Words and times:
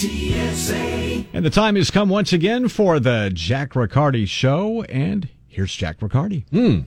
KTSA. 0.00 1.26
And 1.34 1.44
the 1.44 1.50
time 1.50 1.76
has 1.76 1.90
come 1.90 2.08
once 2.08 2.32
again 2.32 2.68
for 2.68 2.98
the 2.98 3.30
Jack 3.34 3.76
Riccardi 3.76 4.24
Show. 4.24 4.82
And 4.84 5.28
here's 5.46 5.74
Jack 5.74 6.00
Riccardi. 6.00 6.46
Hmm. 6.50 6.80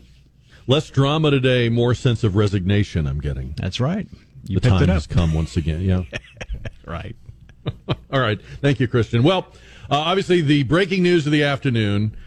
Less 0.66 0.90
drama 0.90 1.30
today, 1.30 1.70
more 1.70 1.94
sense 1.94 2.24
of 2.24 2.36
resignation. 2.36 3.06
I'm 3.06 3.20
getting. 3.22 3.54
That's 3.56 3.80
right. 3.80 4.08
You 4.48 4.60
the 4.60 4.68
time 4.68 4.82
it 4.82 4.90
up. 4.90 4.96
has 4.96 5.06
come 5.06 5.32
once 5.32 5.56
again. 5.56 5.82
Yeah. 5.82 6.06
right. 6.88 7.16
All 8.12 8.20
right. 8.20 8.42
Thank 8.62 8.80
you, 8.80 8.88
Christian. 8.88 9.22
Well, 9.22 9.46
uh, 9.92 9.98
obviously, 9.98 10.42
the 10.42 10.64
breaking 10.64 11.04
news 11.04 11.28
of 11.28 11.32
the 11.32 11.44
afternoon 11.44 12.18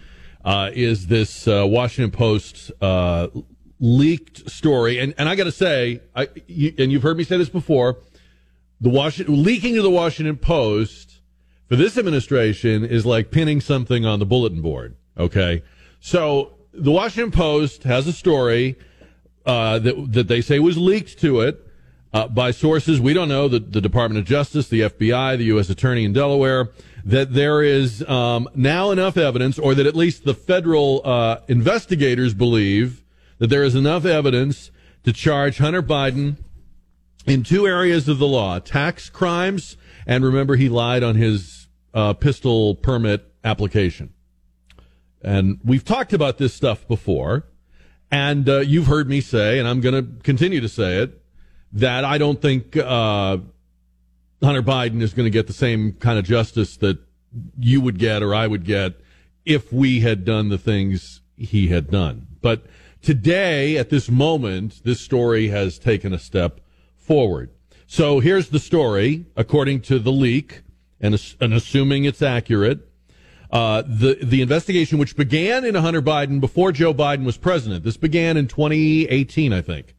uh, 0.45 0.71
is 0.73 1.09
this 1.09 1.49
uh, 1.49 1.65
Washington 1.67 2.17
Post 2.17 2.71
uh, 2.81 3.27
leaked 3.81 4.49
story, 4.49 5.01
and 5.01 5.15
and 5.19 5.29
I 5.29 5.35
got 5.35 5.45
to 5.45 5.53
say, 5.53 6.01
I 6.15 6.29
you, 6.47 6.73
and 6.79 6.93
you've 6.93 7.03
heard 7.03 7.17
me 7.17 7.25
say 7.25 7.39
this 7.39 7.49
before, 7.49 7.97
the 8.81 8.91
Washington 8.91 9.43
leaking 9.43 9.75
to 9.75 9.83
the 9.83 9.91
Washington 9.91 10.37
Post 10.37 11.21
for 11.69 11.77
this 11.77 11.99
administration 11.99 12.85
is 12.85 13.05
like 13.05 13.31
pinning 13.31 13.61
something 13.61 14.05
on 14.05 14.19
the 14.19 14.27
bulletin 14.27 14.63
board. 14.63 14.97
Okay, 15.19 15.63
so 16.01 16.55
the 16.73 16.93
Washington 16.93 17.31
Post 17.31 17.85
has 17.85 18.07
a 18.07 18.13
story 18.13 18.77
uh, 19.45 19.79
that 19.79 20.13
that 20.13 20.29
they 20.29 20.41
say 20.41 20.59
was 20.59 20.77
leaked 20.77 21.19
to 21.21 21.41
it 21.41 21.67
uh, 22.17 22.29
by 22.29 22.51
sources 22.51 22.99
we 22.99 23.13
don't 23.13 23.29
know, 23.29 23.47
the, 23.47 23.59
the 23.59 23.81
Department 23.81 24.19
of 24.19 24.25
Justice, 24.25 24.69
the 24.69 24.81
FBI, 24.81 25.37
the 25.37 25.45
U.S. 25.45 25.69
Attorney 25.69 26.05
in 26.05 26.15
Delaware, 26.15 26.71
that 27.05 27.35
there 27.35 27.63
is 27.63 28.03
um, 28.09 28.49
now 28.55 28.91
enough 28.91 29.19
evidence, 29.19 29.59
or 29.59 29.75
that 29.75 29.87
at 29.87 29.95
least 29.95 30.25
the 30.25 30.33
federal 30.33 31.03
uh, 31.05 31.41
investigators 31.47 32.33
believe 32.33 33.03
that 33.39 33.49
there 33.49 33.63
is 33.63 33.75
enough 33.75 34.07
evidence 34.07 34.71
to 35.05 35.13
charge 35.13 35.59
Hunter 35.59 35.83
Biden 35.83 36.37
in 37.27 37.43
two 37.43 37.67
areas 37.67 38.09
of 38.09 38.19
the 38.19 38.27
law 38.27 38.59
tax 38.59 39.11
crimes, 39.11 39.77
and 40.07 40.25
remember, 40.25 40.57
he 40.57 40.69
lied 40.69 41.03
on 41.03 41.17
his 41.17 41.69
uh, 41.93 42.13
pistol 42.15 42.75
permit 42.75 43.33
application. 43.45 44.13
And 45.23 45.59
we've 45.65 45.85
talked 45.85 46.13
about 46.13 46.39
this 46.39 46.55
stuff 46.55 46.87
before, 46.87 47.47
and 48.11 48.49
uh, 48.49 48.61
you've 48.61 48.87
heard 48.87 49.09
me 49.09 49.21
say, 49.21 49.59
and 49.59 49.67
I'm 49.67 49.81
going 49.81 49.95
to 49.95 50.23
continue 50.23 50.61
to 50.61 50.69
say 50.69 50.99
it, 50.99 51.21
that 51.73 52.05
I 52.05 52.19
don't 52.19 52.41
think 52.41 52.77
uh, 52.77 53.39
Hunter 54.43 54.63
Biden 54.63 55.03
is 55.03 55.13
going 55.13 55.27
to 55.27 55.31
get 55.31 55.47
the 55.47 55.53
same 55.53 55.93
kind 55.95 56.19
of 56.19 56.25
justice 56.25 56.77
that 56.79 56.99
you 57.59 57.81
would 57.81 57.99
get 57.99 58.23
or 58.23 58.35
I 58.35 58.47
would 58.47 58.65
get 58.65 58.95
if 59.45 59.73
we 59.73 60.01
had 60.01 60.25
done 60.25 60.49
the 60.49 60.59
things 60.59 61.21
he 61.37 61.69
had 61.69 61.91
done. 61.91 62.27
But 62.41 62.67
today, 63.03 63.77
at 63.77 63.91
this 63.91 64.09
moment, 64.09 64.83
this 64.85 65.01
story 65.01 65.49
has 65.49 65.79
taken 65.79 66.13
a 66.13 66.19
step 66.19 66.61
forward. 67.07 67.51
So 67.87 68.19
here's 68.19 68.49
the 68.49 68.59
story, 68.59 69.27
according 69.37 69.83
to 69.83 69.99
the 69.99 70.11
leak, 70.11 70.63
and, 71.01 71.15
and 71.41 71.55
assuming 71.55 72.05
it's 72.05 72.21
accurate. 72.21 72.81
Uh, 73.51 73.83
the 73.87 74.19
the 74.21 74.43
investigation, 74.43 74.99
which 74.99 75.17
began 75.17 75.65
in 75.65 75.77
Hunter 75.77 76.03
Biden 76.03 76.41
before 76.41 76.73
Joe 76.73 76.93
Biden 76.93 77.25
was 77.25 77.37
president, 77.37 77.85
this 77.85 77.97
began 77.97 78.37
in 78.37 78.49
2018, 78.49 79.53
I 79.53 79.61
think. 79.61 79.95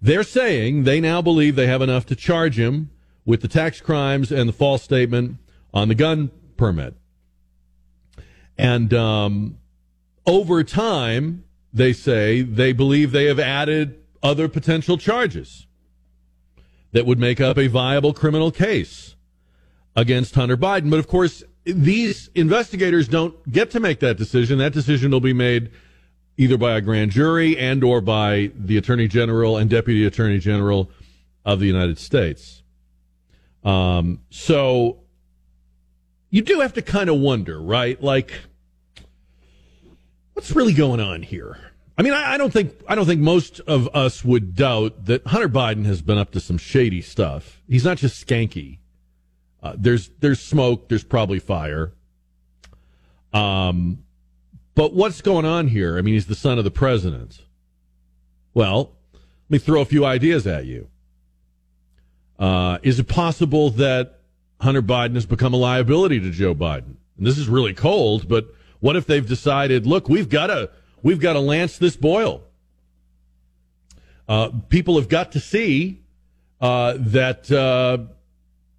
They're 0.00 0.22
saying 0.22 0.84
they 0.84 1.00
now 1.00 1.20
believe 1.20 1.54
they 1.54 1.66
have 1.66 1.82
enough 1.82 2.06
to 2.06 2.16
charge 2.16 2.58
him 2.58 2.90
with 3.26 3.42
the 3.42 3.48
tax 3.48 3.82
crimes 3.82 4.32
and 4.32 4.48
the 4.48 4.54
false 4.54 4.82
statement 4.82 5.36
on 5.74 5.88
the 5.88 5.94
gun 5.94 6.30
permit. 6.56 6.94
And 8.56 8.94
um, 8.94 9.58
over 10.26 10.64
time, 10.64 11.44
they 11.74 11.92
say 11.92 12.40
they 12.40 12.72
believe 12.72 13.12
they 13.12 13.26
have 13.26 13.38
added 13.38 14.00
other 14.22 14.48
potential 14.48 14.96
charges 14.96 15.66
that 16.92 17.06
would 17.06 17.18
make 17.18 17.40
up 17.40 17.58
a 17.58 17.66
viable 17.66 18.12
criminal 18.12 18.50
case 18.50 19.16
against 19.96 20.34
Hunter 20.34 20.56
Biden. 20.56 20.90
But 20.90 20.98
of 20.98 21.08
course, 21.08 21.42
these 21.64 22.30
investigators 22.34 23.08
don't 23.08 23.50
get 23.50 23.70
to 23.72 23.80
make 23.80 24.00
that 24.00 24.16
decision. 24.16 24.58
That 24.58 24.72
decision 24.72 25.10
will 25.10 25.20
be 25.20 25.32
made 25.32 25.70
either 26.36 26.56
by 26.56 26.76
a 26.76 26.80
grand 26.80 27.10
jury 27.10 27.56
and 27.58 27.84
or 27.84 28.00
by 28.00 28.50
the 28.56 28.76
attorney 28.76 29.06
general 29.06 29.56
and 29.56 29.68
deputy 29.68 30.06
attorney 30.06 30.38
general 30.38 30.90
of 31.44 31.60
the 31.60 31.66
United 31.66 31.98
States. 31.98 32.62
Um, 33.62 34.20
so 34.30 35.00
you 36.30 36.42
do 36.42 36.60
have 36.60 36.72
to 36.74 36.82
kind 36.82 37.10
of 37.10 37.18
wonder, 37.18 37.60
right? 37.60 38.02
Like, 38.02 38.32
what's 40.32 40.50
really 40.52 40.72
going 40.72 41.00
on 41.00 41.22
here? 41.22 41.69
I 42.00 42.02
mean, 42.02 42.14
I, 42.14 42.32
I, 42.32 42.38
don't 42.38 42.50
think 42.50 42.72
I 42.88 42.94
don't 42.94 43.04
think 43.04 43.20
most 43.20 43.60
of 43.60 43.86
us 43.94 44.24
would 44.24 44.54
doubt 44.54 45.04
that 45.04 45.26
Hunter 45.26 45.50
Biden 45.50 45.84
has 45.84 46.00
been 46.00 46.16
up 46.16 46.30
to 46.30 46.40
some 46.40 46.56
shady 46.56 47.02
stuff. 47.02 47.60
He's 47.68 47.84
not 47.84 47.98
just 47.98 48.26
skanky. 48.26 48.78
Uh, 49.62 49.74
there's 49.76 50.08
there's 50.20 50.40
smoke. 50.40 50.88
There's 50.88 51.04
probably 51.04 51.40
fire. 51.40 51.92
Um, 53.34 54.04
but 54.74 54.94
what's 54.94 55.20
going 55.20 55.44
on 55.44 55.68
here? 55.68 55.98
I 55.98 56.00
mean, 56.00 56.14
he's 56.14 56.24
the 56.24 56.34
son 56.34 56.56
of 56.56 56.64
the 56.64 56.70
president. 56.70 57.42
Well, 58.54 58.96
let 59.12 59.50
me 59.50 59.58
throw 59.58 59.82
a 59.82 59.84
few 59.84 60.06
ideas 60.06 60.46
at 60.46 60.64
you. 60.64 60.88
Uh, 62.38 62.78
is 62.82 62.98
it 62.98 63.08
possible 63.08 63.68
that 63.72 64.20
Hunter 64.62 64.80
Biden 64.80 65.16
has 65.16 65.26
become 65.26 65.52
a 65.52 65.58
liability 65.58 66.18
to 66.20 66.30
Joe 66.30 66.54
Biden? 66.54 66.96
And 67.18 67.26
this 67.26 67.36
is 67.36 67.46
really 67.46 67.74
cold, 67.74 68.26
but 68.26 68.46
what 68.78 68.96
if 68.96 69.04
they've 69.04 69.28
decided, 69.28 69.86
look, 69.86 70.08
we've 70.08 70.30
got 70.30 70.46
to 70.46 70.70
we've 71.02 71.20
got 71.20 71.34
to 71.34 71.40
lance 71.40 71.78
this 71.78 71.96
boil. 71.96 72.42
Uh, 74.28 74.50
people 74.68 74.96
have 74.96 75.08
got 75.08 75.32
to 75.32 75.40
see 75.40 76.02
uh, 76.60 76.94
that 76.98 77.50
uh, 77.50 77.98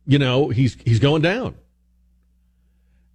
you 0.05 0.19
know 0.19 0.49
he's 0.49 0.77
he's 0.85 0.99
going 0.99 1.21
down 1.21 1.55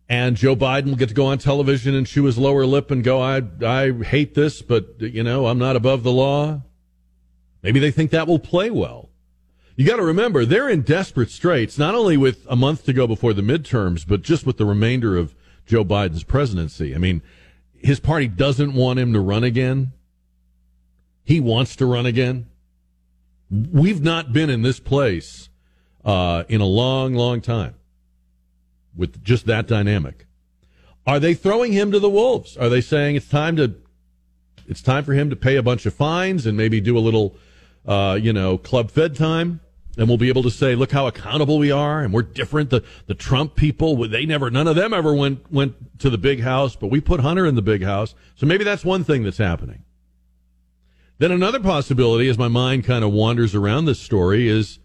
and 0.09 0.37
Joe 0.37 0.55
Biden 0.55 0.87
will 0.87 0.97
get 0.97 1.09
to 1.09 1.15
go 1.15 1.27
on 1.27 1.39
television 1.39 1.95
and 1.95 2.07
chew 2.07 2.25
his 2.25 2.39
lower 2.39 2.65
lip 2.65 2.91
and 2.91 3.03
go, 3.03 3.21
I, 3.21 3.43
I 3.65 3.93
hate 3.93 4.35
this, 4.35 4.63
but, 4.63 5.01
you 5.01 5.23
know, 5.23 5.47
I'm 5.47 5.59
not 5.59 5.75
above 5.75 6.05
the 6.05 6.13
law. 6.13 6.63
Maybe 7.63 7.81
they 7.81 7.91
think 7.91 8.13
that 8.13 8.29
will 8.29 8.39
play 8.39 8.71
well. 8.71 9.11
You 9.75 9.85
got 9.85 9.97
to 9.97 10.05
remember, 10.05 10.45
they're 10.45 10.69
in 10.69 10.83
desperate 10.83 11.31
straits, 11.31 11.77
not 11.77 11.95
only 11.95 12.17
with 12.17 12.47
a 12.49 12.57
month 12.57 12.85
to 12.85 12.93
go 12.93 13.07
before 13.07 13.35
the 13.35 13.43
midterms, 13.43 14.07
but 14.07 14.23
just 14.23 14.47
with 14.47 14.57
the 14.59 14.65
remainder 14.65 15.17
of 15.17 15.35
Joe 15.67 15.85
Biden's 15.85 16.23
presidency. 16.23 16.95
I 16.95 16.99
mean, 16.99 17.21
his 17.79 18.01
party 18.01 18.29
doesn't 18.29 18.75
want 18.75 18.99
him 18.99 19.13
to 19.13 19.21
run 19.21 19.45
again. 19.45 19.93
He 21.25 21.41
wants 21.41 21.77
to 21.77 21.87
run 21.87 22.07
again. 22.07 22.47
We've 23.51 24.03
not 24.03 24.33
been 24.33 24.51
in 24.51 24.63
this 24.63 24.81
place 24.81 25.49
uh, 26.05 26.45
in 26.49 26.61
a 26.61 26.67
long, 26.67 27.15
long 27.15 27.41
time 27.41 27.75
with 28.97 29.23
just 29.23 29.47
that 29.47 29.67
dynamic. 29.67 30.27
Are 31.07 31.21
they 31.21 31.35
throwing 31.35 31.73
him 31.73 31.93
to 31.93 32.01
the 32.01 32.11
wolves? 32.11 32.57
Are 32.57 32.69
they 32.69 32.81
saying 32.81 33.17
it's 33.17 33.29
time 33.29 33.57
to 33.57 33.75
it's 34.69 34.83
time 34.83 35.05
for 35.05 35.13
him 35.13 35.31
to 35.31 35.37
pay 35.37 35.55
a 35.55 35.63
bunch 35.63 35.87
of 35.87 35.95
fines 35.95 36.45
and 36.45 36.57
maybe 36.57 36.81
do 36.81 36.99
a 36.99 37.01
little 37.01 37.37
uh, 37.87 38.19
you 38.21 38.33
know, 38.33 38.59
club 38.59 38.91
fed 38.91 39.15
time? 39.15 39.61
And 39.97 40.09
we'll 40.09 40.19
be 40.19 40.29
able 40.29 40.43
to 40.43 40.51
say, 40.51 40.75
look 40.75 40.93
how 40.93 41.07
accountable 41.07 41.59
we 41.59 41.71
are, 41.71 42.03
and 42.03 42.13
we're 42.13 42.23
different. 42.23 42.69
The 42.69 42.85
the 43.07 43.15
Trump 43.15 43.57
people, 43.57 43.97
they 44.09 44.27
never, 44.27 44.51
none 44.51 44.69
of 44.69 44.77
them 44.77 44.93
ever 44.93 45.15
went 45.15 45.51
went 45.51 45.99
to 46.01 46.11
the 46.11 46.19
big 46.19 46.43
house, 46.43 46.77
but 46.77 46.89
we 46.89 47.01
put 47.01 47.21
Hunter 47.21 47.47
in 47.47 47.55
the 47.55 47.63
big 47.63 47.83
house. 47.83 48.15
So 48.35 48.45
maybe 48.45 48.63
that's 48.63 48.85
one 48.85 49.05
thing 49.05 49.23
that's 49.23 49.39
happening. 49.39 49.85
Then 51.19 51.33
another 51.33 51.61
possibility, 51.61 52.29
as 52.29 52.37
my 52.37 52.49
mind 52.49 52.85
kind 52.85 53.03
of 53.03 53.11
wanders 53.11 53.55
around 53.55 53.87
this 53.87 53.99
story, 53.99 54.49
is 54.49 54.79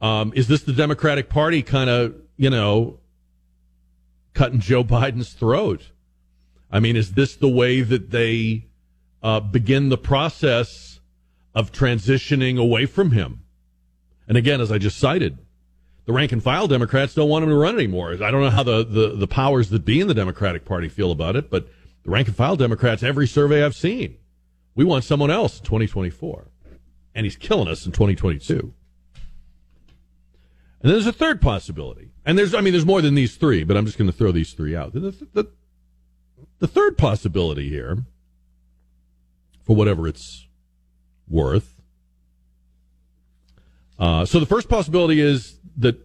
um, 0.00 0.32
is 0.34 0.48
this 0.48 0.62
the 0.62 0.72
Democratic 0.72 1.28
Party 1.28 1.62
kind 1.62 1.90
of 1.90 2.14
you 2.36 2.48
know 2.48 3.00
cutting 4.32 4.60
Joe 4.60 4.84
Biden's 4.84 5.32
throat. 5.32 5.90
I 6.70 6.80
mean, 6.80 6.96
is 6.96 7.12
this 7.12 7.34
the 7.36 7.48
way 7.48 7.82
that 7.82 8.10
they 8.10 8.66
uh, 9.22 9.40
begin 9.40 9.88
the 9.88 9.98
process 9.98 11.00
of 11.54 11.72
transitioning 11.72 12.58
away 12.58 12.86
from 12.86 13.10
him? 13.10 13.42
And 14.28 14.36
again, 14.36 14.60
as 14.60 14.70
I 14.70 14.78
just 14.78 14.98
cited, 14.98 15.38
the 16.04 16.12
rank 16.12 16.32
and 16.32 16.42
file 16.42 16.68
Democrats 16.68 17.14
don't 17.14 17.28
want 17.28 17.42
him 17.42 17.48
to 17.50 17.56
run 17.56 17.74
anymore. 17.74 18.12
I 18.12 18.30
don't 18.30 18.42
know 18.42 18.50
how 18.50 18.62
the, 18.62 18.84
the, 18.84 19.08
the 19.16 19.26
powers 19.26 19.70
that 19.70 19.84
be 19.84 20.00
in 20.00 20.06
the 20.06 20.14
Democratic 20.14 20.64
Party 20.64 20.88
feel 20.88 21.10
about 21.10 21.34
it, 21.34 21.50
but 21.50 21.68
the 22.04 22.10
rank 22.10 22.28
and 22.28 22.36
file 22.36 22.56
Democrats, 22.56 23.02
every 23.02 23.26
survey 23.26 23.64
I've 23.64 23.74
seen, 23.74 24.18
we 24.74 24.84
want 24.84 25.04
someone 25.04 25.30
else 25.30 25.58
in 25.58 25.64
2024. 25.64 26.46
And 27.14 27.26
he's 27.26 27.36
killing 27.36 27.68
us 27.68 27.84
in 27.84 27.92
2022. 27.92 28.72
And 30.80 30.90
then 30.90 30.92
there's 30.92 31.06
a 31.06 31.12
third 31.12 31.40
possibility. 31.40 32.10
And 32.24 32.38
there's, 32.38 32.54
I 32.54 32.60
mean, 32.60 32.72
there's 32.72 32.86
more 32.86 33.02
than 33.02 33.14
these 33.14 33.36
three, 33.36 33.64
but 33.64 33.76
I'm 33.76 33.86
just 33.86 33.98
going 33.98 34.10
to 34.10 34.16
throw 34.16 34.30
these 34.30 34.52
three 34.52 34.76
out. 34.76 34.92
The, 34.92 35.26
the, 35.32 35.50
the 36.60 36.68
third 36.68 36.96
possibility 36.96 37.68
here, 37.68 38.04
for 39.64 39.74
whatever 39.74 40.06
it's 40.06 40.46
worth. 41.28 41.77
Uh, 43.98 44.24
so 44.24 44.38
the 44.38 44.46
first 44.46 44.68
possibility 44.68 45.20
is 45.20 45.58
that 45.76 45.98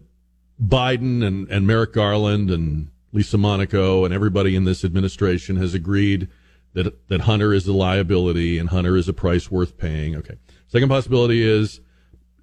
Biden 0.62 1.26
and, 1.26 1.48
and 1.50 1.68
Merrick 1.68 1.94
Garland 1.94 2.50
and 2.50 2.90
Lisa 3.12 3.38
Monaco 3.38 4.06
and 4.06 4.14
everybody 4.14 4.56
in 4.56 4.64
this 4.64 4.84
administration 4.84 5.58
has 5.58 5.74
agreed 5.74 6.28
that 6.74 7.08
that 7.10 7.22
Hunter 7.22 7.54
is 7.54 7.68
a 7.68 7.74
liability 7.74 8.58
and 8.58 8.70
Hunter 8.70 8.98
is 8.98 9.08
a 9.08 9.14
price 9.14 9.52
worth 9.52 9.78
paying. 9.78 10.16
Okay. 10.16 10.36
Second 10.68 10.90
possibility 10.90 11.48
is, 11.48 11.80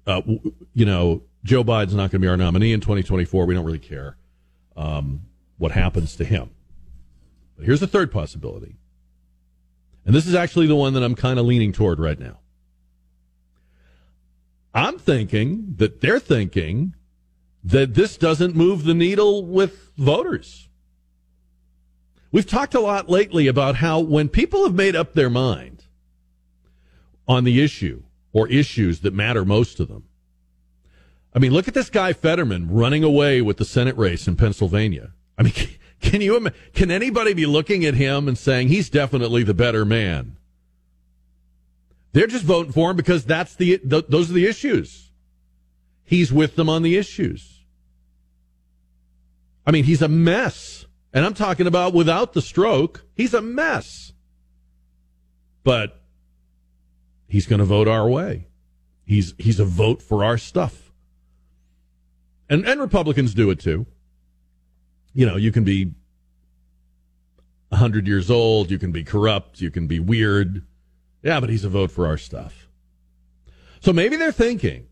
uh, 0.07 0.21
you 0.73 0.85
know, 0.85 1.23
Joe 1.43 1.63
Biden's 1.63 1.95
not 1.95 2.11
going 2.11 2.11
to 2.11 2.19
be 2.19 2.27
our 2.27 2.37
nominee 2.37 2.71
in 2.71 2.79
2024. 2.79 3.45
We 3.45 3.53
don't 3.53 3.65
really 3.65 3.79
care 3.79 4.15
um, 4.77 5.23
what 5.57 5.71
happens 5.71 6.15
to 6.15 6.23
him. 6.23 6.51
But 7.57 7.65
here's 7.65 7.81
the 7.81 7.87
third 7.87 8.11
possibility. 8.11 8.77
And 10.05 10.15
this 10.15 10.25
is 10.25 10.33
actually 10.33 10.67
the 10.67 10.75
one 10.75 10.93
that 10.93 11.03
I'm 11.03 11.15
kind 11.15 11.39
of 11.39 11.45
leaning 11.45 11.73
toward 11.73 11.99
right 11.99 12.19
now. 12.19 12.39
I'm 14.73 14.97
thinking 14.97 15.75
that 15.77 16.01
they're 16.01 16.19
thinking 16.19 16.95
that 17.63 17.93
this 17.93 18.17
doesn't 18.17 18.55
move 18.55 18.83
the 18.83 18.93
needle 18.93 19.45
with 19.45 19.91
voters. 19.97 20.69
We've 22.31 22.47
talked 22.47 22.73
a 22.73 22.79
lot 22.79 23.09
lately 23.09 23.47
about 23.47 23.75
how 23.75 23.99
when 23.99 24.29
people 24.29 24.63
have 24.63 24.73
made 24.73 24.95
up 24.95 25.13
their 25.13 25.29
mind 25.29 25.85
on 27.27 27.43
the 27.43 27.61
issue 27.61 28.03
or 28.31 28.47
issues 28.47 29.01
that 29.01 29.13
matter 29.13 29.43
most 29.43 29.75
to 29.77 29.85
them, 29.85 30.05
I 31.33 31.39
mean, 31.39 31.51
look 31.51 31.67
at 31.67 31.73
this 31.73 31.89
guy 31.89 32.13
Fetterman 32.13 32.71
running 32.71 33.03
away 33.03 33.41
with 33.41 33.57
the 33.57 33.65
Senate 33.65 33.97
race 33.97 34.27
in 34.27 34.35
Pennsylvania. 34.35 35.11
I 35.37 35.43
mean, 35.43 35.53
can 36.01 36.21
you 36.21 36.49
can 36.73 36.89
anybody 36.89 37.33
be 37.33 37.45
looking 37.45 37.85
at 37.85 37.93
him 37.93 38.27
and 38.27 38.37
saying 38.37 38.69
he's 38.69 38.89
definitely 38.89 39.43
the 39.43 39.53
better 39.53 39.85
man? 39.85 40.37
They're 42.13 42.27
just 42.27 42.43
voting 42.43 42.73
for 42.73 42.91
him 42.91 42.97
because 42.97 43.25
that's 43.25 43.55
the 43.55 43.77
th- 43.77 44.05
those 44.09 44.29
are 44.29 44.33
the 44.33 44.45
issues. 44.45 45.11
He's 46.03 46.31
with 46.31 46.55
them 46.55 46.69
on 46.69 46.83
the 46.83 46.97
issues. 46.97 47.63
I 49.65 49.71
mean, 49.71 49.85
he's 49.85 50.01
a 50.01 50.07
mess. 50.07 50.85
And 51.13 51.25
I'm 51.25 51.33
talking 51.33 51.67
about 51.67 51.93
without 51.93 52.33
the 52.33 52.41
stroke. 52.41 53.05
He's 53.15 53.33
a 53.33 53.41
mess. 53.41 54.13
But 55.63 56.01
he's 57.27 57.47
going 57.47 57.59
to 57.59 57.65
vote 57.65 57.87
our 57.87 58.09
way. 58.09 58.47
He's 59.05 59.33
he's 59.37 59.59
a 59.59 59.65
vote 59.65 60.01
for 60.01 60.23
our 60.23 60.37
stuff. 60.37 60.91
And 62.49 62.65
and 62.65 62.81
Republicans 62.81 63.33
do 63.33 63.49
it 63.49 63.59
too. 63.59 63.85
You 65.13 65.25
know, 65.25 65.35
you 65.35 65.51
can 65.51 65.63
be 65.63 65.93
100 67.69 68.05
years 68.07 68.29
old, 68.29 68.69
you 68.69 68.77
can 68.77 68.91
be 68.91 69.03
corrupt, 69.03 69.61
you 69.61 69.71
can 69.71 69.87
be 69.87 69.99
weird. 69.99 70.65
Yeah, 71.23 71.39
but 71.39 71.49
he's 71.49 71.63
a 71.63 71.69
vote 71.69 71.91
for 71.91 72.07
our 72.07 72.17
stuff. 72.17 72.67
So 73.79 73.93
maybe 73.93 74.15
they're 74.15 74.31
thinking 74.31 74.87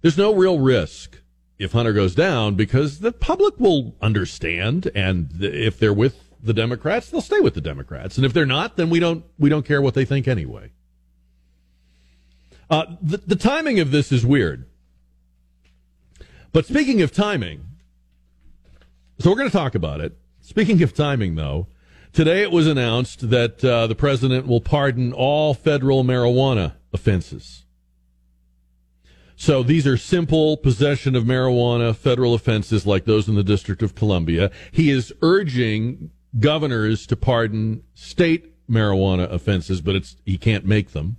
there's 0.00 0.18
no 0.18 0.34
real 0.34 0.58
risk 0.58 1.20
if 1.58 1.72
Hunter 1.72 1.92
goes 1.92 2.14
down 2.14 2.54
because 2.54 3.00
the 3.00 3.12
public 3.12 3.58
will 3.58 3.94
understand, 4.00 4.90
and 4.94 5.30
if 5.40 5.78
they're 5.78 5.94
with 5.94 6.20
the 6.42 6.52
Democrats, 6.52 7.10
they'll 7.10 7.20
stay 7.20 7.40
with 7.40 7.54
the 7.54 7.60
Democrats, 7.60 8.16
and 8.16 8.26
if 8.26 8.32
they're 8.32 8.44
not, 8.44 8.76
then 8.76 8.90
we 8.90 9.00
don't 9.00 9.24
we 9.38 9.48
don't 9.48 9.64
care 9.64 9.80
what 9.80 9.94
they 9.94 10.04
think 10.04 10.28
anyway. 10.28 10.70
Uh, 12.68 12.96
the, 13.00 13.18
the 13.18 13.36
timing 13.36 13.78
of 13.80 13.90
this 13.90 14.10
is 14.10 14.26
weird. 14.26 14.66
But 16.52 16.66
speaking 16.66 17.02
of 17.02 17.12
timing, 17.12 17.64
so 19.18 19.30
we're 19.30 19.36
going 19.36 19.50
to 19.50 19.56
talk 19.56 19.74
about 19.74 20.00
it. 20.00 20.16
Speaking 20.40 20.82
of 20.82 20.94
timing, 20.94 21.34
though, 21.34 21.68
today 22.14 22.42
it 22.42 22.50
was 22.50 22.66
announced 22.66 23.28
that 23.28 23.62
uh, 23.62 23.86
the 23.86 23.94
president 23.94 24.46
will 24.46 24.60
pardon 24.60 25.12
all 25.12 25.52
federal 25.52 26.04
marijuana 26.04 26.74
offenses. 26.92 27.64
So 29.36 29.62
these 29.62 29.86
are 29.86 29.96
simple 29.96 30.56
possession 30.56 31.16
of 31.16 31.24
marijuana 31.24 31.94
federal 31.94 32.34
offenses 32.34 32.86
like 32.86 33.04
those 33.04 33.28
in 33.28 33.34
the 33.34 33.42
District 33.42 33.82
of 33.82 33.94
Columbia. 33.94 34.50
He 34.70 34.90
is 34.90 35.12
urging 35.20 36.10
governors 36.38 37.06
to 37.08 37.16
pardon 37.16 37.82
state 37.94 38.52
marijuana 38.68 39.30
offenses, 39.30 39.80
but 39.80 39.96
it's 39.96 40.16
he 40.24 40.38
can't 40.38 40.64
make 40.64 40.92
them. 40.92 41.16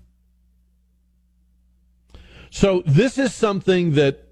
So 2.50 2.84
this 2.86 3.18
is 3.18 3.34
something 3.34 3.96
that 3.96 4.30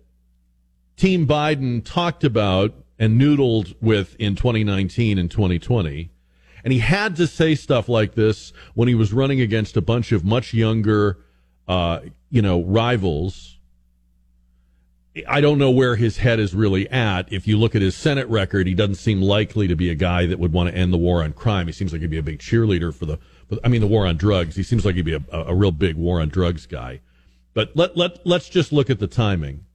Team 0.96 1.28
Biden 1.28 1.84
talked 1.84 2.24
about 2.24 2.74
and 2.98 3.20
noodled 3.20 3.76
with 3.82 4.16
in 4.18 4.36
2019 4.36 5.18
and 5.18 5.30
2020. 5.30 6.13
And 6.64 6.72
he 6.72 6.80
had 6.80 7.16
to 7.18 7.28
say 7.28 7.56
stuff 7.56 7.90
like 7.90 8.16
this 8.16 8.54
when 8.74 8.88
he 8.88 8.96
was 8.96 9.12
running 9.12 9.42
against 9.42 9.76
a 9.76 9.82
bunch 9.82 10.12
of 10.12 10.24
much 10.24 10.54
younger, 10.54 11.20
uh, 11.68 12.00
you 12.30 12.42
know, 12.42 12.64
rivals 12.64 13.54
I 15.28 15.42
don't 15.42 15.60
know 15.60 15.70
where 15.70 15.96
his 15.96 16.18
head 16.18 16.40
is 16.40 16.56
really 16.56 16.90
at. 16.90 17.32
If 17.32 17.48
you 17.48 17.58
look 17.58 17.76
at 17.76 17.84
his 17.84 17.96
Senate 17.96 18.28
record, 18.30 18.66
he 18.66 18.74
doesn't 18.74 18.96
seem 18.96 19.22
likely 19.22 19.68
to 19.68 19.76
be 19.76 19.92
a 19.92 19.96
guy 19.96 20.26
that 20.26 20.40
would 20.40 20.52
want 20.52 20.70
to 20.70 20.76
end 20.76 20.92
the 20.92 20.98
war 20.98 21.24
on 21.24 21.34
crime. 21.34 21.68
He 21.68 21.74
seems 21.74 21.92
like 21.92 22.02
he'd 22.02 22.10
be 22.10 22.18
a 22.18 22.24
big 22.24 22.40
cheerleader 22.40 22.94
for 22.94 23.06
the, 23.06 23.20
for, 23.48 23.60
I 23.64 23.68
mean, 23.68 23.82
the 23.82 23.88
war 23.88 24.08
on 24.08 24.18
drugs. 24.18 24.56
He 24.56 24.64
seems 24.64 24.86
like 24.86 24.96
he'd 24.96 25.06
be 25.06 25.14
a, 25.14 25.24
a 25.32 25.54
real 25.54 25.72
big 25.72 25.98
war 25.98 26.20
on 26.20 26.30
drugs 26.30 26.66
guy. 26.66 27.02
But 27.54 27.76
let, 27.76 27.96
let, 27.96 28.26
let's 28.26 28.50
just 28.50 28.74
look 28.74 28.90
at 28.90 29.00
the 29.00 29.06
timing. 29.06 29.66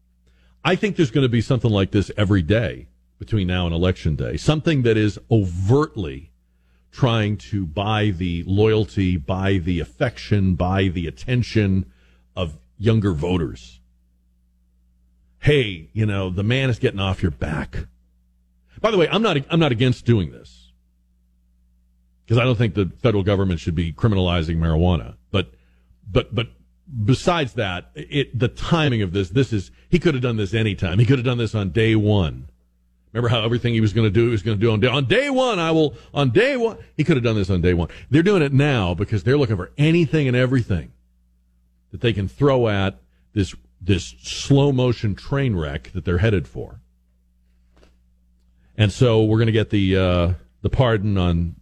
I 0.65 0.75
think 0.75 0.97
there's 0.97 1.13
going 1.13 1.25
to 1.25 1.29
be 1.29 1.41
something 1.41 1.71
like 1.71 1.93
this 1.93 2.11
every 2.17 2.43
day 2.43 2.89
between 3.21 3.47
now 3.47 3.65
and 3.65 3.75
election 3.75 4.17
day. 4.17 4.37
Something 4.37 4.83
that 4.83 4.97
is 4.97 5.21
overtly 5.31 6.33
trying 6.91 7.37
to 7.37 7.67
buy 7.67 8.11
the 8.11 8.43
loyalty, 8.47 9.17
buy 9.17 9.59
the 9.59 9.81
affection, 9.81 10.55
buy 10.55 10.89
the 10.89 11.07
attention 11.07 11.91
of 12.35 12.59
younger 12.79 13.13
voters 13.13 13.79
hey, 15.41 15.89
you 15.93 16.07
know, 16.07 16.31
the 16.31 16.43
man 16.43 16.71
is 16.71 16.79
getting 16.79 17.01
off 17.01 17.23
your 17.23 17.31
back. 17.31 17.87
By 18.81 18.91
the 18.91 18.99
way, 18.99 19.09
I'm 19.11 19.23
not 19.23 19.37
I'm 19.51 19.61
not 19.61 19.73
against 19.73 20.05
doing 20.05 20.31
this 20.31 20.73
because 22.25 22.39
I 22.39 22.45
don't 22.45 22.57
think 22.57 22.75
the 22.75 22.93
federal 23.03 23.23
government 23.23 23.61
should 23.61 23.75
be 23.75 23.93
criminalizing 23.93 24.59
marijuana. 24.59 25.17
But 25.31 25.53
but 26.09 26.35
but 26.35 26.49
besides 27.05 27.55
that, 27.55 27.91
it 27.95 28.39
the 28.39 28.49
timing 28.49 29.03
of 29.03 29.13
this 29.13 29.31
this 29.31 29.53
is 29.53 29.71
he 29.89 29.99
could 29.99 30.15
have 30.15 30.23
done 30.23 30.37
this 30.37 30.55
anytime. 30.55 30.99
He 30.99 31.07
could 31.07 31.19
have 31.19 31.27
done 31.27 31.39
this 31.39 31.55
on 31.55 31.71
day 31.71 31.97
one. 31.97 32.51
Remember 33.13 33.29
how 33.29 33.43
everything 33.43 33.73
he 33.73 33.81
was 33.81 33.93
going 33.93 34.07
to 34.07 34.11
do, 34.11 34.27
he 34.27 34.31
was 34.31 34.43
going 34.43 34.59
to 34.59 34.61
do 34.61 34.71
on 34.71 34.81
day, 34.81 34.89
on 34.89 35.07
day 35.07 35.31
one. 35.31 35.59
I 35.59 35.71
will, 35.71 35.95
on 36.13 36.31
day 36.31 36.57
one. 36.57 36.79
He 36.97 37.05
could 37.05 37.17
have 37.17 37.25
done 37.25 37.37
this 37.37 37.51
on 37.51 37.61
day 37.61 37.75
one. 37.75 37.89
They're 38.11 38.23
doing 38.23 38.43
it 38.43 38.53
now 38.53 38.95
because 38.95 39.25
they're 39.25 39.39
looking 39.39 39.57
for 39.57 39.71
anything 39.79 40.29
and 40.29 40.37
everything 40.37 40.93
that 41.91 42.01
they 42.01 42.13
can 42.13 42.29
throw 42.29 42.69
at 42.69 42.99
this 43.33 43.55
this 43.81 44.15
slow 44.21 44.73
motion 44.73 45.15
train 45.15 45.55
wreck 45.55 45.93
that 45.93 46.05
they're 46.05 46.19
headed 46.19 46.49
for. 46.49 46.81
And 48.77 48.93
so 48.93 49.25
we're 49.25 49.39
going 49.39 49.47
to 49.47 49.53
get 49.53 49.71
the 49.71 49.97
uh, 49.97 50.33
the 50.63 50.71
pardon 50.71 51.17
on. 51.17 51.57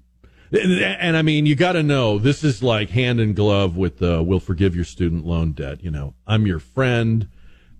And 0.52 1.16
I 1.16 1.22
mean, 1.22 1.44
you 1.44 1.56
got 1.56 1.72
to 1.72 1.82
know 1.82 2.18
this 2.18 2.44
is 2.44 2.62
like 2.62 2.90
hand 2.90 3.20
in 3.20 3.34
glove 3.34 3.76
with 3.76 3.98
the 3.98 4.22
"We'll 4.22 4.40
forgive 4.40 4.74
your 4.74 4.84
student 4.84 5.26
loan 5.26 5.52
debt." 5.52 5.82
You 5.82 5.90
know, 5.90 6.14
I'm 6.26 6.46
your 6.46 6.58
friend. 6.58 7.28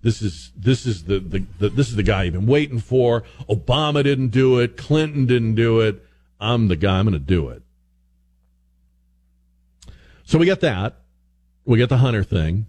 This 0.01 0.21
is 0.21 0.51
this 0.55 0.85
is 0.85 1.05
the, 1.05 1.19
the, 1.19 1.45
the 1.59 1.69
this 1.69 1.89
is 1.89 1.95
the 1.95 2.03
guy 2.03 2.23
you've 2.23 2.33
been 2.33 2.45
waiting 2.45 2.79
for. 2.79 3.23
Obama 3.49 4.03
didn't 4.03 4.29
do 4.29 4.59
it. 4.59 4.77
Clinton 4.77 5.25
didn't 5.25 5.55
do 5.55 5.79
it. 5.79 6.05
I'm 6.39 6.67
the 6.67 6.75
guy. 6.75 6.99
I'm 6.99 7.05
going 7.05 7.13
to 7.13 7.19
do 7.19 7.49
it. 7.49 7.63
So 10.23 10.37
we 10.37 10.45
get 10.45 10.61
that. 10.61 11.01
We 11.65 11.77
get 11.77 11.89
the 11.89 11.97
Hunter 11.97 12.23
thing. 12.23 12.67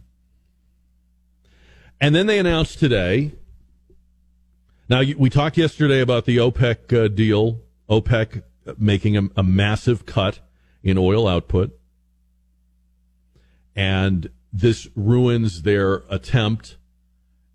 And 2.00 2.14
then 2.14 2.26
they 2.26 2.38
announced 2.38 2.79
today. 2.79 3.33
Now, 4.88 5.03
we 5.19 5.29
talked 5.29 5.59
yesterday 5.59 6.00
about 6.00 6.25
the 6.25 6.38
OPEC 6.38 6.93
uh, 6.97 7.09
deal, 7.09 7.61
OPEC 7.91 8.43
making 8.79 9.17
a, 9.17 9.23
a 9.37 9.43
massive 9.43 10.07
cut 10.07 10.38
in 10.83 10.97
oil 10.97 11.29
output. 11.29 11.79
And 13.76 14.31
this 14.53 14.88
ruins 14.97 15.62
their 15.62 16.05
attempt 16.09 16.78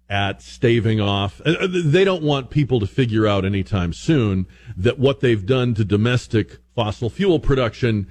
at 0.10 0.42
staving 0.42 1.00
off. 1.00 1.42
Uh, 1.46 1.56
uh, 1.62 1.68
they 1.70 2.04
don't 2.04 2.24
want 2.24 2.50
people 2.50 2.80
to 2.80 2.88
figure 2.88 3.26
out 3.26 3.46
anytime 3.46 3.94
soon 3.94 4.46
that 4.76 5.00
what 5.00 5.22
they've 5.22 5.46
done 5.46 5.74
to 5.74 5.86
domestic 5.86 6.60
fossil 6.76 7.10
fuel 7.10 7.40
production 7.40 8.08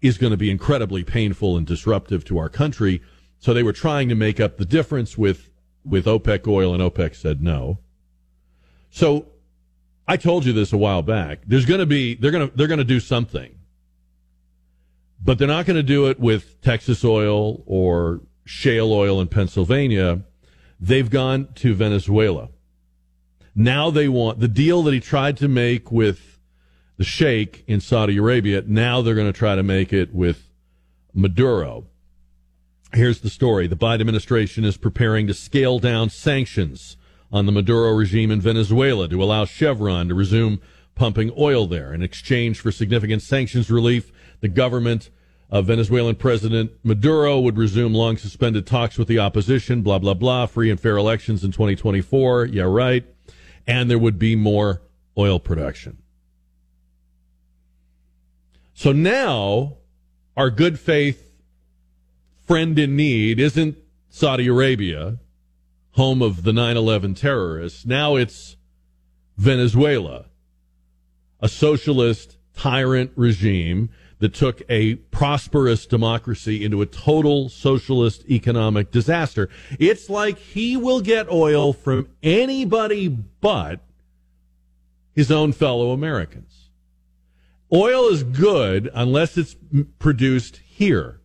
is 0.00 0.18
going 0.18 0.30
to 0.30 0.36
be 0.36 0.50
incredibly 0.50 1.04
painful 1.04 1.56
and 1.56 1.66
disruptive 1.66 2.24
to 2.24 2.38
our 2.38 2.48
country. 2.48 3.02
So 3.38 3.54
they 3.54 3.62
were 3.62 3.72
trying 3.72 4.08
to 4.08 4.14
make 4.14 4.40
up 4.40 4.56
the 4.56 4.64
difference 4.64 5.16
with 5.16 5.50
with 5.84 6.06
OPEC 6.06 6.46
oil, 6.46 6.74
and 6.74 6.82
OPEC 6.82 7.14
said 7.14 7.42
no. 7.42 7.78
So 8.90 9.26
I 10.06 10.16
told 10.16 10.44
you 10.44 10.52
this 10.52 10.72
a 10.72 10.76
while 10.76 11.02
back. 11.02 11.40
There's 11.46 11.66
going 11.66 11.80
to 11.80 11.86
be 11.86 12.14
they're 12.14 12.30
going 12.30 12.48
to 12.48 12.56
they're 12.56 12.66
going 12.66 12.78
to 12.78 12.84
do 12.84 13.00
something, 13.00 13.54
but 15.22 15.38
they're 15.38 15.46
not 15.48 15.66
going 15.66 15.76
to 15.76 15.82
do 15.82 16.06
it 16.06 16.18
with 16.18 16.60
Texas 16.62 17.04
oil 17.04 17.62
or 17.66 18.22
shale 18.44 18.92
oil 18.92 19.20
in 19.20 19.28
Pennsylvania. 19.28 20.22
They've 20.80 21.10
gone 21.10 21.48
to 21.56 21.74
Venezuela. 21.74 22.50
Now 23.54 23.90
they 23.90 24.08
want 24.08 24.38
the 24.38 24.48
deal 24.48 24.82
that 24.84 24.94
he 24.94 25.00
tried 25.00 25.36
to 25.38 25.48
make 25.48 25.90
with 25.90 26.38
the 26.96 27.04
Sheikh 27.04 27.64
in 27.66 27.80
Saudi 27.80 28.16
Arabia. 28.16 28.62
Now 28.66 29.02
they're 29.02 29.14
going 29.14 29.32
to 29.32 29.38
try 29.38 29.56
to 29.56 29.62
make 29.62 29.92
it 29.92 30.14
with 30.14 30.50
Maduro. 31.12 31.86
Here's 32.92 33.20
the 33.20 33.30
story. 33.30 33.66
The 33.66 33.76
Biden 33.76 34.00
administration 34.00 34.64
is 34.64 34.76
preparing 34.76 35.26
to 35.26 35.34
scale 35.34 35.78
down 35.78 36.10
sanctions 36.10 36.96
on 37.30 37.46
the 37.46 37.52
Maduro 37.52 37.92
regime 37.92 38.30
in 38.30 38.40
Venezuela 38.40 39.08
to 39.08 39.22
allow 39.22 39.44
Chevron 39.44 40.08
to 40.08 40.14
resume 40.14 40.60
pumping 40.94 41.32
oil 41.36 41.66
there. 41.66 41.92
In 41.92 42.02
exchange 42.02 42.60
for 42.60 42.72
significant 42.72 43.22
sanctions 43.22 43.70
relief, 43.70 44.12
the 44.40 44.48
government 44.48 45.10
Uh, 45.50 45.62
Venezuelan 45.62 46.14
President 46.14 46.72
Maduro 46.84 47.40
would 47.40 47.56
resume 47.56 47.94
long 47.94 48.18
suspended 48.18 48.66
talks 48.66 48.98
with 48.98 49.08
the 49.08 49.18
opposition, 49.18 49.80
blah, 49.80 49.98
blah, 49.98 50.14
blah, 50.14 50.44
free 50.44 50.70
and 50.70 50.78
fair 50.78 50.96
elections 50.96 51.42
in 51.42 51.52
2024. 51.52 52.46
Yeah, 52.46 52.64
right. 52.64 53.06
And 53.66 53.90
there 53.90 53.98
would 53.98 54.18
be 54.18 54.36
more 54.36 54.82
oil 55.16 55.40
production. 55.40 56.02
So 58.74 58.92
now 58.92 59.78
our 60.36 60.50
good 60.50 60.78
faith 60.78 61.32
friend 62.46 62.78
in 62.78 62.94
need 62.94 63.40
isn't 63.40 63.76
Saudi 64.08 64.46
Arabia, 64.46 65.18
home 65.92 66.22
of 66.22 66.44
the 66.44 66.52
9 66.52 66.76
11 66.76 67.14
terrorists. 67.14 67.84
Now 67.84 68.16
it's 68.16 68.56
Venezuela, 69.36 70.26
a 71.40 71.48
socialist 71.48 72.36
tyrant 72.54 73.12
regime 73.16 73.90
that 74.18 74.34
took 74.34 74.62
a 74.68 74.96
prosperous 74.96 75.86
democracy 75.86 76.64
into 76.64 76.82
a 76.82 76.86
total 76.86 77.48
socialist 77.48 78.24
economic 78.28 78.90
disaster. 78.90 79.48
It's 79.78 80.10
like 80.10 80.38
he 80.38 80.76
will 80.76 81.00
get 81.00 81.30
oil 81.30 81.72
from 81.72 82.08
anybody 82.22 83.08
but 83.08 83.80
his 85.14 85.30
own 85.30 85.52
fellow 85.52 85.92
Americans. 85.92 86.70
Oil 87.72 88.08
is 88.08 88.22
good 88.22 88.90
unless 88.94 89.36
it's 89.36 89.56
produced 89.98 90.56
here. 90.56 91.20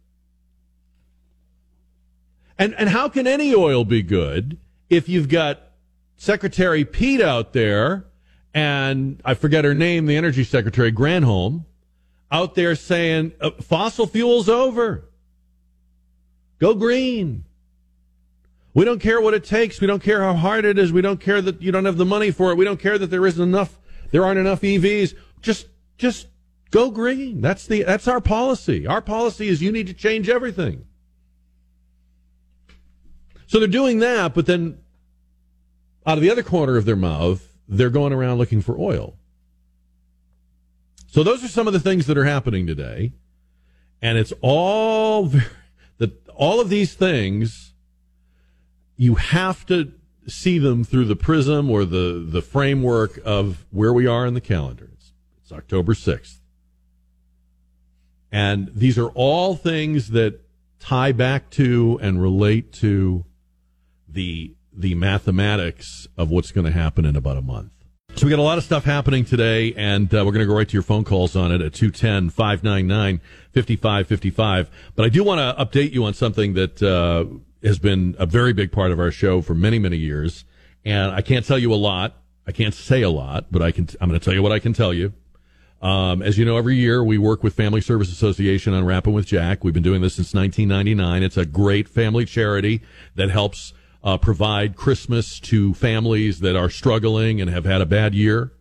And, 2.59 2.75
and 2.75 2.89
how 2.89 3.09
can 3.09 3.25
any 3.25 3.55
oil 3.55 3.85
be 3.85 4.03
good 4.03 4.57
if 4.89 5.09
you've 5.09 5.29
got 5.29 5.61
Secretary 6.15 6.85
Pete 6.85 7.21
out 7.21 7.53
there 7.53 8.05
and 8.53 9.19
I 9.25 9.33
forget 9.33 9.65
her 9.65 9.73
name, 9.73 10.05
the 10.05 10.15
energy 10.15 10.43
secretary, 10.43 10.91
Granholm, 10.91 11.65
out 12.33 12.55
there 12.55 12.75
saying 12.75 13.31
uh, 13.39 13.51
fossil 13.61 14.07
fuel's 14.07 14.49
over. 14.49 15.05
Go 16.59 16.73
green. 16.73 17.45
We 18.73 18.85
don't 18.85 18.99
care 18.99 19.21
what 19.21 19.35
it 19.35 19.43
takes. 19.43 19.79
We 19.79 19.85
don't 19.85 20.01
care 20.01 20.23
how 20.23 20.33
hard 20.33 20.65
it 20.65 20.79
is. 20.79 20.91
We 20.91 21.01
don't 21.01 21.19
care 21.19 21.43
that 21.43 21.61
you 21.61 21.71
don't 21.71 21.85
have 21.85 21.97
the 21.97 22.05
money 22.05 22.31
for 22.31 22.51
it. 22.51 22.57
We 22.57 22.65
don't 22.65 22.79
care 22.79 22.97
that 22.97 23.11
there 23.11 23.27
isn't 23.27 23.41
enough, 23.41 23.79
there 24.09 24.25
aren't 24.25 24.39
enough 24.39 24.61
EVs. 24.61 25.13
Just, 25.41 25.67
just 25.99 26.27
go 26.71 26.89
green. 26.89 27.39
That's 27.39 27.67
the, 27.67 27.83
that's 27.83 28.07
our 28.07 28.19
policy. 28.19 28.87
Our 28.87 29.01
policy 29.01 29.47
is 29.47 29.61
you 29.61 29.71
need 29.71 29.85
to 29.87 29.93
change 29.93 30.27
everything. 30.27 30.87
So 33.45 33.59
they're 33.59 33.67
doing 33.67 33.99
that, 33.99 34.33
but 34.33 34.47
then 34.47 34.79
out 36.07 36.17
of 36.17 36.23
the 36.23 36.31
other 36.31 36.41
corner 36.41 36.77
of 36.77 36.85
their 36.85 36.95
mouth, 36.95 37.47
they're 37.67 37.91
going 37.91 38.11
around 38.11 38.39
looking 38.39 38.63
for 38.63 38.75
oil. 38.79 39.15
So 41.13 41.21
those 41.21 41.43
are 41.43 41.47
some 41.47 41.67
of 41.67 41.73
the 41.73 41.79
things 41.79 42.07
that 42.07 42.17
are 42.17 42.25
happening 42.25 42.65
today. 42.65 43.13
And 44.01 44.17
it's 44.17 44.33
all 44.41 45.27
that 45.99 46.27
all 46.29 46.59
of 46.59 46.69
these 46.69 46.95
things 46.95 47.75
you 48.97 49.13
have 49.15 49.63
to 49.67 49.91
see 50.25 50.57
them 50.57 50.83
through 50.83 51.05
the 51.05 51.15
prism 51.15 51.69
or 51.69 51.85
the, 51.85 52.25
the 52.27 52.41
framework 52.41 53.19
of 53.23 53.63
where 53.69 53.93
we 53.93 54.07
are 54.07 54.25
in 54.25 54.33
the 54.33 54.41
calendar. 54.41 54.89
It's, 54.91 55.13
it's 55.43 55.51
October 55.51 55.93
6th. 55.93 56.39
And 58.31 58.71
these 58.73 58.97
are 58.97 59.09
all 59.09 59.55
things 59.55 60.09
that 60.09 60.39
tie 60.79 61.11
back 61.11 61.51
to 61.51 61.99
and 62.01 62.23
relate 62.23 62.73
to 62.73 63.23
the 64.09 64.55
the 64.75 64.95
mathematics 64.95 66.07
of 66.17 66.31
what's 66.31 66.51
going 66.51 66.65
to 66.65 66.71
happen 66.71 67.05
in 67.05 67.15
about 67.15 67.37
a 67.37 67.41
month. 67.43 67.82
So 68.15 68.27
we 68.27 68.29
got 68.29 68.39
a 68.39 68.43
lot 68.43 68.59
of 68.59 68.63
stuff 68.63 68.83
happening 68.83 69.25
today, 69.25 69.73
and 69.73 70.07
uh, 70.13 70.23
we're 70.23 70.31
going 70.31 70.39
to 70.39 70.45
go 70.45 70.55
right 70.55 70.69
to 70.69 70.73
your 70.73 70.83
phone 70.83 71.03
calls 71.03 71.35
on 71.35 71.51
it 71.51 71.61
at 71.61 71.73
210 71.73 72.29
599 72.29 73.19
5555. 73.53 74.69
But 74.95 75.05
I 75.05 75.09
do 75.09 75.23
want 75.23 75.39
to 75.39 75.63
update 75.63 75.93
you 75.93 76.05
on 76.05 76.13
something 76.13 76.53
that 76.53 76.81
uh, 76.81 77.25
has 77.67 77.79
been 77.79 78.15
a 78.19 78.27
very 78.27 78.53
big 78.53 78.71
part 78.71 78.91
of 78.91 78.99
our 78.99 79.09
show 79.09 79.41
for 79.41 79.55
many, 79.55 79.79
many 79.79 79.97
years. 79.97 80.45
And 80.85 81.11
I 81.11 81.21
can't 81.21 81.43
tell 81.43 81.57
you 81.57 81.73
a 81.73 81.75
lot. 81.75 82.15
I 82.45 82.51
can't 82.51 82.75
say 82.75 83.01
a 83.01 83.09
lot, 83.09 83.47
but 83.51 83.63
I 83.63 83.71
can. 83.71 83.89
I'm 83.99 84.09
going 84.09 84.19
to 84.19 84.23
tell 84.23 84.33
you 84.33 84.43
what 84.43 84.51
I 84.51 84.59
can 84.59 84.73
tell 84.73 84.93
you. 84.93 85.11
Um, 85.81 86.21
as 86.21 86.37
you 86.37 86.45
know, 86.45 86.55
every 86.55 86.75
year 86.75 87.03
we 87.03 87.17
work 87.17 87.43
with 87.43 87.55
Family 87.55 87.81
Service 87.81 88.11
Association 88.11 88.73
on 88.73 88.85
Wrapping 88.85 89.13
with 89.13 89.25
Jack. 89.25 89.63
We've 89.63 89.73
been 89.73 89.83
doing 89.83 90.01
this 90.01 90.15
since 90.15 90.33
1999. 90.33 91.23
It's 91.23 91.35
a 91.35 91.45
great 91.45 91.89
family 91.89 92.25
charity 92.25 92.81
that 93.15 93.31
helps 93.31 93.73
uh, 94.03 94.17
provide 94.17 94.75
Christmas 94.75 95.39
to 95.39 95.73
families 95.73 96.41
that 96.41 96.55
are 96.55 96.69
struggling 96.69 97.39
and 97.39 97.49
have 97.49 97.65
had 97.65 97.81
a 97.81 97.85
bad 97.85 98.13
year. 98.13 98.51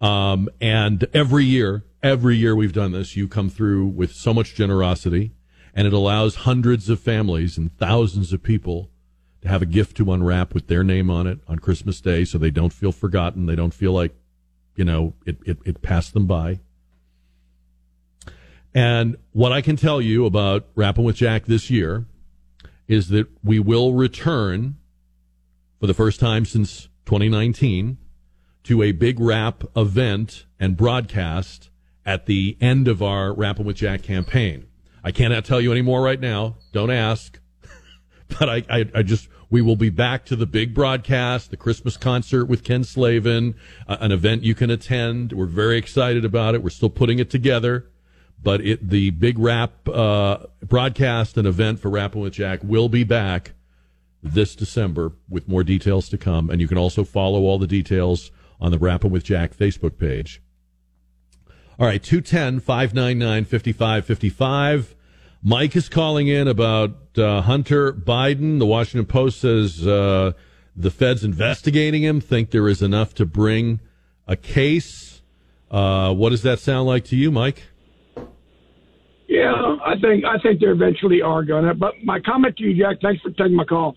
Um, 0.00 0.50
and 0.60 1.06
every 1.14 1.44
year, 1.44 1.84
every 2.02 2.36
year 2.36 2.54
we've 2.54 2.72
done 2.72 2.92
this, 2.92 3.16
you 3.16 3.26
come 3.26 3.48
through 3.48 3.86
with 3.86 4.12
so 4.12 4.34
much 4.34 4.54
generosity, 4.54 5.32
and 5.74 5.86
it 5.86 5.92
allows 5.92 6.36
hundreds 6.36 6.90
of 6.90 7.00
families 7.00 7.56
and 7.56 7.76
thousands 7.78 8.32
of 8.32 8.42
people 8.42 8.90
to 9.40 9.48
have 9.48 9.62
a 9.62 9.66
gift 9.66 9.96
to 9.96 10.12
unwrap 10.12 10.52
with 10.52 10.66
their 10.66 10.84
name 10.84 11.08
on 11.10 11.26
it 11.26 11.38
on 11.48 11.58
Christmas 11.58 12.00
Day 12.00 12.24
so 12.24 12.36
they 12.36 12.50
don't 12.50 12.72
feel 12.72 12.92
forgotten. 12.92 13.46
They 13.46 13.56
don't 13.56 13.74
feel 13.74 13.92
like, 13.92 14.14
you 14.76 14.84
know, 14.84 15.14
it, 15.24 15.38
it, 15.46 15.58
it 15.64 15.82
passed 15.82 16.12
them 16.12 16.26
by. 16.26 16.60
And 18.74 19.16
what 19.32 19.52
I 19.52 19.62
can 19.62 19.76
tell 19.76 20.00
you 20.00 20.26
about 20.26 20.66
Wrapping 20.74 21.04
with 21.04 21.16
Jack 21.16 21.46
this 21.46 21.70
year 21.70 22.06
is 22.88 23.08
that 23.08 23.26
we 23.42 23.58
will 23.58 23.94
return 23.94 24.76
for 25.80 25.86
the 25.86 25.94
first 25.94 26.20
time 26.20 26.44
since 26.44 26.88
2019 27.06 27.98
to 28.64 28.82
a 28.82 28.92
big 28.92 29.20
wrap 29.20 29.64
event 29.76 30.46
and 30.58 30.76
broadcast 30.76 31.70
at 32.06 32.26
the 32.26 32.56
end 32.60 32.88
of 32.88 33.02
our 33.02 33.32
Wrapping 33.32 33.66
with 33.66 33.76
Jack 33.76 34.02
campaign. 34.02 34.66
I 35.02 35.12
cannot 35.12 35.44
tell 35.44 35.60
you 35.60 35.70
any 35.70 35.82
more 35.82 36.02
right 36.02 36.20
now. 36.20 36.56
Don't 36.72 36.90
ask. 36.90 37.38
but 38.38 38.48
I, 38.48 38.62
I, 38.70 38.90
I, 38.94 39.02
just, 39.02 39.28
we 39.50 39.60
will 39.60 39.76
be 39.76 39.90
back 39.90 40.24
to 40.26 40.36
the 40.36 40.46
big 40.46 40.74
broadcast, 40.74 41.50
the 41.50 41.56
Christmas 41.56 41.96
concert 41.96 42.46
with 42.46 42.64
Ken 42.64 42.84
Slavin, 42.84 43.54
uh, 43.86 43.98
an 44.00 44.12
event 44.12 44.42
you 44.42 44.54
can 44.54 44.70
attend. 44.70 45.32
We're 45.32 45.46
very 45.46 45.76
excited 45.76 46.24
about 46.24 46.54
it. 46.54 46.62
We're 46.62 46.70
still 46.70 46.90
putting 46.90 47.18
it 47.18 47.30
together. 47.30 47.90
But 48.44 48.60
it, 48.60 48.88
the 48.88 49.10
big 49.10 49.38
wrap 49.38 49.88
uh, 49.88 50.46
broadcast 50.62 51.36
and 51.38 51.48
event 51.48 51.80
for 51.80 51.90
Wrapping 51.90 52.20
with 52.20 52.34
Jack 52.34 52.60
will 52.62 52.88
be 52.88 53.02
back 53.02 53.52
this 54.22 54.54
December 54.54 55.12
with 55.28 55.48
more 55.48 55.64
details 55.64 56.08
to 56.10 56.18
come. 56.18 56.50
And 56.50 56.60
you 56.60 56.68
can 56.68 56.78
also 56.78 57.04
follow 57.04 57.42
all 57.42 57.58
the 57.58 57.66
details 57.66 58.30
on 58.60 58.70
the 58.70 58.78
Wrapping 58.78 59.10
with 59.10 59.24
Jack 59.24 59.56
Facebook 59.56 59.98
page. 59.98 60.42
All 61.78 61.86
right, 61.86 62.02
210 62.02 62.60
599 62.60 63.44
5555. 63.46 64.94
Mike 65.42 65.74
is 65.74 65.88
calling 65.88 66.28
in 66.28 66.46
about 66.46 67.18
uh, 67.18 67.42
Hunter 67.42 67.92
Biden. 67.92 68.58
The 68.58 68.66
Washington 68.66 69.06
Post 69.06 69.40
says 69.40 69.86
uh, 69.86 70.32
the 70.76 70.90
feds 70.90 71.24
investigating 71.24 72.02
him 72.02 72.20
think 72.20 72.50
there 72.50 72.68
is 72.68 72.80
enough 72.80 73.14
to 73.14 73.26
bring 73.26 73.80
a 74.26 74.36
case. 74.36 75.22
Uh, 75.70 76.14
what 76.14 76.30
does 76.30 76.42
that 76.42 76.60
sound 76.60 76.86
like 76.86 77.04
to 77.06 77.16
you, 77.16 77.30
Mike? 77.30 77.64
Yeah, 79.26 79.76
I 79.84 79.94
think 80.00 80.24
I 80.24 80.38
think 80.38 80.60
there 80.60 80.72
eventually 80.72 81.22
are 81.22 81.42
gonna. 81.44 81.74
But 81.74 81.94
my 82.04 82.20
comment 82.20 82.56
to 82.58 82.64
you, 82.64 82.82
Jack, 82.82 82.98
thanks 83.00 83.22
for 83.22 83.30
taking 83.30 83.56
my 83.56 83.64
call. 83.64 83.96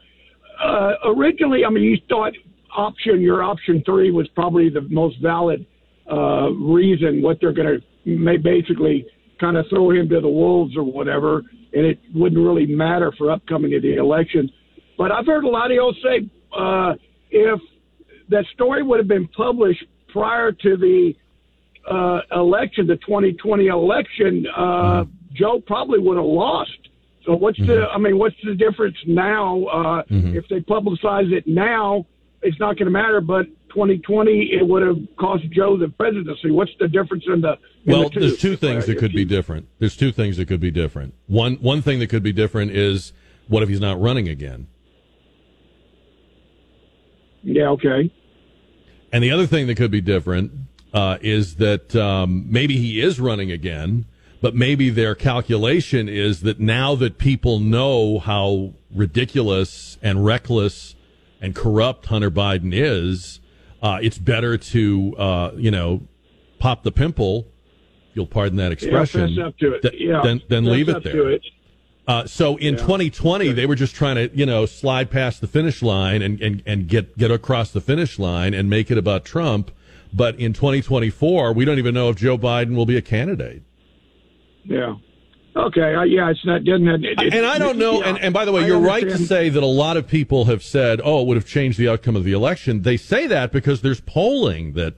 Uh, 0.63 0.93
originally, 1.05 1.65
I 1.65 1.69
mean, 1.69 1.84
you 1.84 1.98
thought 2.07 2.34
option 2.75 3.22
your 3.22 3.43
option 3.43 3.84
three 3.86 4.12
was 4.12 4.27
probably 4.29 4.69
the 4.69 4.81
most 4.89 5.17
valid 5.22 5.65
uh, 6.12 6.50
reason 6.51 7.22
what 7.22 7.38
they're 7.41 7.53
going 7.53 7.79
to 7.79 8.17
may 8.17 8.38
basically 8.38 9.05
kind 9.39 9.57
of 9.57 9.65
throw 9.69 9.91
him 9.91 10.07
to 10.10 10.22
the 10.22 10.29
wolves 10.29 10.75
or 10.77 10.84
whatever, 10.84 11.43
and 11.74 11.86
it 11.86 12.00
wouldn't 12.15 12.41
really 12.41 12.65
matter 12.65 13.12
for 13.17 13.31
upcoming 13.31 13.75
of 13.75 13.81
the 13.81 13.96
election. 13.96 14.50
But 14.98 15.12
I've 15.12 15.25
heard 15.25 15.43
a 15.43 15.50
lot 15.50 15.72
of 15.72 15.75
y'all 15.75 15.96
say 16.01 16.29
uh, 16.57 16.93
if 17.29 17.60
that 18.29 18.46
story 18.53 18.81
would 18.81 19.00
have 19.00 19.07
been 19.07 19.27
published 19.29 19.84
prior 20.07 20.51
to 20.51 20.77
the 20.77 21.13
uh, 21.89 22.22
election, 22.32 22.88
the 22.88 22.98
2020 22.98 23.67
election, 23.67 24.46
uh, 24.56 24.62
mm-hmm. 24.62 25.12
Joe 25.34 25.62
probably 25.65 26.00
would 26.00 26.17
have 26.17 26.25
lost. 26.25 26.72
So 27.25 27.36
what's 27.36 27.60
mm-hmm. 27.60 27.67
the? 27.67 27.88
I 27.88 27.98
mean, 27.98 28.17
what's 28.17 28.36
the 28.44 28.56
difference 28.56 28.96
now? 29.06 29.65
Uh, 29.65 30.03
mm-hmm. 30.03 30.36
If 30.36 30.48
they 30.50 30.60
publicize 30.62 31.32
it 31.32 31.46
now, 31.46 32.06
it's 32.41 32.60
not 32.60 32.77
going 32.77 32.86
to 32.86 32.91
matter. 32.91 33.20
But 33.20 33.48
2020, 33.70 34.51
it 34.53 34.67
would 34.67 34.82
have 34.82 34.98
cost 35.20 35.44
Joe 35.51 35.77
the 35.77 35.89
presidency. 35.89 36.51
What's 36.51 36.72
the 36.79 36.88
difference 36.88 37.25
in 37.27 37.41
the? 37.41 37.58
In 37.86 37.94
well, 37.94 38.03
the 38.03 38.10
two? 38.10 38.20
there's 38.22 38.38
two 38.39 38.56
things 38.56 38.86
that 38.86 38.98
could 38.98 39.12
be 39.12 39.25
different. 39.25 39.67
There's 39.79 39.98
two 39.98 40.12
things 40.12 40.38
that 40.38 40.48
could 40.48 40.62
be 40.62 40.72
different. 40.72 41.13
One 41.27 41.56
one 41.56 41.82
thing 41.82 42.00
that 42.00 42.08
could 42.08 42.24
be 42.24 42.34
different 42.34 42.72
is 42.72 43.12
what 43.48 43.62
if 43.62 43.70
he's 43.70 43.82
not 43.82 44.00
running 44.00 44.29
again? 44.29 44.67
Yeah. 47.44 47.70
Okay. 47.70 48.12
And 49.12 49.24
the 49.24 49.32
other 49.32 49.48
thing 49.48 49.67
that 49.67 49.75
could 49.75 49.91
be 49.91 50.01
different 50.01 50.51
uh, 50.98 51.18
is 51.22 51.56
that 51.56 51.96
um, 51.96 52.46
maybe 52.50 52.77
he 52.77 53.01
is 53.01 53.20
running 53.20 53.51
again 53.51 54.06
but 54.42 54.56
maybe 54.56 54.89
their 54.89 55.16
calculation 55.16 56.08
is 56.08 56.42
that 56.42 56.60
now 56.60 56.96
that 56.96 57.18
people 57.18 57.60
know 57.60 58.20
how 58.20 58.74
ridiculous 58.94 59.98
and 60.01 60.24
reckless 60.24 60.96
and 61.42 61.56
corrupt 61.56 62.08
Hunter 62.08 62.32
Biden 62.32 62.72
is, 62.74 63.39
uh, 63.82 64.00
it's 64.01 64.18
better 64.18 64.58
to 64.58 65.16
uh, 65.18 65.51
you 65.56 65.72
know 65.72 66.01
pop 66.60 66.84
the 66.84 66.92
pimple, 66.92 67.48
you'll 68.13 68.27
pardon 68.27 68.58
that 68.58 68.72
expression. 68.72 69.30
Yeah, 69.30 69.48
up 69.48 69.58
to 69.58 69.74
it. 69.74 69.94
yeah, 70.00 70.22
then 70.24 70.42
then 70.50 70.66
leave 70.66 70.89
it 70.89 71.04
there. 71.04 71.32
It. 71.32 71.42
Uh, 72.08 72.25
so 72.25 72.56
in 72.56 72.75
yeah. 72.75 72.80
2020, 72.80 73.51
they 73.51 73.66
were 73.66 73.75
just 73.75 73.94
trying 73.94 74.16
to, 74.16 74.34
you 74.34 74.46
know, 74.46 74.66
slide 74.66 75.12
past 75.12 75.42
the 75.42 75.48
finish 75.48 75.82
line 75.82 76.22
and, 76.22 76.42
and, 76.42 76.63
and 76.66 76.88
get, 76.88 77.18
get 77.18 77.30
across 77.30 77.72
the 77.72 77.82
finish 77.82 78.18
line 78.18 78.54
and 78.54 78.70
make 78.70 78.89
it 78.89 78.98
about 78.98 79.25
Trump. 79.25 79.72
But 80.14 80.40
in 80.40 80.54
2024, 80.54 81.54
we 81.54 81.66
don't 81.66 81.78
even 81.78 81.94
know 81.94 82.10
if 82.10 82.16
Joe 82.16 82.38
Biden 82.38 82.76
will 82.76 82.86
be 82.86 82.98
a 82.98 83.02
candidate. 83.02 83.64
Yeah. 84.64 84.96
Okay. 85.56 85.96
Uh, 85.96 86.04
yeah, 86.04 86.30
it's 86.30 86.46
not. 86.46 86.64
Doesn't. 86.64 86.88
It, 86.88 87.20
it, 87.20 87.34
and 87.34 87.46
I 87.46 87.58
don't 87.58 87.78
know. 87.78 88.02
Yeah, 88.02 88.10
and, 88.10 88.20
and 88.20 88.34
by 88.34 88.46
the 88.46 88.52
way, 88.52 88.64
I 88.64 88.68
you're 88.68 88.78
understand. 88.78 89.12
right 89.12 89.18
to 89.18 89.26
say 89.26 89.50
that 89.50 89.64
a 89.64 89.66
lot 89.66 89.98
of 89.98 90.08
people 90.08 90.46
have 90.46 90.64
said, 90.64 91.02
"Oh, 91.04 91.22
it 91.22 91.28
would 91.28 91.38
have 91.38 91.48
changed 91.48 91.80
the 91.80 91.90
outcome 91.90 92.16
of 92.16 92.24
the 92.24 92.34
election." 92.34 92.84
They 92.84 92.98
say 92.98 93.28
that 93.28 93.52
because 93.52 93.82
there's 93.82 94.02
polling 94.02 94.74
that 94.74 94.96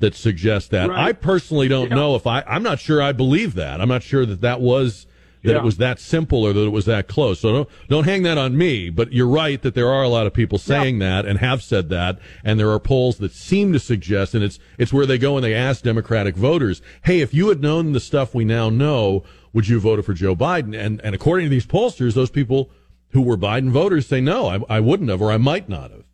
that 0.00 0.14
suggests 0.16 0.68
that. 0.70 0.90
Right. 0.90 1.08
I 1.08 1.12
personally 1.12 1.68
don't 1.68 1.90
yeah. 1.90 1.96
know 1.96 2.16
if 2.16 2.26
I. 2.26 2.42
I'm 2.42 2.64
not 2.64 2.80
sure 2.80 3.00
I 3.00 3.12
believe 3.12 3.54
that. 3.54 3.80
I'm 3.80 3.88
not 3.88 4.02
sure 4.02 4.26
that 4.26 4.40
that 4.40 4.60
was 4.60 5.06
that 5.42 5.52
yeah. 5.52 5.58
it 5.58 5.64
was 5.64 5.76
that 5.78 5.98
simple 5.98 6.44
or 6.44 6.52
that 6.52 6.66
it 6.66 6.70
was 6.70 6.84
that 6.84 7.08
close. 7.08 7.40
So 7.40 7.52
don't 7.52 7.68
don't 7.88 8.04
hang 8.04 8.22
that 8.22 8.38
on 8.38 8.56
me. 8.56 8.90
But 8.90 9.12
you're 9.12 9.28
right 9.28 9.60
that 9.62 9.74
there 9.74 9.88
are 9.88 10.02
a 10.02 10.08
lot 10.08 10.26
of 10.26 10.32
people 10.32 10.58
saying 10.58 11.00
yeah. 11.00 11.22
that 11.22 11.28
and 11.28 11.38
have 11.38 11.62
said 11.62 11.88
that, 11.88 12.18
and 12.44 12.58
there 12.58 12.70
are 12.70 12.78
polls 12.78 13.18
that 13.18 13.32
seem 13.32 13.72
to 13.72 13.78
suggest, 13.78 14.34
and 14.34 14.44
it's 14.44 14.58
it's 14.78 14.92
where 14.92 15.06
they 15.06 15.18
go 15.18 15.36
and 15.36 15.44
they 15.44 15.54
ask 15.54 15.82
Democratic 15.82 16.36
voters, 16.36 16.80
"Hey, 17.04 17.20
if 17.20 17.34
you 17.34 17.48
had 17.48 17.60
known 17.60 17.92
the 17.92 18.00
stuff 18.00 18.34
we 18.34 18.44
now 18.44 18.70
know, 18.70 19.24
would 19.52 19.68
you 19.68 19.76
have 19.76 19.82
voted 19.82 20.04
for 20.04 20.14
Joe 20.14 20.36
Biden?" 20.36 20.76
And 20.78 21.00
and 21.02 21.14
according 21.14 21.46
to 21.46 21.50
these 21.50 21.66
pollsters, 21.66 22.14
those 22.14 22.30
people 22.30 22.70
who 23.10 23.22
were 23.22 23.36
Biden 23.36 23.70
voters 23.70 24.06
say, 24.06 24.20
"No, 24.20 24.46
I, 24.46 24.76
I 24.76 24.80
wouldn't 24.80 25.10
have, 25.10 25.20
or 25.20 25.32
I 25.32 25.38
might 25.38 25.68
not 25.68 25.90
have." 25.90 26.04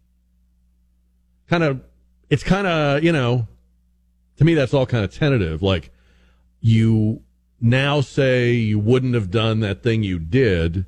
Kind 1.49 1.65
of, 1.65 1.81
it's 2.31 2.43
kind 2.43 2.67
of 2.67 3.05
you 3.05 3.13
know, 3.13 3.47
to 4.39 4.45
me 4.45 4.55
that's 4.55 4.73
all 4.73 4.87
kind 4.87 5.05
of 5.05 5.13
tentative. 5.13 5.63
Like 5.63 5.91
you 6.61 7.23
now 7.61 8.01
say 8.01 8.53
you 8.53 8.79
wouldn't 8.79 9.15
have 9.15 9.31
done 9.31 9.61
that 9.61 9.83
thing 9.83 10.03
you 10.03 10.19
did, 10.19 10.87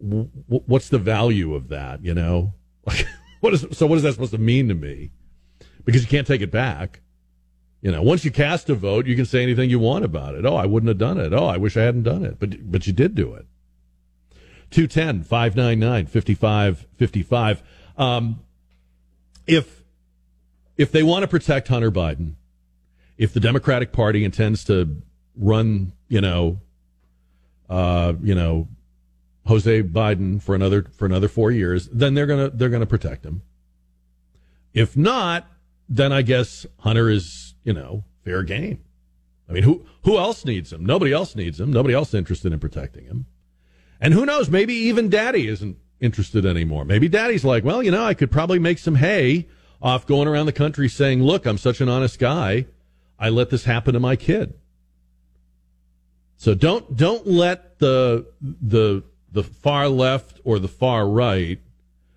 w- 0.00 0.30
what's 0.46 0.88
the 0.88 0.98
value 0.98 1.54
of 1.54 1.68
that? 1.68 2.04
You 2.04 2.14
know, 2.14 2.54
like, 2.86 3.06
what 3.40 3.54
is 3.54 3.66
so? 3.72 3.86
What 3.86 3.96
is 3.96 4.02
that 4.02 4.14
supposed 4.14 4.32
to 4.32 4.38
mean 4.38 4.68
to 4.68 4.74
me? 4.74 5.10
Because 5.84 6.02
you 6.02 6.08
can't 6.08 6.26
take 6.26 6.40
it 6.40 6.50
back. 6.50 7.00
You 7.82 7.90
know, 7.90 8.02
once 8.02 8.24
you 8.24 8.30
cast 8.30 8.68
a 8.68 8.74
vote, 8.74 9.06
you 9.06 9.16
can 9.16 9.24
say 9.24 9.42
anything 9.42 9.70
you 9.70 9.78
want 9.78 10.04
about 10.04 10.34
it. 10.34 10.44
Oh, 10.44 10.56
I 10.56 10.66
wouldn't 10.66 10.88
have 10.88 10.98
done 10.98 11.18
it. 11.18 11.32
Oh, 11.32 11.46
I 11.46 11.56
wish 11.56 11.76
I 11.76 11.82
hadn't 11.82 12.02
done 12.02 12.24
it. 12.24 12.38
But 12.38 12.70
but 12.70 12.86
you 12.86 12.92
did 12.92 13.14
do 13.14 13.34
it. 13.34 13.46
210 14.70 15.24
599 15.24 16.06
5555. 16.06 17.62
Um, 17.96 18.40
if 19.46 19.82
if 20.76 20.92
they 20.92 21.02
want 21.02 21.22
to 21.22 21.28
protect 21.28 21.68
Hunter 21.68 21.90
Biden, 21.90 22.34
if 23.18 23.32
the 23.32 23.40
Democratic 23.40 23.92
Party 23.92 24.24
intends 24.24 24.64
to 24.64 25.02
run, 25.40 25.92
you 26.08 26.20
know, 26.20 26.60
uh, 27.68 28.12
you 28.22 28.34
know, 28.34 28.68
Jose 29.46 29.82
Biden 29.82 30.40
for 30.40 30.54
another 30.54 30.86
for 30.92 31.06
another 31.06 31.26
four 31.26 31.50
years, 31.50 31.88
then 31.88 32.14
they're 32.14 32.26
gonna 32.26 32.50
they're 32.50 32.68
gonna 32.68 32.86
protect 32.86 33.24
him. 33.24 33.42
If 34.72 34.96
not, 34.96 35.46
then 35.88 36.12
I 36.12 36.22
guess 36.22 36.66
Hunter 36.78 37.08
is 37.08 37.54
you 37.64 37.72
know 37.72 38.04
fair 38.24 38.42
game. 38.42 38.84
I 39.48 39.52
mean, 39.52 39.62
who 39.64 39.84
who 40.04 40.18
else 40.18 40.44
needs 40.44 40.72
him? 40.72 40.84
Nobody 40.84 41.12
else 41.12 41.34
needs 41.34 41.58
him. 41.58 41.72
Nobody 41.72 41.94
else 41.94 42.14
interested 42.14 42.52
in 42.52 42.60
protecting 42.60 43.06
him. 43.06 43.26
And 44.00 44.14
who 44.14 44.24
knows? 44.24 44.48
Maybe 44.48 44.74
even 44.74 45.08
Daddy 45.08 45.48
isn't 45.48 45.76
interested 46.00 46.46
anymore. 46.46 46.84
Maybe 46.84 47.08
Daddy's 47.08 47.44
like, 47.44 47.64
well, 47.64 47.82
you 47.82 47.90
know, 47.90 48.04
I 48.04 48.14
could 48.14 48.30
probably 48.30 48.58
make 48.58 48.78
some 48.78 48.94
hay 48.94 49.48
off 49.82 50.06
going 50.06 50.28
around 50.28 50.46
the 50.46 50.52
country 50.52 50.88
saying, 50.88 51.22
look, 51.22 51.46
I'm 51.46 51.58
such 51.58 51.80
an 51.80 51.88
honest 51.88 52.18
guy. 52.18 52.66
I 53.18 53.28
let 53.28 53.50
this 53.50 53.64
happen 53.64 53.92
to 53.94 54.00
my 54.00 54.16
kid. 54.16 54.54
So 56.40 56.54
don't 56.54 56.96
don't 56.96 57.26
let 57.26 57.80
the 57.80 58.24
the 58.40 59.02
the 59.30 59.42
far 59.42 59.90
left 59.90 60.40
or 60.42 60.58
the 60.58 60.68
far 60.68 61.06
right 61.06 61.60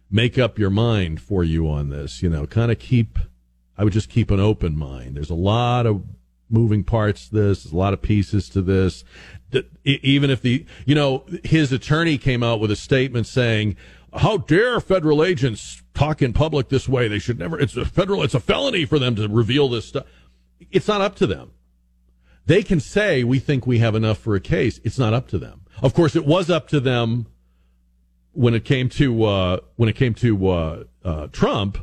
make 0.10 0.40
up 0.40 0.58
your 0.58 0.70
mind 0.70 1.20
for 1.20 1.44
you 1.44 1.70
on 1.70 1.90
this. 1.90 2.24
You 2.24 2.30
know, 2.30 2.48
kind 2.48 2.72
of 2.72 2.80
keep. 2.80 3.20
I 3.78 3.84
would 3.84 3.92
just 3.92 4.10
keep 4.10 4.32
an 4.32 4.40
open 4.40 4.78
mind. 4.78 5.18
There's 5.18 5.30
a 5.30 5.36
lot 5.36 5.86
of 5.86 6.06
moving 6.50 6.86
parts 6.86 7.28
to 7.28 7.36
this. 7.36 7.64
There's 7.64 7.74
a 7.74 7.78
lot 7.78 7.92
of 7.92 8.02
pieces 8.02 8.48
to 8.52 8.62
this. 8.62 9.04
Even 9.84 10.30
if 10.30 10.42
the 10.42 10.66
you 10.86 10.96
know 10.96 11.26
his 11.44 11.74
attorney 11.74 12.18
came 12.18 12.44
out 12.44 12.62
with 12.62 12.72
a 12.72 12.78
statement 12.78 13.28
saying, 13.28 13.76
"How 14.14 14.38
dare 14.38 14.80
federal 14.80 15.22
agents 15.22 15.84
talk 15.94 16.22
in 16.22 16.32
public 16.32 16.70
this 16.70 16.88
way? 16.88 17.10
They 17.10 17.20
should 17.20 17.40
never. 17.40 17.60
It's 17.60 17.76
a 17.76 17.84
federal. 17.84 18.24
It's 18.24 18.34
a 18.34 18.40
felony 18.40 18.86
for 18.86 19.00
them 19.00 19.18
to 19.18 19.28
reveal 19.28 19.68
this 19.68 19.84
stuff." 19.84 20.06
It's 20.72 20.88
not 20.88 21.02
up 21.02 21.16
to 21.16 21.28
them. 21.28 21.52
They 22.46 22.64
can 22.64 22.80
say, 22.80 23.24
we 23.24 23.40
think 23.40 23.66
we 23.66 23.80
have 23.80 23.96
enough 23.96 24.18
for 24.18 24.36
a 24.36 24.40
case. 24.40 24.80
It's 24.84 25.00
not 25.00 25.14
up 25.14 25.28
to 25.30 25.38
them. 25.38 25.62
Of 25.82 25.94
course, 25.94 26.16
it 26.16 26.26
was 26.26 26.50
up 26.50 26.68
to 26.70 26.80
them 26.80 27.28
when 28.34 28.54
it 28.54 28.66
came 28.66 28.90
to, 28.90 29.24
uh, 29.24 29.58
when 29.76 29.90
it 29.90 29.96
came 29.96 30.14
to, 30.16 30.48
uh, 30.50 30.84
uh, 31.06 31.28
Trump, 31.28 31.78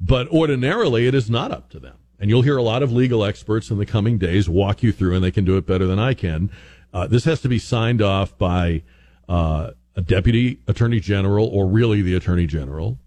but 0.00 0.28
ordinarily 0.28 1.06
it 1.06 1.14
is 1.14 1.30
not 1.30 1.52
up 1.52 1.70
to 1.70 1.80
them. 1.80 1.96
And 2.18 2.30
you'll 2.30 2.42
hear 2.42 2.56
a 2.56 2.62
lot 2.62 2.82
of 2.82 2.92
legal 2.92 3.24
experts 3.24 3.70
in 3.70 3.78
the 3.78 3.86
coming 3.86 4.18
days 4.18 4.48
walk 4.48 4.82
you 4.82 4.92
through, 4.92 5.14
and 5.14 5.24
they 5.24 5.30
can 5.30 5.44
do 5.44 5.56
it 5.56 5.66
better 5.66 5.86
than 5.86 5.98
I 5.98 6.14
can. 6.14 6.50
Uh, 6.92 7.06
this 7.06 7.24
has 7.24 7.40
to 7.42 7.48
be 7.48 7.58
signed 7.58 8.02
off 8.02 8.36
by, 8.38 8.82
uh, 9.28 9.70
a 9.96 10.02
deputy 10.02 10.58
attorney 10.66 11.00
general 11.00 11.46
or 11.46 11.66
really 11.66 12.02
the 12.02 12.14
attorney 12.14 12.46
general. 12.46 12.98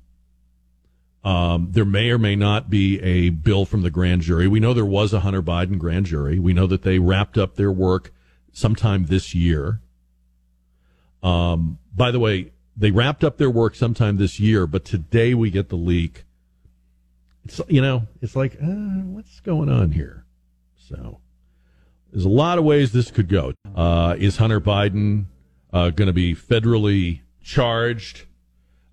Um, 1.28 1.68
there 1.72 1.84
may 1.84 2.10
or 2.10 2.18
may 2.18 2.38
not 2.38 2.70
be 2.70 3.02
a 3.02 3.28
bill 3.32 3.66
from 3.66 3.82
the 3.82 3.90
grand 3.90 4.22
jury. 4.22 4.48
We 4.48 4.62
know 4.62 4.74
there 4.74 4.86
was 4.86 5.12
a 5.12 5.20
Hunter 5.20 5.42
Biden 5.44 5.78
grand 5.78 6.06
jury. 6.06 6.40
We 6.40 6.54
know 6.54 6.68
that 6.68 6.84
they 6.84 7.00
wrapped 7.00 7.38
up 7.38 7.56
their 7.56 7.70
work 7.70 8.13
sometime 8.54 9.08
this 9.08 9.36
year. 9.36 9.82
Um, 11.22 11.80
by 11.94 12.12
the 12.12 12.20
way, 12.20 12.54
they 12.78 12.92
wrapped 12.92 13.26
up 13.26 13.36
their 13.36 13.50
work 13.50 13.76
sometime 13.76 14.16
this 14.16 14.40
year, 14.40 14.66
but 14.68 14.86
today 14.86 15.34
we 15.34 15.52
get 15.52 15.68
the 15.68 15.76
leak. 15.76 16.24
It's, 17.44 17.60
you 17.68 17.82
know, 17.82 18.08
it's 18.22 18.38
like, 18.38 18.54
uh, 18.63 19.04
what's 19.12 19.42
going 19.42 19.68
on 19.68 19.92
here? 19.92 20.24
So 20.78 21.20
there's 22.10 22.24
a 22.24 22.30
lot 22.30 22.58
of 22.58 22.63
ways 22.63 22.94
this 22.94 23.12
could 23.12 23.28
go. 23.28 23.54
Uh, 23.76 24.16
is 24.18 24.38
Hunter 24.38 24.62
Biden 24.62 25.26
uh, 25.74 25.90
going 25.90 26.08
to 26.08 26.13
be 26.13 26.34
federally 26.34 27.20
charged? 27.44 28.28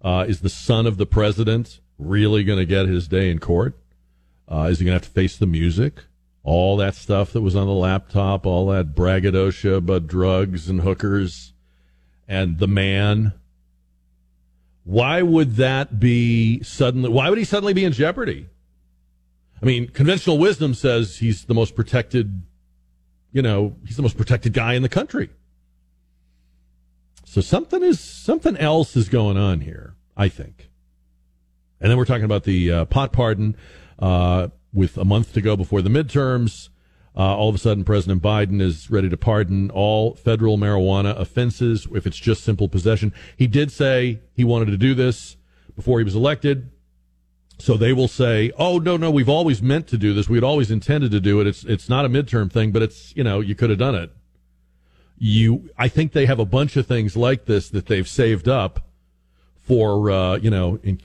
Uh, 0.03 0.25
is 0.27 0.41
the 0.41 0.49
son 0.49 0.89
of 0.89 0.97
the 0.97 1.07
president 1.07 1.79
really 1.99 2.45
going 2.45 2.59
to 2.59 2.67
get 2.67 2.87
his 2.87 3.09
day 3.09 3.31
in 3.31 3.39
court? 3.39 3.79
Uh, 4.51 4.69
is 4.71 4.79
he 4.79 4.85
going 4.85 4.99
to 4.99 5.05
have 5.05 5.13
to 5.13 5.21
face 5.21 5.37
the 5.37 5.47
music? 5.47 6.05
All 6.43 6.77
that 6.77 6.95
stuff 6.95 7.33
that 7.33 7.41
was 7.41 7.57
on 7.57 7.67
the 7.67 7.73
laptop, 7.73 8.45
all 8.45 8.67
that 8.67 8.95
braggadocio 8.95 9.77
about 9.77 10.07
drugs 10.07 10.69
and 10.69 10.83
hookers 10.83 11.55
and 12.29 12.59
the 12.59 12.69
man. 12.69 13.33
Why 14.85 15.23
would 15.23 15.57
that 15.57 15.99
be 15.99 16.63
suddenly? 16.63 17.09
Why 17.09 17.31
would 17.31 17.39
he 17.39 17.45
suddenly 17.45 17.73
be 17.73 17.85
in 17.85 17.93
jeopardy? 17.93 18.49
I 19.63 19.65
mean, 19.65 19.89
conventional 19.89 20.37
wisdom 20.37 20.75
says 20.75 21.19
he's 21.19 21.47
the 21.47 21.55
most 21.55 21.75
protected, 21.75 22.43
you 23.33 23.41
know, 23.41 23.77
he's 23.87 23.97
the 23.97 24.03
most 24.03 24.19
protected 24.19 24.53
guy 24.53 24.75
in 24.75 24.83
the 24.83 24.91
country. 24.91 25.31
So 27.25 27.41
something 27.41 27.83
is 27.83 27.99
something 27.99 28.59
else 28.59 28.95
is 28.95 29.09
going 29.09 29.39
on 29.39 29.61
here, 29.61 29.95
I 30.17 30.29
think. 30.29 30.69
And 31.85 31.91
then 31.91 31.99
we're 31.99 32.07
talking 32.07 32.25
about 32.25 32.45
the 32.45 32.73
uh, 32.73 32.85
pot 32.87 33.13
pardon 33.13 33.59
uh, 33.99 34.49
with 34.73 34.97
a 34.97 35.05
month 35.05 35.35
to 35.35 35.43
go 35.43 35.55
before 35.55 35.83
the 35.83 35.91
midterms. 35.91 36.71
Uh, 37.15 37.37
all 37.37 37.51
of 37.51 37.55
a 37.55 37.59
sudden, 37.59 37.85
President 37.85 38.23
Biden 38.23 38.63
is 38.63 38.91
ready 38.91 39.11
to 39.11 39.19
pardon 39.19 39.71
all 39.71 40.15
federal 40.15 40.57
marijuana 40.57 41.15
offenses 41.21 41.87
if 41.95 42.07
it's 42.07 42.17
just 42.17 42.43
simple 42.43 42.71
possession. 42.71 43.13
He 43.37 43.47
did 43.47 43.71
say 43.71 44.21
he 44.33 44.45
wanted 44.45 44.71
to 44.71 44.79
do 44.79 44.95
this 44.95 45.37
before 45.77 45.99
he 45.99 46.05
was 46.05 46.15
elected. 46.15 46.71
So 47.59 47.77
they 47.77 47.93
will 47.93 48.09
say, 48.09 48.51
"Oh 48.57 48.79
no, 48.79 48.97
no, 48.97 49.11
we've 49.11 49.29
always 49.29 49.61
meant 49.61 49.87
to 49.89 49.99
do 49.99 50.15
this. 50.15 50.27
We'd 50.27 50.43
always 50.43 50.71
intended 50.71 51.11
to 51.11 51.21
do 51.21 51.39
it. 51.43 51.47
It's 51.47 51.65
it's 51.65 51.91
not 51.91 52.07
a 52.07 52.09
midterm 52.09 52.51
thing, 52.51 52.73
but 52.73 52.81
it's 52.81 53.15
you 53.15 53.23
know 53.23 53.41
you 53.41 53.55
could 53.55 53.69
have 53.69 53.79
done 53.79 53.95
it." 53.95 54.11
You, 55.19 55.69
I 55.77 55.89
think 55.89 56.13
they 56.13 56.25
have 56.25 56.39
a 56.39 56.47
bunch 56.47 56.79
of 56.79 56.87
things 56.87 57.15
like 57.15 57.45
this 57.45 57.69
that 57.69 57.87
they've 57.87 58.09
saved 58.09 58.49
up 58.49 58.89
for 59.61 60.11
uh, 60.11 60.37
you 60.37 60.51
know 60.51 60.79
in, 60.83 61.01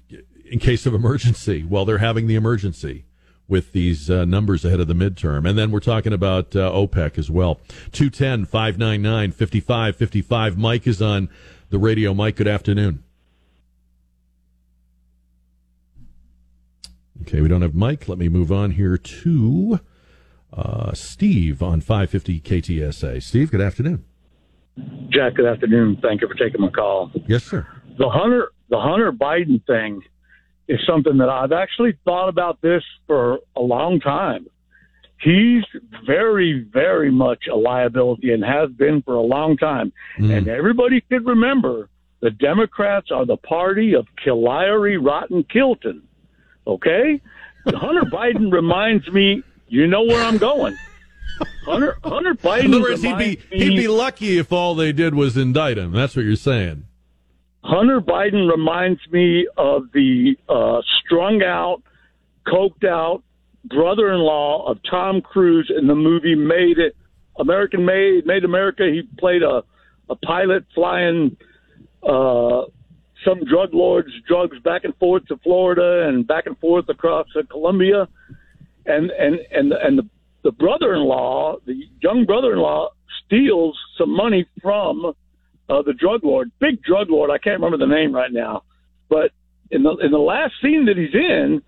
in 0.50 0.60
case 0.60 0.86
of 0.86 0.94
emergency. 0.94 1.64
Well, 1.64 1.86
they're 1.86 2.00
having 2.00 2.28
the 2.28 2.36
emergency 2.36 3.06
with 3.48 3.72
these 3.72 4.10
uh, 4.10 4.26
numbers 4.26 4.64
ahead 4.64 4.80
of 4.80 4.88
the 4.88 4.94
midterm. 4.94 5.50
And 5.50 5.58
then 5.58 5.72
we're 5.72 5.80
talking 5.80 6.14
about 6.14 6.56
uh, 6.56 6.72
OPEC 6.72 7.18
as 7.18 7.32
well. 7.32 7.56
210 7.92 8.46
599 8.46 9.32
5555. 9.32 10.58
Mike 10.58 10.86
is 10.86 11.02
on 11.02 11.30
the 11.70 11.80
radio. 11.80 12.14
Mike, 12.14 12.36
good 12.36 12.48
afternoon. 12.48 13.04
Okay, 17.24 17.42
we 17.42 17.48
don't 17.48 17.62
have 17.62 17.76
Mike. 17.76 18.08
Let 18.08 18.18
me 18.18 18.30
move 18.30 18.52
on 18.52 18.72
here 18.72 18.98
to 18.98 19.80
uh, 20.54 20.94
Steve 20.94 21.62
on 21.62 21.82
550 21.82 22.40
KTSA. 22.40 23.22
Steve, 23.22 23.52
good 23.52 23.62
afternoon. 23.62 24.06
Jack, 25.10 25.36
good 25.36 25.46
afternoon. 25.46 25.98
Thank 26.02 26.22
you 26.22 26.28
for 26.28 26.36
taking 26.36 26.62
my 26.62 26.70
call. 26.70 27.12
Yes, 27.28 27.44
sir. 27.44 27.68
The 27.98 28.10
Hunter, 28.10 28.52
the 28.70 28.80
Hunter 28.80 29.12
Biden 29.12 29.66
thing 29.66 30.02
is 30.70 30.80
something 30.88 31.18
that 31.18 31.30
I've 31.30 31.52
actually 31.52 31.98
thought 32.06 32.30
about 32.30 32.62
this 32.62 32.84
for 33.08 33.40
a 33.58 33.62
long 33.62 34.00
time. 34.00 34.48
he's 35.22 35.66
very, 36.06 36.66
very 36.72 37.12
much 37.12 37.48
a 37.52 37.56
liability 37.56 38.32
and 38.32 38.42
has 38.46 38.70
been 38.72 39.02
for 39.02 39.16
a 39.16 39.22
long 39.22 39.58
time. 39.58 39.92
Mm. 40.18 40.38
And 40.38 40.48
everybody 40.48 41.04
should 41.12 41.26
remember 41.26 41.90
the 42.22 42.32
Democrats 42.32 43.12
are 43.12 43.26
the 43.26 43.36
party 43.36 43.96
of 43.96 44.08
Killiery 44.24 44.98
Rotten 45.04 45.44
Kilton. 45.44 46.04
Okay? 46.66 47.22
Hunter 47.66 48.04
Biden 48.12 48.50
reminds 48.52 49.10
me, 49.10 49.44
you 49.68 49.88
know 49.88 50.04
where 50.04 50.24
I'm 50.24 50.38
going. 50.38 50.78
Hunter, 51.66 51.98
Hunter 52.04 52.36
Biden. 52.36 52.66
In 52.66 52.74
other 52.76 52.84
words, 52.84 53.02
he'd 53.02 53.18
be, 53.18 53.40
me, 53.52 53.58
he'd 53.58 53.76
be 53.76 53.88
lucky 53.88 54.38
if 54.38 54.54
all 54.54 54.74
they 54.76 54.92
did 54.94 55.16
was 55.16 55.36
indict 55.36 55.78
him. 55.78 55.92
That's 55.92 56.16
what 56.16 56.24
you're 56.24 56.36
saying. 56.36 56.86
Hunter 57.64 58.00
Biden 58.00 58.50
reminds 58.50 59.02
me 59.12 59.48
of 59.58 59.92
the 59.94 60.36
uh, 60.48 60.82
strung 61.00 61.44
out, 61.44 61.82
coked 62.48 62.86
out 62.86 63.24
brother-in-law 63.66 64.66
of 64.70 64.78
Tom 64.90 65.22
Cruise 65.22 65.72
in 65.76 65.88
the 65.88 65.96
movie 65.96 66.36
Made 66.36 66.80
It 66.80 66.96
American 67.38 67.86
Made 67.86 68.26
Made 68.26 68.46
America. 68.46 68.84
He 68.84 69.04
played 69.18 69.44
a 69.44 69.64
a 70.10 70.16
pilot 70.16 70.66
flying 70.74 71.38
uh, 72.04 72.64
some 73.26 73.44
drug 73.46 73.74
lords 73.74 74.10
drugs 74.28 74.58
back 74.60 74.84
and 74.86 74.96
forth 74.96 75.26
to 75.28 75.38
Florida 75.38 76.08
and 76.08 76.26
back 76.26 76.46
and 76.46 76.58
forth 76.60 76.88
across 76.90 77.28
Colombia, 77.52 78.08
and 78.86 79.12
and 79.12 79.40
and 79.52 79.74
and 79.74 80.00
the 80.00 80.10
the 80.44 80.52
brother-in-law, 80.54 81.58
the 81.66 81.84
young 82.02 82.26
brother-in-law, 82.26 82.90
steals 83.26 83.78
some 83.98 84.10
money 84.10 84.46
from 84.62 85.14
uh, 85.70 85.82
the 85.82 85.94
drug 85.94 86.24
lord, 86.24 86.52
big 86.60 86.82
drug 86.82 87.10
lord. 87.10 87.30
I 87.30 87.38
can't 87.38 87.62
remember 87.62 87.78
the 87.78 87.92
name 87.92 88.14
right 88.14 88.32
now, 88.32 88.64
but 89.10 89.32
in 89.72 89.84
the 89.84 89.96
in 89.98 90.12
the 90.12 90.18
last 90.18 90.54
scene 90.62 90.86
that 90.86 90.98
he's 90.98 91.14
in, 91.14 91.62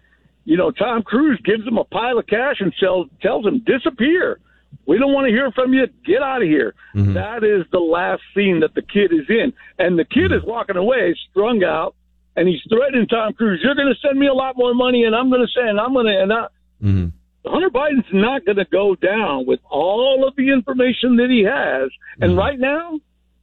you 0.45 0.57
know, 0.57 0.71
Tom 0.71 1.03
Cruise 1.03 1.39
gives 1.43 1.65
him 1.65 1.77
a 1.77 1.83
pile 1.83 2.17
of 2.17 2.27
cash 2.27 2.57
and 2.59 2.73
tells 2.79 3.07
tells 3.21 3.45
him 3.45 3.63
disappear. 3.65 4.39
We 4.87 4.97
don't 4.97 5.13
want 5.13 5.27
to 5.27 5.31
hear 5.31 5.51
from 5.51 5.73
you. 5.73 5.85
Get 6.05 6.21
out 6.21 6.41
of 6.41 6.47
here. 6.47 6.73
Mm-hmm. 6.95 7.13
That 7.13 7.43
is 7.43 7.65
the 7.71 7.79
last 7.79 8.21
scene 8.33 8.61
that 8.61 8.73
the 8.73 8.81
kid 8.81 9.13
is 9.13 9.29
in, 9.29 9.53
and 9.77 9.99
the 9.99 10.05
kid 10.05 10.31
is 10.31 10.41
walking 10.43 10.77
away, 10.77 11.15
strung 11.29 11.63
out, 11.63 11.95
and 12.35 12.47
he's 12.47 12.61
threatening 12.69 13.07
Tom 13.07 13.33
Cruise. 13.33 13.59
You're 13.63 13.75
going 13.75 13.93
to 13.93 14.07
send 14.07 14.17
me 14.17 14.27
a 14.27 14.33
lot 14.33 14.57
more 14.57 14.73
money, 14.73 15.03
and 15.03 15.15
I'm 15.15 15.29
going 15.29 15.45
to 15.45 15.51
send. 15.51 15.79
I'm 15.79 15.93
going 15.93 16.07
to 16.07 16.21
and 16.21 16.33
I. 16.33 16.47
Mm-hmm. 16.81 17.07
Hunter 17.45 17.69
Biden's 17.69 18.05
not 18.13 18.45
going 18.45 18.57
to 18.57 18.65
go 18.65 18.95
down 18.95 19.45
with 19.47 19.59
all 19.69 20.27
of 20.27 20.35
the 20.35 20.51
information 20.51 21.17
that 21.17 21.29
he 21.29 21.43
has. 21.43 21.89
And 22.21 22.31
mm-hmm. 22.31 22.39
right 22.39 22.59
now, 22.59 22.99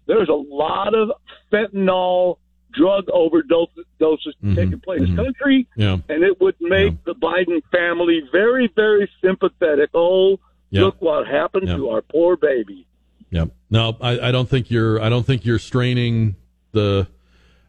there's 0.08 0.28
a 0.28 0.32
lot 0.32 0.94
of 0.94 1.12
fentanyl 1.52 2.38
drug 2.72 3.06
overdoses 3.06 3.66
mm-hmm. 4.00 4.54
taking 4.54 4.80
place 4.80 5.02
in 5.02 5.14
the 5.14 5.22
country, 5.22 5.68
yeah. 5.76 5.98
and 6.08 6.24
it 6.24 6.40
would 6.40 6.56
make 6.60 6.92
yeah. 6.92 6.98
the 7.04 7.14
Biden 7.14 7.62
family 7.70 8.22
very, 8.32 8.70
very 8.74 9.08
sympathetic. 9.22 9.90
Oh, 9.94 10.40
yep. 10.70 10.82
look 10.82 10.96
what 11.00 11.28
happened 11.28 11.68
to 11.68 11.90
our 11.90 12.02
poor 12.02 12.36
baby. 12.36 12.86
Yep. 13.30 13.50
No, 13.70 13.96
I, 14.00 14.28
I 14.28 14.32
don't 14.32 14.48
think 14.48 14.70
you're. 14.70 15.00
I 15.00 15.08
don't 15.08 15.24
think 15.24 15.44
you're 15.44 15.58
straining 15.58 16.36
the. 16.72 17.06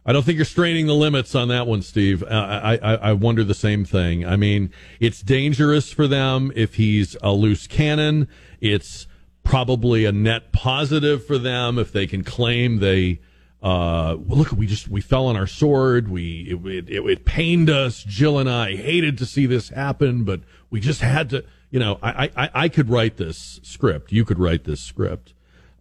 I 0.06 0.14
don't 0.14 0.24
think 0.24 0.38
you're 0.38 0.46
straining 0.46 0.88
the 0.88 0.96
limits 0.96 1.36
on 1.36 1.50
that 1.50 1.68
one, 1.68 1.82
Steve. 1.82 2.24
I, 2.24 2.80
I, 2.82 2.96
I 2.96 3.14
wonder 3.14 3.44
the 3.44 3.54
same 3.54 3.86
thing. 3.86 4.26
I 4.26 4.38
mean, 4.38 4.72
it's 5.00 5.22
dangerous 5.22 5.92
for 5.92 6.08
them 6.08 6.52
if 6.56 6.76
he's 6.76 7.16
a 7.22 7.32
loose 7.32 7.68
cannon. 7.68 8.28
It's 8.62 9.08
probably 9.50 10.06
a 10.06 10.12
net 10.12 10.52
positive 10.52 11.26
for 11.26 11.40
them 11.40 11.80
if 11.80 11.92
they 11.92 12.06
can 12.06 12.24
claim 12.24 12.78
they 12.78 13.20
uh, 13.62 14.16
look, 14.26 14.54
we 14.54 14.66
just 14.68 14.88
we 14.88 15.02
fell 15.02 15.26
on 15.26 15.36
our 15.36 15.48
sword. 15.48 16.08
We 16.08 16.44
it, 16.50 16.90
it, 16.90 17.06
it, 17.06 17.26
pained 17.26 17.70
us. 17.70 18.04
Jill 18.04 18.40
and 18.40 18.50
I 18.50 18.78
hated 18.78 19.18
to 19.18 19.26
see 19.26 19.46
this 19.46 19.68
happen, 19.68 20.24
but 20.24 20.42
we 20.70 20.80
just 20.80 21.02
had 21.02 21.30
to. 21.32 21.44
You 21.70 21.80
know, 21.80 22.00
I 22.02 22.32
I, 22.38 22.50
I 22.54 22.70
could 22.70 22.90
write 22.90 23.18
this 23.18 23.60
script. 23.62 24.14
You 24.14 24.24
could 24.24 24.40
write 24.40 24.64
this 24.64 24.80
script. 24.80 25.34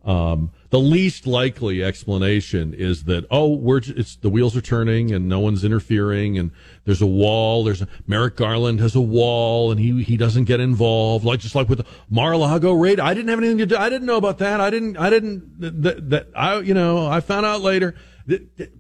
Um, 0.05 0.53
the 0.71 0.79
least 0.79 1.27
likely 1.27 1.83
explanation 1.83 2.73
is 2.73 3.05
that 3.05 3.27
oh, 3.31 3.55
we're 3.55 3.81
it's 3.85 4.17
the 4.17 4.31
wheels 4.31 4.57
are 4.57 4.61
turning 4.61 5.13
and 5.13 5.29
no 5.29 5.41
one's 5.41 5.65
interfering 5.65 6.39
and 6.39 6.51
there's 6.85 7.03
a 7.03 7.07
wall. 7.07 7.65
There's 7.65 7.83
a, 7.83 7.89
Merrick 8.07 8.37
Garland 8.37 8.81
has 8.81 8.95
a 8.95 9.01
wall 9.01 9.71
and 9.71 9.81
he 9.81 10.03
he 10.03 10.17
doesn't 10.17 10.45
get 10.45 10.61
involved. 10.61 11.25
Like 11.25 11.41
just 11.41 11.55
like 11.55 11.69
with 11.69 11.79
the 11.79 11.87
Mar-a-Lago 12.09 12.73
raid, 12.73 13.01
I 13.01 13.13
didn't 13.13 13.29
have 13.29 13.39
anything 13.39 13.59
to 13.59 13.67
do. 13.67 13.77
I 13.77 13.89
didn't 13.89 14.07
know 14.07 14.17
about 14.17 14.39
that. 14.39 14.61
I 14.61 14.71
didn't. 14.71 14.97
I 14.97 15.11
didn't. 15.11 15.61
That, 15.61 16.11
that 16.11 16.29
I 16.35 16.61
you 16.61 16.75
know 16.75 17.07
I 17.07 17.21
found 17.21 17.45
out 17.45 17.61
later. 17.61 17.95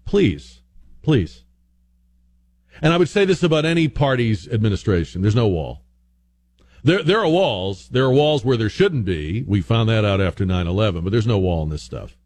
Please, 0.05 0.61
please. 1.03 1.45
And 2.81 2.93
I 2.93 2.97
would 2.97 3.09
say 3.09 3.25
this 3.25 3.43
about 3.43 3.65
any 3.65 3.89
party's 3.89 4.47
administration. 4.49 5.23
There's 5.23 5.35
no 5.35 5.49
wall. 5.49 5.85
There, 6.83 7.03
there 7.03 7.21
are 7.21 7.29
walls. 7.29 7.89
There 7.89 8.05
are 8.05 8.13
walls 8.13 8.45
where 8.45 8.57
there 8.57 8.69
shouldn't 8.69 9.05
be. 9.05 9.45
We 9.47 9.61
found 9.61 9.89
that 9.89 10.05
out 10.05 10.21
after 10.21 10.45
9 10.45 10.67
11, 10.67 11.03
but 11.03 11.11
there's 11.11 11.27
no 11.27 11.39
wall 11.39 11.63
in 11.63 11.71
this 11.71 11.83
stuff. 11.83 12.17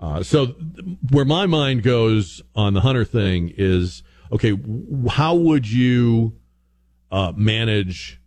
Uh, 0.00 0.22
so, 0.22 0.46
where 1.10 1.24
my 1.24 1.46
mind 1.46 1.82
goes 1.82 2.42
on 2.54 2.74
the 2.74 2.80
Hunter 2.80 3.04
thing 3.04 3.52
is 3.56 4.02
okay, 4.32 4.58
how 5.10 5.34
would 5.34 5.70
you 5.70 6.36
uh, 7.10 7.32
manage 7.36 8.20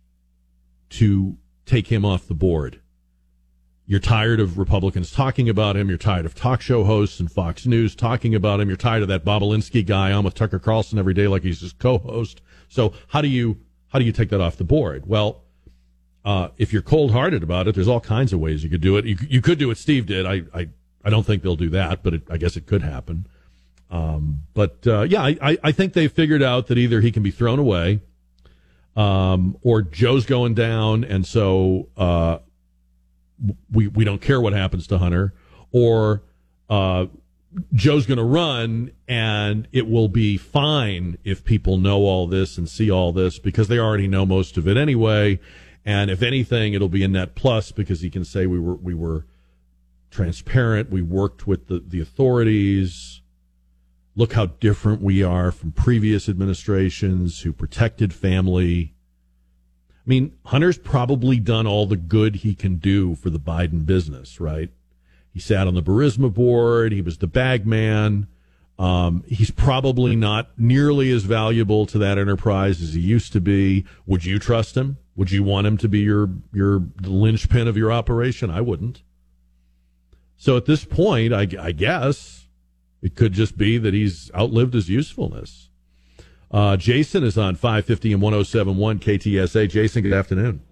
to 0.90 1.36
take 1.66 1.88
him 1.88 2.04
off 2.04 2.26
the 2.26 2.34
board? 2.34 2.80
You're 3.86 4.00
tired 4.00 4.38
of 4.38 4.58
Republicans 4.58 5.10
talking 5.10 5.48
about 5.48 5.76
him. 5.76 5.88
You're 5.88 5.96
tired 5.96 6.26
of 6.26 6.34
talk 6.34 6.60
show 6.60 6.84
hosts 6.84 7.20
and 7.20 7.30
Fox 7.30 7.64
News 7.64 7.94
talking 7.94 8.34
about 8.34 8.60
him. 8.60 8.68
You're 8.68 8.76
tired 8.76 9.02
of 9.02 9.08
that 9.08 9.24
Bobulinski 9.24 9.84
guy 9.86 10.12
on 10.12 10.24
with 10.24 10.34
Tucker 10.34 10.58
Carlson 10.58 10.98
every 10.98 11.14
day 11.14 11.26
like 11.26 11.42
he's 11.42 11.60
his 11.60 11.72
co-host. 11.72 12.42
So 12.68 12.92
how 13.08 13.22
do 13.22 13.28
you 13.28 13.58
how 13.88 13.98
do 13.98 14.04
you 14.04 14.12
take 14.12 14.30
that 14.30 14.40
off 14.40 14.56
the 14.56 14.64
board? 14.64 15.06
Well, 15.06 15.42
uh, 16.24 16.48
if 16.58 16.72
you're 16.72 16.82
cold 16.82 17.12
hearted 17.12 17.42
about 17.42 17.68
it, 17.68 17.74
there's 17.74 17.88
all 17.88 18.00
kinds 18.00 18.32
of 18.32 18.40
ways 18.40 18.62
you 18.62 18.70
could 18.70 18.80
do 18.80 18.96
it. 18.96 19.04
You, 19.04 19.16
you 19.28 19.40
could 19.40 19.58
do 19.58 19.68
what 19.68 19.78
Steve 19.78 20.06
did. 20.06 20.26
I, 20.26 20.42
I, 20.54 20.68
I 21.04 21.10
don't 21.10 21.24
think 21.24 21.42
they'll 21.42 21.56
do 21.56 21.70
that, 21.70 22.02
but 22.02 22.14
it, 22.14 22.22
I 22.30 22.36
guess 22.36 22.56
it 22.56 22.66
could 22.66 22.82
happen. 22.82 23.26
Um, 23.90 24.42
but 24.52 24.86
uh, 24.86 25.02
yeah, 25.02 25.22
I, 25.22 25.56
I 25.62 25.72
think 25.72 25.94
they 25.94 26.08
figured 26.08 26.42
out 26.42 26.66
that 26.66 26.76
either 26.76 27.00
he 27.00 27.10
can 27.10 27.22
be 27.22 27.30
thrown 27.30 27.58
away, 27.58 28.00
um, 28.96 29.56
or 29.62 29.80
Joe's 29.80 30.26
going 30.26 30.54
down, 30.54 31.04
and 31.04 31.26
so 31.26 31.88
uh, 31.96 32.38
we 33.72 33.88
we 33.88 34.04
don't 34.04 34.20
care 34.20 34.40
what 34.40 34.52
happens 34.52 34.86
to 34.88 34.98
Hunter, 34.98 35.32
or 35.72 36.22
uh, 36.68 37.06
Joe's 37.72 38.06
going 38.06 38.18
to 38.18 38.24
run 38.24 38.92
and 39.06 39.68
it 39.72 39.88
will 39.88 40.08
be 40.08 40.36
fine 40.36 41.16
if 41.24 41.44
people 41.44 41.78
know 41.78 42.00
all 42.00 42.26
this 42.26 42.58
and 42.58 42.68
see 42.68 42.90
all 42.90 43.12
this 43.12 43.38
because 43.38 43.68
they 43.68 43.78
already 43.78 44.06
know 44.06 44.26
most 44.26 44.56
of 44.56 44.68
it 44.68 44.76
anyway. 44.76 45.40
And 45.84 46.10
if 46.10 46.22
anything, 46.22 46.74
it'll 46.74 46.90
be 46.90 47.04
a 47.04 47.08
net 47.08 47.34
plus 47.34 47.72
because 47.72 48.02
he 48.02 48.10
can 48.10 48.24
say 48.24 48.46
we 48.46 48.58
were, 48.58 48.74
we 48.74 48.92
were 48.92 49.26
transparent. 50.10 50.90
We 50.90 51.00
worked 51.00 51.46
with 51.46 51.68
the, 51.68 51.78
the 51.78 52.00
authorities. 52.00 53.22
Look 54.14 54.34
how 54.34 54.46
different 54.46 55.00
we 55.00 55.22
are 55.22 55.50
from 55.50 55.72
previous 55.72 56.28
administrations 56.28 57.40
who 57.40 57.52
protected 57.52 58.12
family. 58.12 58.94
I 59.94 60.08
mean, 60.08 60.32
Hunter's 60.46 60.78
probably 60.78 61.38
done 61.38 61.66
all 61.66 61.86
the 61.86 61.96
good 61.96 62.36
he 62.36 62.54
can 62.54 62.76
do 62.76 63.14
for 63.14 63.30
the 63.30 63.40
Biden 63.40 63.86
business, 63.86 64.40
right? 64.40 64.70
He 65.32 65.40
sat 65.40 65.66
on 65.66 65.74
the 65.74 65.82
Burisma 65.82 66.32
board. 66.32 66.92
He 66.92 67.02
was 67.02 67.18
the 67.18 67.26
bag 67.26 67.66
man. 67.66 68.26
Um, 68.78 69.24
he's 69.26 69.50
probably 69.50 70.14
not 70.14 70.50
nearly 70.56 71.10
as 71.10 71.24
valuable 71.24 71.84
to 71.86 71.98
that 71.98 72.16
enterprise 72.16 72.80
as 72.80 72.94
he 72.94 73.00
used 73.00 73.32
to 73.32 73.40
be. 73.40 73.84
Would 74.06 74.24
you 74.24 74.38
trust 74.38 74.76
him? 74.76 74.98
Would 75.16 75.32
you 75.32 75.42
want 75.42 75.66
him 75.66 75.76
to 75.78 75.88
be 75.88 75.98
your 76.00 76.30
your 76.52 76.84
linchpin 77.02 77.66
of 77.66 77.76
your 77.76 77.90
operation? 77.90 78.50
I 78.50 78.60
wouldn't. 78.60 79.02
So 80.36 80.56
at 80.56 80.66
this 80.66 80.84
point, 80.84 81.32
I, 81.32 81.48
I 81.60 81.72
guess 81.72 82.46
it 83.02 83.16
could 83.16 83.32
just 83.32 83.58
be 83.58 83.78
that 83.78 83.92
he's 83.92 84.30
outlived 84.32 84.74
his 84.74 84.88
usefulness. 84.88 85.70
Uh, 86.50 86.76
Jason 86.76 87.24
is 87.24 87.36
on 87.36 87.56
550 87.56 88.12
and 88.12 88.22
1071 88.22 89.00
KTSA. 89.00 89.68
Jason, 89.68 90.02
good 90.02 90.12
afternoon. 90.12 90.62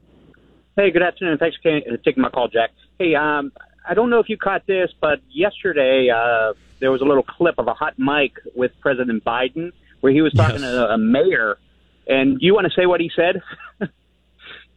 Hey, 0.77 0.91
good 0.91 1.03
afternoon. 1.03 1.39
Thanks 1.39 1.57
for 1.61 1.81
taking 2.05 2.23
my 2.23 2.31
call, 2.31 2.49
Jack. 2.49 2.71
Hey, 2.99 3.15
um, 3.17 3.53
I 3.89 3.95
don't 3.95 4.11
know 4.11 4.19
if 4.19 4.29
you 4.29 4.37
caught 4.37 4.67
this, 4.67 4.91
but 5.01 5.21
yesterday 5.31 6.11
uh, 6.11 6.55
there 6.81 6.91
was 6.91 7.01
a 7.01 7.05
little 7.05 7.23
clip 7.23 7.57
of 7.59 7.69
a 7.69 7.75
hot 7.75 7.99
mic 7.99 8.33
with 8.55 8.73
President 8.81 9.25
Biden 9.25 9.73
where 10.01 10.13
he 10.13 10.23
was 10.23 10.33
talking 10.33 10.61
yes. 10.61 10.73
to 10.73 10.91
a 10.91 10.99
mayor. 10.99 11.59
And 12.07 12.39
you 12.41 12.55
want 12.55 12.67
to 12.67 12.73
say 12.75 12.87
what 12.87 13.01
he 13.01 13.11
said? 13.15 13.43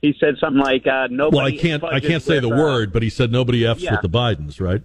he 0.01 0.15
said 0.19 0.35
something 0.39 0.61
like, 0.61 0.87
uh, 0.87 1.07
"Nobody." 1.09 1.37
Well, 1.37 1.45
I 1.45 1.57
can't. 1.57 1.83
I 1.83 1.99
can't 1.99 2.23
say 2.23 2.39
with, 2.39 2.49
the 2.49 2.55
uh, 2.55 2.57
word, 2.57 2.91
but 2.91 3.03
he 3.03 3.09
said 3.09 3.31
nobody 3.31 3.65
f's 3.65 3.83
yeah. 3.83 3.91
with 3.91 4.01
the 4.01 4.09
Bidens, 4.09 4.59
right? 4.59 4.81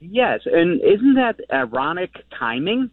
Yes, 0.00 0.40
and 0.44 0.80
isn't 0.80 1.14
that 1.14 1.40
ironic 1.52 2.10
timing? 2.38 2.90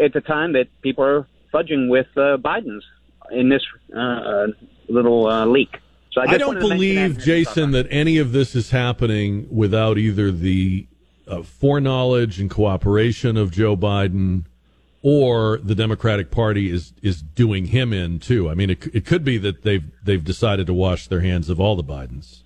At 0.00 0.12
the 0.12 0.20
time 0.20 0.52
that 0.52 0.68
people 0.80 1.04
are 1.04 1.26
fudging 1.52 1.88
with 1.88 2.06
uh, 2.16 2.36
Biden's 2.36 2.84
in 3.32 3.48
this 3.48 3.62
uh, 3.96 4.46
little 4.88 5.28
uh, 5.28 5.44
leak. 5.44 5.78
So 6.18 6.24
I, 6.24 6.34
I 6.34 6.38
don't 6.38 6.58
believe, 6.58 7.18
Jason, 7.18 7.70
that 7.72 7.86
any 7.90 8.18
of 8.18 8.32
this 8.32 8.56
is 8.56 8.70
happening 8.70 9.46
without 9.50 9.98
either 9.98 10.32
the 10.32 10.88
uh, 11.28 11.42
foreknowledge 11.42 12.40
and 12.40 12.50
cooperation 12.50 13.36
of 13.36 13.52
Joe 13.52 13.76
Biden 13.76 14.44
or 15.00 15.58
the 15.58 15.76
Democratic 15.76 16.32
Party 16.32 16.72
is 16.72 16.92
is 17.02 17.22
doing 17.22 17.66
him 17.66 17.92
in 17.92 18.18
too. 18.18 18.50
I 18.50 18.54
mean, 18.54 18.70
it 18.70 18.86
it 18.92 19.06
could 19.06 19.22
be 19.22 19.38
that 19.38 19.62
they've 19.62 19.84
they've 20.02 20.24
decided 20.24 20.66
to 20.66 20.74
wash 20.74 21.06
their 21.06 21.20
hands 21.20 21.48
of 21.48 21.60
all 21.60 21.76
the 21.76 21.84
Bidens. 21.84 22.42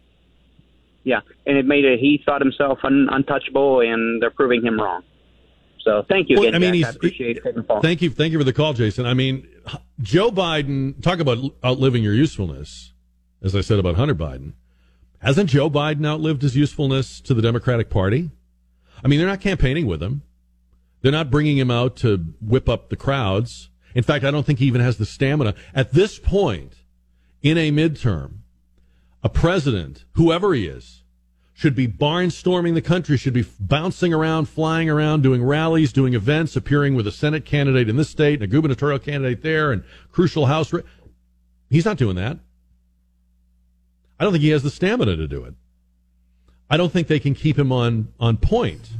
Yeah, 1.05 1.21
and 1.47 1.57
it 1.57 1.65
made 1.65 1.87
it. 1.87 1.99
He 1.99 2.23
thought 2.27 2.43
himself 2.43 2.81
un, 2.85 3.09
untouchable, 3.11 3.81
and 3.81 4.21
they're 4.21 4.31
proving 4.31 4.63
him 4.63 4.79
wrong. 4.79 5.03
So 5.81 6.05
thank 6.09 6.29
you 6.29 6.37
again. 6.37 6.53
Well, 6.53 6.57
I 6.57 6.73
mean, 6.73 6.83
Jack. 6.83 6.93
I 6.93 6.97
appreciate 6.97 7.39
it. 7.39 7.67
Thank 7.81 8.03
you, 8.03 8.11
thank 8.11 8.33
you 8.33 8.39
for 8.39 8.45
the 8.45 8.53
call, 8.53 8.75
Jason. 8.75 9.07
I 9.07 9.15
mean, 9.15 9.49
Joe 10.03 10.31
Biden. 10.31 11.03
Talk 11.03 11.21
about 11.21 11.39
outliving 11.65 12.03
your 12.05 12.15
usefulness, 12.15 12.92
as 13.43 13.57
I 13.57 13.61
said 13.61 13.79
about 13.79 13.97
Hunter 13.97 14.15
Biden. 14.15 14.53
Hasn't 15.19 15.51
Joe 15.51 15.71
Biden 15.71 16.07
outlived 16.07 16.43
his 16.43 16.57
usefulness 16.57 17.21
to 17.21 17.35
the 17.35 17.43
Democratic 17.43 17.91
Party? 17.91 18.31
I 19.05 19.09
mean, 19.09 19.19
they're 19.19 19.29
not 19.29 19.41
campaigning 19.41 19.87
with 19.87 20.03
him. 20.03 20.23
They're 21.01 21.13
not 21.13 21.31
bringing 21.31 21.59
him 21.59 21.71
out 21.71 21.97
to 21.97 22.19
whip 22.41 22.69
up 22.69 22.89
the 22.89 22.97
crowds. 22.97 23.71
In 23.95 24.03
fact, 24.03 24.25
I 24.25 24.31
don't 24.31 24.47
think 24.47 24.59
he 24.59 24.67
even 24.67 24.81
has 24.81 24.97
the 24.97 25.07
stamina. 25.07 25.55
At 25.75 25.93
this 25.93 26.19
point, 26.19 26.75
in 27.43 27.59
a 27.59 27.71
midterm, 27.71 28.39
a 29.23 29.29
president, 29.29 30.05
whoever 30.13 30.55
he 30.55 30.67
is, 30.67 31.03
should 31.53 31.75
be 31.77 31.87
barnstorming 31.87 32.75
the 32.75 32.83
country, 32.83 33.17
should 33.17 33.35
be 33.35 33.45
bouncing 33.61 34.13
around, 34.13 34.47
flying 34.47 34.89
around, 34.89 35.23
doing 35.23 35.45
rallies, 35.45 35.93
doing 35.93 36.15
events, 36.15 36.57
appearing 36.57 36.95
with 36.95 37.07
a 37.07 37.13
Senate 37.13 37.45
candidate 37.45 37.89
in 37.89 37.97
this 37.97 38.09
state 38.09 38.35
and 38.35 38.45
a 38.45 38.47
gubernatorial 38.47 38.99
candidate 38.99 39.43
there 39.43 39.71
and 39.71 39.85
crucial 40.11 40.47
House. 40.47 40.73
He's 41.71 41.85
not 41.85 41.99
doing 41.99 42.17
that. 42.17 42.39
I 44.23 44.25
don't 44.25 44.31
think 44.31 44.45
he 44.45 44.51
has 44.51 44.63
the 44.63 44.71
stamina 44.71 45.17
to 45.17 45.27
do 45.27 45.43
it. 45.43 45.55
I 46.71 46.77
don't 46.77 46.93
think 46.93 47.09
they 47.09 47.19
can 47.19 47.35
keep 47.35 47.59
him 47.59 47.73
on, 47.73 48.13
on 48.21 48.37
point 48.37 48.91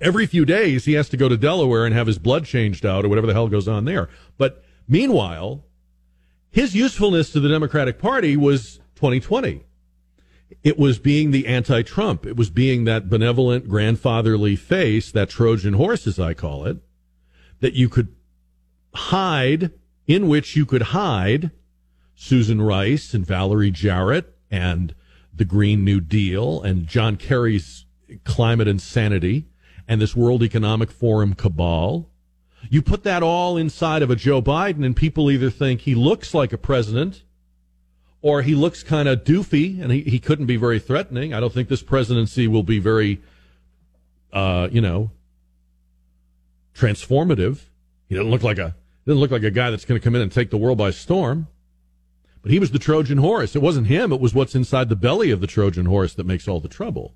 every 0.00 0.26
few 0.26 0.44
days 0.44 0.86
he 0.86 0.94
has 0.94 1.08
to 1.10 1.16
go 1.16 1.28
to 1.28 1.36
Delaware 1.36 1.86
and 1.86 1.94
have 1.94 2.08
his 2.08 2.18
blood 2.18 2.44
changed 2.44 2.84
out 2.84 3.04
or 3.04 3.08
whatever 3.08 3.28
the 3.28 3.32
hell 3.32 3.46
goes 3.46 3.68
on 3.68 3.84
there. 3.84 4.08
But 4.36 4.64
meanwhile, 4.88 5.64
his 6.50 6.74
usefulness 6.74 7.30
to 7.30 7.38
the 7.38 7.48
Democratic 7.48 8.00
Party 8.00 8.36
was 8.36 8.80
2020. 8.96 9.62
It 10.64 10.80
was 10.80 10.98
being 10.98 11.30
the 11.30 11.46
anti 11.46 11.82
Trump. 11.82 12.26
It 12.26 12.36
was 12.36 12.50
being 12.50 12.86
that 12.86 13.08
benevolent 13.08 13.68
grandfatherly 13.68 14.56
face, 14.56 15.12
that 15.12 15.28
Trojan 15.28 15.74
horse, 15.74 16.08
as 16.08 16.18
I 16.18 16.34
call 16.34 16.66
it, 16.66 16.78
that 17.60 17.74
you 17.74 17.88
could 17.88 18.16
hide, 18.96 19.70
in 20.08 20.26
which 20.26 20.56
you 20.56 20.66
could 20.66 20.82
hide 20.82 21.52
Susan 22.20 22.60
Rice 22.60 23.14
and 23.14 23.24
Valerie 23.24 23.70
Jarrett 23.70 24.36
and 24.50 24.92
the 25.32 25.44
Green 25.44 25.84
New 25.84 26.00
Deal 26.00 26.60
and 26.60 26.84
John 26.84 27.16
Kerry's 27.16 27.86
climate 28.24 28.66
insanity 28.66 29.46
and 29.86 30.00
this 30.00 30.16
World 30.16 30.42
Economic 30.42 30.90
Forum 30.90 31.34
cabal. 31.34 32.10
You 32.68 32.82
put 32.82 33.04
that 33.04 33.22
all 33.22 33.56
inside 33.56 34.02
of 34.02 34.10
a 34.10 34.16
Joe 34.16 34.42
Biden, 34.42 34.84
and 34.84 34.96
people 34.96 35.30
either 35.30 35.48
think 35.48 35.82
he 35.82 35.94
looks 35.94 36.34
like 36.34 36.52
a 36.52 36.58
president 36.58 37.22
or 38.20 38.42
he 38.42 38.56
looks 38.56 38.82
kind 38.82 39.08
of 39.08 39.22
doofy 39.22 39.80
and 39.80 39.92
he, 39.92 40.00
he 40.00 40.18
couldn't 40.18 40.46
be 40.46 40.56
very 40.56 40.80
threatening. 40.80 41.32
I 41.32 41.38
don't 41.38 41.52
think 41.52 41.68
this 41.68 41.84
presidency 41.84 42.48
will 42.48 42.64
be 42.64 42.80
very, 42.80 43.22
uh, 44.32 44.68
you 44.72 44.80
know, 44.80 45.12
transformative. 46.74 47.60
He 48.08 48.16
doesn't 48.16 48.30
look 48.32 48.42
like 48.42 48.58
a 48.58 48.74
doesn't 49.06 49.20
look 49.20 49.30
like 49.30 49.44
a 49.44 49.52
guy 49.52 49.70
that's 49.70 49.84
going 49.84 50.00
to 50.00 50.04
come 50.04 50.16
in 50.16 50.20
and 50.20 50.32
take 50.32 50.50
the 50.50 50.56
world 50.56 50.78
by 50.78 50.90
storm. 50.90 51.46
But 52.42 52.52
he 52.52 52.58
was 52.58 52.70
the 52.70 52.78
Trojan 52.78 53.18
horse. 53.18 53.56
It 53.56 53.62
wasn't 53.62 53.88
him. 53.88 54.12
It 54.12 54.20
was 54.20 54.34
what's 54.34 54.54
inside 54.54 54.88
the 54.88 54.96
belly 54.96 55.30
of 55.30 55.40
the 55.40 55.46
Trojan 55.46 55.86
horse 55.86 56.14
that 56.14 56.26
makes 56.26 56.46
all 56.46 56.60
the 56.60 56.68
trouble. 56.68 57.14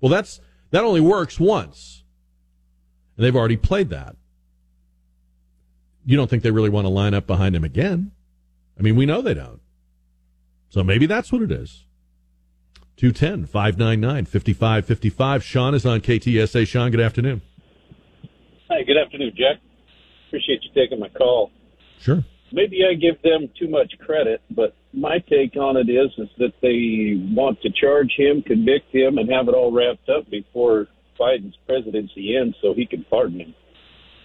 Well, 0.00 0.10
that's 0.10 0.40
that 0.70 0.84
only 0.84 1.00
works 1.00 1.40
once. 1.40 2.04
And 3.16 3.24
they've 3.24 3.36
already 3.36 3.56
played 3.56 3.90
that. 3.90 4.16
You 6.04 6.16
don't 6.16 6.28
think 6.28 6.42
they 6.42 6.50
really 6.50 6.70
want 6.70 6.86
to 6.86 6.90
line 6.90 7.14
up 7.14 7.26
behind 7.26 7.54
him 7.54 7.64
again? 7.64 8.12
I 8.78 8.82
mean, 8.82 8.96
we 8.96 9.06
know 9.06 9.20
they 9.20 9.34
don't. 9.34 9.60
So 10.70 10.84
maybe 10.84 11.06
that's 11.06 11.32
what 11.32 11.42
it 11.42 11.50
is. 11.50 11.84
210 12.96 13.46
599 13.46 14.24
5555. 14.24 15.44
Sean 15.44 15.74
is 15.74 15.86
on 15.86 16.00
KTSA. 16.00 16.66
Sean, 16.66 16.90
good 16.90 17.00
afternoon. 17.00 17.42
Hi, 18.68 18.82
good 18.82 18.96
afternoon, 18.96 19.32
Jack. 19.36 19.60
Appreciate 20.28 20.60
you 20.62 20.70
taking 20.74 20.98
my 20.98 21.08
call. 21.08 21.50
Sure. 22.00 22.24
Maybe 22.52 22.84
I 22.88 22.94
give 22.94 23.20
them 23.22 23.50
too 23.58 23.68
much 23.68 23.92
credit, 23.98 24.40
but 24.50 24.74
my 24.92 25.18
take 25.18 25.56
on 25.56 25.76
it 25.76 25.90
is 25.90 26.10
is 26.16 26.28
that 26.38 26.54
they 26.62 27.20
want 27.34 27.60
to 27.62 27.70
charge 27.70 28.14
him, 28.16 28.42
convict 28.42 28.94
him, 28.94 29.18
and 29.18 29.30
have 29.30 29.48
it 29.48 29.54
all 29.54 29.70
wrapped 29.70 30.08
up 30.08 30.30
before 30.30 30.88
Biden's 31.18 31.56
presidency 31.66 32.36
ends, 32.36 32.56
so 32.62 32.74
he 32.74 32.86
can 32.86 33.04
pardon 33.10 33.40
him. 33.40 33.54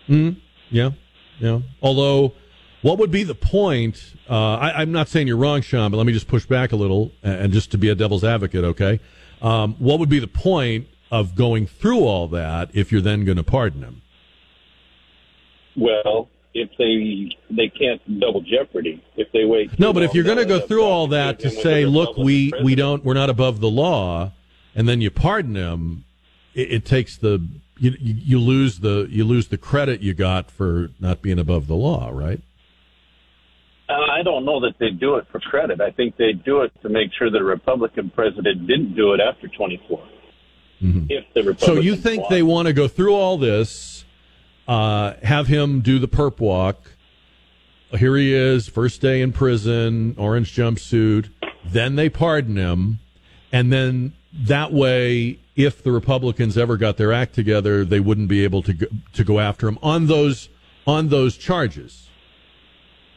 Hmm. 0.07 0.29
Yeah. 0.69 0.91
Yeah. 1.39 1.62
Although, 1.81 2.33
what 2.81 2.97
would 2.99 3.12
be 3.12 3.23
the 3.23 3.36
point? 3.36 4.13
Uh, 4.29 4.55
I, 4.55 4.81
am 4.81 4.91
not 4.91 5.09
saying 5.09 5.27
you're 5.27 5.38
wrong, 5.38 5.62
Sean, 5.62 5.91
but 5.91 5.97
let 5.97 6.05
me 6.05 6.13
just 6.13 6.27
push 6.27 6.45
back 6.45 6.71
a 6.71 6.75
little, 6.75 7.12
and 7.23 7.51
just 7.51 7.71
to 7.71 7.77
be 7.77 7.89
a 7.89 7.95
devil's 7.95 8.23
advocate, 8.23 8.63
okay? 8.63 8.99
Um, 9.41 9.75
what 9.79 9.99
would 9.99 10.09
be 10.09 10.19
the 10.19 10.27
point 10.27 10.88
of 11.12 11.36
going 11.36 11.67
through 11.67 12.01
all 12.01 12.27
that 12.29 12.69
if 12.73 12.91
you're 12.91 13.01
then 13.01 13.25
going 13.25 13.38
to 13.38 13.43
pardon 13.43 13.83
him? 13.83 14.01
Well, 15.75 16.29
if 16.53 16.69
they 16.77 17.35
they 17.49 17.67
can't 17.67 18.19
double 18.19 18.41
jeopardy 18.41 19.03
if 19.15 19.31
they 19.31 19.45
wait. 19.45 19.77
No, 19.79 19.93
but 19.93 20.03
if 20.03 20.13
you're 20.13 20.23
going 20.23 20.37
to 20.37 20.45
go 20.45 20.59
through 20.59 20.83
all 20.83 21.07
that 21.07 21.39
to 21.39 21.49
say, 21.49 21.85
look, 21.85 22.17
we 22.17 22.51
we 22.63 22.75
don't 22.75 23.03
we're 23.03 23.13
not 23.13 23.29
above 23.29 23.59
the 23.59 23.69
law, 23.69 24.31
and 24.75 24.87
then 24.87 25.01
you 25.01 25.09
pardon 25.09 25.55
him, 25.55 26.05
it, 26.53 26.71
it 26.71 26.85
takes 26.85 27.17
the 27.17 27.47
you, 27.77 27.95
you 27.99 28.39
lose 28.39 28.79
the 28.79 29.07
you 29.09 29.23
lose 29.23 29.47
the 29.47 29.57
credit 29.57 30.01
you 30.01 30.13
got 30.13 30.51
for 30.51 30.91
not 30.99 31.21
being 31.21 31.39
above 31.39 31.67
the 31.67 31.75
law, 31.75 32.09
right? 32.11 32.41
Uh, 33.89 33.93
I 33.93 34.23
don't 34.23 34.45
know 34.45 34.59
that 34.61 34.75
they 34.79 34.91
do 34.91 35.15
it 35.15 35.25
for 35.31 35.39
credit. 35.39 35.81
I 35.81 35.91
think 35.91 36.15
they 36.17 36.31
do 36.33 36.61
it 36.61 36.71
to 36.81 36.89
make 36.89 37.11
sure 37.17 37.29
the 37.29 37.43
Republican 37.43 38.09
president 38.09 38.65
didn't 38.65 38.95
do 38.95 39.13
it 39.13 39.19
after 39.19 39.47
24. 39.47 39.99
Mm-hmm. 40.81 41.05
If 41.09 41.25
the 41.33 41.43
Republicans 41.43 41.63
so 41.65 41.81
you 41.81 41.95
think 41.95 42.27
they 42.29 42.43
want 42.43 42.67
to 42.67 42.73
go 42.73 42.87
through 42.87 43.15
all 43.15 43.37
this, 43.37 43.92
uh, 44.67 45.13
have 45.23 45.47
him 45.47 45.82
do 45.82 45.99
the 45.99 46.08
perp 46.08 46.39
walk? 46.39 46.91
Here 47.97 48.15
he 48.15 48.34
is, 48.34 48.67
first 48.67 49.02
day 49.02 49.21
in 49.21 49.34
prison, 49.34 50.15
orange 50.17 50.56
jumpsuit. 50.56 51.30
Then 51.65 51.95
they 51.95 52.10
pardon 52.10 52.56
him, 52.56 52.99
and 53.52 53.71
then 53.71 54.13
that 54.34 54.73
way, 54.73 55.39
if 55.56 55.84
the 55.84 55.91
Republicans 55.91 56.58
ever 56.58 56.78
got 56.78 56.97
their 56.97 57.13
act 57.13 57.36
together, 57.36 57.86
they 57.86 57.99
wouldn't 57.99 58.28
be 58.28 58.43
able 58.43 58.63
to 58.63 58.73
go, 58.73 58.88
to 59.13 59.23
go 59.23 59.39
after 59.39 59.67
him 59.67 59.78
on 59.84 60.08
those 60.08 60.49
on 60.88 61.10
those 61.10 61.38
charges. 61.38 62.10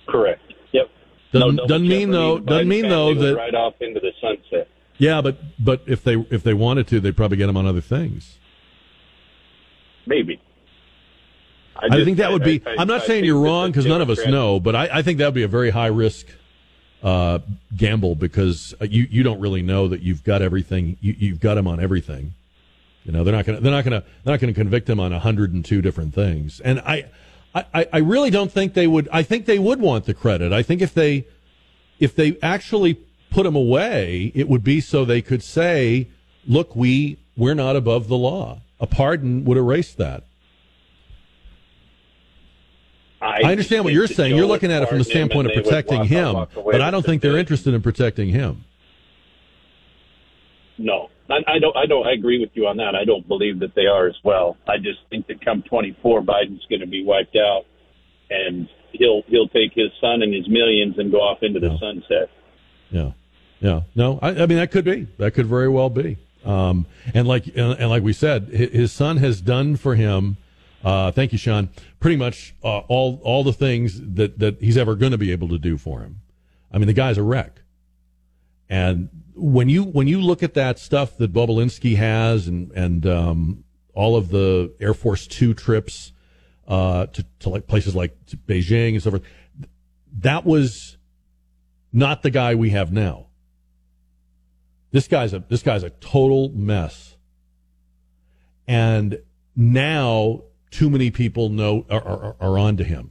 Correct. 0.06 0.42
Yep. 0.72 0.90
Doesn't, 1.32 1.56
no, 1.56 1.66
doesn't 1.66 1.88
mean 1.88 2.10
though. 2.10 2.38
Doesn't 2.38 2.68
mean 2.68 2.88
though 2.88 3.14
that 3.14 3.36
right 3.36 3.54
off 3.54 3.74
into 3.80 4.00
the 4.00 4.12
sunset. 4.20 4.68
Yeah, 4.98 5.20
but 5.20 5.38
but 5.58 5.82
if 5.86 6.04
they 6.04 6.16
if 6.30 6.42
they 6.42 6.54
wanted 6.54 6.86
to, 6.88 7.00
they'd 7.00 7.16
probably 7.16 7.38
get 7.38 7.48
him 7.48 7.56
on 7.56 7.66
other 7.66 7.80
things. 7.80 8.38
Maybe. 10.06 10.40
I, 11.78 12.00
I 12.00 12.04
think 12.04 12.18
that 12.18 12.32
would 12.32 12.44
be. 12.44 12.62
I, 12.66 12.82
am 12.82 12.88
not 12.88 13.02
saying 13.02 13.24
you're 13.24 13.40
wrong 13.40 13.70
because 13.70 13.86
none 13.86 14.00
of 14.00 14.10
us 14.10 14.26
know, 14.26 14.60
but 14.60 14.74
I, 14.74 14.88
I 14.92 15.02
think 15.02 15.18
that 15.18 15.26
would 15.26 15.34
be 15.34 15.42
a 15.42 15.48
very 15.48 15.70
high 15.70 15.86
risk 15.86 16.26
uh, 17.02 17.38
gamble 17.76 18.14
because 18.14 18.74
you 18.80 19.06
you 19.10 19.22
don't 19.22 19.40
really 19.40 19.62
know 19.62 19.88
that 19.88 20.02
you've 20.02 20.24
got 20.24 20.42
everything. 20.42 20.96
You, 21.00 21.14
you've 21.18 21.40
got 21.40 21.56
him 21.58 21.66
on 21.66 21.80
everything. 21.80 22.34
You 23.04 23.12
know 23.12 23.22
they're 23.22 23.34
not 23.34 23.44
going 23.44 23.56
to 23.58 23.62
they're 23.62 23.72
not 23.72 23.84
going 23.84 24.00
to 24.00 24.06
they're 24.24 24.34
not 24.34 24.40
going 24.40 24.52
to 24.52 24.58
convict 24.58 24.88
him 24.88 24.98
on 24.98 25.12
102 25.12 25.82
different 25.82 26.14
things. 26.14 26.60
And 26.60 26.80
I, 26.80 27.06
I 27.54 27.86
I 27.92 27.98
really 27.98 28.30
don't 28.30 28.50
think 28.50 28.74
they 28.74 28.86
would. 28.86 29.08
I 29.12 29.22
think 29.22 29.46
they 29.46 29.58
would 29.58 29.80
want 29.80 30.06
the 30.06 30.14
credit. 30.14 30.52
I 30.52 30.62
think 30.62 30.82
if 30.82 30.92
they 30.92 31.26
if 32.00 32.14
they 32.14 32.36
actually 32.42 32.94
put 33.30 33.46
him 33.46 33.54
away, 33.54 34.32
it 34.34 34.48
would 34.48 34.64
be 34.64 34.80
so 34.80 35.04
they 35.04 35.22
could 35.22 35.42
say, 35.42 36.08
"Look, 36.46 36.74
we 36.74 37.18
we're 37.36 37.54
not 37.54 37.76
above 37.76 38.08
the 38.08 38.16
law." 38.16 38.60
A 38.80 38.86
pardon 38.86 39.44
would 39.44 39.56
erase 39.56 39.94
that. 39.94 40.24
I, 43.26 43.48
I 43.48 43.50
understand 43.50 43.84
what 43.84 43.92
you're 43.92 44.06
saying. 44.06 44.36
You're 44.36 44.46
looking 44.46 44.70
at 44.72 44.82
it 44.82 44.88
from 44.88 44.98
the 44.98 45.04
standpoint 45.04 45.48
of 45.48 45.54
protecting 45.54 46.04
him, 46.04 46.46
but 46.54 46.80
I 46.80 46.90
don't 46.90 47.04
think 47.04 47.22
they're 47.22 47.38
interested 47.38 47.74
in 47.74 47.82
protecting 47.82 48.28
him. 48.28 48.64
No, 50.78 51.08
I, 51.30 51.36
I, 51.46 51.58
don't. 51.58 51.76
I 51.76 51.86
don't. 51.86 52.06
I 52.06 52.12
agree 52.12 52.38
with 52.38 52.50
you 52.54 52.66
on 52.66 52.76
that. 52.76 52.94
I 52.94 53.04
don't 53.04 53.26
believe 53.26 53.60
that 53.60 53.74
they 53.74 53.86
are 53.86 54.06
as 54.06 54.16
well. 54.22 54.56
I 54.68 54.76
just 54.76 54.98
think 55.10 55.26
that 55.28 55.44
come 55.44 55.62
24, 55.62 56.22
Biden's 56.22 56.64
going 56.68 56.80
to 56.80 56.86
be 56.86 57.02
wiped 57.04 57.36
out, 57.36 57.64
and 58.30 58.68
he'll 58.92 59.22
he'll 59.26 59.48
take 59.48 59.72
his 59.74 59.90
son 60.00 60.22
and 60.22 60.34
his 60.34 60.48
millions 60.48 60.98
and 60.98 61.10
go 61.10 61.18
off 61.18 61.38
into 61.42 61.60
the 61.60 61.76
sunset. 61.78 62.30
Yeah, 62.90 63.12
yeah. 63.60 63.82
No, 63.94 64.18
I, 64.22 64.28
I 64.30 64.46
mean 64.46 64.58
that 64.58 64.70
could 64.70 64.84
be. 64.84 65.08
That 65.18 65.32
could 65.32 65.46
very 65.46 65.68
well 65.68 65.88
be. 65.88 66.18
Um, 66.44 66.86
and 67.14 67.26
like 67.26 67.46
and, 67.48 67.78
and 67.78 67.88
like 67.88 68.02
we 68.02 68.12
said, 68.12 68.48
his 68.48 68.92
son 68.92 69.16
has 69.16 69.40
done 69.40 69.76
for 69.76 69.94
him 69.94 70.36
uh, 70.86 71.10
thank 71.10 71.32
you, 71.32 71.38
Sean. 71.38 71.68
Pretty 71.98 72.16
much 72.16 72.54
uh, 72.62 72.78
all 72.78 73.20
all 73.24 73.42
the 73.42 73.52
things 73.52 74.00
that 74.00 74.38
that 74.38 74.62
he's 74.62 74.76
ever 74.76 74.94
going 74.94 75.10
to 75.10 75.18
be 75.18 75.32
able 75.32 75.48
to 75.48 75.58
do 75.58 75.76
for 75.76 76.00
him. 76.00 76.20
I 76.70 76.78
mean, 76.78 76.86
the 76.86 76.92
guy's 76.92 77.18
a 77.18 77.24
wreck. 77.24 77.60
And 78.68 79.08
when 79.34 79.68
you 79.68 79.82
when 79.82 80.06
you 80.06 80.20
look 80.20 80.44
at 80.44 80.54
that 80.54 80.78
stuff 80.78 81.16
that 81.16 81.32
Bobulinski 81.32 81.96
has, 81.96 82.46
and 82.46 82.70
and 82.70 83.04
um, 83.04 83.64
all 83.94 84.14
of 84.14 84.28
the 84.28 84.72
Air 84.78 84.94
Force 84.94 85.26
Two 85.26 85.54
trips, 85.54 86.12
uh, 86.68 87.06
to, 87.06 87.26
to 87.40 87.48
like 87.48 87.66
places 87.66 87.96
like 87.96 88.16
Beijing 88.46 88.90
and 88.90 89.02
so 89.02 89.10
forth. 89.10 89.22
That 90.20 90.44
was 90.46 90.98
not 91.92 92.22
the 92.22 92.30
guy 92.30 92.54
we 92.54 92.70
have 92.70 92.92
now. 92.92 93.26
This 94.92 95.08
guy's 95.08 95.34
a 95.34 95.40
this 95.48 95.62
guy's 95.62 95.82
a 95.82 95.90
total 95.90 96.50
mess, 96.50 97.16
and 98.68 99.18
now 99.56 100.42
too 100.76 100.90
many 100.90 101.10
people 101.10 101.48
know 101.48 101.86
are, 101.88 102.06
are, 102.06 102.36
are 102.38 102.58
on 102.58 102.76
to 102.76 102.84
him. 102.84 103.10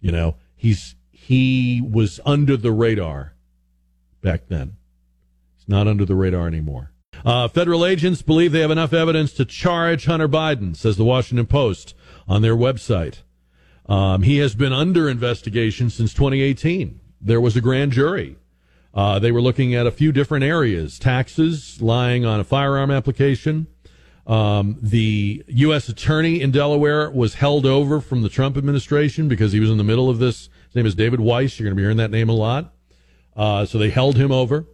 You 0.00 0.12
know, 0.12 0.36
he's 0.54 0.94
he 1.10 1.82
was 1.84 2.20
under 2.24 2.56
the 2.56 2.70
radar 2.70 3.34
back 4.22 4.46
then. 4.46 4.76
He's 5.56 5.68
not 5.68 5.88
under 5.88 6.04
the 6.04 6.14
radar 6.14 6.46
anymore. 6.46 6.92
Uh, 7.24 7.48
federal 7.48 7.84
agents 7.84 8.22
believe 8.22 8.52
they 8.52 8.60
have 8.60 8.70
enough 8.70 8.92
evidence 8.92 9.32
to 9.32 9.44
charge 9.44 10.04
Hunter 10.04 10.28
Biden, 10.28 10.76
says 10.76 10.96
the 10.96 11.04
Washington 11.04 11.46
Post 11.46 11.94
on 12.28 12.42
their 12.42 12.54
website. 12.54 13.22
Um, 13.86 14.22
he 14.22 14.38
has 14.38 14.54
been 14.54 14.72
under 14.72 15.08
investigation 15.08 15.90
since 15.90 16.14
2018. 16.14 17.00
There 17.20 17.40
was 17.40 17.56
a 17.56 17.60
grand 17.60 17.90
jury. 17.90 18.36
Uh, 18.94 19.18
they 19.18 19.32
were 19.32 19.42
looking 19.42 19.74
at 19.74 19.86
a 19.86 19.90
few 19.90 20.12
different 20.12 20.44
areas 20.44 20.96
taxes, 20.98 21.82
lying 21.82 22.24
on 22.24 22.38
a 22.38 22.44
firearm 22.44 22.92
application. 22.92 23.66
Um, 24.28 24.76
the 24.82 25.42
U.S. 25.48 25.88
attorney 25.88 26.42
in 26.42 26.50
Delaware 26.50 27.10
was 27.10 27.34
held 27.34 27.64
over 27.64 27.98
from 28.00 28.20
the 28.20 28.28
Trump 28.28 28.58
administration 28.58 29.26
because 29.26 29.52
he 29.52 29.60
was 29.60 29.70
in 29.70 29.78
the 29.78 29.84
middle 29.84 30.10
of 30.10 30.18
this. 30.18 30.50
His 30.66 30.74
name 30.74 30.84
is 30.84 30.94
David 30.94 31.18
Weiss. 31.18 31.58
You're 31.58 31.64
going 31.64 31.74
to 31.74 31.80
be 31.80 31.82
hearing 31.82 31.96
that 31.96 32.10
name 32.10 32.28
a 32.28 32.34
lot. 32.34 32.74
Uh, 33.34 33.64
so 33.64 33.78
they 33.78 33.88
held 33.88 34.16
him 34.16 34.30
over. 34.30 34.66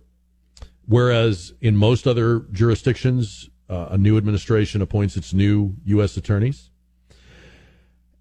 Whereas 0.87 1.55
in 1.61 1.77
most 1.77 2.09
other 2.09 2.41
jurisdictions, 2.51 3.49
uh, 3.71 3.89
a 3.91 3.99
new 3.99 4.17
administration 4.17 4.83
appoints 4.83 5.17
its 5.17 5.33
new 5.33 5.77
U.S. 5.85 6.17
attorneys. 6.17 6.71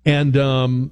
And 0.05 0.37
um, 0.37 0.91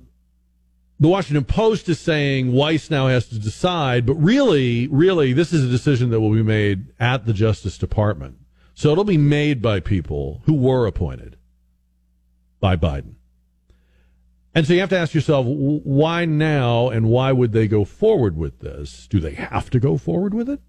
the 1.00 1.08
Washington 1.08 1.46
Post 1.46 1.88
is 1.88 2.00
saying 2.00 2.52
Weiss 2.52 2.90
now 2.90 3.08
has 3.08 3.28
to 3.28 3.38
decide, 3.38 4.08
but 4.08 4.16
really, 4.16 4.88
really, 4.88 5.34
this 5.34 5.54
is 5.54 5.64
a 5.64 5.70
decision 5.70 6.10
that 6.10 6.20
will 6.20 6.34
be 6.34 6.44
made 6.44 6.94
at 7.00 7.26
the 7.26 7.34
Justice 7.34 7.78
Department. 7.78 8.38
So 8.74 8.92
it'll 8.92 9.04
be 9.04 9.18
made 9.18 9.62
by 9.62 9.80
people 9.80 10.42
who 10.46 10.54
were 10.54 10.88
appointed 10.88 11.38
by 12.60 12.76
Biden. 12.76 13.16
And 14.54 14.68
so 14.68 14.74
you 14.74 14.82
have 14.82 14.90
to 14.90 14.98
ask 14.98 15.14
yourself, 15.14 15.46
why 15.48 16.26
now 16.26 16.90
and 16.90 17.10
why 17.10 17.32
would 17.32 17.54
they 17.54 17.68
go 17.68 17.86
forward 17.86 18.36
with 18.36 18.60
this? 18.60 19.08
Do 19.08 19.20
they 19.20 19.34
have 19.34 19.70
to 19.70 19.80
go 19.80 19.98
forward 19.98 20.34
with 20.34 20.50
it? 20.50 20.60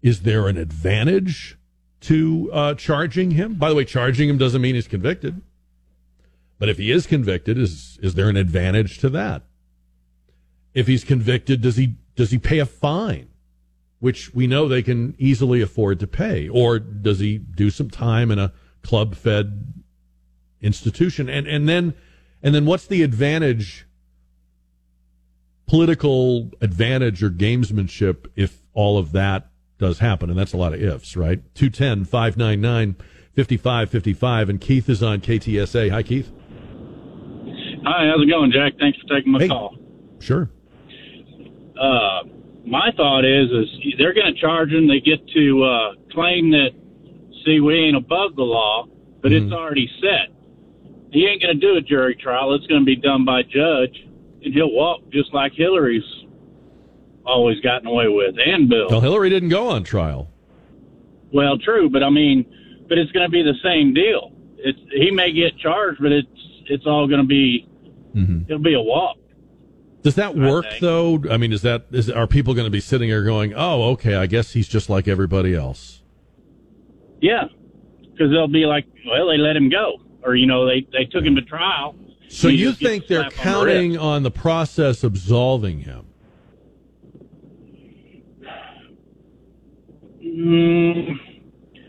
Is 0.00 0.22
there 0.22 0.48
an 0.48 0.56
advantage 0.56 1.58
to 2.00 2.50
uh, 2.52 2.74
charging 2.74 3.32
him? 3.32 3.54
By 3.54 3.68
the 3.68 3.74
way, 3.74 3.84
charging 3.84 4.28
him 4.28 4.38
doesn't 4.38 4.62
mean 4.62 4.74
he's 4.74 4.88
convicted. 4.88 5.42
But 6.58 6.68
if 6.68 6.78
he 6.78 6.90
is 6.90 7.06
convicted, 7.06 7.58
is 7.58 7.98
is 8.02 8.14
there 8.14 8.28
an 8.28 8.36
advantage 8.36 8.98
to 8.98 9.08
that? 9.10 9.42
If 10.74 10.86
he's 10.86 11.04
convicted, 11.04 11.60
does 11.60 11.76
he 11.76 11.96
does 12.16 12.30
he 12.30 12.38
pay 12.38 12.58
a 12.58 12.66
fine, 12.66 13.28
which 14.00 14.32
we 14.34 14.46
know 14.46 14.68
they 14.68 14.82
can 14.82 15.14
easily 15.18 15.60
afford 15.60 16.00
to 16.00 16.06
pay, 16.06 16.48
or 16.48 16.78
does 16.78 17.18
he 17.18 17.38
do 17.38 17.70
some 17.70 17.90
time 17.90 18.30
in 18.30 18.38
a 18.38 18.52
club 18.82 19.14
fed 19.14 19.82
institution? 20.60 21.28
And 21.28 21.46
and 21.46 21.68
then 21.68 21.94
and 22.42 22.54
then 22.54 22.64
what's 22.64 22.86
the 22.86 23.02
advantage 23.02 23.86
political 25.68 26.50
advantage 26.60 27.22
or 27.22 27.30
gamesmanship 27.30 28.26
if 28.34 28.62
all 28.72 28.98
of 28.98 29.12
that 29.12 29.50
does 29.78 30.00
happen. 30.00 30.30
And 30.30 30.38
that's 30.38 30.52
a 30.52 30.56
lot 30.56 30.74
of 30.74 30.82
ifs, 30.82 31.16
right? 31.16 31.40
210 31.54 32.04
599 32.04 32.96
5555. 33.36 34.48
And 34.48 34.60
Keith 34.60 34.88
is 34.88 35.02
on 35.02 35.20
KTSA. 35.20 35.90
Hi, 35.90 36.02
Keith. 36.02 36.32
Hi, 37.84 38.08
how's 38.08 38.22
it 38.22 38.28
going, 38.28 38.50
Jack? 38.50 38.72
Thanks 38.80 38.98
for 38.98 39.14
taking 39.14 39.32
my 39.32 39.40
hey. 39.40 39.48
call. 39.48 39.76
Sure. 40.18 40.50
Uh, 41.80 42.24
my 42.66 42.90
thought 42.96 43.24
is, 43.24 43.50
is 43.50 43.94
they're 43.98 44.14
going 44.14 44.34
to 44.34 44.40
charge 44.40 44.70
him. 44.70 44.88
They 44.88 45.00
get 45.00 45.26
to 45.28 45.64
uh, 45.64 45.92
claim 46.12 46.50
that, 46.50 46.70
see, 47.44 47.60
we 47.60 47.74
ain't 47.74 47.96
above 47.96 48.36
the 48.36 48.42
law, 48.42 48.86
but 49.22 49.32
mm-hmm. 49.32 49.46
it's 49.46 49.52
already 49.52 49.90
set. 50.00 50.34
He 51.10 51.26
ain't 51.26 51.42
going 51.42 51.58
to 51.58 51.60
do 51.60 51.76
a 51.76 51.80
jury 51.80 52.14
trial. 52.16 52.54
It's 52.54 52.66
going 52.66 52.82
to 52.82 52.84
be 52.84 52.96
done 52.96 53.24
by 53.24 53.42
judge, 53.42 53.96
and 54.44 54.52
he'll 54.52 54.72
walk 54.72 55.00
just 55.10 55.32
like 55.32 55.52
Hillary's 55.54 56.04
always 57.24 57.60
gotten 57.60 57.86
away 57.86 58.08
with, 58.08 58.34
and 58.44 58.68
Bill. 58.68 58.88
Well, 58.88 59.00
Hillary 59.00 59.30
didn't 59.30 59.50
go 59.50 59.68
on 59.68 59.84
trial. 59.84 60.30
Well, 61.32 61.58
true, 61.58 61.90
but 61.90 62.02
I 62.02 62.10
mean, 62.10 62.44
but 62.88 62.98
it's 62.98 63.12
going 63.12 63.26
to 63.26 63.30
be 63.30 63.42
the 63.42 63.54
same 63.62 63.92
deal. 63.92 64.32
It's 64.56 64.78
he 64.92 65.10
may 65.10 65.32
get 65.32 65.58
charged, 65.58 66.00
but 66.00 66.10
it's 66.10 66.28
it's 66.66 66.86
all 66.86 67.06
going 67.06 67.20
to 67.20 67.26
be 67.26 67.68
mm-hmm. 68.14 68.42
it'll 68.48 68.62
be 68.62 68.74
a 68.74 68.80
walk. 68.80 69.18
Does 70.02 70.14
that 70.14 70.36
work 70.36 70.64
I 70.66 70.78
though? 70.80 71.22
I 71.30 71.36
mean, 71.36 71.52
is 71.52 71.62
that 71.62 71.86
is 71.90 72.08
are 72.08 72.26
people 72.26 72.54
going 72.54 72.66
to 72.66 72.70
be 72.70 72.80
sitting 72.80 73.08
here 73.08 73.24
going, 73.24 73.52
"Oh, 73.54 73.90
okay, 73.90 74.14
I 74.14 74.26
guess 74.26 74.52
he's 74.52 74.68
just 74.68 74.88
like 74.88 75.08
everybody 75.08 75.54
else"? 75.54 76.02
Yeah, 77.20 77.44
because 78.00 78.30
they'll 78.30 78.46
be 78.46 78.64
like, 78.64 78.86
"Well, 79.06 79.28
they 79.28 79.36
let 79.36 79.56
him 79.56 79.68
go," 79.68 80.00
or 80.22 80.36
you 80.36 80.46
know, 80.46 80.66
they 80.66 80.86
they 80.92 81.04
took 81.04 81.24
him 81.24 81.34
to 81.34 81.42
trial. 81.42 81.96
So 82.28 82.48
you 82.48 82.72
think 82.72 83.06
they're 83.06 83.30
counting 83.30 83.92
on 83.92 83.92
the, 83.96 84.00
on 84.00 84.22
the 84.22 84.30
process 84.30 85.02
absolving 85.02 85.80
him? 85.80 86.04
Mm. 90.22 91.18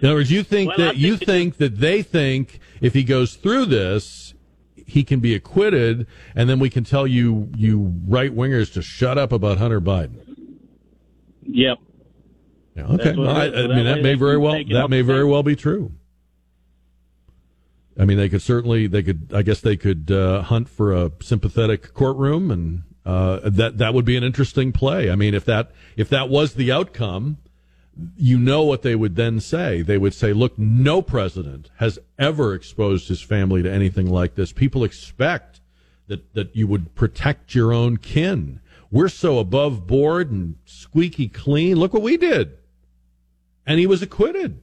In 0.02 0.06
other 0.06 0.16
words, 0.16 0.32
you 0.32 0.44
think 0.44 0.70
well, 0.70 0.78
that 0.78 0.92
think 0.92 1.00
you 1.00 1.18
think 1.18 1.58
that 1.58 1.78
they 1.78 2.02
think 2.02 2.60
if 2.82 2.94
he 2.94 3.04
goes 3.04 3.36
through 3.36 3.66
this, 3.66 4.29
he 4.90 5.04
can 5.04 5.20
be 5.20 5.36
acquitted, 5.36 6.08
and 6.36 6.50
then 6.50 6.60
we 6.60 6.70
can 6.70 6.84
tell 6.84 7.08
you 7.08 7.50
you 7.56 7.94
right 8.08 8.36
wingers 8.36 8.74
to 8.74 8.82
shut 8.82 9.18
up 9.18 9.32
about 9.32 9.58
Hunter 9.58 9.82
Biden. 9.82 10.18
Yep. 11.44 11.80
Yeah, 12.76 12.84
okay. 12.88 13.16
Well, 13.16 13.30
I, 13.30 13.48
I 13.48 13.68
mean, 13.68 13.86
that 13.86 14.02
may 14.02 14.16
very 14.16 14.38
well 14.38 14.62
that 14.72 14.90
may 14.90 15.02
very 15.02 15.26
well 15.26 15.44
be 15.44 15.56
true. 15.56 15.92
I 18.00 18.06
mean, 18.06 18.18
they 18.18 18.30
could 18.30 18.42
certainly 18.42 18.88
they 18.88 19.04
could. 19.04 19.32
I 19.34 19.42
guess 19.42 19.60
they 19.60 19.76
could 19.76 20.10
uh, 20.10 20.44
hunt 20.44 20.70
for 20.70 20.94
a 20.94 21.12
sympathetic 21.22 21.94
courtroom, 21.94 22.50
and 22.50 22.84
uh, 23.06 23.42
that 23.44 23.78
that 23.78 23.94
would 23.94 24.06
be 24.06 24.16
an 24.16 24.24
interesting 24.24 24.72
play. 24.72 25.12
I 25.12 25.16
mean, 25.16 25.34
if 25.34 25.44
that 25.46 25.72
if 25.98 26.08
that 26.10 26.30
was 26.30 26.54
the 26.54 26.72
outcome 26.72 27.38
you 28.16 28.38
know 28.38 28.64
what 28.64 28.82
they 28.82 28.96
would 28.96 29.16
then 29.16 29.40
say. 29.40 29.82
They 29.82 29.98
would 29.98 30.14
say, 30.14 30.34
look, 30.34 30.58
no 30.58 31.02
president 31.02 31.70
has 31.78 32.00
ever 32.18 32.54
exposed 32.54 33.08
his 33.08 33.22
family 33.22 33.62
to 33.64 33.72
anything 33.72 34.10
like 34.10 34.36
this. 34.36 34.52
People 34.52 34.84
expect 34.84 35.62
that, 36.08 36.34
that 36.34 36.56
you 36.56 36.68
would 36.68 36.96
protect 36.96 37.56
your 37.56 37.74
own 37.74 37.98
kin. 37.98 38.62
We're 38.92 39.10
so 39.10 39.40
above 39.40 39.88
board 39.88 40.32
and 40.32 40.56
squeaky 40.66 41.28
clean. 41.28 41.78
Look 41.78 41.94
what 41.94 42.02
we 42.02 42.18
did. 42.18 42.58
And 43.66 43.80
he 43.80 43.88
was 43.88 44.02
acquitted. 44.02 44.62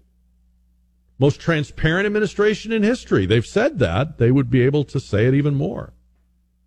Most 1.19 1.41
transparent 1.41 2.07
administration 2.07 2.73
in 2.73 2.83
history. 2.83 3.25
They've 3.27 3.47
said 3.47 3.79
that. 3.79 4.19
They 4.19 4.31
would 4.31 4.51
be 4.51 4.63
able 4.63 4.85
to 4.85 5.01
say 5.01 5.27
it 5.27 5.35
even 5.35 5.55
more 5.55 5.93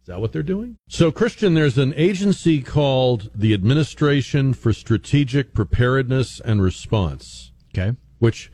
that 0.09 0.19
what 0.19 0.33
they're 0.33 0.43
doing? 0.43 0.77
So, 0.87 1.11
Christian, 1.11 1.53
there's 1.53 1.77
an 1.77 1.93
agency 1.95 2.61
called 2.61 3.29
the 3.33 3.53
Administration 3.53 4.53
for 4.53 4.73
Strategic 4.73 5.53
Preparedness 5.53 6.41
and 6.41 6.61
Response. 6.61 7.51
Okay. 7.73 7.95
Which 8.17 8.51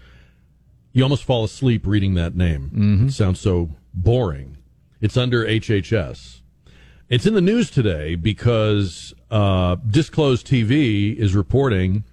you 0.92 1.02
almost 1.02 1.24
fall 1.24 1.46
asleep 1.46 1.88
reading 1.88 2.14
that 2.16 2.36
name. 2.36 2.70
Mm-hmm. 2.74 3.08
It 3.08 3.14
sounds 3.14 3.40
so 3.40 3.72
boring. 3.94 4.58
It's 5.00 5.18
under 5.18 5.46
HHS. 5.46 6.42
It's 7.08 7.26
in 7.26 7.34
the 7.34 7.42
news 7.42 7.72
today 7.72 8.16
because 8.16 9.14
uh, 9.32 9.76
Disclosed 9.76 10.46
TV 10.46 11.16
is 11.16 11.36
reporting 11.36 12.04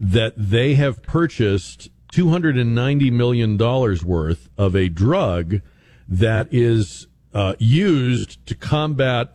that 0.00 0.32
they 0.36 0.74
have 0.74 1.02
purchased 1.02 1.90
$290 2.12 3.12
million 3.12 3.56
worth 3.56 4.48
of 4.58 4.74
a 4.74 4.88
drug 4.88 5.60
that 6.08 6.48
is 6.50 7.06
uh, 7.34 7.54
used 7.58 8.44
to 8.46 8.54
combat 8.54 9.32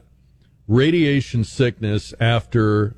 radiation 0.68 1.44
sickness 1.44 2.14
after 2.20 2.96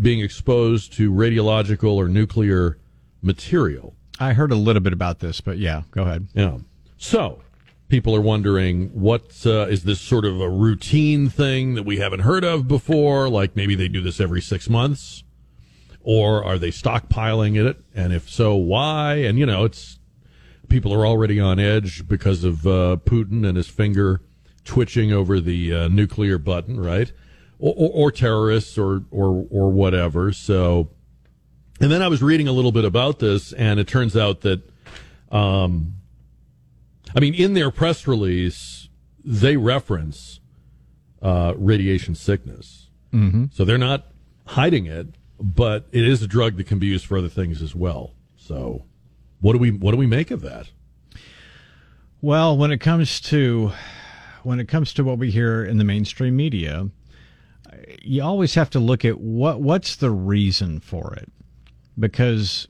being 0.00 0.20
exposed 0.20 0.92
to 0.94 1.12
radiological 1.12 1.94
or 1.94 2.08
nuclear 2.08 2.78
material. 3.22 3.94
I 4.18 4.32
heard 4.32 4.52
a 4.52 4.56
little 4.56 4.80
bit 4.80 4.92
about 4.92 5.18
this, 5.18 5.40
but 5.40 5.58
yeah, 5.58 5.82
go 5.90 6.02
ahead. 6.02 6.28
Yeah. 6.34 6.58
So 6.96 7.42
people 7.88 8.14
are 8.14 8.20
wondering 8.20 8.88
what 8.88 9.44
uh, 9.44 9.66
is 9.66 9.84
this 9.84 10.00
sort 10.00 10.24
of 10.24 10.40
a 10.40 10.48
routine 10.48 11.28
thing 11.28 11.74
that 11.74 11.82
we 11.82 11.98
haven't 11.98 12.20
heard 12.20 12.44
of 12.44 12.68
before? 12.68 13.28
Like 13.28 13.56
maybe 13.56 13.74
they 13.74 13.88
do 13.88 14.00
this 14.00 14.20
every 14.20 14.40
six 14.40 14.68
months, 14.68 15.24
or 16.02 16.44
are 16.44 16.58
they 16.58 16.70
stockpiling 16.70 17.62
it? 17.62 17.82
And 17.94 18.12
if 18.12 18.28
so, 18.28 18.54
why? 18.54 19.16
And 19.16 19.38
you 19.38 19.46
know, 19.46 19.64
it's 19.64 19.98
people 20.68 20.94
are 20.94 21.04
already 21.04 21.40
on 21.40 21.58
edge 21.58 22.06
because 22.08 22.44
of 22.44 22.66
uh, 22.66 22.96
Putin 23.04 23.46
and 23.46 23.56
his 23.56 23.68
finger 23.68 24.20
twitching 24.64 25.12
over 25.12 25.40
the 25.40 25.74
uh, 25.74 25.88
nuclear 25.88 26.38
button, 26.38 26.78
right? 26.78 27.12
Or, 27.58 27.74
or, 27.76 27.90
or, 27.92 28.12
terrorists 28.12 28.78
or, 28.78 29.04
or, 29.10 29.46
or 29.50 29.70
whatever. 29.70 30.32
So, 30.32 30.90
and 31.80 31.90
then 31.90 32.02
I 32.02 32.08
was 32.08 32.22
reading 32.22 32.48
a 32.48 32.52
little 32.52 32.72
bit 32.72 32.84
about 32.84 33.18
this, 33.18 33.52
and 33.52 33.78
it 33.78 33.86
turns 33.86 34.16
out 34.16 34.40
that, 34.42 34.62
um, 35.30 35.94
I 37.14 37.20
mean, 37.20 37.34
in 37.34 37.54
their 37.54 37.70
press 37.70 38.06
release, 38.06 38.88
they 39.24 39.56
reference 39.56 40.40
uh, 41.22 41.54
radiation 41.56 42.14
sickness. 42.14 42.88
Mm-hmm. 43.12 43.46
So 43.52 43.64
they're 43.64 43.78
not 43.78 44.06
hiding 44.46 44.86
it, 44.86 45.08
but 45.38 45.86
it 45.92 46.06
is 46.06 46.22
a 46.22 46.26
drug 46.26 46.56
that 46.56 46.66
can 46.66 46.78
be 46.78 46.86
used 46.86 47.06
for 47.06 47.18
other 47.18 47.28
things 47.28 47.62
as 47.62 47.74
well. 47.74 48.14
So 48.36 48.84
what 49.40 49.52
do 49.52 49.58
we 49.58 49.70
what 49.70 49.92
do 49.92 49.96
we 49.96 50.06
make 50.06 50.30
of 50.30 50.42
that? 50.42 50.70
Well, 52.20 52.56
when 52.56 52.70
it 52.70 52.78
comes 52.78 53.20
to 53.22 53.72
when 54.44 54.60
it 54.60 54.68
comes 54.68 54.92
to 54.94 55.04
what 55.04 55.18
we 55.18 55.30
hear 55.30 55.64
in 55.64 55.78
the 55.78 55.84
mainstream 55.84 56.36
media, 56.36 56.88
you 58.02 58.22
always 58.22 58.54
have 58.54 58.70
to 58.70 58.80
look 58.80 59.04
at 59.04 59.20
what 59.20 59.60
what's 59.60 59.96
the 59.96 60.10
reason 60.10 60.80
for 60.80 61.14
it, 61.14 61.30
because 61.98 62.68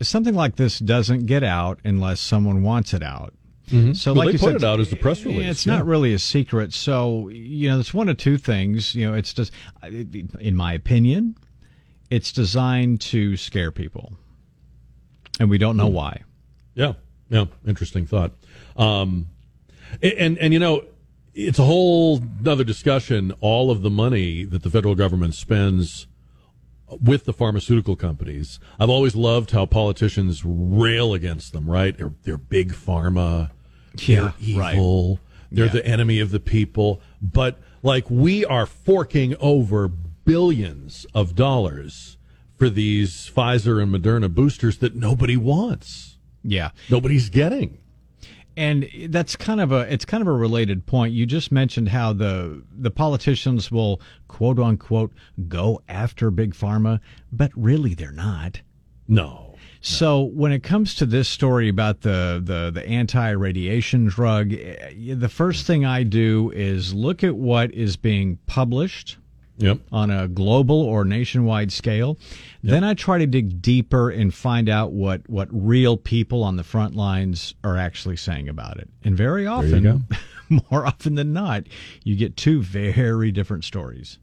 something 0.00 0.34
like 0.34 0.56
this 0.56 0.78
doesn't 0.78 1.26
get 1.26 1.42
out 1.42 1.80
unless 1.84 2.20
someone 2.20 2.62
wants 2.62 2.94
it 2.94 3.02
out. 3.02 3.34
Mm-hmm. 3.70 3.94
So, 3.94 4.12
well, 4.12 4.26
like 4.26 4.32
they 4.32 4.38
put 4.38 4.52
said, 4.52 4.56
it 4.56 4.64
out 4.64 4.78
as 4.78 4.90
the 4.90 4.96
press 4.96 5.24
release. 5.24 5.48
It's 5.48 5.66
yeah. 5.66 5.78
not 5.78 5.86
really 5.86 6.14
a 6.14 6.20
secret. 6.20 6.72
So, 6.72 7.28
you 7.30 7.68
know, 7.68 7.80
it's 7.80 7.92
one 7.92 8.08
of 8.08 8.16
two 8.16 8.38
things. 8.38 8.94
You 8.94 9.10
know, 9.10 9.14
it's 9.14 9.34
just, 9.34 9.52
in 9.82 10.54
my 10.54 10.72
opinion, 10.72 11.36
it's 12.08 12.30
designed 12.30 13.00
to 13.00 13.36
scare 13.36 13.72
people, 13.72 14.12
and 15.40 15.50
we 15.50 15.58
don't 15.58 15.76
know 15.76 15.88
mm. 15.88 15.94
why. 15.94 16.22
Yeah, 16.74 16.92
yeah, 17.28 17.46
interesting 17.66 18.06
thought. 18.06 18.30
Um, 18.76 19.26
and 20.00 20.38
and 20.38 20.52
you 20.52 20.60
know, 20.60 20.84
it's 21.36 21.58
a 21.58 21.64
whole 21.64 22.22
other 22.46 22.64
discussion. 22.64 23.32
All 23.40 23.70
of 23.70 23.82
the 23.82 23.90
money 23.90 24.44
that 24.44 24.62
the 24.62 24.70
federal 24.70 24.94
government 24.94 25.34
spends 25.34 26.06
with 26.88 27.24
the 27.24 27.32
pharmaceutical 27.32 27.94
companies. 27.94 28.58
I've 28.80 28.90
always 28.90 29.14
loved 29.14 29.50
how 29.50 29.66
politicians 29.66 30.42
rail 30.44 31.12
against 31.12 31.52
them. 31.52 31.68
Right? 31.68 31.96
They're, 31.96 32.14
they're 32.24 32.38
big 32.38 32.72
pharma. 32.72 33.50
Yeah, 33.98 34.20
they're 34.20 34.34
evil. 34.40 35.10
Right. 35.10 35.20
They're 35.52 35.66
yeah. 35.66 35.72
the 35.72 35.86
enemy 35.86 36.20
of 36.20 36.30
the 36.30 36.40
people. 36.40 37.00
But 37.20 37.58
like 37.82 38.10
we 38.10 38.44
are 38.44 38.66
forking 38.66 39.36
over 39.38 39.88
billions 39.88 41.06
of 41.14 41.34
dollars 41.34 42.16
for 42.56 42.70
these 42.70 43.30
Pfizer 43.30 43.82
and 43.82 43.94
Moderna 43.94 44.32
boosters 44.32 44.78
that 44.78 44.94
nobody 44.94 45.36
wants. 45.36 46.18
Yeah. 46.42 46.70
Nobody's 46.88 47.28
getting. 47.28 47.78
And 48.56 48.88
that's 49.08 49.36
kind 49.36 49.60
of 49.60 49.70
a 49.70 49.80
it's 49.92 50.04
kind 50.04 50.22
of 50.22 50.28
a 50.28 50.32
related 50.32 50.86
point. 50.86 51.12
You 51.12 51.26
just 51.26 51.52
mentioned 51.52 51.90
how 51.90 52.12
the 52.12 52.62
the 52.72 52.90
politicians 52.90 53.70
will 53.70 54.00
quote 54.28 54.58
unquote 54.58 55.12
go 55.46 55.82
after 55.88 56.30
big 56.30 56.54
pharma, 56.54 57.00
but 57.30 57.50
really 57.54 57.94
they're 57.94 58.12
not. 58.12 58.60
No. 59.08 59.54
So 59.80 60.22
when 60.22 60.50
it 60.50 60.64
comes 60.64 60.94
to 60.96 61.06
this 61.06 61.28
story 61.28 61.68
about 61.68 62.00
the, 62.00 62.42
the, 62.42 62.72
the 62.72 62.84
anti-radiation 62.88 64.06
drug, 64.06 64.52
eh, 64.52 65.14
the 65.14 65.28
first 65.28 65.64
thing 65.64 65.84
I 65.84 66.02
do 66.02 66.50
is 66.56 66.92
look 66.92 67.22
at 67.22 67.36
what 67.36 67.72
is 67.72 67.96
being 67.96 68.38
published 68.46 69.16
yep. 69.58 69.80
on 69.92 70.10
a 70.10 70.28
global 70.28 70.80
or 70.80 71.04
nationwide 71.04 71.72
scale. 71.72 72.18
Yep. 72.62 72.70
Then 72.70 72.84
I 72.84 72.94
try 72.94 73.18
to 73.18 73.26
dig 73.26 73.60
deeper 73.62 74.10
and 74.10 74.32
find 74.32 74.68
out 74.68 74.92
what, 74.92 75.28
what 75.28 75.48
real 75.50 75.96
people 75.96 76.42
on 76.42 76.56
the 76.56 76.64
front 76.64 76.94
lines 76.94 77.54
are 77.64 77.76
actually 77.76 78.16
saying 78.16 78.48
about 78.48 78.78
it. 78.78 78.88
And 79.04 79.16
very 79.16 79.46
often, 79.46 80.06
more 80.70 80.86
often 80.86 81.14
than 81.14 81.32
not, 81.32 81.64
you 82.04 82.16
get 82.16 82.36
two 82.36 82.62
very 82.62 83.32
different 83.32 83.64
stories. 83.64 84.18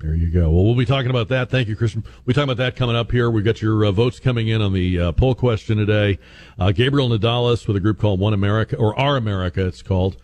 There 0.00 0.14
you 0.14 0.30
go. 0.30 0.48
Well, 0.50 0.64
we'll 0.64 0.76
be 0.76 0.86
talking 0.86 1.10
about 1.10 1.28
that. 1.28 1.50
Thank 1.50 1.66
you, 1.66 1.74
Christian. 1.74 2.04
We'll 2.04 2.22
be 2.26 2.32
talking 2.32 2.50
about 2.50 2.58
that 2.58 2.76
coming 2.76 2.94
up 2.94 3.10
here. 3.10 3.30
We've 3.30 3.44
got 3.44 3.60
your 3.60 3.84
uh, 3.84 3.90
votes 3.90 4.20
coming 4.20 4.46
in 4.46 4.62
on 4.62 4.72
the 4.72 5.00
uh, 5.00 5.12
poll 5.12 5.34
question 5.34 5.76
today. 5.76 6.20
Uh, 6.56 6.70
Gabriel 6.70 7.08
Nadales 7.08 7.66
with 7.66 7.76
a 7.76 7.80
group 7.80 7.98
called 7.98 8.20
One 8.20 8.32
America, 8.32 8.76
or 8.76 8.96
Our 8.98 9.16
America, 9.16 9.66
it's 9.66 9.82
called. 9.82 10.16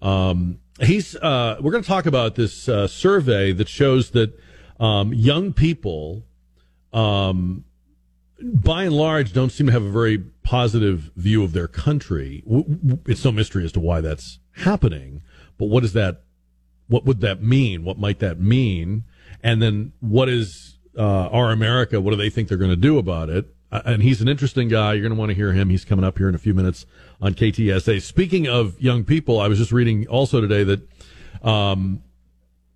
Um, 0.00 0.60
he's 0.80 1.16
uh, 1.16 1.56
we're 1.60 1.72
going 1.72 1.82
to 1.82 1.88
talk 1.88 2.06
about 2.06 2.34
this 2.34 2.68
uh, 2.68 2.86
survey 2.86 3.52
that 3.52 3.68
shows 3.68 4.10
that 4.10 4.38
um, 4.78 5.12
young 5.12 5.52
people 5.52 6.24
um, 6.92 7.64
by 8.40 8.84
and 8.84 8.94
large 8.94 9.32
don't 9.32 9.50
seem 9.50 9.66
to 9.66 9.72
have 9.72 9.82
a 9.84 9.90
very 9.90 10.18
positive 10.42 11.10
view 11.16 11.42
of 11.42 11.52
their 11.52 11.68
country. 11.68 12.42
It's 13.06 13.24
no 13.24 13.32
mystery 13.32 13.64
as 13.64 13.72
to 13.72 13.80
why 13.80 14.00
that's 14.00 14.38
happening 14.52 15.22
but 15.58 15.66
what 15.66 15.84
is 15.84 15.92
that 15.92 16.22
what 16.86 17.04
would 17.04 17.20
that 17.20 17.42
mean? 17.42 17.84
What 17.84 17.98
might 17.98 18.20
that 18.20 18.40
mean? 18.40 19.04
And 19.42 19.60
then 19.60 19.92
what 20.00 20.30
is 20.30 20.78
uh, 20.96 21.28
our 21.28 21.52
america 21.52 22.00
what 22.00 22.10
do 22.10 22.16
they 22.16 22.30
think 22.30 22.48
they're 22.48 22.58
going 22.58 22.70
to 22.70 22.76
do 22.76 22.98
about 22.98 23.28
it 23.28 23.54
uh, 23.70 23.82
and 23.84 24.02
he's 24.02 24.20
an 24.20 24.28
interesting 24.28 24.68
guy. 24.68 24.94
You're 24.94 25.02
going 25.02 25.14
to 25.14 25.18
want 25.18 25.30
to 25.30 25.34
hear 25.34 25.52
him. 25.52 25.68
He's 25.68 25.84
coming 25.84 26.04
up 26.04 26.18
here 26.18 26.28
in 26.28 26.34
a 26.34 26.38
few 26.38 26.54
minutes 26.54 26.86
on 27.20 27.34
KTSA. 27.34 28.00
Speaking 28.02 28.48
of 28.48 28.80
young 28.80 29.04
people, 29.04 29.40
I 29.40 29.48
was 29.48 29.58
just 29.58 29.72
reading 29.72 30.06
also 30.08 30.40
today 30.40 30.64
that 30.64 30.88
um, 31.42 32.02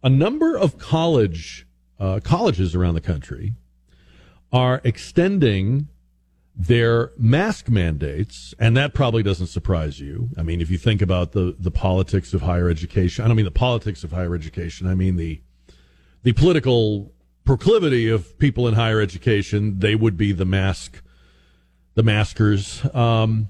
a 0.03 0.11
number 0.11 0.57
of 0.57 0.78
college 0.78 1.66
uh, 1.99 2.20
colleges 2.22 2.74
around 2.74 2.95
the 2.95 3.01
country 3.01 3.55
are 4.53 4.80
extending 4.84 5.88
their 6.55 7.12
mask 7.16 7.68
mandates, 7.68 8.55
and 8.59 8.76
that 8.76 8.93
probably 8.93 9.22
doesn't 9.22 9.47
surprise 9.47 10.01
you. 10.01 10.28
I 10.36 10.43
mean, 10.43 10.61
if 10.61 10.70
you 10.70 10.76
think 10.76 11.01
about 11.01 11.32
the 11.32 11.57
the 11.59 11.70
politics 11.70 12.34
of 12.34 12.43
higher 12.43 12.68
education, 12.68 13.24
I 13.24 13.28
don't 13.28 13.36
mean 13.36 13.47
the 13.47 13.51
politics 13.51 14.05
of 14.05 14.12
higher 14.12 14.34
education. 14.34 14.86
I 14.86 14.95
mean 14.95 15.16
the 15.16 15.40
the 16.22 16.32
political 16.32 17.11
proclivity 17.45 18.09
of 18.09 18.38
people 18.38 18.68
in 18.68 18.74
higher 18.74 19.01
education, 19.01 19.78
they 19.78 19.95
would 19.95 20.16
be 20.16 20.32
the 20.32 20.45
mask, 20.45 21.03
the 21.95 22.03
maskers. 22.03 22.84
Um, 22.95 23.49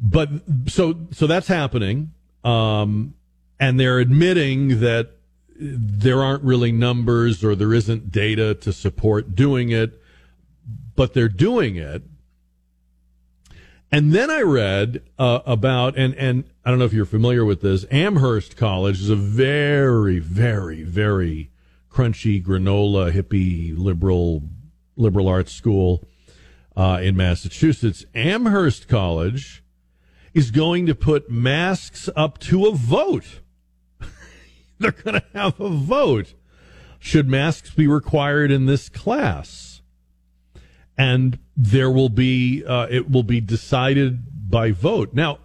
but 0.00 0.28
so 0.66 1.06
so 1.10 1.26
that's 1.26 1.48
happening, 1.48 2.12
um, 2.44 3.14
and 3.58 3.78
they're 3.78 3.98
admitting 3.98 4.80
that 4.80 5.10
there 5.58 6.22
aren't 6.22 6.44
really 6.44 6.70
numbers 6.70 7.42
or 7.42 7.56
there 7.56 7.74
isn't 7.74 8.12
data 8.12 8.54
to 8.54 8.72
support 8.72 9.34
doing 9.34 9.70
it, 9.70 10.00
but 10.94 11.14
they're 11.14 11.28
doing 11.28 11.76
it. 11.76 12.02
And 13.90 14.12
then 14.12 14.30
I 14.30 14.42
read 14.42 15.02
uh, 15.18 15.40
about 15.46 15.96
and 15.96 16.14
and 16.14 16.44
I 16.64 16.70
don't 16.70 16.78
know 16.78 16.84
if 16.84 16.92
you're 16.92 17.06
familiar 17.06 17.44
with 17.44 17.62
this. 17.62 17.84
Amherst 17.90 18.56
College 18.56 19.00
is 19.00 19.10
a 19.10 19.16
very 19.16 20.18
very 20.18 20.82
very 20.82 21.50
crunchy 21.90 22.42
granola 22.42 23.12
hippie 23.12 23.76
liberal 23.76 24.42
liberal 24.96 25.28
arts 25.28 25.52
school 25.52 26.06
uh, 26.76 27.00
in 27.02 27.16
Massachusetts. 27.16 28.04
Amherst 28.14 28.88
College 28.88 29.62
is 30.34 30.50
going 30.50 30.86
to 30.86 30.94
put 30.94 31.30
masks 31.30 32.08
up 32.14 32.38
to 32.38 32.66
a 32.66 32.74
vote. 32.74 33.40
They're 34.78 34.92
going 34.92 35.20
to 35.20 35.24
have 35.34 35.58
a 35.60 35.68
vote. 35.68 36.34
Should 37.00 37.28
masks 37.28 37.70
be 37.70 37.86
required 37.86 38.50
in 38.50 38.66
this 38.66 38.88
class? 38.88 39.82
And 40.96 41.38
there 41.56 41.90
will 41.90 42.08
be, 42.08 42.64
uh, 42.64 42.88
it 42.90 43.10
will 43.10 43.22
be 43.22 43.40
decided 43.40 44.50
by 44.50 44.72
vote. 44.72 45.14
Now, 45.14 45.38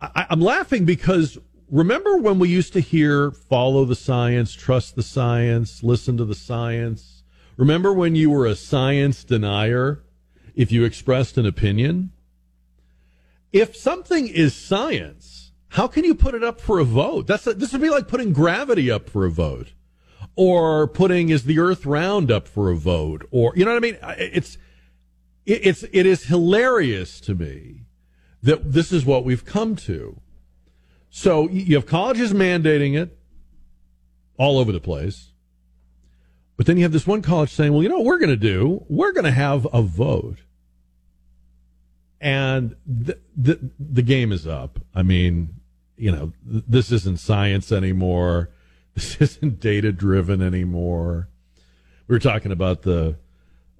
I, 0.00 0.26
I'm 0.30 0.40
laughing 0.40 0.84
because 0.84 1.38
remember 1.70 2.16
when 2.16 2.38
we 2.38 2.48
used 2.48 2.72
to 2.74 2.80
hear 2.80 3.30
follow 3.30 3.84
the 3.84 3.96
science, 3.96 4.54
trust 4.54 4.96
the 4.96 5.02
science, 5.02 5.82
listen 5.82 6.16
to 6.16 6.24
the 6.24 6.34
science? 6.34 7.22
Remember 7.56 7.92
when 7.92 8.14
you 8.14 8.30
were 8.30 8.46
a 8.46 8.54
science 8.54 9.24
denier 9.24 10.02
if 10.54 10.70
you 10.72 10.84
expressed 10.84 11.38
an 11.38 11.46
opinion? 11.46 12.12
If 13.52 13.76
something 13.76 14.28
is 14.28 14.54
science, 14.54 15.52
how 15.70 15.86
can 15.86 16.04
you 16.04 16.14
put 16.14 16.34
it 16.34 16.44
up 16.44 16.60
for 16.60 16.78
a 16.78 16.84
vote? 16.84 17.26
That's 17.26 17.46
a, 17.46 17.54
this 17.54 17.72
would 17.72 17.82
be 17.82 17.90
like 17.90 18.08
putting 18.08 18.32
gravity 18.32 18.90
up 18.90 19.08
for 19.08 19.24
a 19.24 19.30
vote 19.30 19.72
or 20.36 20.86
putting 20.86 21.30
is 21.30 21.44
the 21.44 21.58
earth 21.58 21.84
round 21.84 22.30
up 22.30 22.46
for 22.46 22.70
a 22.70 22.76
vote 22.76 23.26
or 23.30 23.52
you 23.56 23.64
know 23.64 23.72
what 23.72 23.84
I 23.84 23.86
mean? 23.86 23.98
It's 24.18 24.58
it's 25.46 25.82
it 25.82 26.06
is 26.06 26.24
hilarious 26.24 27.20
to 27.22 27.34
me 27.34 27.86
that 28.42 28.72
this 28.72 28.92
is 28.92 29.04
what 29.04 29.24
we've 29.24 29.44
come 29.44 29.74
to 29.74 30.20
so 31.10 31.48
you 31.48 31.74
have 31.74 31.86
colleges 31.86 32.32
mandating 32.32 32.96
it 32.96 33.16
all 34.36 34.58
over 34.58 34.72
the 34.72 34.80
place. 34.80 35.32
But 36.56 36.66
then 36.66 36.76
you 36.76 36.82
have 36.82 36.92
this 36.92 37.06
one 37.06 37.22
college 37.22 37.50
saying, 37.50 37.72
well, 37.72 37.82
you 37.82 37.88
know 37.88 37.98
what 37.98 38.06
we're 38.06 38.18
going 38.18 38.30
to 38.30 38.36
do? 38.36 38.84
We're 38.88 39.12
going 39.12 39.24
to 39.24 39.30
have 39.30 39.66
a 39.72 39.80
vote. 39.80 40.38
And 42.20 42.74
the, 42.84 43.18
the, 43.36 43.70
the 43.78 44.02
game 44.02 44.32
is 44.32 44.46
up. 44.46 44.80
I 44.92 45.02
mean, 45.02 45.54
you 45.96 46.10
know, 46.10 46.32
this 46.44 46.90
isn't 46.90 47.20
science 47.20 47.72
anymore. 47.72 48.50
This 48.94 49.20
isn't 49.20 49.60
data 49.60 49.92
driven 49.92 50.42
anymore. 50.42 51.28
We 52.08 52.16
were 52.16 52.18
talking 52.18 52.50
about 52.50 52.82
the, 52.82 53.14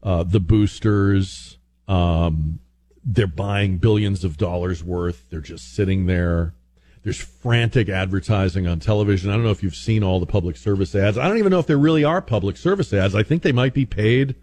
uh, 0.00 0.22
the 0.22 0.38
boosters. 0.38 1.58
Um, 1.88 2.60
they're 3.04 3.26
buying 3.26 3.78
billions 3.78 4.22
of 4.22 4.36
dollars 4.36 4.84
worth. 4.84 5.24
They're 5.28 5.40
just 5.40 5.74
sitting 5.74 6.06
there. 6.06 6.54
There's 7.02 7.20
frantic 7.20 7.88
advertising 7.88 8.66
on 8.66 8.80
television. 8.80 9.30
I 9.30 9.34
don't 9.34 9.44
know 9.44 9.50
if 9.50 9.62
you've 9.62 9.74
seen 9.74 10.02
all 10.02 10.20
the 10.20 10.26
public 10.26 10.56
service 10.56 10.94
ads. 10.94 11.16
I 11.16 11.28
don't 11.28 11.38
even 11.38 11.50
know 11.50 11.58
if 11.58 11.66
there 11.66 11.78
really 11.78 12.04
are 12.04 12.20
public 12.20 12.56
service 12.56 12.92
ads. 12.92 13.14
I 13.14 13.22
think 13.22 13.42
they 13.42 13.52
might 13.52 13.74
be 13.74 13.86
paid 13.86 14.34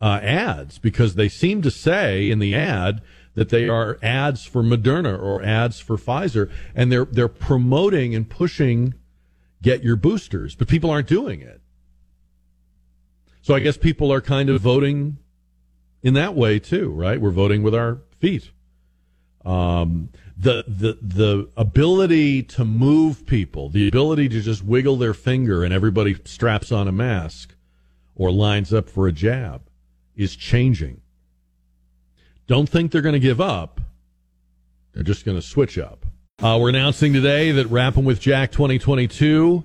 uh, 0.00 0.20
ads 0.22 0.78
because 0.78 1.14
they 1.14 1.28
seem 1.28 1.62
to 1.62 1.70
say 1.70 2.30
in 2.30 2.38
the 2.38 2.54
ad 2.54 3.02
that 3.34 3.50
they 3.50 3.68
are 3.68 3.98
ads 4.02 4.44
for 4.44 4.62
Moderna 4.62 5.20
or 5.20 5.42
ads 5.42 5.78
for 5.80 5.96
Pfizer, 5.96 6.50
and 6.74 6.90
they're 6.90 7.04
they're 7.04 7.28
promoting 7.28 8.14
and 8.14 8.28
pushing 8.28 8.94
get 9.62 9.82
your 9.82 9.96
boosters, 9.96 10.54
but 10.54 10.68
people 10.68 10.90
aren't 10.90 11.08
doing 11.08 11.40
it. 11.40 11.60
So 13.42 13.54
I 13.54 13.60
guess 13.60 13.76
people 13.76 14.12
are 14.12 14.20
kind 14.20 14.50
of 14.50 14.60
voting 14.60 15.18
in 16.02 16.14
that 16.14 16.34
way 16.34 16.58
too, 16.58 16.90
right? 16.90 17.20
We're 17.20 17.30
voting 17.30 17.62
with 17.62 17.74
our 17.74 17.98
feet. 18.18 18.50
Um, 19.48 20.10
the 20.36 20.62
the 20.68 20.98
the 21.00 21.48
ability 21.56 22.42
to 22.42 22.64
move 22.64 23.26
people, 23.26 23.70
the 23.70 23.88
ability 23.88 24.28
to 24.28 24.42
just 24.42 24.62
wiggle 24.62 24.96
their 24.96 25.14
finger 25.14 25.64
and 25.64 25.72
everybody 25.72 26.16
straps 26.24 26.70
on 26.70 26.86
a 26.86 26.92
mask 26.92 27.54
or 28.14 28.30
lines 28.30 28.74
up 28.74 28.90
for 28.90 29.08
a 29.08 29.12
jab 29.12 29.62
is 30.16 30.36
changing. 30.36 31.00
Don't 32.46 32.68
think 32.68 32.92
they're 32.92 33.02
going 33.02 33.14
to 33.14 33.18
give 33.18 33.40
up. 33.40 33.80
They're 34.92 35.02
just 35.02 35.24
going 35.24 35.38
to 35.38 35.42
switch 35.42 35.78
up. 35.78 36.04
Uh, 36.42 36.58
we're 36.60 36.68
announcing 36.68 37.12
today 37.14 37.50
that 37.52 37.66
Wrapping 37.68 38.04
with 38.04 38.20
Jack 38.20 38.52
2022 38.52 39.64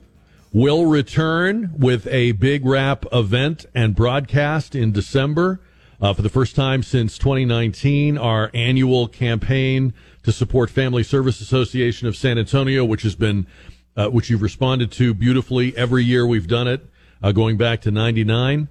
will 0.54 0.86
return 0.86 1.74
with 1.78 2.08
a 2.08 2.32
big 2.34 2.66
wrap 2.66 3.06
event 3.12 3.66
and 3.76 3.96
broadcast 3.96 4.76
in 4.76 4.92
December. 4.92 5.60
Uh, 6.04 6.12
for 6.12 6.22
the 6.22 6.28
first 6.28 6.54
time 6.54 6.84
since 6.84 7.18
2019, 7.18 8.18
our 8.18 8.52
annual 8.54 9.08
campaign 9.08 9.94
to 10.22 10.34
support 10.34 10.70
Family 10.70 11.02
Service 11.02 11.40
Association 11.40 12.10
of 12.10 12.18
San 12.18 12.38
Antonio, 12.38 12.84
which 12.84 13.04
has 13.04 13.16
been, 13.16 13.48
uh, 13.96 14.10
which 14.10 14.30
you've 14.30 14.42
responded 14.42 14.92
to 14.92 15.14
beautifully 15.14 15.74
every 15.78 16.04
year 16.04 16.28
we've 16.28 16.46
done 16.46 16.68
it, 16.68 16.86
uh, 17.22 17.32
going 17.32 17.56
back 17.56 17.80
to 17.80 17.90
99. 17.90 18.68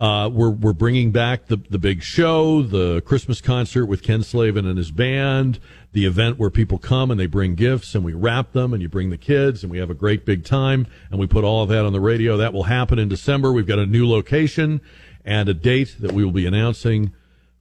Uh, 0.00 0.28
we're 0.28 0.50
we're 0.50 0.72
bringing 0.72 1.12
back 1.12 1.46
the 1.46 1.56
the 1.70 1.78
big 1.78 2.02
show, 2.02 2.60
the 2.60 3.00
Christmas 3.02 3.40
concert 3.40 3.86
with 3.86 4.02
Ken 4.02 4.24
Slavin 4.24 4.66
and 4.66 4.76
his 4.76 4.90
band, 4.90 5.60
the 5.92 6.04
event 6.04 6.40
where 6.40 6.50
people 6.50 6.78
come 6.78 7.12
and 7.12 7.20
they 7.20 7.26
bring 7.26 7.54
gifts 7.54 7.94
and 7.94 8.04
we 8.04 8.12
wrap 8.12 8.50
them 8.50 8.72
and 8.72 8.82
you 8.82 8.88
bring 8.88 9.10
the 9.10 9.16
kids 9.16 9.62
and 9.62 9.70
we 9.70 9.78
have 9.78 9.90
a 9.90 9.94
great 9.94 10.26
big 10.26 10.44
time 10.44 10.88
and 11.10 11.20
we 11.20 11.28
put 11.28 11.44
all 11.44 11.62
of 11.62 11.68
that 11.68 11.84
on 11.84 11.92
the 11.92 12.00
radio. 12.00 12.36
That 12.36 12.52
will 12.52 12.64
happen 12.64 12.98
in 12.98 13.08
December. 13.08 13.52
We've 13.52 13.64
got 13.64 13.78
a 13.78 13.86
new 13.86 14.08
location 14.10 14.80
and 15.24 15.48
a 15.48 15.54
date 15.54 15.96
that 16.00 16.12
we 16.12 16.24
will 16.24 16.32
be 16.32 16.46
announcing 16.46 17.12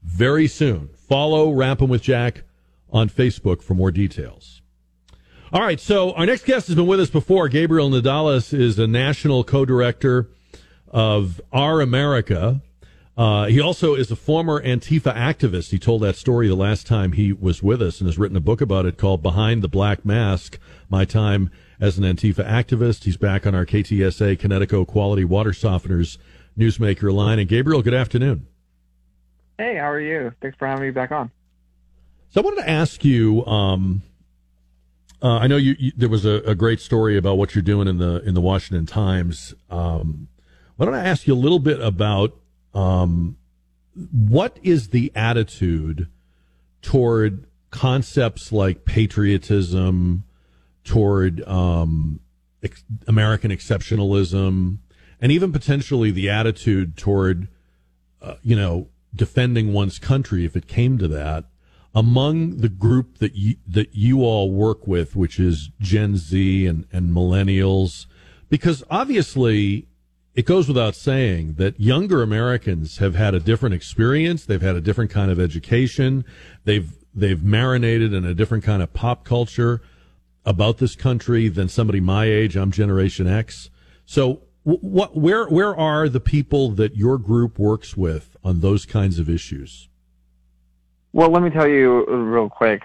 very 0.03 0.47
soon. 0.47 0.89
Follow 1.07 1.51
Wrapping 1.51 1.89
with 1.89 2.01
Jack 2.01 2.43
on 2.91 3.09
Facebook 3.09 3.61
for 3.61 3.74
more 3.74 3.91
details. 3.91 4.61
All 5.51 5.61
right, 5.61 5.80
so 5.80 6.14
our 6.14 6.26
next 6.26 6.45
guest 6.45 6.68
has 6.68 6.76
been 6.76 6.88
with 6.88 6.99
us 6.99 7.09
before. 7.09 7.47
Gabriel 7.47 7.89
Nadales 7.89 8.57
is 8.57 8.80
a 8.80 8.88
national 8.88 9.43
co-director 9.43 10.30
of 10.88 11.39
Our 11.51 11.80
America. 11.80 12.61
Uh, 13.16 13.45
he 13.45 13.61
also 13.61 13.93
is 13.93 14.09
a 14.09 14.16
former 14.16 14.64
Antifa 14.64 15.16
activist. 15.16 15.70
He 15.70 15.78
told 15.78 16.01
that 16.01 16.16
story 16.16 16.47
the 16.47 16.55
last 16.55 16.88
time 16.88 17.11
he 17.11 17.32
was 17.32 17.61
with 17.61 17.82
us 17.84 17.99
and 17.99 18.07
has 18.07 18.18
written 18.18 18.36
a 18.36 18.41
book 18.41 18.61
about 18.61 18.88
it 18.88 18.97
called 18.97 19.22
Behind 19.22 19.61
the 19.61 19.68
Black 19.68 20.03
Mask 20.03 20.57
My 20.89 21.05
Time 21.05 21.51
as 21.80 21.99
an 21.99 22.03
Antifa 22.03 22.47
Activist. 22.47 23.03
He's 23.03 23.18
back 23.18 23.45
on 23.45 23.53
our 23.53 23.66
KTSA 23.68 24.39
Kinetico 24.39 24.88
Quality 24.88 25.24
Water 25.24 25.51
Softeners 25.51 26.18
Newsmaker 26.58 27.14
line. 27.14 27.39
And 27.39 27.47
Gabriel, 27.47 27.82
good 27.82 27.93
afternoon. 27.93 28.47
Hey, 29.58 29.76
how 29.76 29.89
are 29.89 29.99
you? 29.99 30.32
Thanks 30.41 30.58
for 30.58 30.68
having 30.68 30.86
me 30.86 30.91
back 30.91 31.12
on. 31.12 31.32
So 32.30 32.41
I 32.41 32.43
wanted 32.43 32.64
to 32.64 32.70
ask 32.70 33.04
you. 33.06 33.45
Um, 33.45 34.01
uh, 35.22 35.38
I 35.38 35.47
know 35.47 35.56
you, 35.56 35.76
you, 35.80 35.91
there 35.95 36.10
was 36.10 36.26
a, 36.26 36.41
a, 36.45 36.54
great 36.54 36.82
story 36.82 37.18
about 37.18 37.38
what 37.38 37.56
you're 37.56 37.62
doing 37.62 37.88
in 37.88 37.97
the 37.97 38.22
in 38.26 38.34
the 38.34 38.41
Washington 38.41 38.86
Times. 38.86 39.54
Um, 39.70 40.28
why 40.76 40.86
don't 40.86 40.95
I 40.95 41.06
ask 41.06 41.28
you 41.28 41.34
a 41.34 41.36
little 41.36 41.60
bit 41.60 41.80
about 41.80 42.36
um, 42.74 43.38
what 43.95 44.58
is 44.64 44.89
the 44.89 45.14
attitude 45.16 46.10
toward 46.82 47.45
concepts 47.72 48.51
like 48.51 48.86
patriotism, 48.86 50.26
toward 50.84 51.41
um, 51.47 52.20
ex- 52.62 52.84
American 53.08 53.51
exceptionalism, 53.51 54.80
and 55.24 55.32
even 55.32 55.53
potentially 55.53 56.11
the 56.11 56.30
attitude 56.30 56.97
toward, 56.97 57.47
uh, 58.21 58.36
you 58.43 58.57
know, 58.57 58.89
defending 59.15 59.71
one's 59.71 59.97
country 59.97 60.43
if 60.43 60.57
it 60.57 60.67
came 60.67 60.97
to 60.97 61.07
that 61.07 61.45
among 61.95 62.57
the 62.57 62.67
group 62.67 63.19
that 63.19 63.34
you 63.34 63.55
that 63.65 63.95
you 63.95 64.24
all 64.24 64.51
work 64.51 64.86
with, 64.86 65.15
which 65.15 65.39
is 65.39 65.69
Gen 65.80 66.17
Z 66.17 66.67
and, 66.67 66.86
and 66.91 67.11
millennials, 67.11 68.05
because 68.49 68.84
obviously 68.89 69.88
it 70.36 70.45
goes 70.45 70.67
without 70.67 70.93
saying 70.93 71.53
that 71.53 71.80
younger 71.80 72.21
Americans 72.21 72.97
have 72.97 73.15
had 73.15 73.34
a 73.34 73.39
different 73.39 73.76
experience. 73.76 74.43
They've 74.43 74.61
had 74.61 74.76
a 74.76 74.82
different 74.82 75.09
kind 75.09 75.32
of 75.32 75.39
education. 75.39 76.26
They've 76.65 76.91
they've 77.15 77.41
marinated 77.41 78.11
in 78.11 78.26
a 78.26 78.34
different 78.34 78.65
kind 78.65 78.84
of 78.84 78.91
pop 78.91 79.24
culture 79.24 79.82
about 80.45 80.80
this 80.80 80.97
country 80.97 81.47
than 81.47 81.69
somebody 81.69 82.01
my 82.01 82.26
age. 82.26 82.57
I'm 82.57 82.71
Generation 82.71 83.26
X. 83.26 83.69
So 84.05 84.41
what 84.64 85.16
where 85.16 85.45
where 85.45 85.76
are 85.76 86.07
the 86.07 86.20
people 86.20 86.70
that 86.72 86.95
your 86.95 87.18
group 87.18 87.59
works 87.59 87.97
with 87.97 88.38
on 88.43 88.61
those 88.61 88.86
kinds 88.86 89.20
of 89.20 89.30
issues? 89.30 89.89
Well, 91.11 91.30
let 91.30 91.43
me 91.43 91.49
tell 91.49 91.68
you 91.68 92.05
uh, 92.07 92.14
real 92.14 92.49
quick. 92.49 92.84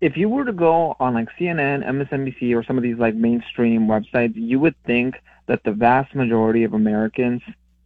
If 0.00 0.16
you 0.16 0.28
were 0.28 0.44
to 0.44 0.52
go 0.52 0.94
on 1.00 1.14
like 1.14 1.28
CNN, 1.38 1.84
MSNBC, 1.86 2.54
or 2.54 2.62
some 2.64 2.76
of 2.76 2.82
these 2.82 2.98
like 2.98 3.14
mainstream 3.14 3.86
websites, 3.86 4.34
you 4.34 4.60
would 4.60 4.74
think 4.84 5.14
that 5.46 5.62
the 5.64 5.72
vast 5.72 6.14
majority 6.14 6.64
of 6.64 6.74
Americans 6.74 7.40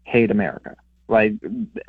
hate 0.04 0.30
America. 0.30 0.76
Like 1.06 1.34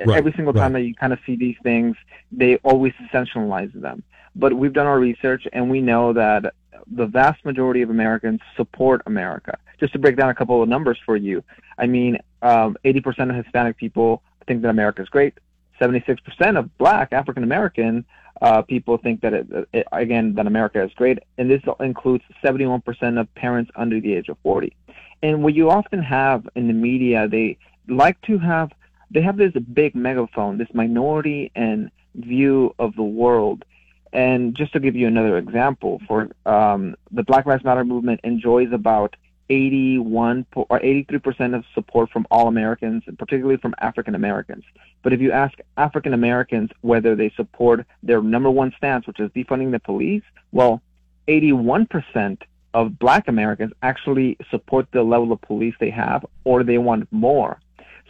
right, 0.06 0.18
every 0.18 0.34
single 0.34 0.54
time 0.54 0.74
right. 0.74 0.82
that 0.82 0.88
you 0.88 0.96
kind 0.96 1.14
of 1.14 1.20
see 1.26 1.36
these 1.36 1.56
things, 1.64 1.96
they 2.32 2.58
always 2.58 2.94
sensationalize 2.94 3.72
them. 3.74 4.04
But 4.36 4.54
we've 4.54 4.74
done 4.74 4.88
our 4.88 5.00
research 5.00 5.48
and 5.54 5.70
we 5.70 5.82
know 5.82 6.14
that 6.14 6.54
the 6.88 7.06
vast 7.06 7.44
majority 7.46 7.82
of 7.82 7.90
Americans 7.90 8.40
support 8.56 9.02
America. 9.06 9.58
Just 9.80 9.94
to 9.94 10.00
break 10.00 10.18
down 10.18 10.30
a 10.30 10.36
couple 10.36 10.62
of 10.62 10.70
numbers 10.70 11.00
for 11.06 11.16
you, 11.16 11.44
I 11.78 11.88
mean, 11.88 12.18
um, 12.42 12.78
80% 12.86 13.30
of 13.30 13.44
Hispanic 13.44 13.78
people 13.78 14.22
think 14.48 14.62
that 14.62 14.70
America 14.70 15.02
is 15.02 15.10
great. 15.10 15.34
76% 15.80 16.58
of 16.58 16.78
Black 16.78 17.12
African 17.12 17.44
American 17.44 18.06
uh, 18.42 18.62
people 18.62 18.98
think 18.98 19.22
that 19.22 19.34
it, 19.34 19.48
it, 19.74 19.88
again 19.92 20.34
that 20.36 20.48
America 20.48 20.84
is 20.84 20.92
great, 20.94 21.20
and 21.38 21.50
this 21.50 21.62
includes 21.80 22.24
71% 22.44 23.20
of 23.20 23.34
parents 23.36 23.72
under 23.76 24.00
the 24.00 24.14
age 24.14 24.30
of 24.30 24.38
40. 24.44 24.76
And 25.24 25.44
what 25.44 25.54
you 25.54 25.70
often 25.70 26.02
have 26.02 26.48
in 26.56 26.68
the 26.68 26.74
media, 26.74 27.28
they 27.28 27.58
like 27.88 28.20
to 28.22 28.38
have 28.40 28.72
they 29.12 29.22
have 29.22 29.38
this 29.38 29.52
big 29.74 29.94
megaphone, 29.94 30.58
this 30.58 30.74
minority 30.74 31.52
and 31.56 31.92
view 32.16 32.74
of 32.80 32.96
the 32.96 33.04
world. 33.04 33.66
And 34.14 34.56
just 34.56 34.74
to 34.74 34.80
give 34.80 34.96
you 34.96 35.08
another 35.08 35.38
example, 35.38 36.02
for 36.08 36.30
um, 36.46 36.96
the 37.12 37.24
Black 37.24 37.46
Lives 37.46 37.64
Matter 37.64 37.86
movement 37.86 38.22
enjoys 38.24 38.72
about 38.72 39.16
81 39.50 40.46
or 40.56 40.80
83 40.82 41.20
percent 41.20 41.56
of 41.56 41.66
support 41.74 42.10
from 42.10 42.26
all 42.32 42.48
Americans, 42.48 43.04
and 43.06 43.18
particularly 43.18 43.58
from 43.58 43.76
African 43.80 44.16
Americans. 44.16 44.64
But 45.04 45.14
if 45.14 45.22
you 45.22 45.32
ask 45.32 45.58
African 45.78 46.14
Americans 46.14 46.72
whether 46.82 47.16
they 47.16 47.32
support 47.36 47.86
their 48.04 48.22
number 48.22 48.50
one 48.50 48.74
stance, 48.78 49.08
which 49.08 49.20
is 49.20 49.30
defunding 49.32 49.72
the 49.72 49.80
police, 49.80 50.24
well, 50.52 50.82
81 51.28 51.86
percent 51.88 52.44
of 52.74 52.98
black 52.98 53.28
Americans 53.28 53.74
actually 53.82 54.38
support 54.50 54.88
the 54.94 55.04
level 55.04 55.32
of 55.32 55.42
police 55.42 55.76
they 55.80 55.90
have 55.90 56.26
or 56.46 56.64
they 56.64 56.78
want 56.78 57.12
more. 57.12 57.60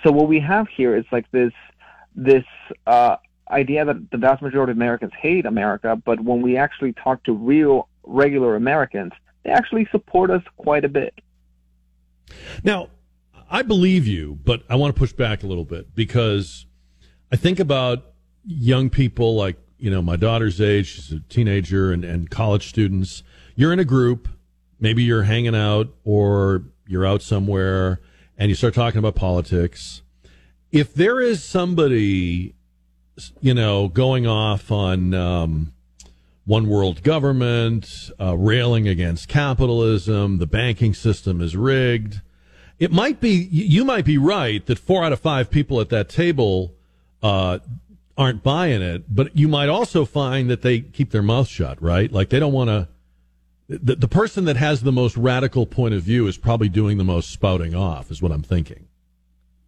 So 0.03 0.11
what 0.11 0.27
we 0.27 0.39
have 0.39 0.67
here 0.67 0.95
is 0.95 1.05
like 1.11 1.29
this 1.31 1.53
this 2.15 2.45
uh, 2.87 3.17
idea 3.49 3.85
that 3.85 4.11
the 4.11 4.17
vast 4.17 4.41
majority 4.41 4.71
of 4.71 4.77
Americans 4.77 5.11
hate 5.19 5.45
America, 5.45 5.95
but 5.95 6.19
when 6.21 6.41
we 6.41 6.57
actually 6.57 6.93
talk 6.93 7.23
to 7.23 7.33
real 7.33 7.87
regular 8.03 8.55
Americans, 8.55 9.11
they 9.43 9.51
actually 9.51 9.87
support 9.91 10.29
us 10.29 10.43
quite 10.57 10.85
a 10.85 10.89
bit. 10.89 11.13
Now, 12.63 12.89
I 13.49 13.61
believe 13.63 14.07
you, 14.07 14.39
but 14.43 14.63
I 14.69 14.75
want 14.75 14.95
to 14.95 14.99
push 14.99 15.11
back 15.11 15.43
a 15.43 15.47
little 15.47 15.65
bit 15.65 15.93
because 15.93 16.65
I 17.31 17.35
think 17.35 17.59
about 17.59 18.13
young 18.45 18.89
people 18.89 19.35
like, 19.35 19.57
you 19.77 19.89
know, 19.89 20.01
my 20.01 20.15
daughter's 20.15 20.61
age, 20.61 20.87
she's 20.87 21.11
a 21.11 21.19
teenager 21.27 21.91
and, 21.91 22.05
and 22.05 22.29
college 22.29 22.69
students. 22.69 23.23
You're 23.55 23.73
in 23.73 23.79
a 23.79 23.85
group 23.85 24.29
maybe 24.81 25.03
you're 25.03 25.23
hanging 25.23 25.55
out 25.55 25.87
or 26.03 26.63
you're 26.87 27.05
out 27.05 27.21
somewhere 27.21 28.01
and 28.37 28.49
you 28.49 28.55
start 28.55 28.73
talking 28.73 28.97
about 28.99 29.15
politics. 29.15 30.01
If 30.71 30.93
there 30.93 31.21
is 31.21 31.43
somebody, 31.43 32.55
you 33.41 33.53
know, 33.53 33.87
going 33.87 34.25
off 34.25 34.71
on 34.71 35.13
um, 35.13 35.73
one 36.45 36.67
world 36.67 37.03
government, 37.03 38.11
uh, 38.19 38.35
railing 38.37 38.87
against 38.87 39.27
capitalism, 39.27 40.37
the 40.37 40.47
banking 40.47 40.93
system 40.93 41.41
is 41.41 41.55
rigged. 41.55 42.21
It 42.79 42.91
might 42.91 43.19
be, 43.19 43.47
you 43.51 43.85
might 43.85 44.05
be 44.05 44.17
right 44.17 44.65
that 44.65 44.79
four 44.79 45.03
out 45.03 45.13
of 45.13 45.19
five 45.19 45.51
people 45.51 45.79
at 45.81 45.89
that 45.89 46.09
table 46.09 46.73
uh, 47.21 47.59
aren't 48.17 48.41
buying 48.41 48.81
it, 48.81 49.13
but 49.13 49.35
you 49.37 49.47
might 49.47 49.69
also 49.69 50.03
find 50.03 50.49
that 50.49 50.63
they 50.63 50.79
keep 50.79 51.11
their 51.11 51.21
mouth 51.21 51.47
shut, 51.47 51.81
right? 51.81 52.11
Like 52.11 52.29
they 52.29 52.39
don't 52.39 52.53
want 52.53 52.69
to 52.69 52.87
the, 53.71 53.95
the 53.95 54.07
person 54.07 54.45
that 54.45 54.57
has 54.57 54.81
the 54.81 54.91
most 54.91 55.15
radical 55.15 55.65
point 55.65 55.93
of 55.93 56.03
view 56.03 56.27
is 56.27 56.37
probably 56.37 56.67
doing 56.67 56.97
the 56.97 57.03
most 57.03 57.29
spouting 57.29 57.73
off, 57.73 58.11
is 58.11 58.21
what 58.21 58.31
I'm 58.31 58.43
thinking. 58.43 58.87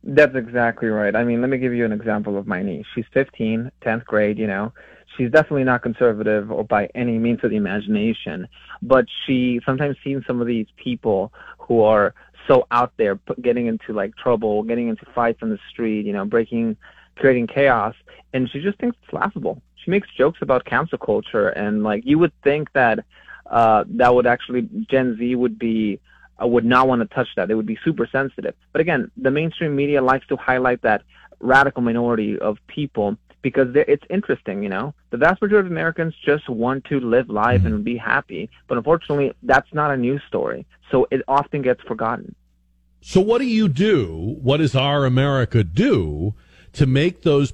That's 0.03 0.35
exactly 0.35 0.89
right. 0.89 1.15
I 1.15 1.23
mean, 1.23 1.39
let 1.39 1.49
me 1.49 1.57
give 1.57 1.73
you 1.73 1.85
an 1.85 1.93
example 1.93 2.37
of 2.37 2.45
my 2.45 2.61
niece. 2.61 2.85
She's 2.93 3.05
15, 3.13 3.71
10th 3.81 4.05
grade, 4.05 4.37
you 4.37 4.47
know. 4.47 4.73
She's 5.15 5.31
definitely 5.31 5.63
not 5.63 5.81
conservative 5.81 6.51
or 6.51 6.63
by 6.65 6.89
any 6.93 7.17
means 7.17 7.39
of 7.43 7.51
the 7.51 7.55
imagination, 7.55 8.47
but 8.81 9.05
she 9.25 9.61
sometimes 9.65 9.95
sees 10.03 10.19
some 10.27 10.41
of 10.41 10.47
these 10.47 10.67
people 10.75 11.31
who 11.59 11.81
are 11.81 12.13
so 12.47 12.67
out 12.71 12.91
there, 12.97 13.17
getting 13.41 13.67
into 13.67 13.93
like 13.93 14.15
trouble, 14.17 14.63
getting 14.63 14.89
into 14.89 15.05
fights 15.15 15.39
on 15.41 15.49
the 15.49 15.59
street, 15.69 16.05
you 16.05 16.11
know, 16.11 16.25
breaking, 16.25 16.75
creating 17.15 17.47
chaos, 17.47 17.95
and 18.33 18.49
she 18.49 18.59
just 18.59 18.77
thinks 18.79 18.97
it's 19.03 19.13
laughable. 19.13 19.61
She 19.75 19.91
makes 19.91 20.09
jokes 20.17 20.39
about 20.41 20.65
cancel 20.65 20.97
culture, 20.97 21.49
and 21.49 21.83
like 21.83 22.03
you 22.05 22.19
would 22.19 22.33
think 22.43 22.71
that 22.73 22.99
uh, 23.45 23.85
that 23.87 24.13
would 24.13 24.27
actually 24.27 24.67
Gen 24.89 25.15
Z 25.17 25.35
would 25.35 25.57
be 25.57 25.99
uh, 26.41 26.47
would 26.47 26.65
not 26.65 26.87
want 26.87 27.01
to 27.01 27.15
touch 27.15 27.27
that. 27.35 27.47
They 27.47 27.53
would 27.53 27.65
be 27.65 27.77
super 27.83 28.07
sensitive. 28.11 28.55
But 28.71 28.81
again, 28.81 29.11
the 29.17 29.31
mainstream 29.31 29.75
media 29.75 30.01
likes 30.01 30.27
to 30.27 30.35
highlight 30.35 30.81
that 30.81 31.03
radical 31.39 31.81
minority 31.81 32.39
of 32.39 32.57
people 32.67 33.17
because 33.41 33.67
it's 33.75 34.03
interesting, 34.09 34.63
you 34.63 34.69
know. 34.69 34.95
The 35.11 35.17
vast 35.17 35.41
majority 35.41 35.67
of 35.67 35.71
Americans 35.71 36.15
just 36.25 36.47
want 36.49 36.85
to 36.85 36.99
live 36.99 37.29
life 37.29 37.61
mm-hmm. 37.61 37.73
and 37.73 37.83
be 37.83 37.97
happy, 37.97 38.49
but 38.67 38.77
unfortunately, 38.77 39.33
that's 39.43 39.71
not 39.73 39.91
a 39.91 39.97
news 39.97 40.21
story. 40.27 40.65
So 40.89 41.07
it 41.11 41.21
often 41.27 41.61
gets 41.61 41.81
forgotten. 41.81 42.35
So 43.01 43.19
what 43.19 43.39
do 43.39 43.45
you 43.45 43.67
do? 43.67 44.37
What 44.41 44.57
does 44.57 44.75
our 44.75 45.05
America 45.05 45.63
do 45.63 46.35
to 46.71 46.85
make 46.85 47.23
those 47.23 47.53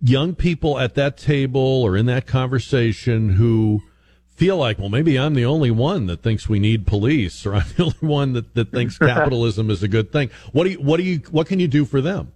young 0.00 0.36
people 0.36 0.78
at 0.78 0.94
that 0.94 1.16
table 1.16 1.82
or 1.82 1.96
in 1.96 2.06
that 2.06 2.26
conversation 2.26 3.30
who 3.30 3.82
feel 4.36 4.56
like, 4.58 4.78
well, 4.78 4.90
maybe 4.90 5.18
I'm 5.18 5.34
the 5.34 5.46
only 5.46 5.70
one 5.70 6.06
that 6.06 6.22
thinks 6.22 6.48
we 6.48 6.58
need 6.58 6.86
police, 6.86 7.44
or 7.46 7.54
I'm 7.54 7.66
the 7.76 7.84
only 7.84 7.96
one 8.00 8.32
that, 8.34 8.54
that 8.54 8.70
thinks 8.70 8.98
capitalism 8.98 9.70
is 9.70 9.82
a 9.82 9.88
good 9.88 10.12
thing. 10.12 10.30
What 10.52 10.64
do 10.64 10.70
you, 10.70 10.80
what 10.80 10.98
do 10.98 11.02
you, 11.02 11.18
what 11.30 11.46
can 11.46 11.58
you 11.58 11.68
do 11.68 11.84
for 11.84 12.00
them? 12.00 12.32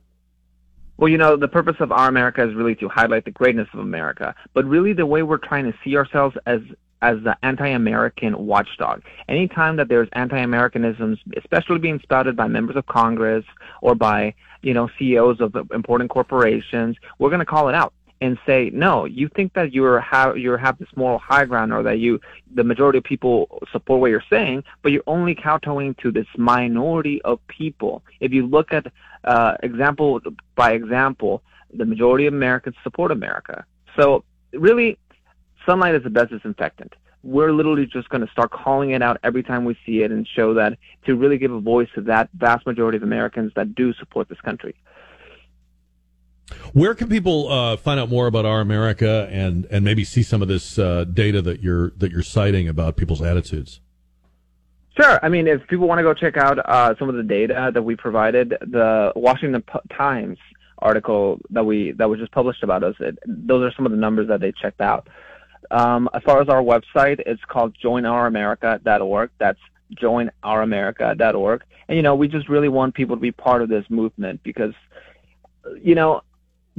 Well, 0.97 1.09
you 1.09 1.19
know, 1.19 1.37
the 1.37 1.49
purpose 1.49 1.77
of 1.81 1.93
Our 1.93 2.09
America 2.09 2.47
is 2.47 2.55
really 2.55 2.75
to 2.77 2.89
highlight 2.89 3.25
the 3.25 3.31
greatness 3.31 3.69
of 3.73 3.81
America, 3.81 4.35
but 4.53 4.65
really 4.67 4.93
the 4.93 5.07
way 5.07 5.23
we're 5.23 5.39
trying 5.39 5.65
to 5.71 5.79
see 5.83 5.97
ourselves 5.97 6.37
as 6.47 6.61
as 7.03 7.17
the 7.23 7.35
anti-American 7.43 8.47
watchdog. 8.47 9.03
Anytime 9.27 9.77
that 9.77 9.89
there's 9.89 10.11
anti-Americanisms, 10.13 11.19
especially 11.39 11.79
being 11.79 11.99
spouted 12.01 12.37
by 12.37 12.47
members 12.47 12.77
of 12.77 12.85
Congress 12.85 13.47
or 13.81 13.95
by 13.95 14.35
you 14.63 14.75
know 14.75 14.91
CEOs 14.99 15.41
of 15.41 15.57
important 15.73 16.11
corporations, 16.11 16.97
we're 17.19 17.31
going 17.31 17.41
to 17.41 17.47
call 17.47 17.71
it 17.71 17.75
out 17.75 17.95
and 18.21 18.39
say, 18.45 18.71
no, 18.73 19.07
you 19.07 19.29
think 19.35 19.55
that 19.55 19.73
you're 19.73 20.01
have 20.01 20.37
you 20.37 20.53
have 20.57 20.79
this 20.79 20.89
moral 20.95 21.19
high 21.19 21.45
ground, 21.45 21.73
or 21.73 21.83
that 21.83 21.99
you 21.99 22.21
the 22.55 22.65
majority 22.65 22.99
of 22.99 23.05
people 23.05 23.61
support 23.73 24.01
what 24.01 24.11
you're 24.11 24.25
saying, 24.29 24.63
but 24.83 24.93
you're 24.93 25.03
only 25.07 25.35
kowtowing 25.35 25.95
to 26.03 26.13
this 26.13 26.27
minority 26.37 27.23
of 27.23 27.39
people. 27.49 28.03
If 28.21 28.33
you 28.33 28.47
look 28.47 28.73
at 28.73 28.93
uh, 29.25 29.57
example 29.63 30.21
by 30.55 30.73
example, 30.73 31.43
the 31.73 31.85
majority 31.85 32.27
of 32.27 32.35
Americans 32.35 32.77
support 32.83 33.11
America. 33.11 33.65
So 33.97 34.25
really, 34.53 34.99
sunlight 35.67 35.95
is 35.95 36.03
the 36.03 36.11
best 36.11 36.31
disinfectant. 36.31 36.95
We're 37.23 37.53
literally 37.53 37.87
just 37.87 38.09
going 38.09 38.25
to 38.25 38.33
start 38.33 38.51
calling 38.51 38.91
it 38.91 39.03
out 39.03 39.19
every 39.23 39.43
time 39.43 39.65
we 39.67 39.77
see 39.85 40.03
it 40.03 40.11
and 40.11 40.27
show 40.27 40.55
that 40.55 40.79
to 41.05 41.17
really 41.17 41.37
give 41.37 41.53
a 41.53 41.61
voice 41.61 41.89
to 41.95 42.01
that 42.03 42.31
vast 42.35 42.67
majority 42.67 42.97
of 42.97 43.03
Americans 43.03 43.53
that 43.57 43.75
do 43.75 43.93
support 43.95 44.29
this 44.29 44.41
country. 44.41 44.75
Where 46.73 46.95
can 46.95 47.09
people 47.09 47.51
uh, 47.51 47.77
find 47.77 47.99
out 47.99 48.09
more 48.09 48.27
about 48.27 48.45
our 48.45 48.61
America 48.61 49.29
and 49.31 49.67
and 49.71 49.85
maybe 49.85 50.05
see 50.05 50.23
some 50.23 50.43
of 50.43 50.49
this 50.49 50.79
uh, 50.79 51.05
data 51.05 51.43
that 51.43 51.63
you're 51.63 51.91
that 51.99 52.11
you're 52.13 52.23
citing 52.23 52.69
about 52.69 52.97
people's 52.97 53.23
attitudes? 53.23 53.81
Sure. 54.97 55.19
I 55.23 55.29
mean, 55.29 55.47
if 55.47 55.67
people 55.69 55.89
want 55.89 55.99
to 55.99 56.03
go 56.03 56.15
check 56.15 56.37
out 56.37 56.59
uh, 56.59 56.95
some 56.99 57.09
of 57.09 57.15
the 57.15 57.23
data 57.23 57.71
that 57.73 57.83
we 57.83 57.97
provided, 57.97 58.51
the 58.61 59.13
Washington 59.17 59.63
Times 59.97 60.39
article 60.79 61.41
that 61.51 61.65
we 61.65 61.93
that 61.93 62.09
was 62.09 62.19
just 62.19 62.33
published 62.33 62.63
about 62.63 62.83
us, 62.83 62.95
it, 63.01 63.19
those 63.27 63.63
are 63.63 63.75
some 63.75 63.87
of 63.87 63.93
the 63.93 63.99
numbers 63.99 64.29
that 64.29 64.41
they 64.41 64.53
checked 64.53 64.81
out. 64.81 65.09
Um, 65.71 66.09
as 66.13 66.23
far 66.23 66.41
as 66.43 66.49
our 66.49 66.63
website, 66.63 67.21
it's 67.27 67.43
called 67.45 67.77
joinouramerica.org. 67.83 69.31
That's 69.39 69.59
joinouramerica.org. 69.95 71.63
And 71.89 71.97
you 71.97 72.03
know, 72.03 72.15
we 72.15 72.29
just 72.29 72.49
really 72.49 72.69
want 72.69 72.95
people 72.95 73.17
to 73.17 73.21
be 73.21 73.33
part 73.33 73.63
of 73.63 73.69
this 73.69 73.85
movement 73.89 74.43
because, 74.43 74.75
you 75.83 75.95
know, 75.95 76.23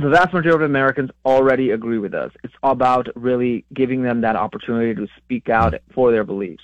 the 0.01 0.09
vast 0.09 0.33
majority 0.33 0.63
of 0.63 0.69
Americans 0.69 1.09
already 1.25 1.71
agree 1.71 1.97
with 1.97 2.13
us. 2.13 2.31
It's 2.43 2.53
about 2.63 3.07
really 3.15 3.65
giving 3.73 4.03
them 4.03 4.21
that 4.21 4.35
opportunity 4.35 4.95
to 4.95 5.07
speak 5.17 5.49
out 5.49 5.75
for 5.93 6.11
their 6.11 6.23
beliefs. 6.23 6.63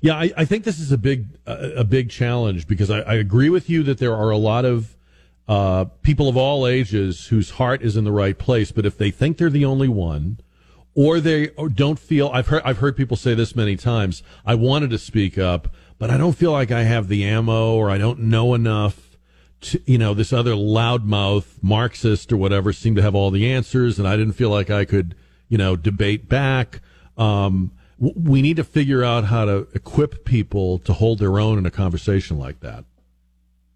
Yeah, 0.00 0.14
I, 0.14 0.30
I 0.36 0.44
think 0.44 0.64
this 0.64 0.78
is 0.78 0.92
a 0.92 0.98
big 0.98 1.26
a 1.46 1.84
big 1.84 2.10
challenge 2.10 2.68
because 2.68 2.90
I, 2.90 3.00
I, 3.00 3.14
agree 3.14 3.50
with 3.50 3.68
you 3.68 3.82
that 3.82 3.98
there 3.98 4.14
are 4.14 4.30
a 4.30 4.36
lot 4.36 4.64
of 4.64 4.96
uh, 5.48 5.86
people 6.02 6.28
of 6.28 6.36
all 6.36 6.68
ages 6.68 7.26
whose 7.26 7.50
heart 7.50 7.82
is 7.82 7.96
in 7.96 8.04
the 8.04 8.12
right 8.12 8.38
place, 8.38 8.70
but 8.70 8.86
if 8.86 8.96
they 8.96 9.10
think 9.10 9.38
they're 9.38 9.50
the 9.50 9.64
only 9.64 9.88
one, 9.88 10.38
or 10.94 11.20
they 11.20 11.48
don't 11.74 11.98
feel, 11.98 12.28
I've 12.32 12.46
heard 12.46 12.62
I've 12.64 12.78
heard 12.78 12.96
people 12.96 13.16
say 13.16 13.34
this 13.34 13.56
many 13.56 13.76
times. 13.76 14.22
I 14.46 14.54
wanted 14.54 14.90
to 14.90 14.98
speak 14.98 15.36
up, 15.36 15.74
but 15.98 16.10
I 16.10 16.16
don't 16.16 16.36
feel 16.36 16.52
like 16.52 16.70
I 16.70 16.82
have 16.82 17.08
the 17.08 17.24
ammo, 17.24 17.74
or 17.74 17.90
I 17.90 17.98
don't 17.98 18.20
know 18.20 18.54
enough 18.54 19.07
to, 19.60 19.80
you 19.86 19.98
know, 19.98 20.14
this 20.14 20.32
other 20.32 20.52
loudmouth 20.52 21.62
Marxist 21.62 22.32
or 22.32 22.36
whatever 22.36 22.72
seemed 22.72 22.96
to 22.96 23.02
have 23.02 23.14
all 23.14 23.30
the 23.30 23.50
answers, 23.50 23.98
and 23.98 24.06
I 24.06 24.16
didn't 24.16 24.34
feel 24.34 24.50
like 24.50 24.70
I 24.70 24.84
could, 24.84 25.14
you 25.48 25.58
know, 25.58 25.76
debate 25.76 26.28
back. 26.28 26.80
Um, 27.16 27.72
we 27.98 28.42
need 28.42 28.56
to 28.56 28.64
figure 28.64 29.02
out 29.02 29.24
how 29.24 29.44
to 29.44 29.66
equip 29.74 30.24
people 30.24 30.78
to 30.80 30.92
hold 30.92 31.18
their 31.18 31.40
own 31.40 31.58
in 31.58 31.66
a 31.66 31.70
conversation 31.70 32.38
like 32.38 32.60
that. 32.60 32.84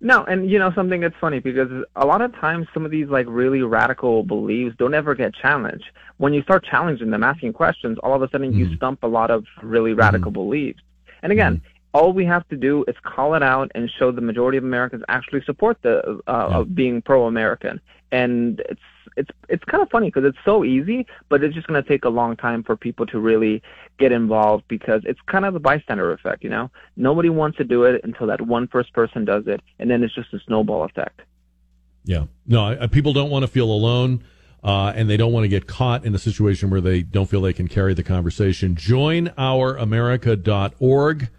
No, 0.00 0.24
and 0.24 0.50
you 0.50 0.58
know 0.58 0.72
something 0.74 1.00
that's 1.00 1.14
funny 1.20 1.38
because 1.38 1.68
a 1.94 2.04
lot 2.04 2.22
of 2.22 2.32
times 2.34 2.66
some 2.74 2.84
of 2.84 2.90
these 2.90 3.08
like 3.08 3.26
really 3.28 3.62
radical 3.62 4.24
beliefs 4.24 4.74
don't 4.76 4.94
ever 4.94 5.14
get 5.14 5.32
challenged. 5.32 5.84
When 6.16 6.34
you 6.34 6.42
start 6.42 6.64
challenging 6.64 7.10
them, 7.10 7.22
asking 7.22 7.52
questions, 7.52 7.98
all 8.02 8.14
of 8.14 8.22
a 8.22 8.28
sudden 8.30 8.50
mm-hmm. 8.50 8.58
you 8.58 8.76
stump 8.76 9.04
a 9.04 9.06
lot 9.06 9.30
of 9.30 9.44
really 9.62 9.92
radical 9.92 10.32
mm-hmm. 10.32 10.40
beliefs. 10.40 10.80
And 11.22 11.30
again, 11.30 11.56
mm-hmm 11.56 11.71
all 11.94 12.12
we 12.12 12.24
have 12.24 12.46
to 12.48 12.56
do 12.56 12.84
is 12.88 12.96
call 13.02 13.34
it 13.34 13.42
out 13.42 13.70
and 13.74 13.90
show 13.98 14.10
the 14.10 14.20
majority 14.20 14.58
of 14.58 14.64
Americans 14.64 15.02
actually 15.08 15.42
support 15.44 15.78
the 15.82 16.20
uh, 16.26 16.48
yeah. 16.50 16.62
being 16.62 17.02
pro-American. 17.02 17.80
And 18.10 18.60
it's 18.68 18.80
it's 19.16 19.30
it's 19.48 19.64
kind 19.64 19.82
of 19.82 19.90
funny 19.90 20.08
because 20.08 20.24
it's 20.24 20.38
so 20.44 20.64
easy, 20.64 21.06
but 21.28 21.44
it's 21.44 21.54
just 21.54 21.66
going 21.66 21.82
to 21.82 21.88
take 21.88 22.04
a 22.04 22.08
long 22.08 22.36
time 22.36 22.62
for 22.62 22.76
people 22.76 23.06
to 23.06 23.18
really 23.18 23.62
get 23.98 24.12
involved 24.12 24.64
because 24.68 25.02
it's 25.04 25.20
kind 25.26 25.44
of 25.44 25.54
the 25.54 25.60
bystander 25.60 26.12
effect. 26.12 26.44
You 26.44 26.50
know, 26.50 26.70
nobody 26.96 27.28
wants 27.28 27.58
to 27.58 27.64
do 27.64 27.84
it 27.84 28.00
until 28.04 28.26
that 28.28 28.40
one 28.40 28.68
first 28.68 28.92
person 28.92 29.24
does 29.24 29.46
it, 29.46 29.60
and 29.78 29.90
then 29.90 30.02
it's 30.02 30.14
just 30.14 30.32
a 30.32 30.38
snowball 30.46 30.84
effect. 30.84 31.20
Yeah, 32.04 32.24
no, 32.46 32.64
I, 32.64 32.86
people 32.86 33.12
don't 33.12 33.30
want 33.30 33.44
to 33.44 33.48
feel 33.48 33.70
alone. 33.70 34.24
Uh, 34.64 34.92
and 34.94 35.10
they 35.10 35.16
don't 35.16 35.32
want 35.32 35.42
to 35.42 35.48
get 35.48 35.66
caught 35.66 36.04
in 36.04 36.14
a 36.14 36.20
situation 36.20 36.70
where 36.70 36.80
they 36.80 37.02
don't 37.02 37.28
feel 37.28 37.40
they 37.40 37.52
can 37.52 37.66
carry 37.66 37.94
the 37.94 38.04
conversation. 38.04 38.76
Join 38.76 39.26
JoinOurAmerica.org 39.30 41.30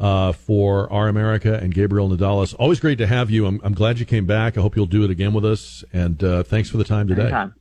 uh, 0.00 0.32
for 0.32 0.92
Our 0.92 1.08
America 1.08 1.54
and 1.54 1.72
Gabriel 1.74 2.08
Nadales. 2.08 2.54
Always 2.58 2.80
great 2.80 2.98
to 2.98 3.06
have 3.06 3.30
you. 3.30 3.46
I'm, 3.46 3.60
I'm, 3.62 3.74
glad 3.74 3.98
you 3.98 4.06
came 4.06 4.26
back. 4.26 4.58
I 4.58 4.60
hope 4.60 4.76
you'll 4.76 4.86
do 4.86 5.04
it 5.04 5.10
again 5.10 5.32
with 5.32 5.44
us. 5.44 5.84
And 5.92 6.22
uh, 6.22 6.42
thanks 6.42 6.68
for 6.68 6.76
the 6.78 6.84
time 6.84 7.08
today. 7.08 7.22
Anytime. 7.22 7.54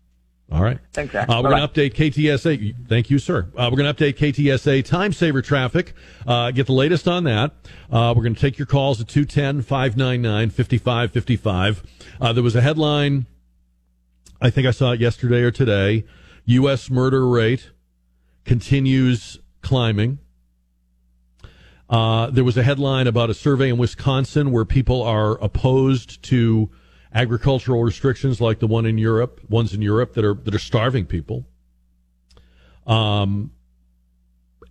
All 0.52 0.62
right. 0.62 0.78
Thanks. 0.92 1.16
Uh, 1.16 1.26
we're 1.44 1.50
going 1.50 1.68
to 1.68 1.68
update 1.68 1.94
KTSA. 1.94 2.88
Thank 2.88 3.10
you, 3.10 3.18
sir. 3.18 3.48
Uh, 3.58 3.70
we're 3.72 3.78
going 3.78 3.94
to 3.94 4.04
update 4.04 4.18
KTSA 4.18 4.86
time 4.86 5.14
saver 5.14 5.42
traffic. 5.42 5.94
Uh, 6.28 6.52
get 6.52 6.68
the 6.68 6.74
latest 6.74 7.08
on 7.08 7.24
that. 7.24 7.54
Uh, 7.92 8.14
we're 8.16 8.24
going 8.24 8.36
to 8.36 8.42
take 8.42 8.60
your 8.60 8.68
calls 8.68 9.02
at 9.02 9.08
210 9.08 9.64
599 9.64 10.50
5555. 10.50 11.84
Uh, 12.22 12.34
there 12.34 12.44
was 12.44 12.56
a 12.56 12.62
headline, 12.62 13.26
I 14.42 14.50
think 14.50 14.68
I 14.68 14.72
saw 14.72 14.92
it 14.92 15.00
yesterday 15.00 15.42
or 15.42 15.52
today. 15.52 16.06
U.S. 16.46 16.90
murder 16.90 17.28
rate 17.28 17.72
continues 18.44 19.40
climbing. 19.62 20.20
Uh, 21.90 22.30
there 22.30 22.44
was 22.44 22.58
a 22.58 22.64
headline 22.64 23.08
about 23.08 23.30
a 23.30 23.34
survey 23.34 23.70
in 23.70 23.78
Wisconsin 23.78 24.52
where 24.52 24.66
people 24.66 25.04
are 25.04 25.34
opposed 25.44 26.22
to 26.24 26.70
agricultural 27.14 27.84
restrictions 27.84 28.42
like 28.42 28.60
the 28.60 28.68
one 28.68 28.86
in 28.86 28.98
Europe, 28.98 29.42
ones 29.50 29.74
in 29.74 29.82
Europe 29.82 30.14
that 30.14 30.26
are 30.26 30.34
that 30.34 30.56
are 30.56 30.60
starving 30.60 31.06
people. 31.06 31.46
Um, 32.88 33.52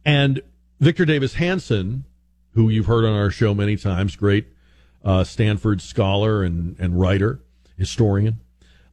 and 0.05 0.43
Victor 0.81 1.05
Davis 1.05 1.35
Hanson, 1.35 2.05
who 2.55 2.69
you've 2.69 2.87
heard 2.87 3.05
on 3.05 3.15
our 3.15 3.31
show 3.31 3.55
many 3.55 3.77
times, 3.77 4.17
great 4.17 4.47
uh, 5.05 5.25
Stanford 5.25 5.81
scholar 5.81 6.43
and, 6.43 6.77
and 6.79 6.99
writer, 6.99 7.41
historian. 7.77 8.41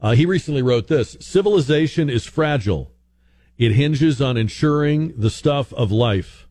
Uh, 0.02 0.12
he 0.12 0.26
recently 0.26 0.62
wrote 0.62 0.88
this 0.88 1.18
Civilization 1.20 2.10
is 2.10 2.26
fragile. 2.26 2.92
It 3.58 3.74
hinges 3.74 4.22
on 4.22 4.38
ensuring 4.38 5.14
the 5.20 5.30
stuff 5.30 5.74
of 5.74 5.92
life 5.92 6.48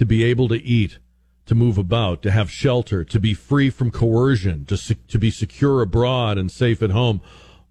to 0.00 0.06
be 0.06 0.24
able 0.24 0.48
to 0.48 0.56
eat, 0.64 0.98
to 1.44 1.54
move 1.54 1.76
about, 1.76 2.22
to 2.22 2.30
have 2.30 2.50
shelter, 2.50 3.04
to 3.04 3.20
be 3.20 3.34
free 3.34 3.68
from 3.68 3.90
coercion, 3.90 4.64
to, 4.64 4.74
se- 4.74 4.96
to 5.06 5.18
be 5.18 5.30
secure 5.30 5.82
abroad 5.82 6.38
and 6.38 6.50
safe 6.50 6.82
at 6.82 6.88
home. 6.88 7.20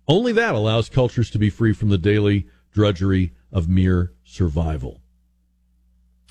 Only 0.08 0.32
that 0.34 0.54
allows 0.54 0.90
cultures 0.90 1.32
to 1.32 1.40
be 1.40 1.50
free 1.50 1.74
from 1.74 1.90
the 1.90 1.98
daily 1.98 2.46
drudgery 2.72 3.34
of 3.52 3.68
mere 3.68 4.14
survival. 4.24 5.02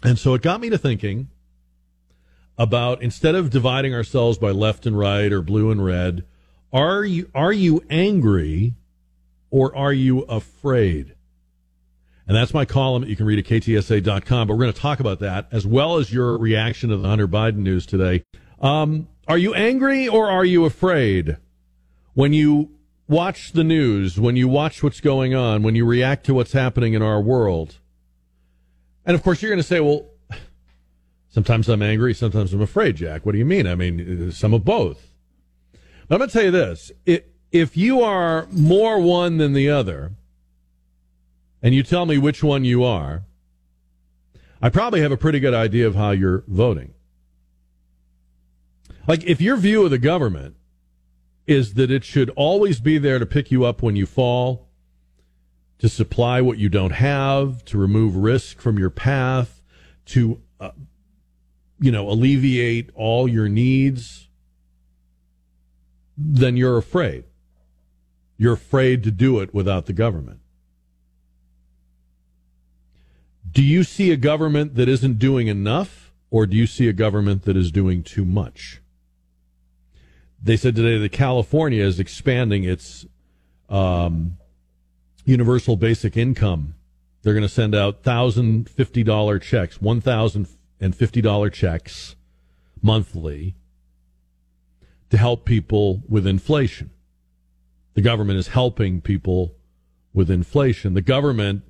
And 0.04 0.20
so 0.20 0.34
it 0.34 0.42
got 0.42 0.60
me 0.60 0.70
to 0.70 0.78
thinking 0.78 1.30
about 2.56 3.02
instead 3.02 3.34
of 3.34 3.50
dividing 3.50 3.92
ourselves 3.92 4.38
by 4.38 4.52
left 4.52 4.86
and 4.86 4.96
right 4.96 5.32
or 5.32 5.42
blue 5.42 5.72
and 5.72 5.84
red, 5.84 6.24
Are 6.72 7.04
you 7.04 7.28
are 7.34 7.52
you 7.52 7.82
angry 7.90 8.74
or 9.50 9.74
are 9.76 9.92
you 9.92 10.20
afraid? 10.20 11.16
And 12.28 12.36
that's 12.36 12.52
my 12.52 12.66
column 12.66 13.02
that 13.02 13.08
you 13.08 13.16
can 13.16 13.24
read 13.24 13.38
at 13.38 13.46
ktsa.com. 13.46 14.46
But 14.46 14.54
we're 14.54 14.64
going 14.64 14.72
to 14.72 14.80
talk 14.80 15.00
about 15.00 15.18
that 15.20 15.48
as 15.50 15.66
well 15.66 15.96
as 15.96 16.12
your 16.12 16.36
reaction 16.36 16.90
to 16.90 16.98
the 16.98 17.08
Hunter 17.08 17.26
Biden 17.26 17.56
news 17.56 17.86
today. 17.86 18.22
Um, 18.60 19.08
are 19.26 19.38
you 19.38 19.54
angry 19.54 20.06
or 20.06 20.30
are 20.30 20.44
you 20.44 20.66
afraid 20.66 21.38
when 22.12 22.34
you 22.34 22.70
watch 23.08 23.52
the 23.52 23.64
news, 23.64 24.20
when 24.20 24.36
you 24.36 24.46
watch 24.46 24.82
what's 24.82 25.00
going 25.00 25.34
on, 25.34 25.62
when 25.62 25.74
you 25.74 25.86
react 25.86 26.26
to 26.26 26.34
what's 26.34 26.52
happening 26.52 26.92
in 26.92 27.00
our 27.00 27.18
world? 27.18 27.78
And 29.06 29.14
of 29.14 29.22
course, 29.22 29.40
you're 29.40 29.50
going 29.50 29.62
to 29.62 29.66
say, 29.66 29.80
well, 29.80 30.10
sometimes 31.30 31.66
I'm 31.70 31.80
angry, 31.80 32.12
sometimes 32.12 32.52
I'm 32.52 32.60
afraid, 32.60 32.96
Jack. 32.96 33.24
What 33.24 33.32
do 33.32 33.38
you 33.38 33.46
mean? 33.46 33.66
I 33.66 33.74
mean, 33.74 34.32
some 34.32 34.52
of 34.52 34.66
both. 34.66 35.14
But 36.08 36.16
I'm 36.16 36.18
going 36.18 36.28
to 36.28 36.32
tell 36.34 36.44
you 36.44 36.50
this. 36.50 36.92
if 37.50 37.74
you 37.74 38.02
are 38.02 38.46
more 38.50 39.00
one 39.00 39.38
than 39.38 39.54
the 39.54 39.70
other, 39.70 40.12
and 41.62 41.74
you 41.74 41.82
tell 41.82 42.06
me 42.06 42.18
which 42.18 42.42
one 42.42 42.64
you 42.64 42.84
are, 42.84 43.24
I 44.60 44.68
probably 44.68 45.00
have 45.00 45.12
a 45.12 45.16
pretty 45.16 45.40
good 45.40 45.54
idea 45.54 45.86
of 45.86 45.94
how 45.94 46.10
you're 46.10 46.44
voting. 46.48 46.94
Like, 49.06 49.24
if 49.24 49.40
your 49.40 49.56
view 49.56 49.84
of 49.84 49.90
the 49.90 49.98
government 49.98 50.56
is 51.46 51.74
that 51.74 51.90
it 51.90 52.04
should 52.04 52.30
always 52.30 52.78
be 52.80 52.98
there 52.98 53.18
to 53.18 53.24
pick 53.24 53.50
you 53.50 53.64
up 53.64 53.82
when 53.82 53.96
you 53.96 54.04
fall, 54.04 54.68
to 55.78 55.88
supply 55.88 56.40
what 56.40 56.58
you 56.58 56.68
don't 56.68 56.92
have, 56.92 57.64
to 57.66 57.78
remove 57.78 58.16
risk 58.16 58.60
from 58.60 58.78
your 58.78 58.90
path, 58.90 59.62
to, 60.06 60.40
uh, 60.60 60.72
you 61.80 61.90
know, 61.90 62.10
alleviate 62.10 62.90
all 62.94 63.28
your 63.28 63.48
needs, 63.48 64.28
then 66.16 66.56
you're 66.56 66.76
afraid. 66.76 67.24
You're 68.36 68.54
afraid 68.54 69.02
to 69.04 69.10
do 69.10 69.40
it 69.40 69.54
without 69.54 69.86
the 69.86 69.92
government. 69.92 70.40
Do 73.58 73.64
you 73.64 73.82
see 73.82 74.12
a 74.12 74.16
government 74.16 74.76
that 74.76 74.88
isn't 74.88 75.18
doing 75.18 75.48
enough, 75.48 76.12
or 76.30 76.46
do 76.46 76.56
you 76.56 76.64
see 76.64 76.86
a 76.86 76.92
government 76.92 77.42
that 77.42 77.56
is 77.56 77.72
doing 77.72 78.04
too 78.04 78.24
much? 78.24 78.80
They 80.40 80.56
said 80.56 80.76
today 80.76 80.96
that 80.96 81.10
California 81.10 81.82
is 81.82 81.98
expanding 81.98 82.62
its 82.62 83.04
um, 83.68 84.36
universal 85.24 85.74
basic 85.74 86.16
income. 86.16 86.76
They're 87.22 87.32
going 87.32 87.42
to 87.42 87.48
send 87.48 87.74
out 87.74 88.04
thousand 88.04 88.70
fifty 88.70 89.02
dollar 89.02 89.40
checks, 89.40 89.82
one 89.82 90.00
thousand 90.00 90.46
and 90.80 90.94
fifty 90.94 91.20
dollar 91.20 91.50
checks 91.50 92.14
monthly 92.80 93.56
to 95.10 95.16
help 95.18 95.44
people 95.44 96.04
with 96.08 96.28
inflation. 96.28 96.90
The 97.94 98.02
government 98.02 98.38
is 98.38 98.46
helping 98.46 99.00
people 99.00 99.56
with 100.14 100.30
inflation. 100.30 100.94
The 100.94 101.02
government 101.02 101.64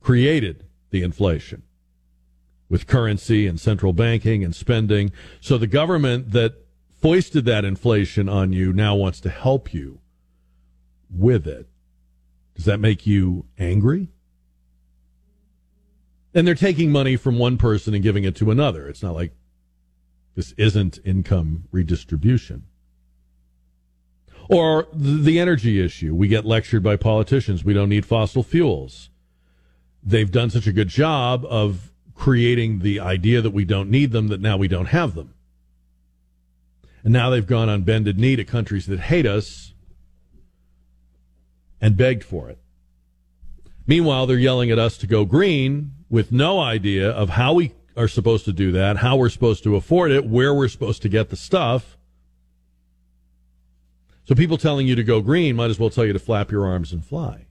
created 0.00 0.64
the 0.92 1.02
inflation 1.02 1.64
with 2.68 2.86
currency 2.86 3.46
and 3.46 3.60
central 3.60 3.92
banking 3.92 4.42
and 4.42 4.54
spending. 4.54 5.12
So 5.40 5.58
the 5.58 5.66
government 5.66 6.30
that 6.30 6.54
foisted 7.02 7.44
that 7.44 7.66
inflation 7.66 8.30
on 8.30 8.52
you 8.52 8.72
now 8.72 8.94
wants 8.94 9.20
to 9.20 9.28
help 9.28 9.74
you 9.74 10.00
with 11.10 11.46
it. 11.46 11.68
Does 12.54 12.64
that 12.64 12.80
make 12.80 13.06
you 13.06 13.44
angry? 13.58 14.08
And 16.34 16.46
they're 16.46 16.54
taking 16.54 16.90
money 16.90 17.16
from 17.16 17.38
one 17.38 17.58
person 17.58 17.92
and 17.92 18.02
giving 18.02 18.24
it 18.24 18.36
to 18.36 18.50
another. 18.50 18.88
It's 18.88 19.02
not 19.02 19.14
like 19.14 19.32
this 20.34 20.52
isn't 20.52 20.98
income 21.04 21.64
redistribution. 21.72 22.64
Or 24.48 24.88
the 24.94 25.38
energy 25.38 25.84
issue. 25.84 26.14
We 26.14 26.28
get 26.28 26.46
lectured 26.46 26.82
by 26.82 26.96
politicians. 26.96 27.64
We 27.64 27.74
don't 27.74 27.90
need 27.90 28.06
fossil 28.06 28.42
fuels 28.42 29.10
they've 30.02 30.30
done 30.30 30.50
such 30.50 30.66
a 30.66 30.72
good 30.72 30.88
job 30.88 31.44
of 31.48 31.92
creating 32.14 32.80
the 32.80 33.00
idea 33.00 33.40
that 33.40 33.52
we 33.52 33.64
don't 33.64 33.90
need 33.90 34.12
them 34.12 34.28
that 34.28 34.40
now 34.40 34.56
we 34.56 34.68
don't 34.68 34.86
have 34.86 35.14
them. 35.14 35.34
And 37.04 37.12
now 37.12 37.30
they've 37.30 37.46
gone 37.46 37.68
on 37.68 37.82
bended 37.82 38.18
knee 38.18 38.36
to 38.36 38.44
countries 38.44 38.86
that 38.86 39.00
hate 39.00 39.26
us 39.26 39.74
and 41.80 41.96
begged 41.96 42.22
for 42.22 42.48
it. 42.48 42.58
Meanwhile, 43.86 44.26
they're 44.26 44.38
yelling 44.38 44.70
at 44.70 44.78
us 44.78 44.96
to 44.98 45.06
go 45.06 45.24
green 45.24 45.92
with 46.08 46.30
no 46.30 46.60
idea 46.60 47.10
of 47.10 47.30
how 47.30 47.54
we 47.54 47.72
are 47.96 48.08
supposed 48.08 48.44
to 48.44 48.52
do 48.52 48.70
that, 48.72 48.98
how 48.98 49.16
we're 49.16 49.28
supposed 49.28 49.64
to 49.64 49.74
afford 49.74 50.12
it, 50.12 50.24
where 50.24 50.54
we're 50.54 50.68
supposed 50.68 51.02
to 51.02 51.08
get 51.08 51.30
the 51.30 51.36
stuff. 51.36 51.98
So 54.24 54.34
people 54.36 54.56
telling 54.56 54.86
you 54.86 54.94
to 54.94 55.02
go 55.02 55.20
green 55.20 55.56
might 55.56 55.70
as 55.70 55.80
well 55.80 55.90
tell 55.90 56.06
you 56.06 56.12
to 56.12 56.18
flap 56.18 56.52
your 56.52 56.64
arms 56.64 56.92
and 56.92 57.04
fly. 57.04 57.46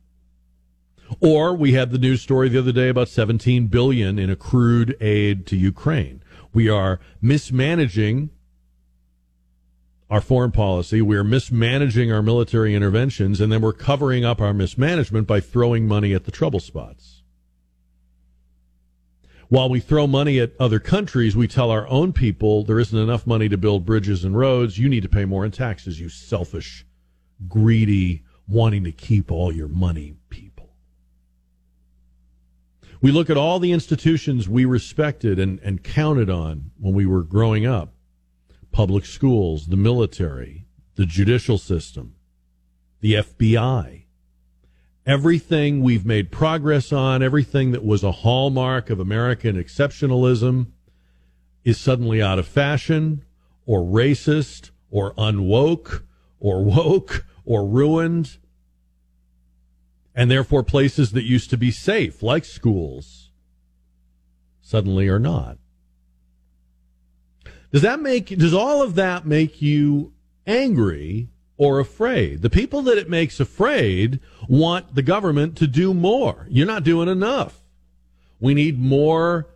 Or 1.20 1.54
we 1.54 1.74
had 1.74 1.92
the 1.92 1.98
news 1.98 2.22
story 2.22 2.50
the 2.50 2.60
other 2.60 2.72
day 2.72 2.90
about 2.90 3.10
17 3.10 3.68
billion 3.68 4.18
in 4.18 4.30
accrued 4.30 4.96
aid 5.02 5.46
to 5.48 5.58
Ukraine. 5.58 6.24
We 6.54 6.70
are 6.70 7.00
mismanaging 7.22 8.30
our 10.10 10.22
foreign 10.22 10.52
policy. 10.52 11.02
We're 11.02 11.24
mismanaging 11.24 12.12
our 12.12 12.22
military 12.22 12.76
interventions, 12.76 13.40
and 13.40 13.52
then 13.52 13.62
we're 13.62 13.72
covering 13.72 14.26
up 14.26 14.42
our 14.42 14.54
mismanagement 14.54 15.26
by 15.26 15.40
throwing 15.40 15.88
money 15.88 16.14
at 16.14 16.26
the 16.26 16.32
trouble 16.32 16.60
spots. 16.60 17.24
While 19.48 19.70
we 19.70 19.80
throw 19.80 20.08
money 20.08 20.40
at 20.40 20.54
other 20.60 20.80
countries, 20.80 21.36
we 21.36 21.48
tell 21.48 21.72
our 21.72 21.88
own 21.88 22.14
people 22.14 22.64
there 22.64 22.80
isn't 22.80 22.98
enough 22.98 23.28
money 23.28 23.50
to 23.50 23.58
build 23.58 23.86
bridges 23.86 24.24
and 24.24 24.38
roads. 24.38 24.78
You 24.78 24.88
need 24.88 25.04
to 25.04 25.10
pay 25.10 25.26
more 25.26 25.44
in 25.44 25.52
taxes, 25.52 26.00
you 26.00 26.08
selfish, 26.08 26.86
greedy, 27.48 28.24
wanting 28.48 28.84
to 28.86 28.92
keep 28.92 29.32
all 29.32 29.54
your 29.54 29.68
money. 29.68 30.16
We 33.02 33.12
look 33.12 33.32
at 33.32 33.38
all 33.38 33.60
the 33.60 33.72
institutions 33.72 34.48
we 34.48 34.64
respected 34.64 35.40
and, 35.40 35.60
and 35.62 35.84
counted 35.84 36.30
on 36.30 36.70
when 36.80 36.94
we 36.94 37.08
were 37.08 37.24
growing 37.24 37.66
up 37.66 37.96
public 38.72 39.06
schools, 39.06 39.68
the 39.68 39.76
military, 39.76 40.66
the 40.96 41.06
judicial 41.06 41.58
system, 41.58 42.16
the 43.02 43.16
FBI. 43.16 44.06
Everything 45.06 45.82
we've 45.82 46.06
made 46.06 46.32
progress 46.32 46.94
on, 46.94 47.24
everything 47.24 47.72
that 47.72 47.84
was 47.84 48.04
a 48.04 48.12
hallmark 48.12 48.90
of 48.90 49.00
American 49.00 49.62
exceptionalism, 49.62 50.68
is 51.64 51.80
suddenly 51.80 52.22
out 52.22 52.40
of 52.40 52.48
fashion 52.48 53.26
or 53.66 53.82
racist 53.82 54.70
or 54.92 55.14
unwoke 55.16 56.04
or 56.40 56.64
woke 56.64 57.26
or 57.46 57.68
ruined 57.68 58.38
and 60.16 60.30
therefore 60.30 60.64
places 60.64 61.12
that 61.12 61.24
used 61.24 61.50
to 61.50 61.58
be 61.58 61.72
safe, 61.72 62.22
like 62.22 62.46
schools, 62.46 63.30
suddenly 64.62 65.08
are 65.08 65.20
not. 65.20 65.58
Does 67.72 67.82
that 67.82 68.02
make, 68.02 68.28
does 68.28 68.54
all 68.54 68.84
of 68.84 68.96
that 68.96 69.26
make 69.26 69.62
you 69.62 70.12
angry 70.46 71.30
or 71.58 71.80
afraid? 71.80 72.42
The 72.42 72.50
people 72.50 72.82
that 72.84 72.98
it 72.98 73.10
makes 73.10 73.40
afraid 73.40 74.20
want 74.50 74.96
the 74.96 75.02
government 75.02 75.56
to 75.58 75.68
do 75.68 75.94
more. 75.94 76.48
You're 76.50 76.68
not 76.68 76.84
doing 76.84 77.08
enough. 77.08 77.62
We 78.42 78.54
need 78.54 78.78
more 78.78 79.48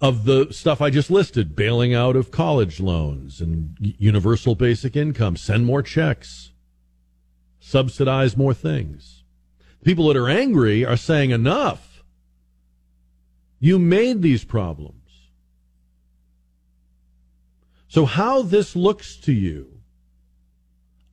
of 0.00 0.24
the 0.24 0.48
stuff 0.50 0.80
I 0.80 0.90
just 0.90 1.12
listed 1.12 1.54
bailing 1.54 1.94
out 1.94 2.16
of 2.16 2.32
college 2.32 2.80
loans 2.80 3.40
and 3.40 3.76
universal 3.78 4.56
basic 4.56 4.96
income, 4.96 5.36
send 5.36 5.64
more 5.64 5.82
checks, 5.82 6.50
subsidize 7.60 8.36
more 8.36 8.52
things 8.54 9.21
people 9.82 10.08
that 10.08 10.16
are 10.16 10.28
angry 10.28 10.84
are 10.84 10.96
saying 10.96 11.30
enough. 11.30 12.02
You 13.60 13.78
made 13.78 14.22
these 14.22 14.44
problems. 14.44 14.96
So 17.88 18.06
how 18.06 18.42
this 18.42 18.74
looks 18.74 19.16
to 19.18 19.32
you, 19.32 19.80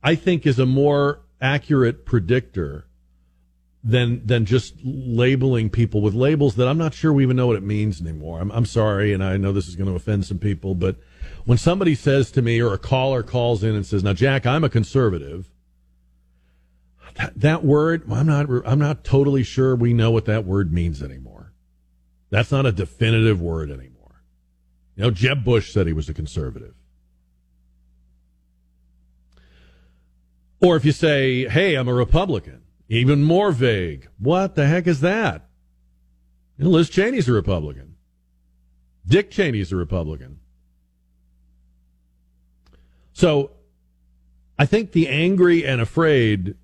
I 0.02 0.14
think 0.14 0.46
is 0.46 0.58
a 0.58 0.66
more 0.66 1.20
accurate 1.40 2.06
predictor 2.06 2.86
than 3.82 4.26
than 4.26 4.44
just 4.44 4.74
labeling 4.82 5.70
people 5.70 6.00
with 6.00 6.14
labels 6.14 6.56
that 6.56 6.68
I'm 6.68 6.78
not 6.78 6.94
sure 6.94 7.12
we 7.12 7.22
even 7.22 7.36
know 7.36 7.46
what 7.46 7.56
it 7.56 7.62
means 7.62 8.00
anymore. 8.00 8.40
I'm, 8.40 8.50
I'm 8.50 8.66
sorry, 8.66 9.12
and 9.12 9.22
I 9.24 9.36
know 9.36 9.52
this 9.52 9.68
is 9.68 9.76
going 9.76 9.88
to 9.88 9.96
offend 9.96 10.26
some 10.26 10.38
people, 10.38 10.74
but 10.74 10.96
when 11.44 11.58
somebody 11.58 11.94
says 11.94 12.30
to 12.32 12.42
me 12.42 12.60
or 12.60 12.74
a 12.74 12.78
caller 12.78 13.22
calls 13.22 13.62
in 13.62 13.74
and 13.74 13.86
says, 13.86 14.04
"Now, 14.04 14.12
Jack, 14.12 14.44
I'm 14.44 14.64
a 14.64 14.68
conservative," 14.68 15.49
that, 17.36 17.64
word, 17.64 18.02
I'm 18.10 18.26
not, 18.26 18.48
I'm 18.64 18.78
not 18.78 19.04
totally 19.04 19.42
sure 19.42 19.74
we 19.76 19.92
know 19.92 20.10
what 20.10 20.26
that 20.26 20.44
word 20.44 20.72
means 20.72 21.02
anymore. 21.02 21.52
That's 22.30 22.52
not 22.52 22.66
a 22.66 22.72
definitive 22.72 23.40
word 23.40 23.70
anymore. 23.70 24.22
You 24.96 25.04
know, 25.04 25.10
Jeb 25.10 25.44
Bush 25.44 25.72
said 25.72 25.86
he 25.86 25.92
was 25.92 26.08
a 26.08 26.14
conservative. 26.14 26.74
Or 30.60 30.76
if 30.76 30.84
you 30.84 30.92
say, 30.92 31.48
hey, 31.48 31.74
I'm 31.74 31.88
a 31.88 31.94
Republican, 31.94 32.62
even 32.88 33.22
more 33.22 33.50
vague. 33.50 34.08
What 34.18 34.54
the 34.54 34.66
heck 34.66 34.86
is 34.86 35.00
that? 35.00 35.48
You 36.58 36.64
know, 36.64 36.70
Liz 36.70 36.90
Cheney's 36.90 37.28
a 37.28 37.32
Republican. 37.32 37.96
Dick 39.06 39.30
Cheney's 39.30 39.72
a 39.72 39.76
Republican. 39.76 40.40
So 43.12 43.52
I 44.58 44.66
think 44.66 44.92
the 44.92 45.08
angry 45.08 45.66
and 45.66 45.80
afraid 45.80 46.54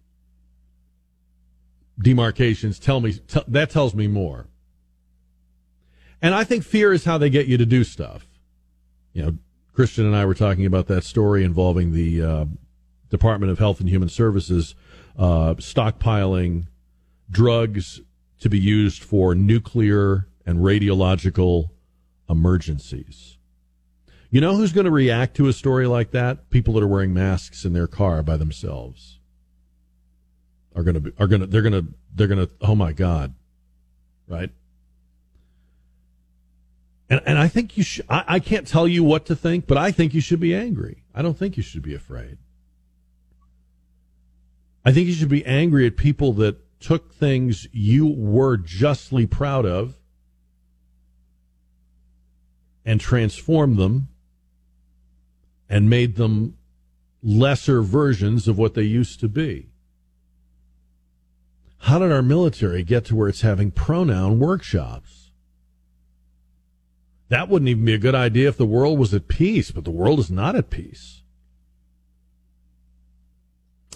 demarcations 1.99 2.79
tell 2.79 3.01
me 3.01 3.13
t- 3.13 3.41
that 3.49 3.71
tells 3.71 3.95
me 3.95 4.07
more. 4.07 4.49
And 6.23 6.35
I 6.35 6.45
think 6.45 6.65
fear 6.65 6.93
is 6.93 7.05
how 7.05 7.19
they 7.19 7.31
get 7.31 7.47
you 7.47 7.57
to 7.59 7.67
do 7.67 7.85
stuff. 7.85 8.27
You 9.13 9.23
know, 9.23 9.39
Christian 9.73 10.07
and 10.07 10.17
I 10.17 10.25
were 10.25 10.35
talking 10.35 10.67
about 10.67 10.87
that 10.89 11.05
story 11.05 11.45
involving 11.45 11.93
the 11.93 12.23
uh, 12.23 12.45
Department 13.11 13.53
of 13.53 13.59
Health 13.59 13.81
and 13.81 13.89
Human 13.89 14.09
Services 14.09 14.75
uh, 15.19 15.55
stockpiling 15.55 16.67
drugs 17.31 18.01
to 18.41 18.49
be 18.49 18.59
used 18.59 19.03
for 19.03 19.35
nuclear 19.35 20.29
and 20.45 20.59
radiological 20.59 21.71
emergencies. 22.29 23.39
You 24.31 24.41
know 24.41 24.57
who's 24.57 24.73
going 24.73 24.85
to 24.85 24.91
react 24.91 25.37
to 25.37 25.49
a 25.49 25.53
story 25.53 25.87
like 25.87 26.11
that? 26.11 26.51
People 26.51 26.75
that 26.75 26.83
are 26.83 26.89
wearing 26.89 27.15
masks 27.15 27.65
in 27.65 27.73
their 27.73 27.87
car 27.87 28.23
by 28.23 28.37
themselves 28.37 29.16
are 30.77 30.83
going 30.83 30.95
to 30.95 31.01
be, 31.01 31.13
are 31.19 31.27
going 31.27 31.41
to 31.41 31.47
they're 31.47 31.63
going 31.63 31.73
to 31.73 31.87
they're 32.15 32.29
going 32.29 32.47
to 32.47 32.53
oh 32.61 32.75
my 32.75 32.93
god, 32.93 33.35
right? 34.29 34.51
And 37.09 37.23
and 37.25 37.39
I 37.39 37.49
think 37.49 37.77
you 37.77 37.83
should. 37.83 38.05
I, 38.09 38.25
I 38.29 38.39
can't 38.39 38.67
tell 38.67 38.87
you 38.87 39.03
what 39.03 39.27
to 39.27 39.35
think, 39.35 39.67
but 39.67 39.79
I 39.79 39.91
think 39.91 40.13
you 40.13 40.21
should 40.21 40.41
be 40.41 40.55
angry. 40.55 41.03
I 41.15 41.23
don't 41.23 41.37
think 41.37 41.57
you 41.57 41.63
should 41.63 41.83
be 41.83 41.95
afraid. 41.95 42.39
I 44.85 44.93
think 44.93 45.09
you 45.09 45.15
should 45.15 45.31
be 45.31 45.45
angry 45.47 45.87
at 45.87 45.97
people 45.97 46.33
that 46.35 46.59
took 46.79 47.13
things 47.13 47.67
you 47.73 48.07
were 48.07 48.57
justly 48.57 49.27
proud 49.27 49.65
of 49.65 49.97
and 52.85 53.01
transformed 53.01 53.79
them 53.79 54.09
and 55.69 55.91
made 55.91 56.15
them 56.17 56.57
lesser 57.23 57.83
versions 57.83 58.47
of 58.47 58.59
what 58.59 58.75
they 58.75 58.83
used 58.83 59.19
to 59.21 59.29
be. 59.29 59.71
How 61.79 61.99
did 61.99 62.13
our 62.13 62.23
military 62.23 62.83
get 62.83 63.05
to 63.07 63.17
where 63.17 63.29
it's 63.29 63.43
having 63.43 63.71
pronoun 63.71 64.39
workshops? 64.39 65.31
That 67.29 67.49
wouldn't 67.49 67.69
even 67.69 67.85
be 67.85 67.95
a 67.95 67.99
good 67.99 68.15
idea 68.15 68.49
if 68.49 68.57
the 68.57 68.67
world 68.67 68.99
was 68.99 69.13
at 69.13 69.29
peace, 69.29 69.71
but 69.71 69.85
the 69.85 69.91
world 69.91 70.19
is 70.19 70.31
not 70.31 70.55
at 70.55 70.71
peace. 70.71 71.23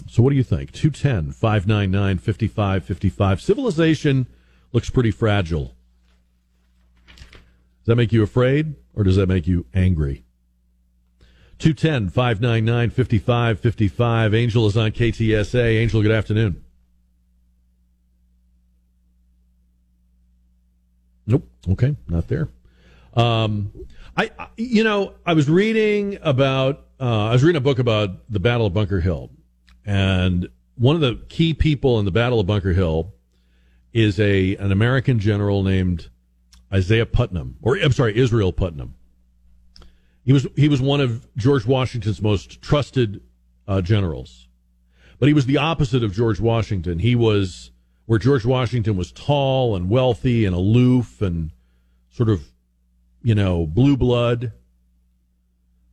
So, 0.07 0.21
what 0.21 0.31
do 0.31 0.35
you 0.35 0.43
think? 0.43 0.71
210 0.71 1.31
599 1.31 2.17
5555. 2.17 3.41
Civilization 3.41 4.27
looks 4.73 4.89
pretty 4.89 5.11
fragile. 5.11 5.75
Does 7.17 7.85
that 7.85 7.95
make 7.95 8.11
you 8.11 8.21
afraid 8.21 8.75
or 8.93 9.03
does 9.03 9.15
that 9.15 9.27
make 9.27 9.47
you 9.47 9.65
angry? 9.73 10.25
210 11.59 12.09
599 12.09 12.89
5555. 12.89 14.33
Angel 14.33 14.67
is 14.67 14.75
on 14.75 14.91
KTSA. 14.91 15.77
Angel, 15.77 16.01
good 16.01 16.11
afternoon. 16.11 16.63
Nope. 21.31 21.47
Okay, 21.69 21.95
not 22.09 22.27
there. 22.27 22.49
Um, 23.13 23.71
I, 24.17 24.31
you 24.57 24.83
know, 24.83 25.15
I 25.25 25.33
was 25.33 25.49
reading 25.49 26.17
about, 26.21 26.85
uh, 26.99 27.27
I 27.27 27.31
was 27.31 27.43
reading 27.43 27.57
a 27.57 27.61
book 27.61 27.79
about 27.79 28.29
the 28.29 28.39
Battle 28.39 28.65
of 28.65 28.73
Bunker 28.73 28.99
Hill, 28.99 29.31
and 29.85 30.49
one 30.75 30.95
of 30.95 31.01
the 31.01 31.23
key 31.29 31.53
people 31.53 31.99
in 31.99 32.05
the 32.05 32.11
Battle 32.11 32.39
of 32.39 32.47
Bunker 32.47 32.73
Hill 32.73 33.13
is 33.93 34.19
a 34.19 34.55
an 34.57 34.71
American 34.71 35.19
general 35.19 35.63
named 35.63 36.09
Isaiah 36.73 37.05
Putnam, 37.05 37.57
or 37.61 37.77
I'm 37.77 37.91
sorry, 37.91 38.17
Israel 38.17 38.51
Putnam. 38.53 38.95
He 40.23 40.33
was 40.33 40.47
he 40.55 40.67
was 40.67 40.81
one 40.81 41.01
of 41.01 41.27
George 41.35 41.65
Washington's 41.65 42.21
most 42.21 42.61
trusted 42.61 43.21
uh, 43.67 43.81
generals, 43.81 44.47
but 45.19 45.27
he 45.27 45.33
was 45.33 45.45
the 45.45 45.57
opposite 45.57 46.03
of 46.03 46.13
George 46.13 46.39
Washington. 46.39 46.99
He 46.99 47.15
was 47.15 47.70
where 48.11 48.19
George 48.19 48.43
Washington 48.43 48.97
was 48.97 49.09
tall 49.13 49.73
and 49.73 49.89
wealthy 49.89 50.43
and 50.43 50.53
aloof 50.53 51.21
and 51.21 51.49
sort 52.09 52.27
of, 52.27 52.43
you 53.23 53.33
know, 53.33 53.65
blue 53.65 53.95
blood. 53.95 54.51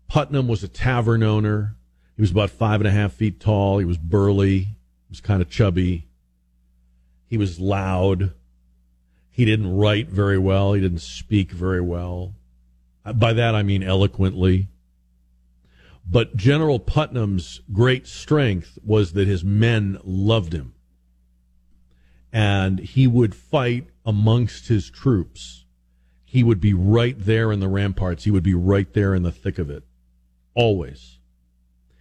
Putnam 0.08 0.48
was 0.48 0.64
a 0.64 0.68
tavern 0.68 1.22
owner. 1.22 1.76
He 2.16 2.20
was 2.20 2.32
about 2.32 2.50
five 2.50 2.80
and 2.80 2.88
a 2.88 2.90
half 2.90 3.12
feet 3.12 3.38
tall. 3.38 3.78
He 3.78 3.84
was 3.84 3.98
burly. 3.98 4.58
He 4.58 5.10
was 5.10 5.20
kind 5.20 5.40
of 5.40 5.48
chubby. 5.48 6.08
He 7.28 7.38
was 7.38 7.60
loud. 7.60 8.32
He 9.30 9.44
didn't 9.44 9.76
write 9.76 10.08
very 10.08 10.38
well. 10.38 10.72
He 10.72 10.80
didn't 10.80 11.02
speak 11.02 11.52
very 11.52 11.80
well. 11.80 12.34
Uh, 13.04 13.12
by 13.12 13.32
that 13.32 13.54
I 13.54 13.62
mean 13.62 13.84
eloquently. 13.84 14.66
But 16.04 16.34
General 16.34 16.80
Putnam's 16.80 17.60
great 17.72 18.08
strength 18.08 18.76
was 18.84 19.12
that 19.12 19.28
his 19.28 19.44
men 19.44 20.00
loved 20.02 20.52
him. 20.52 20.74
And 22.32 22.78
he 22.80 23.06
would 23.06 23.34
fight 23.34 23.88
amongst 24.04 24.68
his 24.68 24.90
troops. 24.90 25.64
He 26.24 26.42
would 26.42 26.60
be 26.60 26.74
right 26.74 27.16
there 27.18 27.50
in 27.52 27.60
the 27.60 27.68
ramparts. 27.68 28.24
He 28.24 28.30
would 28.30 28.42
be 28.42 28.54
right 28.54 28.92
there 28.92 29.14
in 29.14 29.22
the 29.22 29.32
thick 29.32 29.58
of 29.58 29.70
it. 29.70 29.84
Always. 30.54 31.18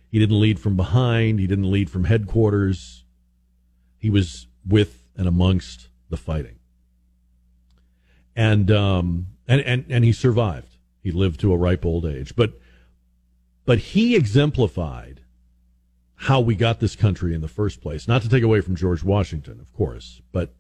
He 0.09 0.19
didn't 0.19 0.39
lead 0.39 0.59
from 0.59 0.75
behind. 0.75 1.39
He 1.39 1.47
didn't 1.47 1.71
lead 1.71 1.89
from 1.89 2.05
headquarters. 2.05 3.03
He 3.97 4.09
was 4.09 4.47
with 4.65 5.07
and 5.15 5.27
amongst 5.27 5.87
the 6.09 6.17
fighting. 6.17 6.59
And, 8.35 8.69
um, 8.69 9.27
and, 9.47 9.61
and, 9.61 9.85
and 9.89 10.03
he 10.03 10.11
survived. 10.11 10.77
He 11.01 11.11
lived 11.11 11.39
to 11.41 11.53
a 11.53 11.57
ripe 11.57 11.85
old 11.85 12.05
age. 12.05 12.35
But, 12.35 12.59
but 13.65 13.79
he 13.79 14.15
exemplified 14.15 15.16
how 16.17 16.39
we 16.39 16.55
got 16.55 16.79
this 16.79 16.95
country 16.95 17.33
in 17.33 17.41
the 17.41 17.47
first 17.47 17.79
place. 17.79 18.07
Not 18.07 18.21
to 18.23 18.29
take 18.29 18.43
away 18.43 18.61
from 18.61 18.75
George 18.75 19.03
Washington, 19.03 19.59
of 19.59 19.71
course, 19.73 20.21
but 20.31 20.53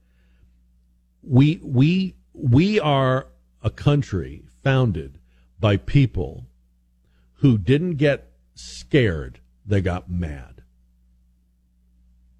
we, 1.23 1.59
we, 1.63 2.15
we 2.33 2.79
are 2.79 3.27
a 3.63 3.69
country 3.69 4.43
founded 4.63 5.19
by 5.59 5.77
people 5.77 6.45
who 7.39 7.57
didn't 7.57 7.95
get 7.95 8.31
scared, 8.53 9.39
they 9.65 9.81
got 9.81 10.09
mad. 10.09 10.61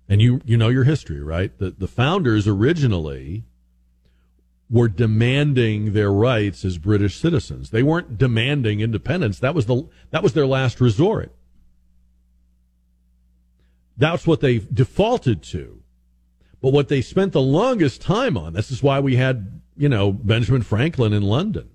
And 0.07 0.21
you, 0.21 0.41
you 0.45 0.55
know 0.55 0.69
your 0.69 0.83
history, 0.83 1.21
right? 1.21 1.57
The, 1.57 1.71
the 1.71 1.87
founders 1.87 2.47
originally 2.47 3.43
were 4.69 4.87
demanding 4.87 5.93
their 5.93 6.11
rights 6.11 6.63
as 6.63 6.77
British 6.77 7.19
citizens. 7.19 7.71
They 7.71 7.83
weren't 7.83 8.17
demanding 8.17 8.79
independence. 8.79 9.39
That 9.39 9.55
was 9.55 9.65
the 9.65 9.87
that 10.11 10.23
was 10.23 10.33
their 10.33 10.45
last 10.45 10.81
resort. 10.81 11.33
That's 13.97 14.27
what 14.27 14.41
they 14.41 14.59
defaulted 14.59 15.41
to. 15.43 15.81
But 16.61 16.73
what 16.73 16.87
they 16.87 17.01
spent 17.01 17.33
the 17.33 17.41
longest 17.41 18.01
time 18.01 18.37
on, 18.37 18.53
this 18.53 18.71
is 18.71 18.83
why 18.83 18.99
we 18.99 19.15
had, 19.15 19.61
you 19.75 19.89
know, 19.89 20.11
Benjamin 20.11 20.61
Franklin 20.61 21.13
in 21.13 21.23
London 21.23 21.69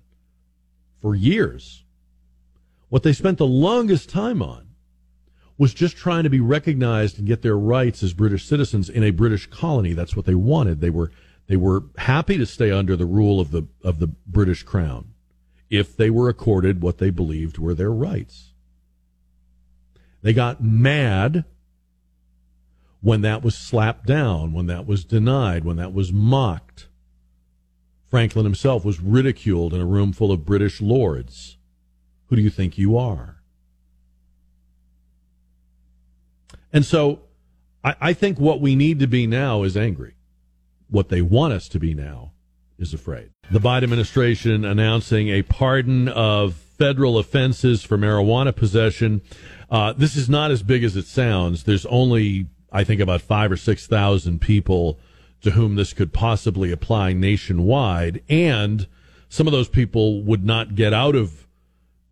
for 1.01 1.15
years. 1.15 1.83
What 2.89 3.03
they 3.03 3.13
spent 3.13 3.37
the 3.37 3.45
longest 3.45 4.09
time 4.09 4.41
on 4.41 4.67
was 5.57 5.73
just 5.73 5.95
trying 5.97 6.23
to 6.23 6.29
be 6.29 6.39
recognized 6.39 7.17
and 7.17 7.27
get 7.27 7.41
their 7.41 7.57
rights 7.57 8.03
as 8.03 8.13
British 8.13 8.45
citizens 8.45 8.89
in 8.89 9.03
a 9.03 9.11
British 9.11 9.47
colony. 9.47 9.93
That's 9.93 10.15
what 10.15 10.25
they 10.25 10.35
wanted. 10.35 10.81
They 10.81 10.89
were 10.89 11.11
they 11.47 11.57
were 11.57 11.83
happy 11.97 12.37
to 12.37 12.45
stay 12.45 12.71
under 12.71 12.95
the 12.95 13.05
rule 13.05 13.39
of 13.39 13.51
the 13.51 13.67
of 13.83 13.99
the 13.99 14.07
British 14.07 14.63
crown 14.63 15.13
if 15.69 15.95
they 15.97 16.09
were 16.09 16.29
accorded 16.29 16.81
what 16.81 16.99
they 16.99 17.09
believed 17.09 17.57
were 17.57 17.73
their 17.73 17.91
rights. 17.91 18.51
They 20.21 20.33
got 20.33 20.63
mad 20.63 21.45
when 23.03 23.21
that 23.21 23.43
was 23.43 23.55
slapped 23.55 24.07
down, 24.07 24.51
when 24.53 24.65
that 24.65 24.87
was 24.87 25.05
denied, 25.05 25.63
when 25.63 25.77
that 25.77 25.93
was 25.93 26.11
mocked. 26.11 26.87
Franklin 28.09 28.45
himself 28.45 28.83
was 28.83 28.99
ridiculed 28.99 29.73
in 29.73 29.81
a 29.81 29.85
room 29.85 30.13
full 30.13 30.31
of 30.31 30.45
British 30.45 30.81
lords. 30.81 31.57
Who 32.27 32.35
do 32.35 32.41
you 32.41 32.49
think 32.49 32.77
you 32.77 32.97
are? 32.97 33.43
And 36.71 36.83
so 36.83 37.19
I, 37.83 37.95
I 38.01 38.13
think 38.13 38.39
what 38.39 38.59
we 38.59 38.75
need 38.75 38.99
to 38.99 39.07
be 39.07 39.27
now 39.27 39.61
is 39.61 39.77
angry 39.77 40.15
what 40.93 41.09
they 41.09 41.21
want 41.21 41.53
us 41.53 41.67
to 41.69 41.79
be 41.79 41.93
now 41.95 42.31
is 42.77 42.93
afraid. 42.93 43.31
The 43.49 43.59
Biden 43.59 43.83
administration 43.83 44.63
announcing 44.63 45.29
a 45.29 45.41
pardon 45.41 46.07
of 46.07 46.53
federal 46.53 47.17
offenses 47.17 47.83
for 47.83 47.97
marijuana 47.97 48.55
possession. 48.55 49.21
Uh, 49.71 49.93
this 49.93 50.15
is 50.15 50.29
not 50.29 50.51
as 50.51 50.61
big 50.61 50.83
as 50.83 50.95
it 50.95 51.05
sounds. 51.07 51.63
There's 51.63 51.85
only, 51.87 52.47
I 52.73 52.83
think, 52.83 52.99
about 52.99 53.21
five 53.21 53.51
or 53.51 53.57
6,000 53.57 54.41
people 54.41 54.99
to 55.41 55.51
whom 55.51 55.75
this 55.75 55.93
could 55.93 56.11
possibly 56.11 56.71
apply 56.71 57.13
nationwide. 57.13 58.23
And 58.27 58.87
some 59.29 59.47
of 59.47 59.53
those 59.53 59.69
people 59.69 60.23
would 60.23 60.43
not 60.43 60.75
get 60.75 60.93
out 60.93 61.15
of 61.15 61.47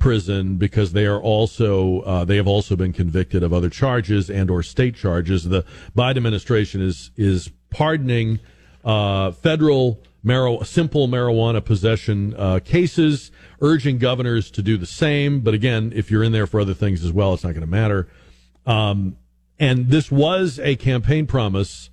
prison 0.01 0.55
because 0.55 0.93
they 0.93 1.05
are 1.05 1.22
also 1.22 2.01
uh, 2.01 2.26
they 2.26 2.36
have 2.36 2.47
also 2.47 2.76
been 2.76 2.91
convicted 2.91 3.43
of 3.43 3.53
other 3.53 3.70
charges 3.70 4.30
and 4.30 4.49
or 4.49 4.64
state 4.64 4.95
charges. 4.95 5.45
The 5.45 5.64
Biden 5.95 6.18
administration 6.18 6.82
is 6.82 7.12
is 7.16 7.51
pardoning 7.70 8.39
uh, 8.84 9.32
federal 9.32 10.01
mar- 10.24 10.66
simple 10.66 11.07
marijuana 11.07 11.64
possession 11.64 12.36
uh, 12.38 12.59
cases, 12.59 13.32
urging 13.62 13.97
governors 13.99 14.51
to 14.51 14.62
do 14.62 14.78
the 14.78 14.86
same. 14.86 15.41
But 15.41 15.53
again, 15.53 15.93
if 15.95 16.12
you're 16.12 16.24
in 16.24 16.32
there 16.32 16.47
for 16.47 16.59
other 16.59 16.74
things 16.74 17.05
as 17.05 17.12
well, 17.12 17.34
it's 17.34 17.43
not 17.43 17.51
going 17.51 17.62
to 17.62 17.68
matter. 17.68 18.07
Um, 18.66 19.18
and 19.62 19.89
this 19.89 20.12
was 20.12 20.59
a 20.59 20.76
campaign 20.76 21.28
promise 21.28 21.91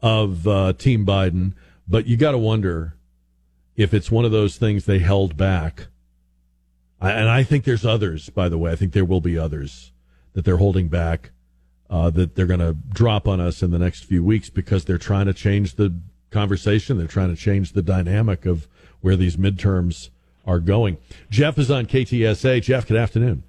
of 0.00 0.48
uh, 0.48 0.72
Team 0.72 1.04
Biden, 1.04 1.52
but 1.86 2.06
you 2.06 2.16
got 2.16 2.30
to 2.30 2.38
wonder 2.38 2.94
if 3.76 3.92
it's 3.92 4.10
one 4.10 4.24
of 4.24 4.32
those 4.32 4.56
things 4.56 4.86
they 4.86 5.00
held 5.00 5.36
back. 5.36 5.88
I, 6.98 7.10
and 7.10 7.28
I 7.28 7.42
think 7.42 7.64
there's 7.64 7.84
others, 7.84 8.30
by 8.30 8.48
the 8.48 8.56
way. 8.56 8.72
I 8.72 8.74
think 8.74 8.94
there 8.94 9.04
will 9.04 9.20
be 9.20 9.38
others 9.38 9.92
that 10.32 10.46
they're 10.46 10.56
holding 10.56 10.88
back, 10.88 11.30
uh, 11.90 12.08
that 12.08 12.36
they're 12.36 12.46
going 12.46 12.60
to 12.60 12.72
drop 12.88 13.28
on 13.28 13.38
us 13.38 13.62
in 13.62 13.70
the 13.70 13.78
next 13.78 14.04
few 14.04 14.24
weeks 14.24 14.48
because 14.48 14.86
they're 14.86 14.96
trying 14.96 15.26
to 15.26 15.34
change 15.34 15.74
the 15.74 15.94
conversation. 16.30 16.96
They're 16.96 17.06
trying 17.06 17.34
to 17.34 17.40
change 17.40 17.74
the 17.74 17.82
dynamic 17.82 18.46
of 18.46 18.66
where 19.02 19.16
these 19.16 19.36
midterms 19.36 20.08
are 20.46 20.58
going. 20.58 20.96
Jeff 21.28 21.58
is 21.58 21.70
on 21.70 21.84
KTSA. 21.84 22.62
Jeff, 22.62 22.88
good 22.88 22.96
afternoon. 22.96 23.42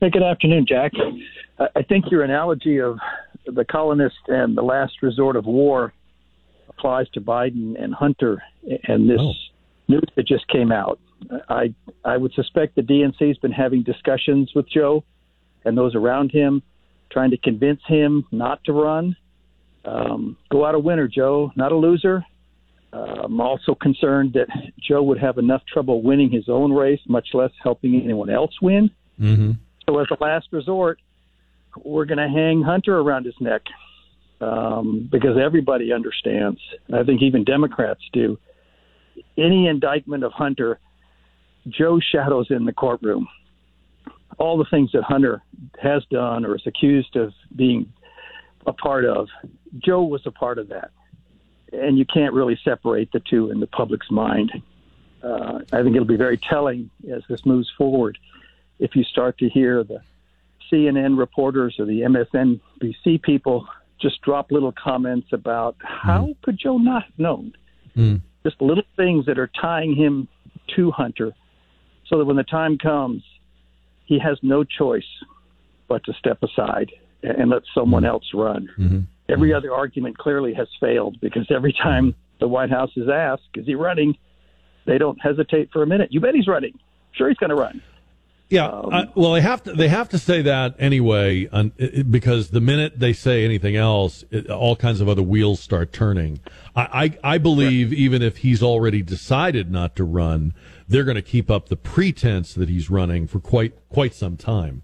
Hey, 0.00 0.10
good 0.10 0.24
afternoon, 0.24 0.66
Jack. 0.66 0.92
I 1.58 1.82
think 1.82 2.06
your 2.10 2.22
analogy 2.22 2.78
of 2.78 2.98
the 3.46 3.64
colonist 3.64 4.16
and 4.28 4.56
the 4.56 4.62
last 4.62 5.02
resort 5.02 5.36
of 5.36 5.46
war 5.46 5.92
applies 6.68 7.08
to 7.10 7.20
Biden 7.20 7.82
and 7.82 7.94
Hunter 7.94 8.42
and 8.84 9.08
this 9.08 9.20
oh. 9.20 9.32
news 9.88 10.04
that 10.16 10.26
just 10.26 10.46
came 10.48 10.70
out. 10.70 11.00
I 11.48 11.74
I 12.04 12.16
would 12.16 12.32
suspect 12.34 12.76
the 12.76 12.82
DNC 12.82 13.26
has 13.26 13.38
been 13.38 13.52
having 13.52 13.82
discussions 13.82 14.52
with 14.54 14.68
Joe 14.68 15.04
and 15.64 15.76
those 15.76 15.94
around 15.94 16.30
him, 16.30 16.62
trying 17.10 17.30
to 17.30 17.36
convince 17.38 17.80
him 17.86 18.24
not 18.30 18.62
to 18.64 18.72
run. 18.72 19.16
Um, 19.84 20.36
go 20.50 20.64
out 20.64 20.74
a 20.74 20.78
winner, 20.78 21.08
Joe, 21.08 21.50
not 21.56 21.72
a 21.72 21.76
loser. 21.76 22.24
Uh, 22.92 23.24
I'm 23.24 23.40
also 23.40 23.74
concerned 23.74 24.34
that 24.34 24.48
Joe 24.80 25.02
would 25.02 25.18
have 25.18 25.38
enough 25.38 25.62
trouble 25.70 26.02
winning 26.02 26.30
his 26.30 26.48
own 26.48 26.72
race, 26.72 27.00
much 27.06 27.28
less 27.34 27.50
helping 27.62 28.00
anyone 28.02 28.30
else 28.30 28.52
win. 28.62 28.90
Mm-hmm. 29.20 29.52
So, 29.86 29.98
as 29.98 30.06
a 30.10 30.22
last 30.22 30.48
resort, 30.52 30.98
we're 31.84 32.04
going 32.04 32.18
to 32.18 32.28
hang 32.28 32.62
Hunter 32.62 32.98
around 32.98 33.24
his 33.24 33.34
neck 33.40 33.62
um, 34.40 35.08
because 35.10 35.36
everybody 35.36 35.92
understands. 35.92 36.60
I 36.92 37.02
think 37.02 37.22
even 37.22 37.44
Democrats 37.44 38.02
do. 38.12 38.38
Any 39.36 39.66
indictment 39.66 40.24
of 40.24 40.32
Hunter, 40.32 40.78
Joe 41.68 42.00
shadows 42.00 42.46
in 42.50 42.64
the 42.64 42.72
courtroom. 42.72 43.28
All 44.38 44.56
the 44.56 44.66
things 44.70 44.92
that 44.92 45.02
Hunter 45.02 45.42
has 45.80 46.04
done 46.10 46.44
or 46.44 46.54
is 46.56 46.62
accused 46.66 47.16
of 47.16 47.32
being 47.54 47.92
a 48.66 48.72
part 48.72 49.04
of, 49.04 49.28
Joe 49.78 50.04
was 50.04 50.22
a 50.26 50.30
part 50.30 50.58
of 50.58 50.68
that. 50.68 50.90
And 51.72 51.98
you 51.98 52.04
can't 52.04 52.32
really 52.32 52.58
separate 52.64 53.10
the 53.12 53.20
two 53.20 53.50
in 53.50 53.60
the 53.60 53.66
public's 53.66 54.10
mind. 54.10 54.52
Uh, 55.22 55.60
I 55.72 55.82
think 55.82 55.96
it'll 55.96 56.06
be 56.06 56.16
very 56.16 56.38
telling 56.38 56.90
as 57.12 57.22
this 57.28 57.44
moves 57.44 57.70
forward 57.76 58.18
if 58.78 58.94
you 58.94 59.02
start 59.02 59.38
to 59.38 59.48
hear 59.48 59.82
the 59.82 60.00
CNN 60.72 61.18
reporters 61.18 61.76
or 61.78 61.86
the 61.86 62.00
MSNBC 62.02 63.22
people 63.22 63.66
just 64.00 64.20
drop 64.22 64.50
little 64.50 64.72
comments 64.72 65.28
about 65.32 65.76
how 65.80 66.26
mm. 66.26 66.42
could 66.42 66.58
Joe 66.58 66.78
not 66.78 67.04
have 67.04 67.18
known? 67.18 67.52
Mm. 67.96 68.20
Just 68.44 68.60
little 68.60 68.84
things 68.96 69.26
that 69.26 69.38
are 69.38 69.50
tying 69.60 69.94
him 69.94 70.28
to 70.76 70.90
Hunter 70.90 71.32
so 72.06 72.18
that 72.18 72.24
when 72.24 72.36
the 72.36 72.44
time 72.44 72.78
comes, 72.78 73.22
he 74.04 74.18
has 74.18 74.38
no 74.42 74.64
choice 74.64 75.02
but 75.88 76.04
to 76.04 76.12
step 76.14 76.42
aside 76.42 76.92
and 77.22 77.50
let 77.50 77.62
someone 77.74 78.04
mm. 78.04 78.08
else 78.08 78.24
run. 78.32 78.68
Mm-hmm. 78.78 79.00
Every 79.28 79.50
mm-hmm. 79.50 79.56
other 79.56 79.74
argument 79.74 80.16
clearly 80.16 80.54
has 80.54 80.68
failed 80.80 81.18
because 81.20 81.46
every 81.50 81.72
time 81.72 82.14
the 82.40 82.48
White 82.48 82.70
House 82.70 82.90
is 82.96 83.08
asked, 83.08 83.48
is 83.56 83.66
he 83.66 83.74
running? 83.74 84.16
They 84.86 84.96
don't 84.96 85.20
hesitate 85.20 85.70
for 85.72 85.82
a 85.82 85.86
minute. 85.86 86.08
You 86.12 86.20
bet 86.20 86.34
he's 86.34 86.48
running. 86.48 86.78
Sure, 87.12 87.28
he's 87.28 87.36
going 87.36 87.50
to 87.50 87.56
run. 87.56 87.82
Yeah, 88.50 88.66
um, 88.66 88.92
uh, 88.92 89.04
well, 89.14 89.32
they 89.32 89.42
have 89.42 89.62
to 89.64 89.72
they 89.72 89.88
have 89.88 90.08
to 90.10 90.18
say 90.18 90.40
that 90.42 90.74
anyway, 90.78 91.48
it, 91.76 92.10
because 92.10 92.48
the 92.48 92.62
minute 92.62 92.98
they 92.98 93.12
say 93.12 93.44
anything 93.44 93.76
else, 93.76 94.24
it, 94.30 94.48
all 94.50 94.74
kinds 94.74 95.02
of 95.02 95.08
other 95.08 95.22
wheels 95.22 95.60
start 95.60 95.92
turning. 95.92 96.40
I 96.74 97.18
I, 97.22 97.34
I 97.34 97.38
believe 97.38 97.90
right. 97.90 97.98
even 97.98 98.22
if 98.22 98.38
he's 98.38 98.62
already 98.62 99.02
decided 99.02 99.70
not 99.70 99.94
to 99.96 100.04
run, 100.04 100.54
they're 100.88 101.04
going 101.04 101.16
to 101.16 101.22
keep 101.22 101.50
up 101.50 101.68
the 101.68 101.76
pretense 101.76 102.54
that 102.54 102.70
he's 102.70 102.88
running 102.88 103.26
for 103.26 103.38
quite 103.38 103.74
quite 103.90 104.14
some 104.14 104.36
time. 104.36 104.82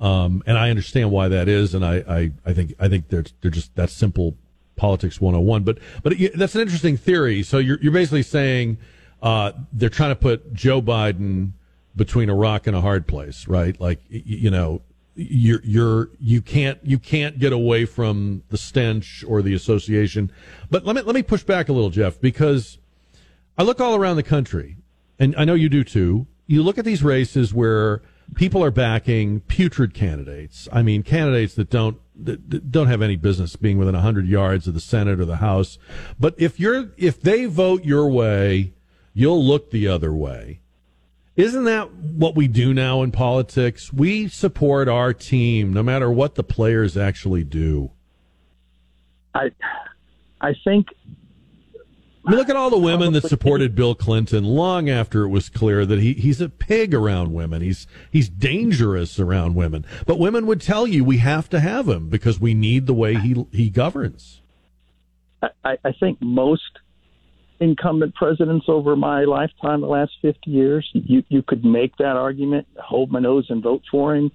Um, 0.00 0.42
and 0.46 0.58
I 0.58 0.70
understand 0.70 1.10
why 1.10 1.28
that 1.28 1.48
is, 1.48 1.74
and 1.74 1.84
I, 1.84 1.96
I, 2.08 2.32
I 2.46 2.52
think 2.54 2.74
I 2.80 2.88
think 2.88 3.08
they're 3.08 3.24
they're 3.42 3.50
just 3.50 3.74
that 3.76 3.90
simple 3.90 4.36
politics 4.74 5.20
101. 5.20 5.64
But 5.64 5.78
but 6.02 6.14
it, 6.14 6.36
that's 6.36 6.54
an 6.54 6.62
interesting 6.62 6.96
theory. 6.96 7.42
So 7.42 7.58
you're 7.58 7.78
you're 7.82 7.92
basically 7.92 8.22
saying 8.22 8.78
uh, 9.22 9.52
they're 9.70 9.90
trying 9.90 10.10
to 10.10 10.16
put 10.16 10.54
Joe 10.54 10.80
Biden 10.80 11.52
between 11.94 12.28
a 12.28 12.34
rock 12.34 12.66
and 12.66 12.76
a 12.76 12.80
hard 12.80 13.06
place, 13.06 13.46
right? 13.46 13.78
Like 13.80 14.00
you 14.08 14.50
know, 14.50 14.82
you're 15.14 15.60
you're 15.64 16.10
you 16.18 16.40
can't 16.40 16.78
you 16.82 16.98
can't 16.98 17.38
get 17.38 17.52
away 17.52 17.84
from 17.84 18.42
the 18.48 18.58
stench 18.58 19.24
or 19.26 19.42
the 19.42 19.54
association. 19.54 20.32
But 20.70 20.84
let 20.84 20.96
me 20.96 21.02
let 21.02 21.14
me 21.14 21.22
push 21.22 21.42
back 21.42 21.68
a 21.68 21.72
little, 21.72 21.90
Jeff, 21.90 22.20
because 22.20 22.78
I 23.58 23.62
look 23.62 23.80
all 23.80 23.94
around 23.94 24.16
the 24.16 24.22
country, 24.22 24.76
and 25.18 25.34
I 25.36 25.44
know 25.44 25.54
you 25.54 25.68
do 25.68 25.84
too. 25.84 26.26
You 26.46 26.62
look 26.62 26.78
at 26.78 26.84
these 26.84 27.02
races 27.02 27.52
where 27.52 28.02
people 28.34 28.64
are 28.64 28.70
backing 28.70 29.40
putrid 29.40 29.94
candidates. 29.94 30.68
I 30.72 30.82
mean, 30.82 31.02
candidates 31.02 31.54
that 31.54 31.70
don't 31.70 31.98
that 32.16 32.70
don't 32.70 32.86
have 32.86 33.02
any 33.02 33.16
business 33.16 33.56
being 33.56 33.78
within 33.78 33.94
hundred 33.94 34.26
yards 34.26 34.66
of 34.66 34.74
the 34.74 34.80
Senate 34.80 35.20
or 35.20 35.24
the 35.24 35.36
House. 35.36 35.78
But 36.18 36.34
if 36.38 36.58
you're 36.58 36.92
if 36.96 37.20
they 37.20 37.44
vote 37.44 37.84
your 37.84 38.08
way, 38.08 38.72
you'll 39.12 39.44
look 39.44 39.70
the 39.70 39.88
other 39.88 40.12
way. 40.12 40.61
Isn't 41.34 41.64
that 41.64 41.92
what 41.92 42.34
we 42.34 42.46
do 42.46 42.74
now 42.74 43.02
in 43.02 43.10
politics? 43.10 43.92
We 43.92 44.28
support 44.28 44.88
our 44.88 45.14
team 45.14 45.72
no 45.72 45.82
matter 45.82 46.10
what 46.10 46.34
the 46.34 46.44
players 46.44 46.96
actually 46.96 47.44
do. 47.44 47.90
I 49.34 49.50
I 50.40 50.54
think 50.62 50.88
I 52.24 52.30
mean, 52.30 52.38
look 52.38 52.50
at 52.50 52.56
all 52.56 52.70
the 52.70 52.78
women 52.78 53.14
that 53.14 53.24
supported 53.24 53.74
Bill 53.74 53.94
Clinton 53.94 54.44
long 54.44 54.88
after 54.88 55.24
it 55.24 55.28
was 55.28 55.48
clear 55.48 55.84
that 55.86 55.98
he, 55.98 56.12
he's 56.12 56.40
a 56.40 56.48
pig 56.48 56.94
around 56.94 57.32
women. 57.32 57.62
He's 57.62 57.86
he's 58.10 58.28
dangerous 58.28 59.18
around 59.18 59.54
women. 59.54 59.86
But 60.06 60.18
women 60.18 60.46
would 60.46 60.60
tell 60.60 60.86
you 60.86 61.02
we 61.02 61.18
have 61.18 61.48
to 61.48 61.60
have 61.60 61.88
him 61.88 62.10
because 62.10 62.38
we 62.38 62.52
need 62.52 62.86
the 62.86 62.94
way 62.94 63.14
he 63.14 63.46
he 63.52 63.70
governs. 63.70 64.42
I, 65.64 65.76
I 65.84 65.92
think 65.98 66.18
most 66.20 66.78
incumbent 67.62 68.14
presidents 68.14 68.66
over 68.68 68.96
my 68.96 69.24
lifetime, 69.24 69.80
the 69.80 69.86
last 69.86 70.12
50 70.20 70.50
years. 70.50 70.88
You, 70.92 71.22
you 71.28 71.42
could 71.42 71.64
make 71.64 71.96
that 71.98 72.16
argument, 72.16 72.66
hold 72.76 73.12
my 73.12 73.20
nose 73.20 73.46
and 73.48 73.62
vote 73.62 73.82
for 73.90 74.14
him. 74.16 74.32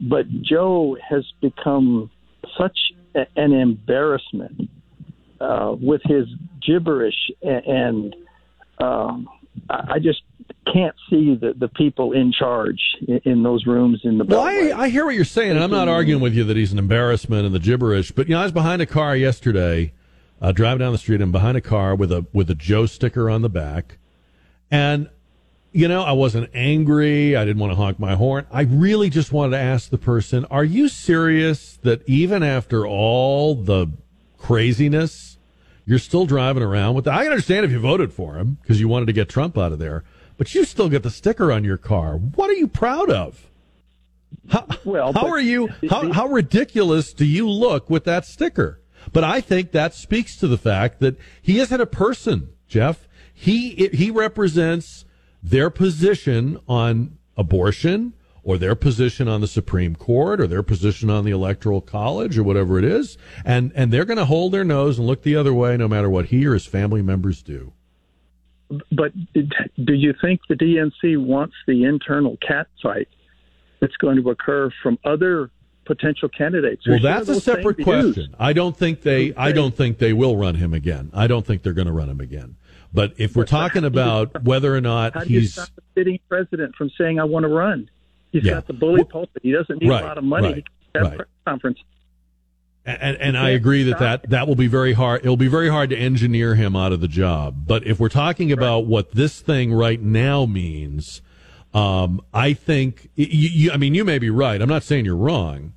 But 0.00 0.30
Joe 0.42 0.96
has 1.08 1.24
become 1.40 2.10
such 2.56 2.78
a, 3.14 3.26
an 3.36 3.52
embarrassment 3.52 4.68
uh, 5.40 5.74
with 5.80 6.02
his 6.04 6.26
gibberish, 6.64 7.30
and, 7.42 7.64
and 7.66 8.16
um, 8.78 9.28
I 9.70 9.98
just 9.98 10.22
can't 10.72 10.94
see 11.08 11.34
the, 11.34 11.54
the 11.56 11.68
people 11.68 12.12
in 12.12 12.32
charge 12.32 12.80
in, 13.06 13.20
in 13.24 13.42
those 13.42 13.66
rooms 13.66 14.00
in 14.04 14.18
the 14.18 14.24
well, 14.24 14.42
I, 14.42 14.84
I, 14.84 14.88
hear 14.90 15.06
what 15.06 15.14
you're 15.14 15.24
saying, 15.24 15.52
and 15.52 15.60
I'm 15.60 15.70
not 15.70 15.88
arguing 15.88 16.20
with 16.20 16.34
you 16.34 16.44
that 16.44 16.56
he's 16.56 16.72
an 16.72 16.78
embarrassment 16.78 17.46
and 17.46 17.54
the 17.54 17.60
gibberish. 17.60 18.12
But 18.12 18.28
you 18.28 18.34
know, 18.34 18.40
I 18.40 18.44
was 18.44 18.52
behind 18.52 18.82
a 18.82 18.86
car 18.86 19.16
yesterday 19.16 19.92
uh, 20.40 20.52
driving 20.52 20.78
down 20.78 20.92
the 20.92 20.98
street 20.98 21.20
and 21.20 21.32
behind 21.32 21.56
a 21.56 21.60
car 21.60 21.94
with 21.94 22.12
a 22.12 22.26
with 22.32 22.50
a 22.50 22.54
Joe 22.54 22.86
sticker 22.86 23.28
on 23.28 23.42
the 23.42 23.48
back, 23.48 23.98
and 24.70 25.08
you 25.72 25.88
know 25.88 26.02
I 26.02 26.12
wasn't 26.12 26.50
angry. 26.54 27.36
I 27.36 27.44
didn't 27.44 27.60
want 27.60 27.72
to 27.72 27.76
honk 27.76 27.98
my 27.98 28.14
horn. 28.14 28.46
I 28.50 28.62
really 28.62 29.10
just 29.10 29.32
wanted 29.32 29.56
to 29.56 29.62
ask 29.62 29.90
the 29.90 29.98
person, 29.98 30.44
"Are 30.46 30.64
you 30.64 30.88
serious 30.88 31.76
that 31.82 32.08
even 32.08 32.42
after 32.42 32.86
all 32.86 33.54
the 33.54 33.88
craziness, 34.38 35.38
you're 35.84 35.98
still 35.98 36.26
driving 36.26 36.62
around 36.62 36.94
with?" 36.94 37.04
The, 37.04 37.12
I 37.12 37.26
understand 37.26 37.66
if 37.66 37.72
you 37.72 37.80
voted 37.80 38.12
for 38.12 38.36
him 38.36 38.58
because 38.62 38.80
you 38.80 38.88
wanted 38.88 39.06
to 39.06 39.12
get 39.12 39.28
Trump 39.28 39.58
out 39.58 39.72
of 39.72 39.78
there, 39.78 40.04
but 40.36 40.54
you 40.54 40.64
still 40.64 40.88
get 40.88 41.02
the 41.02 41.10
sticker 41.10 41.50
on 41.50 41.64
your 41.64 41.78
car. 41.78 42.16
What 42.16 42.48
are 42.48 42.54
you 42.54 42.68
proud 42.68 43.10
of? 43.10 43.44
How, 44.48 44.66
well, 44.84 45.12
how 45.12 45.26
are 45.26 45.40
you? 45.40 45.68
How, 45.90 46.12
how 46.12 46.26
ridiculous 46.28 47.12
do 47.12 47.24
you 47.24 47.48
look 47.48 47.90
with 47.90 48.04
that 48.04 48.24
sticker? 48.24 48.80
But 49.12 49.24
I 49.24 49.40
think 49.40 49.72
that 49.72 49.94
speaks 49.94 50.36
to 50.36 50.48
the 50.48 50.58
fact 50.58 51.00
that 51.00 51.16
he 51.40 51.58
isn't 51.58 51.80
a 51.80 51.86
person, 51.86 52.50
Jeff. 52.66 53.08
He 53.32 53.88
he 53.92 54.10
represents 54.10 55.04
their 55.42 55.70
position 55.70 56.58
on 56.68 57.18
abortion 57.36 58.14
or 58.42 58.58
their 58.58 58.74
position 58.74 59.28
on 59.28 59.40
the 59.40 59.46
Supreme 59.46 59.94
Court 59.94 60.40
or 60.40 60.46
their 60.46 60.62
position 60.62 61.10
on 61.10 61.24
the 61.24 61.30
Electoral 61.30 61.80
College 61.80 62.38
or 62.38 62.42
whatever 62.42 62.78
it 62.78 62.84
is, 62.84 63.18
and 63.44 63.72
and 63.74 63.92
they're 63.92 64.04
going 64.04 64.18
to 64.18 64.24
hold 64.24 64.52
their 64.52 64.64
nose 64.64 64.98
and 64.98 65.06
look 65.06 65.22
the 65.22 65.36
other 65.36 65.54
way 65.54 65.76
no 65.76 65.88
matter 65.88 66.10
what 66.10 66.26
he 66.26 66.46
or 66.46 66.54
his 66.54 66.66
family 66.66 67.02
members 67.02 67.42
do. 67.42 67.72
But 68.92 69.12
do 69.34 69.94
you 69.94 70.14
think 70.20 70.40
the 70.48 70.54
DNC 70.54 71.24
wants 71.24 71.54
the 71.66 71.84
internal 71.84 72.36
cat 72.46 72.66
fight 72.82 73.08
that's 73.80 73.96
going 73.96 74.22
to 74.22 74.30
occur 74.30 74.70
from 74.82 74.98
other 75.04 75.50
potential 75.88 76.28
candidates. 76.28 76.86
Well, 76.86 77.00
that's 77.00 77.28
a 77.28 77.40
separate 77.40 77.82
question. 77.82 78.36
I 78.38 78.52
don't 78.52 78.76
think 78.76 79.02
they. 79.02 79.34
I 79.34 79.50
don't 79.50 79.74
think 79.74 79.98
they 79.98 80.12
will 80.12 80.36
run 80.36 80.54
him 80.54 80.72
again. 80.72 81.10
I 81.12 81.26
don't 81.26 81.44
think 81.44 81.64
they're 81.64 81.72
going 81.72 81.88
to 81.88 81.92
run 81.92 82.08
him 82.08 82.20
again. 82.20 82.54
But 82.94 83.14
if 83.16 83.34
we're 83.34 83.44
talking 83.44 83.84
about 83.84 84.44
whether 84.44 84.74
or 84.74 84.80
not 84.80 85.14
how 85.14 85.24
do 85.24 85.32
you 85.32 85.40
he's 85.40 85.54
stop 85.54 85.70
the 85.74 85.82
sitting 85.96 86.20
president 86.28 86.76
from 86.76 86.90
saying 86.96 87.18
I 87.18 87.24
want 87.24 87.42
to 87.42 87.48
run, 87.48 87.90
he's 88.30 88.44
yeah. 88.44 88.54
got 88.54 88.66
the 88.68 88.72
bully 88.74 89.04
pulpit. 89.04 89.42
He 89.42 89.50
doesn't 89.50 89.82
need 89.82 89.90
right, 89.90 90.02
a 90.02 90.06
lot 90.06 90.18
of 90.18 90.24
money. 90.24 90.52
Right. 90.52 90.64
that 90.94 91.02
Right. 91.02 91.16
press 91.16 91.28
conference. 91.46 91.78
And, 92.86 93.18
and 93.18 93.36
I 93.36 93.50
agree 93.50 93.82
that, 93.82 93.98
that 93.98 94.30
that 94.30 94.48
will 94.48 94.54
be 94.54 94.66
very 94.66 94.94
hard. 94.94 95.20
It'll 95.20 95.36
be 95.36 95.48
very 95.48 95.68
hard 95.68 95.90
to 95.90 95.96
engineer 95.96 96.54
him 96.54 96.74
out 96.74 96.92
of 96.92 97.02
the 97.02 97.08
job. 97.08 97.66
But 97.66 97.86
if 97.86 98.00
we're 98.00 98.08
talking 98.08 98.50
about 98.50 98.86
what 98.86 99.12
this 99.12 99.40
thing 99.40 99.74
right 99.74 100.00
now 100.00 100.46
means, 100.46 101.20
um, 101.74 102.22
I 102.32 102.54
think, 102.54 103.10
you, 103.14 103.26
you, 103.26 103.72
I 103.72 103.76
mean, 103.76 103.94
you 103.94 104.06
may 104.06 104.18
be 104.18 104.30
right. 104.30 104.62
I'm 104.62 104.70
not 104.70 104.84
saying 104.84 105.04
you're 105.04 105.16
wrong, 105.16 105.74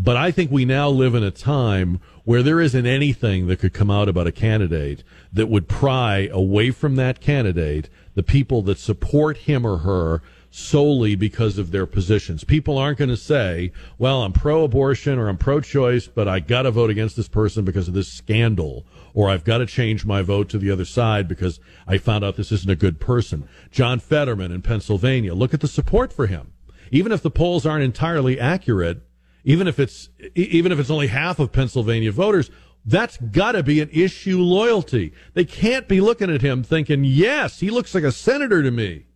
but 0.00 0.16
I 0.16 0.30
think 0.30 0.52
we 0.52 0.64
now 0.64 0.88
live 0.88 1.16
in 1.16 1.24
a 1.24 1.32
time 1.32 1.98
where 2.22 2.44
there 2.44 2.60
isn't 2.60 2.86
anything 2.86 3.48
that 3.48 3.58
could 3.58 3.74
come 3.74 3.90
out 3.90 4.08
about 4.08 4.28
a 4.28 4.32
candidate 4.32 5.02
that 5.32 5.48
would 5.48 5.68
pry 5.68 6.28
away 6.30 6.70
from 6.70 6.94
that 6.94 7.20
candidate 7.20 7.90
the 8.14 8.22
people 8.22 8.62
that 8.62 8.78
support 8.78 9.38
him 9.38 9.66
or 9.66 9.78
her 9.78 10.22
solely 10.52 11.16
because 11.16 11.58
of 11.58 11.72
their 11.72 11.84
positions. 11.84 12.44
People 12.44 12.78
aren't 12.78 12.98
going 12.98 13.10
to 13.10 13.16
say, 13.16 13.72
well, 13.98 14.22
I'm 14.22 14.32
pro 14.32 14.62
abortion 14.62 15.18
or 15.18 15.28
I'm 15.28 15.36
pro 15.36 15.60
choice, 15.60 16.06
but 16.06 16.28
I 16.28 16.38
got 16.38 16.62
to 16.62 16.70
vote 16.70 16.90
against 16.90 17.16
this 17.16 17.28
person 17.28 17.64
because 17.64 17.88
of 17.88 17.94
this 17.94 18.06
scandal, 18.12 18.86
or 19.14 19.28
I've 19.28 19.44
got 19.44 19.58
to 19.58 19.66
change 19.66 20.06
my 20.06 20.22
vote 20.22 20.48
to 20.50 20.58
the 20.58 20.70
other 20.70 20.84
side 20.84 21.26
because 21.26 21.58
I 21.88 21.98
found 21.98 22.24
out 22.24 22.36
this 22.36 22.52
isn't 22.52 22.70
a 22.70 22.76
good 22.76 23.00
person. 23.00 23.48
John 23.72 23.98
Fetterman 23.98 24.52
in 24.52 24.62
Pennsylvania, 24.62 25.34
look 25.34 25.54
at 25.54 25.60
the 25.60 25.66
support 25.66 26.12
for 26.12 26.28
him. 26.28 26.52
Even 26.92 27.10
if 27.10 27.20
the 27.20 27.32
polls 27.32 27.66
aren't 27.66 27.84
entirely 27.84 28.38
accurate, 28.38 29.02
even 29.44 29.66
if 29.66 29.78
it's 29.78 30.08
even 30.34 30.72
if 30.72 30.78
it's 30.78 30.90
only 30.90 31.08
half 31.08 31.38
of 31.38 31.52
Pennsylvania 31.52 32.12
voters, 32.12 32.50
that's 32.84 33.16
got 33.18 33.52
to 33.52 33.62
be 33.62 33.80
an 33.80 33.90
issue 33.92 34.38
loyalty. 34.38 35.12
They 35.34 35.44
can't 35.44 35.88
be 35.88 36.00
looking 36.00 36.30
at 36.30 36.42
him 36.42 36.62
thinking, 36.62 37.04
"Yes, 37.04 37.60
he 37.60 37.70
looks 37.70 37.94
like 37.94 38.04
a 38.04 38.12
senator 38.12 38.62
to 38.62 38.70
me." 38.70 39.06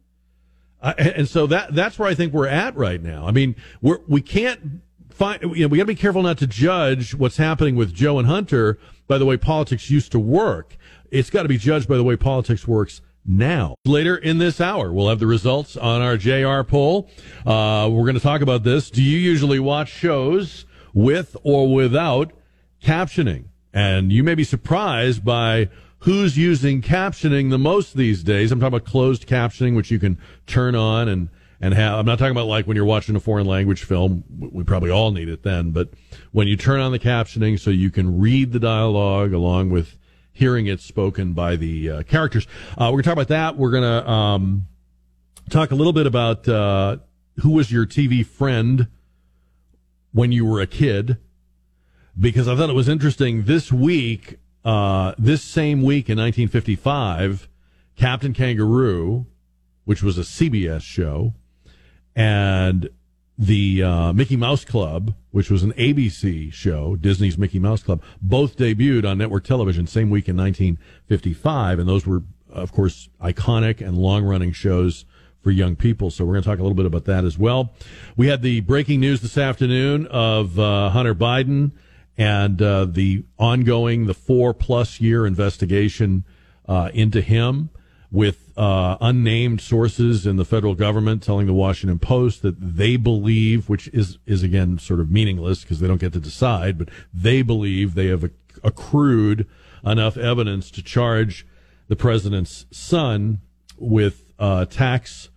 Uh, 0.80 0.94
and 0.98 1.28
so 1.28 1.46
that 1.46 1.74
that's 1.74 1.98
where 1.98 2.08
I 2.08 2.14
think 2.14 2.32
we're 2.32 2.48
at 2.48 2.76
right 2.76 3.02
now. 3.02 3.26
I 3.26 3.30
mean, 3.30 3.56
we're 3.80 3.98
we 4.08 4.20
can't 4.20 4.82
find 5.10 5.42
you 5.42 5.62
know 5.62 5.68
we 5.68 5.78
got 5.78 5.84
to 5.84 5.86
be 5.86 5.94
careful 5.94 6.22
not 6.22 6.38
to 6.38 6.46
judge 6.46 7.14
what's 7.14 7.36
happening 7.36 7.76
with 7.76 7.94
Joe 7.94 8.18
and 8.18 8.26
Hunter 8.26 8.78
by 9.06 9.18
the 9.18 9.26
way 9.26 9.36
politics 9.36 9.90
used 9.90 10.12
to 10.12 10.18
work. 10.18 10.76
It's 11.10 11.30
got 11.30 11.42
to 11.42 11.48
be 11.48 11.58
judged 11.58 11.88
by 11.88 11.96
the 11.96 12.04
way 12.04 12.16
politics 12.16 12.66
works 12.66 13.00
now. 13.24 13.76
Later 13.84 14.16
in 14.16 14.38
this 14.38 14.60
hour, 14.60 14.92
we'll 14.92 15.08
have 15.08 15.18
the 15.18 15.26
results 15.26 15.76
on 15.76 16.02
our 16.02 16.16
JR 16.16 16.62
poll. 16.62 17.08
Uh, 17.46 17.88
we're 17.90 18.04
going 18.04 18.14
to 18.14 18.20
talk 18.20 18.40
about 18.40 18.62
this. 18.62 18.90
Do 18.90 19.02
you 19.02 19.18
usually 19.18 19.58
watch 19.58 19.88
shows 19.88 20.66
with 20.92 21.36
or 21.42 21.72
without 21.72 22.32
captioning? 22.82 23.44
And 23.72 24.12
you 24.12 24.22
may 24.22 24.34
be 24.34 24.44
surprised 24.44 25.24
by 25.24 25.68
who's 26.00 26.36
using 26.36 26.82
captioning 26.82 27.50
the 27.50 27.58
most 27.58 27.94
these 27.94 28.22
days. 28.22 28.52
I'm 28.52 28.60
talking 28.60 28.74
about 28.74 28.88
closed 28.88 29.26
captioning, 29.26 29.76
which 29.76 29.90
you 29.90 29.98
can 29.98 30.18
turn 30.46 30.74
on 30.74 31.08
and, 31.08 31.28
and 31.60 31.74
have. 31.74 31.98
I'm 31.98 32.06
not 32.06 32.18
talking 32.18 32.32
about 32.32 32.48
like 32.48 32.66
when 32.66 32.76
you're 32.76 32.84
watching 32.84 33.16
a 33.16 33.20
foreign 33.20 33.46
language 33.46 33.84
film. 33.84 34.24
We 34.28 34.64
probably 34.64 34.90
all 34.90 35.12
need 35.12 35.28
it 35.28 35.42
then, 35.42 35.70
but 35.70 35.90
when 36.32 36.48
you 36.48 36.56
turn 36.56 36.80
on 36.80 36.92
the 36.92 36.98
captioning 36.98 37.58
so 37.58 37.70
you 37.70 37.90
can 37.90 38.18
read 38.18 38.52
the 38.52 38.58
dialogue 38.58 39.32
along 39.32 39.70
with 39.70 39.96
hearing 40.32 40.66
it 40.66 40.80
spoken 40.80 41.32
by 41.32 41.56
the 41.56 41.90
uh, 41.90 42.02
characters. 42.02 42.46
Uh, 42.72 42.86
we're 42.86 43.02
going 43.02 43.02
to 43.02 43.08
talk 43.08 43.12
about 43.12 43.28
that. 43.28 43.56
We're 43.56 43.70
going 43.70 43.82
to 43.82 44.10
um, 44.10 44.66
talk 45.50 45.70
a 45.70 45.74
little 45.74 45.92
bit 45.92 46.06
about 46.06 46.48
uh, 46.48 46.96
who 47.40 47.50
was 47.50 47.70
your 47.70 47.86
TV 47.86 48.24
friend 48.24 48.88
when 50.12 50.32
you 50.32 50.44
were 50.44 50.60
a 50.60 50.66
kid, 50.66 51.18
because 52.18 52.48
I 52.48 52.56
thought 52.56 52.70
it 52.70 52.74
was 52.74 52.88
interesting. 52.88 53.44
This 53.44 53.72
week, 53.72 54.38
uh, 54.64 55.14
this 55.18 55.42
same 55.42 55.82
week 55.82 56.08
in 56.08 56.18
1955, 56.18 57.48
Captain 57.96 58.32
Kangaroo, 58.32 59.26
which 59.84 60.02
was 60.02 60.18
a 60.18 60.22
CBS 60.22 60.82
show, 60.82 61.34
and 62.14 62.90
the 63.42 63.82
uh, 63.82 64.12
Mickey 64.12 64.36
Mouse 64.36 64.64
Club, 64.64 65.14
which 65.32 65.50
was 65.50 65.64
an 65.64 65.72
ABC 65.72 66.52
show, 66.52 66.94
Disney's 66.94 67.36
Mickey 67.36 67.58
Mouse 67.58 67.82
Club, 67.82 68.00
both 68.20 68.56
debuted 68.56 69.04
on 69.04 69.18
network 69.18 69.42
television 69.42 69.88
same 69.88 70.10
week 70.10 70.28
in 70.28 70.36
1955, 70.36 71.80
and 71.80 71.88
those 71.88 72.06
were, 72.06 72.22
of 72.48 72.70
course, 72.70 73.08
iconic 73.20 73.84
and 73.84 73.98
long-running 73.98 74.52
shows 74.52 75.04
for 75.40 75.50
young 75.50 75.74
people. 75.74 76.08
So 76.08 76.24
we're 76.24 76.34
going 76.34 76.44
to 76.44 76.48
talk 76.48 76.60
a 76.60 76.62
little 76.62 76.76
bit 76.76 76.86
about 76.86 77.04
that 77.06 77.24
as 77.24 77.36
well. 77.36 77.72
We 78.16 78.28
had 78.28 78.42
the 78.42 78.60
breaking 78.60 79.00
news 79.00 79.22
this 79.22 79.36
afternoon 79.36 80.06
of 80.06 80.56
uh, 80.56 80.90
Hunter 80.90 81.14
Biden 81.14 81.72
and 82.16 82.62
uh, 82.62 82.84
the 82.84 83.24
ongoing, 83.40 84.06
the 84.06 84.14
four-plus 84.14 85.00
year 85.00 85.26
investigation 85.26 86.24
uh, 86.68 86.90
into 86.94 87.20
him 87.20 87.70
with 88.12 88.52
uh, 88.58 88.98
unnamed 89.00 89.62
sources 89.62 90.26
in 90.26 90.36
the 90.36 90.44
federal 90.44 90.74
government 90.74 91.22
telling 91.22 91.46
the 91.46 91.54
Washington 91.54 91.98
Post 91.98 92.42
that 92.42 92.54
they 92.60 92.96
believe, 92.96 93.70
which 93.70 93.88
is 93.88 94.18
is 94.26 94.42
again 94.42 94.78
sort 94.78 95.00
of 95.00 95.10
meaningless 95.10 95.62
because 95.62 95.80
they 95.80 95.88
don't 95.88 96.00
get 96.00 96.12
to 96.12 96.20
decide, 96.20 96.76
but 96.78 96.90
they 97.12 97.40
believe 97.40 97.94
they 97.94 98.08
have 98.08 98.30
accrued 98.62 99.48
enough 99.84 100.18
evidence 100.18 100.70
to 100.70 100.82
charge 100.82 101.46
the 101.88 101.96
president's 101.96 102.66
son 102.70 103.40
with 103.78 104.32
uh, 104.38 104.66
tax 104.66 105.30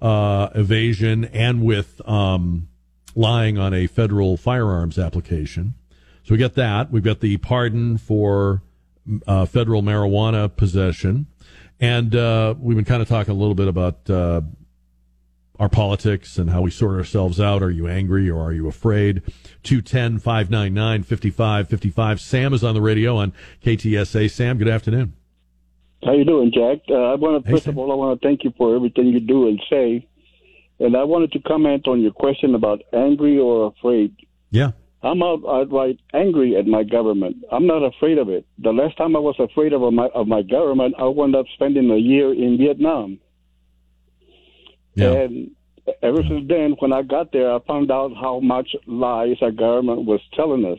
uh, 0.00 0.48
evasion 0.54 1.26
and 1.26 1.62
with 1.62 2.00
um, 2.08 2.68
lying 3.14 3.58
on 3.58 3.74
a 3.74 3.86
federal 3.86 4.38
firearms 4.38 4.98
application. 4.98 5.74
So 6.24 6.34
we 6.34 6.38
got 6.38 6.54
that. 6.54 6.90
We've 6.90 7.02
got 7.02 7.20
the 7.20 7.36
pardon 7.36 7.98
for 7.98 8.62
uh, 9.26 9.44
federal 9.44 9.82
marijuana 9.82 10.54
possession. 10.54 11.26
And 11.82 12.14
uh, 12.14 12.54
we've 12.60 12.76
been 12.76 12.84
kind 12.84 13.02
of 13.02 13.08
talking 13.08 13.32
a 13.32 13.36
little 13.36 13.56
bit 13.56 13.66
about 13.66 14.08
uh, 14.08 14.42
our 15.58 15.68
politics 15.68 16.38
and 16.38 16.48
how 16.48 16.62
we 16.62 16.70
sort 16.70 16.96
ourselves 16.96 17.40
out. 17.40 17.60
Are 17.60 17.72
you 17.72 17.88
angry 17.88 18.30
or 18.30 18.40
are 18.40 18.52
you 18.52 18.68
afraid? 18.68 19.20
210 19.64 20.20
599 20.20 21.02
5555. 21.02 22.20
Sam 22.20 22.54
is 22.54 22.62
on 22.62 22.74
the 22.74 22.80
radio 22.80 23.16
on 23.16 23.32
KTSA. 23.64 24.30
Sam, 24.30 24.58
good 24.58 24.68
afternoon. 24.68 25.14
How 26.04 26.12
you 26.12 26.24
doing, 26.24 26.52
Jack? 26.54 26.82
Uh, 26.88 26.94
I 26.94 27.14
want 27.16 27.42
to 27.42 27.48
Hey, 27.48 27.56
first 27.56 27.64
Sam. 27.64 27.74
of 27.74 27.78
all, 27.78 27.90
I 27.90 27.96
want 27.96 28.20
to 28.20 28.28
thank 28.28 28.44
you 28.44 28.52
for 28.56 28.76
everything 28.76 29.06
you 29.06 29.18
do 29.18 29.48
and 29.48 29.60
say, 29.68 30.06
and 30.78 30.96
I 30.96 31.02
wanted 31.02 31.32
to 31.32 31.40
comment 31.40 31.88
on 31.88 32.00
your 32.00 32.12
question 32.12 32.54
about 32.54 32.80
angry 32.92 33.38
or 33.38 33.66
afraid. 33.76 34.14
Yeah. 34.52 34.70
I'm 35.02 35.22
outright 35.22 35.98
uh, 36.14 36.16
angry 36.16 36.56
at 36.56 36.66
my 36.66 36.84
government. 36.84 37.36
I'm 37.50 37.66
not 37.66 37.82
afraid 37.82 38.18
of 38.18 38.28
it. 38.28 38.46
The 38.58 38.72
last 38.72 38.96
time 38.96 39.16
I 39.16 39.18
was 39.18 39.34
afraid 39.38 39.72
of 39.72 39.80
my 39.92 40.06
of 40.14 40.28
my 40.28 40.42
government, 40.42 40.94
I 40.98 41.04
wound 41.04 41.34
up 41.34 41.46
spending 41.54 41.90
a 41.90 41.96
year 41.96 42.32
in 42.32 42.56
Vietnam. 42.56 43.18
Yeah. 44.94 45.12
And 45.12 45.50
ever 46.02 46.22
since 46.22 46.48
then, 46.48 46.76
when 46.78 46.92
I 46.92 47.02
got 47.02 47.32
there, 47.32 47.52
I 47.52 47.58
found 47.66 47.90
out 47.90 48.12
how 48.14 48.38
much 48.40 48.76
lies 48.86 49.36
our 49.42 49.50
government 49.50 50.04
was 50.04 50.20
telling 50.34 50.64
us. 50.64 50.78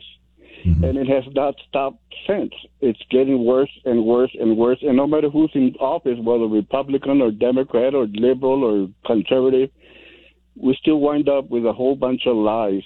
Mm-hmm. 0.64 0.84
And 0.84 0.96
it 0.96 1.08
has 1.08 1.24
not 1.34 1.56
stopped 1.68 2.00
since. 2.26 2.52
It's 2.80 3.02
getting 3.10 3.44
worse 3.44 3.70
and 3.84 4.06
worse 4.06 4.30
and 4.40 4.56
worse. 4.56 4.78
And 4.80 4.96
no 4.96 5.06
matter 5.06 5.28
who's 5.28 5.50
in 5.54 5.74
office, 5.78 6.18
whether 6.22 6.46
Republican 6.46 7.20
or 7.20 7.30
Democrat 7.30 7.94
or 7.94 8.06
liberal 8.06 8.64
or 8.64 8.88
conservative, 9.04 9.68
we 10.56 10.74
still 10.80 11.00
wind 11.00 11.28
up 11.28 11.50
with 11.50 11.66
a 11.66 11.72
whole 11.74 11.96
bunch 11.96 12.22
of 12.26 12.36
lies. 12.36 12.84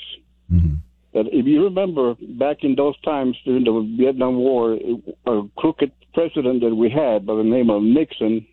Mm-hmm. 0.53 0.75
That 1.19 1.31
if 1.33 1.47
you 1.47 1.65
remember 1.65 2.15
back 2.39 2.59
in 2.63 2.77
those 2.77 2.95
times 3.01 3.37
during 3.45 3.65
the 3.65 3.97
Vietnam 3.99 4.37
War, 4.37 4.79
a 5.27 5.43
crooked 5.57 5.91
president 6.15 6.61
that 6.61 6.77
we 6.77 6.91
had 6.91 7.27
by 7.27 7.35
the 7.35 7.43
name 7.43 7.71
of 7.71 7.83
Nixon, 7.83 8.47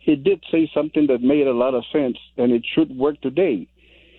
he 0.00 0.16
did 0.16 0.42
say 0.50 0.68
something 0.74 1.06
that 1.06 1.22
made 1.22 1.46
a 1.46 1.52
lot 1.52 1.74
of 1.74 1.84
sense, 1.92 2.16
and 2.36 2.50
it 2.50 2.64
should 2.74 2.90
work 2.96 3.20
today. 3.20 3.68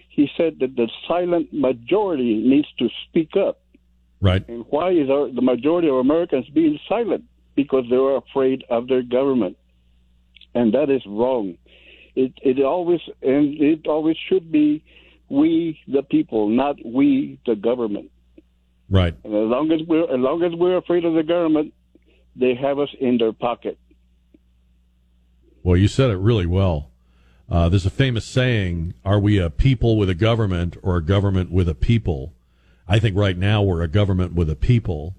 He 0.07 0.29
said 0.37 0.59
that 0.61 0.77
the 0.77 0.89
silent 1.05 1.51
majority 1.51 2.35
needs 2.35 2.69
to 2.79 2.87
speak 3.03 3.31
up. 3.35 3.59
Right. 4.21 4.47
And 4.47 4.63
why 4.69 4.91
is 4.91 5.09
our, 5.09 5.29
the 5.29 5.41
majority 5.41 5.89
of 5.89 5.95
Americans 5.95 6.47
being 6.53 6.79
silent? 6.87 7.25
Because 7.55 7.83
they're 7.89 8.15
afraid 8.15 8.63
of 8.69 8.87
their 8.87 9.03
government, 9.03 9.57
and 10.53 10.73
that 10.73 10.89
is 10.89 11.01
wrong. 11.05 11.57
It 12.15 12.31
it 12.41 12.63
always 12.63 13.01
and 13.21 13.61
it 13.61 13.85
always 13.85 14.15
should 14.29 14.49
be 14.49 14.81
we 15.29 15.79
the 15.87 16.03
people, 16.03 16.49
not 16.49 16.77
we 16.85 17.39
the 17.45 17.55
government. 17.55 18.11
Right. 18.89 19.15
And 19.23 19.33
as 19.33 19.49
long 19.49 19.71
as 19.71 19.81
we're 19.87 20.03
as 20.03 20.19
long 20.19 20.43
as 20.43 20.53
we're 20.53 20.77
afraid 20.77 21.05
of 21.05 21.13
the 21.13 21.23
government, 21.23 21.73
they 22.35 22.53
have 22.55 22.79
us 22.79 22.89
in 22.99 23.17
their 23.17 23.33
pocket. 23.33 23.79
Well, 25.63 25.77
you 25.77 25.87
said 25.87 26.11
it 26.11 26.17
really 26.17 26.45
well. 26.45 26.91
Uh, 27.49 27.69
there's 27.69 27.85
a 27.85 27.91
famous 27.91 28.25
saying: 28.25 28.93
"Are 29.03 29.19
we 29.19 29.39
a 29.39 29.49
people 29.49 29.97
with 29.97 30.09
a 30.09 30.15
government, 30.15 30.77
or 30.83 30.97
a 30.97 31.03
government 31.03 31.51
with 31.51 31.67
a 31.67 31.75
people?" 31.75 32.33
I 32.87 32.99
think 32.99 33.17
right 33.17 33.37
now 33.37 33.63
we're 33.63 33.81
a 33.81 33.87
government 33.87 34.33
with 34.33 34.49
a 34.49 34.55
people, 34.55 35.15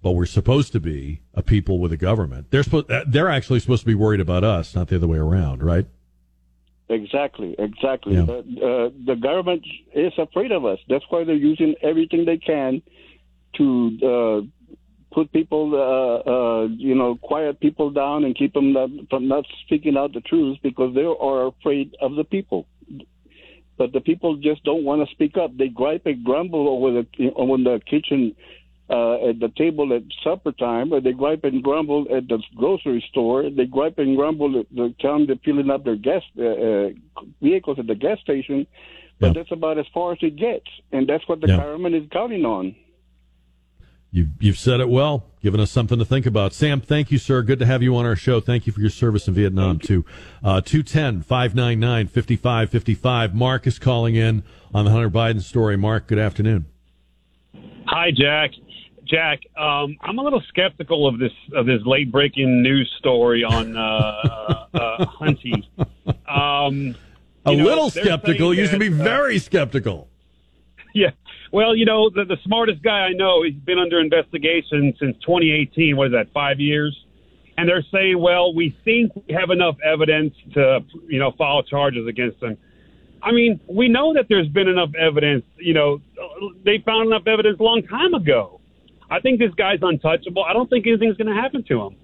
but 0.00 0.12
we're 0.12 0.26
supposed 0.26 0.72
to 0.72 0.80
be 0.80 1.22
a 1.34 1.42
people 1.42 1.80
with 1.80 1.92
a 1.92 1.96
government. 1.96 2.50
They're 2.50 2.62
supposed. 2.62 2.86
They're 3.06 3.28
actually 3.28 3.58
supposed 3.58 3.82
to 3.82 3.86
be 3.86 3.94
worried 3.94 4.20
about 4.20 4.44
us, 4.44 4.76
not 4.76 4.88
the 4.88 4.96
other 4.96 5.08
way 5.08 5.18
around, 5.18 5.62
right? 5.62 5.86
Exactly, 6.90 7.54
exactly. 7.56 8.16
Yeah. 8.16 8.22
The, 8.22 8.38
uh, 8.38 8.90
the 9.06 9.14
government 9.14 9.64
is 9.94 10.12
afraid 10.18 10.50
of 10.50 10.64
us. 10.64 10.80
That's 10.88 11.04
why 11.08 11.22
they're 11.22 11.36
using 11.36 11.76
everything 11.82 12.24
they 12.24 12.38
can 12.38 12.82
to 13.58 13.98
uh, 14.04 15.14
put 15.14 15.32
people, 15.32 15.74
uh, 15.74 16.30
uh, 16.30 16.66
you 16.66 16.96
know, 16.96 17.14
quiet 17.14 17.60
people 17.60 17.90
down 17.90 18.24
and 18.24 18.36
keep 18.36 18.54
them 18.54 18.72
not, 18.72 18.90
from 19.08 19.28
not 19.28 19.44
speaking 19.64 19.96
out 19.96 20.12
the 20.12 20.20
truth 20.20 20.58
because 20.64 20.92
they 20.96 21.04
are 21.04 21.46
afraid 21.46 21.94
of 22.00 22.16
the 22.16 22.24
people. 22.24 22.66
but 23.78 23.92
the 23.92 24.00
people 24.00 24.36
just 24.36 24.64
don't 24.64 24.84
want 24.84 25.06
to 25.06 25.14
speak 25.14 25.36
up. 25.36 25.56
They 25.56 25.68
gripe 25.68 26.06
and 26.06 26.24
grumble 26.24 26.68
over 26.68 26.90
the 27.02 27.32
over 27.36 27.56
the 27.56 27.80
kitchen 27.88 28.34
uh, 28.90 29.28
at 29.28 29.38
the 29.38 29.52
table 29.56 29.92
at 29.94 30.02
supper 30.24 30.52
time, 30.52 30.92
or 30.92 31.00
they 31.00 31.12
gripe 31.12 31.44
and 31.44 31.62
grumble 31.62 32.06
at 32.14 32.26
the 32.28 32.42
grocery 32.56 33.04
store. 33.10 33.48
They 33.48 33.66
gripe 33.66 33.98
and 33.98 34.16
grumble 34.16 34.58
at 34.58 34.66
the 34.74 34.92
time 35.00 35.26
they're 35.26 35.36
filling 35.44 35.70
up 35.70 35.84
their 35.84 35.96
gas 35.96 36.22
uh, 36.38 36.42
uh, 36.42 36.88
vehicles 37.40 37.78
at 37.78 37.86
the 37.86 37.94
gas 37.94 38.18
station. 38.20 38.66
But 39.20 39.28
Yeah. 39.28 39.32
that's 39.34 39.52
about 39.52 39.78
as 39.78 39.86
far 39.94 40.12
as 40.12 40.18
it 40.22 40.36
gets, 40.36 40.66
and 40.92 41.06
that's 41.06 41.26
what 41.28 41.40
the 41.40 41.48
Yeah. 41.48 41.58
government 41.58 41.94
is 41.94 42.04
counting 42.10 42.44
on. 42.44 42.74
You've, 44.12 44.30
you've 44.40 44.58
said 44.58 44.80
it 44.80 44.88
well, 44.88 45.26
given 45.40 45.60
us 45.60 45.70
something 45.70 45.98
to 46.00 46.04
think 46.04 46.26
about. 46.26 46.52
Sam, 46.52 46.80
thank 46.80 47.12
you, 47.12 47.18
sir. 47.18 47.42
Good 47.42 47.60
to 47.60 47.66
have 47.66 47.80
you 47.80 47.94
on 47.96 48.04
our 48.06 48.16
show. 48.16 48.40
Thank 48.40 48.66
you 48.66 48.72
for 48.72 48.80
your 48.80 48.90
service 48.90 49.28
in 49.28 49.34
Vietnam, 49.34 49.78
too. 49.78 50.04
Uh, 50.42 50.60
210 50.60 51.22
599 51.22 52.08
5555. 52.08 53.34
Mark 53.36 53.68
is 53.68 53.78
calling 53.78 54.16
in 54.16 54.42
on 54.74 54.84
the 54.84 54.90
Hunter 54.90 55.10
Biden 55.10 55.40
story. 55.42 55.76
Mark, 55.76 56.08
good 56.08 56.18
afternoon. 56.18 56.64
Hi, 57.86 58.10
Jack. 58.10 58.50
Jack, 59.10 59.40
um, 59.58 59.96
I'm 60.02 60.18
a 60.18 60.22
little 60.22 60.42
skeptical 60.48 61.08
of 61.08 61.18
this 61.18 61.32
of 61.54 61.66
this 61.66 61.80
late 61.84 62.12
breaking 62.12 62.62
news 62.62 62.90
story 62.98 63.42
on 63.42 63.76
uh, 63.76 63.80
uh, 63.80 64.66
uh, 64.72 65.06
Hunty. 65.20 65.64
Um, 66.28 66.94
A 67.44 67.56
know, 67.56 67.64
little 67.64 67.90
skeptical. 67.90 68.54
used 68.54 68.72
to 68.72 68.78
be 68.78 68.88
uh, 68.88 69.02
very 69.02 69.38
skeptical. 69.38 70.06
Yeah. 70.92 71.10
Well, 71.52 71.76
you 71.76 71.84
know, 71.84 72.10
the, 72.10 72.24
the 72.24 72.36
smartest 72.42 72.82
guy 72.82 73.02
I 73.02 73.12
know, 73.12 73.44
he's 73.44 73.54
been 73.54 73.78
under 73.78 74.00
investigation 74.00 74.92
since 74.98 75.16
2018. 75.18 75.96
What 75.96 76.08
is 76.08 76.12
that, 76.14 76.32
five 76.32 76.58
years? 76.58 77.04
And 77.56 77.68
they're 77.68 77.84
saying, 77.92 78.18
well, 78.18 78.52
we 78.52 78.76
think 78.84 79.12
we 79.14 79.32
have 79.34 79.50
enough 79.50 79.76
evidence 79.84 80.34
to, 80.54 80.80
you 81.06 81.20
know, 81.20 81.30
file 81.38 81.62
charges 81.62 82.08
against 82.08 82.42
him. 82.42 82.58
I 83.22 83.30
mean, 83.30 83.60
we 83.68 83.88
know 83.88 84.14
that 84.14 84.26
there's 84.28 84.48
been 84.48 84.66
enough 84.66 84.90
evidence. 84.98 85.44
You 85.58 85.74
know, 85.74 86.00
they 86.64 86.78
found 86.78 87.06
enough 87.06 87.28
evidence 87.28 87.60
a 87.60 87.62
long 87.62 87.84
time 87.84 88.14
ago. 88.14 88.59
I 89.10 89.20
think 89.20 89.40
this 89.40 89.52
guy's 89.54 89.80
untouchable. 89.82 90.44
I 90.44 90.52
don't 90.52 90.70
think 90.70 90.86
anything's 90.86 91.16
going 91.16 91.34
to 91.34 91.40
happen 91.40 91.64
to 91.64 91.82
him. 91.82 91.96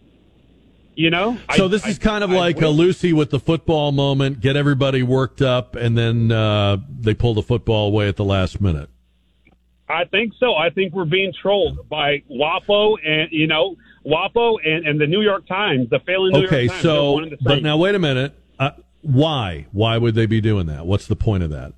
You 0.95 1.11
know? 1.11 1.39
So 1.55 1.67
I- 1.67 1.69
this 1.69 1.87
is 1.87 1.99
kind 1.99 2.25
of 2.25 2.31
I 2.31 2.37
like 2.37 2.61
a 2.61 2.69
Lucy 2.69 3.13
with 3.13 3.31
the 3.31 3.39
football 3.39 3.93
moment, 3.93 4.41
get 4.41 4.57
everybody 4.57 5.03
worked 5.03 5.41
up, 5.41 5.77
and 5.77 5.97
then 5.97 6.33
uh, 6.33 6.79
they 7.01 7.15
pull 7.15 7.35
the 7.35 7.43
football 7.43 7.89
away 7.89 8.09
at 8.09 8.17
the 8.17 8.25
last 8.25 8.61
minute. 8.61 8.89
I 9.89 10.05
think 10.05 10.33
so. 10.41 10.55
I 10.55 10.71
think 10.71 10.95
we're 10.95 11.05
being 11.05 11.33
trolled 11.41 11.89
by 11.89 12.25
WAPO 12.29 12.97
and 13.07 13.29
you 13.31 13.47
know 13.47 13.77
WAPO 14.05 14.57
and, 14.65 14.85
and 14.85 15.01
the 15.01 15.07
New 15.07 15.23
York 15.23 15.47
Times, 15.47 15.89
the 15.91 16.01
failing 16.01 16.33
New 16.33 16.47
okay, 16.47 16.65
York 16.65 16.73
Times. 16.73 16.83
They're 16.83 16.93
so 16.93 17.13
one 17.13 17.23
and 17.25 17.33
the 17.33 17.39
but 17.41 17.63
now 17.63 17.77
wait 17.77 17.95
a 17.95 18.01
minute. 18.01 18.35
Uh, 18.59 18.71
why? 19.03 19.67
Why 19.71 19.97
would 19.97 20.17
they 20.17 20.27
be 20.27 20.41
doing 20.41 20.67
that? 20.67 20.87
What's 20.87 21.07
the 21.07 21.15
point 21.15 21.45
of 21.45 21.51
that? 21.51 21.73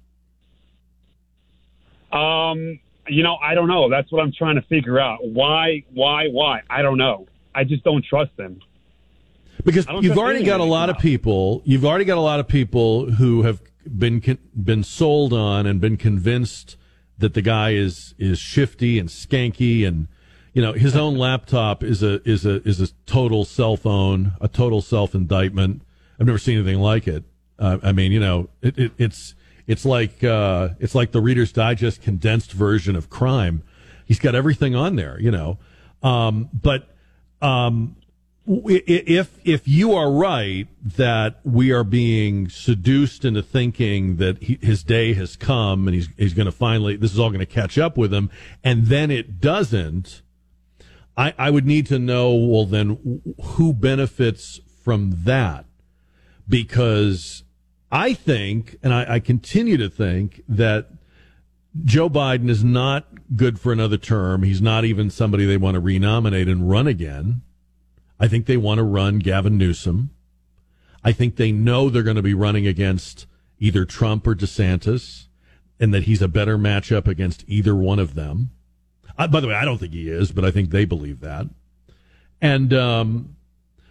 um, 2.13 2.81
you 3.09 3.23
know, 3.23 3.37
I 3.37 3.55
don't 3.55 3.69
know. 3.69 3.89
That's 3.89 4.11
what 4.13 4.23
I'm 4.23 4.33
trying 4.33 4.57
to 4.57 4.63
figure 4.63 4.99
out. 4.99 5.19
Why? 5.23 5.85
Why? 5.93 6.29
Why? 6.29 6.63
I 6.71 6.83
don't 6.83 6.99
know. 6.99 7.27
I 7.55 7.65
just 7.65 7.85
don't 7.85 8.05
trust 8.05 8.37
them. 8.37 8.61
Because 9.65 9.87
you've 10.01 10.19
already 10.19 10.45
got 10.45 10.61
a 10.61 10.65
lot 10.65 10.91
of 10.91 10.99
people. 10.99 11.63
You've 11.65 11.85
already 11.85 12.05
got 12.05 12.19
a 12.19 12.23
lot 12.23 12.41
of 12.41 12.49
people 12.49 13.11
who 13.13 13.43
have 13.43 13.61
been 13.97 14.21
con- 14.21 14.39
been 14.55 14.85
sold 14.85 15.33
on 15.33 15.67
and 15.67 15.81
been 15.81 15.97
convinced 15.97 16.77
that 17.19 17.35
the 17.35 17.43
guy 17.43 17.71
is 17.71 18.15
is 18.19 18.39
shifty 18.39 18.99
and 18.99 19.09
skanky 19.09 19.87
and 19.87 20.07
you 20.53 20.63
know 20.63 20.73
his 20.73 20.95
own 20.95 21.17
laptop 21.17 21.83
is 21.83 22.03
a 22.03 22.23
is 22.29 22.47
a 22.47 22.63
is 22.67 22.81
a 22.81 22.89
total 23.07 23.45
cell 23.45 23.77
phone, 23.77 24.33
a 24.41 24.49
total 24.49 24.81
self 24.81 25.15
indictment. 25.15 25.83
I've 26.21 26.27
never 26.27 26.39
seen 26.39 26.59
anything 26.59 26.81
like 26.81 27.09
it. 27.09 27.25
Uh, 27.59 27.79
I 27.83 27.93
mean, 27.93 28.13
you 28.13 28.21
know, 28.21 28.49
it, 28.63 28.79
it, 28.79 28.93
it's 28.99 29.35
it's 29.69 29.85
like 29.85 30.25
uh, 30.25 30.71
it's 30.81 30.95
like 30.95 31.13
the 31.13 31.21
Reader's 31.21 31.53
Digest 31.53 32.03
condensed 32.03 32.53
version 32.53 32.97
of 32.97 33.11
crime. 33.11 33.63
He's 34.07 34.19
got 34.19 34.35
everything 34.35 34.75
on 34.75 34.97
there, 34.97 35.21
you 35.21 35.31
know. 35.31 35.59
Um, 36.03 36.49
but 36.55 36.89
um, 37.43 37.97
if 38.47 39.39
if 39.45 39.69
you 39.69 39.93
are 39.93 40.11
right 40.11 40.67
that 40.83 41.41
we 41.45 41.71
are 41.71 41.85
being 41.85 42.49
seduced 42.49 43.27
into 43.27 43.43
thinking 43.43 44.17
that 44.17 44.43
he, 44.43 44.59
his 44.63 44.83
day 44.83 45.13
has 45.13 45.37
come 45.37 45.87
and 45.87 45.95
he's 45.95 46.09
he's 46.17 46.33
going 46.33 46.47
to 46.47 46.53
finally 46.53 46.97
this 46.97 47.13
is 47.13 47.19
all 47.19 47.29
going 47.29 47.39
to 47.41 47.47
catch 47.47 47.77
up 47.77 47.99
with 47.99 48.13
him, 48.13 48.31
and 48.65 48.87
then 48.87 49.11
it 49.11 49.39
doesn't. 49.39 50.23
I, 51.15 51.35
I 51.37 51.51
would 51.51 51.67
need 51.67 51.87
to 51.87 51.99
know 51.99 52.33
well 52.33 52.65
then 52.65 53.21
who 53.43 53.75
benefits 53.75 54.61
from 54.83 55.25
that 55.25 55.67
because 56.49 57.43
I 57.91 58.13
think 58.15 58.77
and 58.83 58.93
I, 58.93 59.15
I 59.15 59.21
continue 59.21 59.77
to 59.79 59.89
think 59.89 60.43
that 60.49 60.91
Joe 61.85 62.09
Biden 62.09 62.49
is 62.49 62.65
not 62.65 63.07
good 63.37 63.61
for 63.61 63.73
another 63.73 63.97
term. 63.97 64.43
He's 64.43 64.63
not 64.63 64.85
even 64.85 65.11
somebody 65.11 65.45
they 65.47 65.57
want 65.57 65.75
to 65.75 65.81
renominate 65.81 66.49
and 66.49 66.69
run 66.69 66.87
again. 66.87 67.43
I 68.19 68.29
think 68.29 68.47
they 68.47 68.57
want 68.57 68.79
to 68.79 68.85
run 68.85 69.19
Gavin 69.21 69.57
Newsom. 69.57 70.11
I 71.05 71.13
think 71.13 71.37
they 71.37 71.53
know 71.53 71.89
they're 71.89 72.03
going 72.03 72.17
to 72.17 72.23
be 72.23 72.35
running 72.35 72.67
against 72.67 73.27
either 73.59 73.85
Trump 73.85 74.27
or 74.27 74.35
DeSantis 74.35 75.27
and 75.79 75.95
that 75.95 76.05
he's 76.05 76.23
a 76.23 76.29
better 76.29 76.59
matchup 76.59 77.07
against 77.07 77.45
either 77.47 77.75
one 77.75 77.99
of 77.99 78.15
them. 78.15 78.51
I, 79.17 79.27
by 79.27 79.41
the 79.41 79.49
way, 79.49 79.55
I 79.55 79.65
don't 79.65 79.79
think 79.79 79.93
he 79.93 80.09
is, 80.09 80.33
but 80.33 80.45
I 80.45 80.51
think 80.51 80.71
they 80.71 80.85
believe 80.85 81.21
that. 81.21 81.47
And 82.41 82.73
um, 82.73 83.37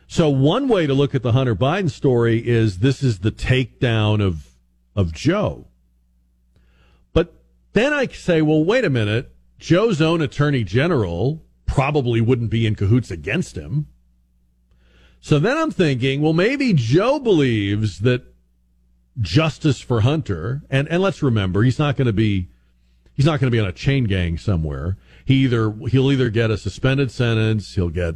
so 0.08 0.30
one 0.30 0.68
way 0.68 0.88
to 0.88 0.94
look 0.94 1.14
at 1.14 1.22
the 1.22 1.34
Hunter 1.34 1.56
Biden 1.56 1.92
story 1.92 2.46
is 2.46 2.80
this 2.80 3.04
is 3.04 3.20
the 3.20 3.32
takedown 3.32 4.22
of 4.24 4.48
of 4.96 5.14
Joe. 5.14 5.68
But 7.14 7.34
then 7.74 7.94
I 7.94 8.08
say, 8.08 8.42
well, 8.42 8.64
wait 8.64 8.84
a 8.84 8.90
minute. 8.90 9.32
Joe's 9.60 10.02
own 10.02 10.22
attorney 10.22 10.64
general 10.64 11.44
probably 11.66 12.22
wouldn't 12.22 12.50
be 12.50 12.66
in 12.66 12.76
cahoots 12.76 13.12
against 13.12 13.56
him. 13.56 13.88
So 15.20 15.40
then 15.40 15.58
I'm 15.58 15.72
thinking, 15.72 16.22
well, 16.22 16.34
maybe 16.34 16.74
Joe 16.74 17.20
believes 17.20 18.00
that 18.00 18.24
justice 19.20 19.82
for 19.82 20.02
Hunter, 20.02 20.62
and, 20.70 20.88
and 20.88 21.02
let's 21.02 21.22
remember, 21.24 21.64
he's 21.64 21.80
not 21.80 21.98
going 21.98 22.06
to 22.06 22.14
be, 22.14 22.50
he's 23.14 23.26
not 23.26 23.40
going 23.40 23.52
to 23.52 23.56
be 23.56 23.60
on 23.60 23.68
a 23.68 23.74
chain 23.74 24.06
gang 24.06 24.38
somewhere. 24.38 24.98
He 25.26 25.36
either, 25.44 25.72
he'll 25.90 26.12
either 26.12 26.30
get 26.30 26.52
a 26.52 26.58
suspended 26.58 27.12
sentence, 27.12 27.76
he'll 27.76 27.90
get 27.90 28.16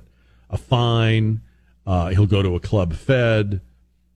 a 0.49 0.57
fine, 0.57 1.41
uh, 1.85 2.09
he'll 2.09 2.25
go 2.25 2.41
to 2.41 2.55
a 2.55 2.59
club 2.59 2.93
fed, 2.93 3.61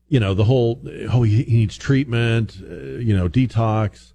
you 0.07 0.19
know, 0.19 0.33
the 0.33 0.43
whole, 0.43 0.81
oh, 1.11 1.23
he, 1.23 1.43
he 1.43 1.57
needs 1.57 1.77
treatment, 1.77 2.57
uh, 2.61 2.75
you 2.99 3.15
know, 3.15 3.27
detox. 3.27 4.13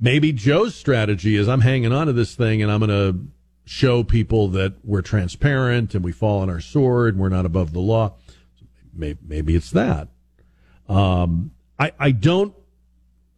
Maybe 0.00 0.32
Joe's 0.32 0.74
strategy 0.74 1.36
is 1.36 1.48
I'm 1.48 1.60
hanging 1.60 1.92
on 1.92 2.06
to 2.06 2.12
this 2.12 2.34
thing 2.34 2.62
and 2.62 2.70
I'm 2.70 2.80
going 2.80 2.90
to 2.90 3.26
show 3.64 4.02
people 4.02 4.48
that 4.48 4.74
we're 4.84 5.02
transparent 5.02 5.94
and 5.94 6.04
we 6.04 6.12
fall 6.12 6.40
on 6.40 6.50
our 6.50 6.60
sword 6.60 7.14
and 7.14 7.22
we're 7.22 7.28
not 7.28 7.46
above 7.46 7.72
the 7.72 7.80
law. 7.80 8.14
Maybe, 8.92 9.18
maybe 9.26 9.56
it's 9.56 9.70
that. 9.70 10.08
Um, 10.88 11.52
I, 11.78 11.92
I 11.98 12.10
don't, 12.12 12.54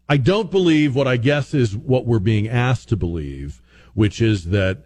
I 0.08 0.16
don't 0.16 0.50
believe 0.50 0.94
what 0.94 1.06
I 1.06 1.16
guess 1.16 1.54
is 1.54 1.76
what 1.76 2.06
we're 2.06 2.18
being 2.18 2.48
asked 2.48 2.88
to 2.90 2.96
believe, 2.96 3.60
which 3.94 4.22
is 4.22 4.46
that 4.46 4.84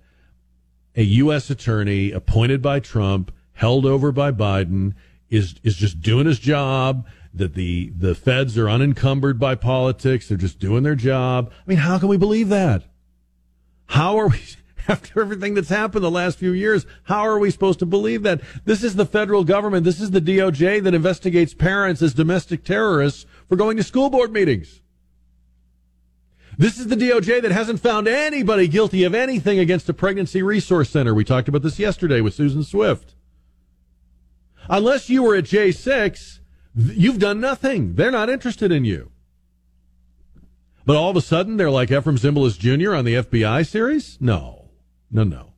a 0.97 1.02
U.S. 1.02 1.48
attorney 1.48 2.10
appointed 2.10 2.60
by 2.60 2.81
Trump, 2.81 3.32
held 3.63 3.87
over 3.87 4.11
by 4.11 4.33
Biden, 4.33 4.93
is 5.31 5.55
is 5.63 5.77
just 5.77 6.01
doing 6.01 6.27
his 6.27 6.41
job. 6.41 7.07
That 7.33 7.55
the 7.55 7.93
the 7.97 8.15
feds 8.15 8.59
are 8.59 8.69
unencumbered 8.69 9.39
by 9.39 9.55
politics; 9.55 10.29
they're 10.29 10.37
just 10.37 10.59
doing 10.59 10.83
their 10.83 10.97
job. 10.97 11.51
I 11.53 11.63
mean, 11.67 11.79
how 11.79 11.99
can 12.01 12.09
we 12.09 12.17
believe 12.17 12.49
that? 12.49 12.83
How 13.87 14.19
are 14.19 14.29
we? 14.29 14.41
After 14.89 15.21
everything 15.21 15.55
that's 15.55 15.69
happened 15.69 16.03
the 16.03 16.11
last 16.11 16.41
few 16.41 16.51
years, 16.51 16.87
how 17.05 17.21
are 17.21 17.39
we 17.39 17.53
supposed 17.53 17.79
to 17.79 17.87
believe 17.87 18.25
that? 18.25 18.41
This 18.65 18.83
is 18.83 18.97
the 18.97 19.07
federal 19.07 19.45
government. 19.45 19.85
This 19.85 20.01
is 20.01 20.11
the 20.11 20.21
DOJ 20.21 20.83
that 20.83 20.93
investigates 20.93 21.55
parents 21.55 22.03
as 22.03 22.15
domestic 22.15 22.65
terrorists 22.65 23.27
for 23.49 23.55
going 23.55 23.77
to 23.77 23.85
school 23.85 24.11
board 24.11 24.33
meetings. 24.33 24.81
This 26.59 26.81
is 26.81 26.89
the 26.89 26.97
DOJ 26.97 27.43
that 27.43 27.53
hasn't 27.53 27.79
found 27.79 28.09
anybody 28.09 28.67
guilty 28.67 29.05
of 29.05 29.15
anything 29.15 29.61
against 29.61 29.89
a 29.89 29.95
pregnancy 29.95 30.43
resource 30.43 30.91
center. 30.91 31.15
We 31.15 31.25
talked 31.25 31.47
about 31.47 31.63
this 31.63 31.79
yesterday 31.79 32.21
with 32.21 32.35
Susan 32.35 32.65
Swift. 32.65 33.12
Unless 34.69 35.11
you 35.11 35.23
were 35.23 35.35
at 35.35 35.45
J6, 35.45 36.39
th- 36.77 36.99
you've 36.99 37.19
done 37.19 37.41
nothing. 37.41 37.95
They're 37.95 38.11
not 38.11 38.31
interested 38.31 38.73
in 38.73 38.85
you. 38.85 39.11
But 40.85 40.97
all 40.97 41.11
of 41.11 41.17
a 41.17 41.21
sudden, 41.21 41.57
they're 41.57 41.71
like 41.71 41.91
Efrem 41.91 42.19
Zimbalist 42.19 42.59
Jr. 42.59 42.95
on 42.95 43.05
the 43.05 43.15
FBI 43.15 43.67
series? 43.67 44.19
No. 44.21 44.71
No, 45.11 45.25
no. 45.25 45.53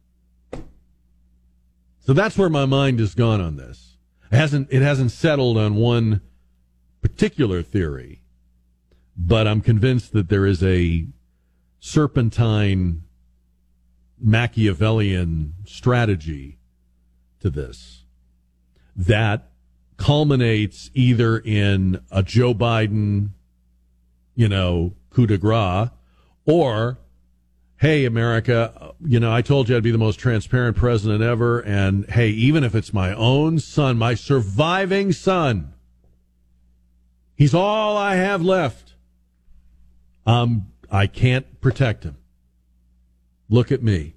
So 2.00 2.12
that's 2.12 2.36
where 2.36 2.50
my 2.50 2.66
mind 2.66 3.00
has 3.00 3.14
gone 3.14 3.40
on 3.40 3.56
this. 3.56 3.96
It 4.30 4.36
hasn't, 4.36 4.68
it 4.70 4.82
hasn't 4.82 5.12
settled 5.12 5.56
on 5.56 5.76
one 5.76 6.20
particular 7.00 7.62
theory 7.62 8.24
but 9.16 9.46
I'm 9.46 9.60
convinced 9.60 10.12
that 10.12 10.28
there 10.28 10.46
is 10.46 10.62
a 10.62 11.06
serpentine 11.80 13.02
Machiavellian 14.18 15.54
strategy 15.64 16.58
to 17.40 17.50
this 17.50 18.03
that 18.96 19.50
culminates 19.96 20.90
either 20.94 21.38
in 21.38 22.00
a 22.10 22.22
Joe 22.22 22.54
Biden 22.54 23.30
you 24.34 24.48
know, 24.48 24.94
coup 25.10 25.26
de 25.26 25.38
grace, 25.38 25.88
or, 26.44 26.98
hey, 27.78 28.04
America, 28.04 28.94
you 29.04 29.20
know, 29.20 29.32
I 29.32 29.42
told 29.42 29.68
you 29.68 29.76
I'd 29.76 29.82
be 29.82 29.90
the 29.90 29.98
most 29.98 30.18
transparent 30.18 30.76
president 30.76 31.22
ever. 31.22 31.60
And 31.60 32.08
hey, 32.10 32.30
even 32.30 32.64
if 32.64 32.74
it's 32.74 32.92
my 32.92 33.14
own 33.14 33.58
son, 33.58 33.96
my 33.96 34.14
surviving 34.14 35.12
son, 35.12 35.72
he's 37.36 37.54
all 37.54 37.96
I 37.96 38.16
have 38.16 38.42
left. 38.42 38.94
Um, 40.26 40.72
I 40.90 41.06
can't 41.06 41.60
protect 41.60 42.04
him. 42.04 42.16
Look 43.48 43.70
at 43.70 43.82
me. 43.82 44.13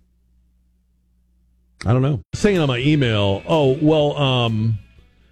I 1.85 1.93
don't 1.93 2.01
know. 2.01 2.21
Saying 2.33 2.57
on 2.59 2.67
my 2.67 2.79
email, 2.79 3.43
oh, 3.47 3.77
well, 3.81 4.17
um, 4.17 4.79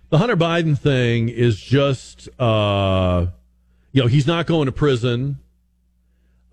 the 0.09 0.17
Hunter 0.17 0.38
Biden 0.38 0.77
thing 0.77 1.30
is 1.30 1.59
just, 1.59 2.30
uh, 2.39 3.27
you 3.91 4.01
know, 4.01 4.07
he's 4.07 4.27
not 4.27 4.45
going 4.45 4.67
to 4.67 4.72
prison. 4.72 5.39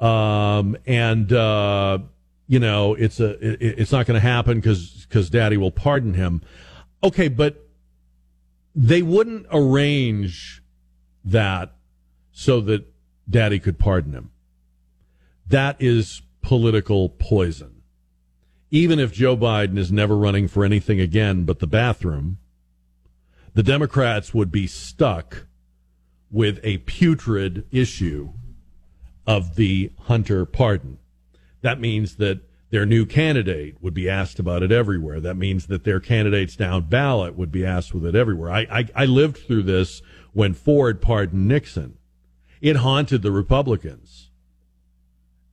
Um, 0.01 0.77
and, 0.87 1.33
uh, 1.33 1.99
you 2.49 2.59
know, 2.59 2.95
it's 2.95 3.21
a, 3.21 3.31
it, 3.47 3.79
it's 3.79 3.93
not 3.93 4.07
going 4.07 4.21
to 4.21 4.27
happen 4.27 4.59
because, 4.59 5.07
because 5.09 5.31
daddy 5.31 5.57
will 5.57 5.71
pardon 5.71 6.15
him. 6.15 6.43
Okay. 7.05 7.29
But 7.29 7.69
they 8.75 9.03
wouldn't 9.03 9.47
arrange 9.53 10.63
that 11.25 11.75
so 12.33 12.61
that 12.63 12.87
daddy 13.29 13.61
could 13.61 13.79
pardon 13.79 14.13
him. 14.13 14.31
That 15.47 15.77
is 15.79 16.23
political 16.41 17.11
poison. 17.11 17.72
Even 18.75 18.99
if 18.99 19.13
Joe 19.13 19.37
Biden 19.37 19.77
is 19.77 19.93
never 19.93 20.17
running 20.17 20.49
for 20.49 20.65
anything 20.65 20.99
again 20.99 21.45
but 21.45 21.59
the 21.59 21.67
bathroom, 21.67 22.39
the 23.53 23.63
Democrats 23.63 24.33
would 24.33 24.51
be 24.51 24.67
stuck 24.67 25.47
with 26.31 26.59
a 26.63 26.79
putrid 26.79 27.67
issue 27.71 28.33
of 29.27 29.57
the 29.57 29.93
Hunter 30.05 30.47
pardon. 30.47 30.99
That 31.61 31.81
means 31.81 32.17
that 32.17 32.41
their 32.71 32.87
new 32.87 33.05
candidate 33.05 33.77
would 33.83 33.93
be 33.93 34.09
asked 34.09 34.39
about 34.39 34.63
it 34.63 34.73
everywhere. 34.73 35.21
That 35.21 35.37
means 35.37 35.67
that 35.67 35.85
their 35.85 36.01
candidates 36.01 36.57
down 36.57 36.85
ballot 36.85 37.37
would 37.37 37.53
be 37.53 37.67
asked 37.67 37.93
with 37.93 38.07
it 38.07 38.15
everywhere. 38.15 38.51
I, 38.51 38.61
I, 38.71 38.89
I 38.97 39.05
lived 39.05 39.37
through 39.37 39.65
this 39.65 40.01
when 40.33 40.55
Ford 40.55 41.03
pardoned 41.03 41.47
Nixon. 41.47 41.99
It 42.63 42.77
haunted 42.77 43.21
the 43.21 43.33
Republicans. 43.33 44.31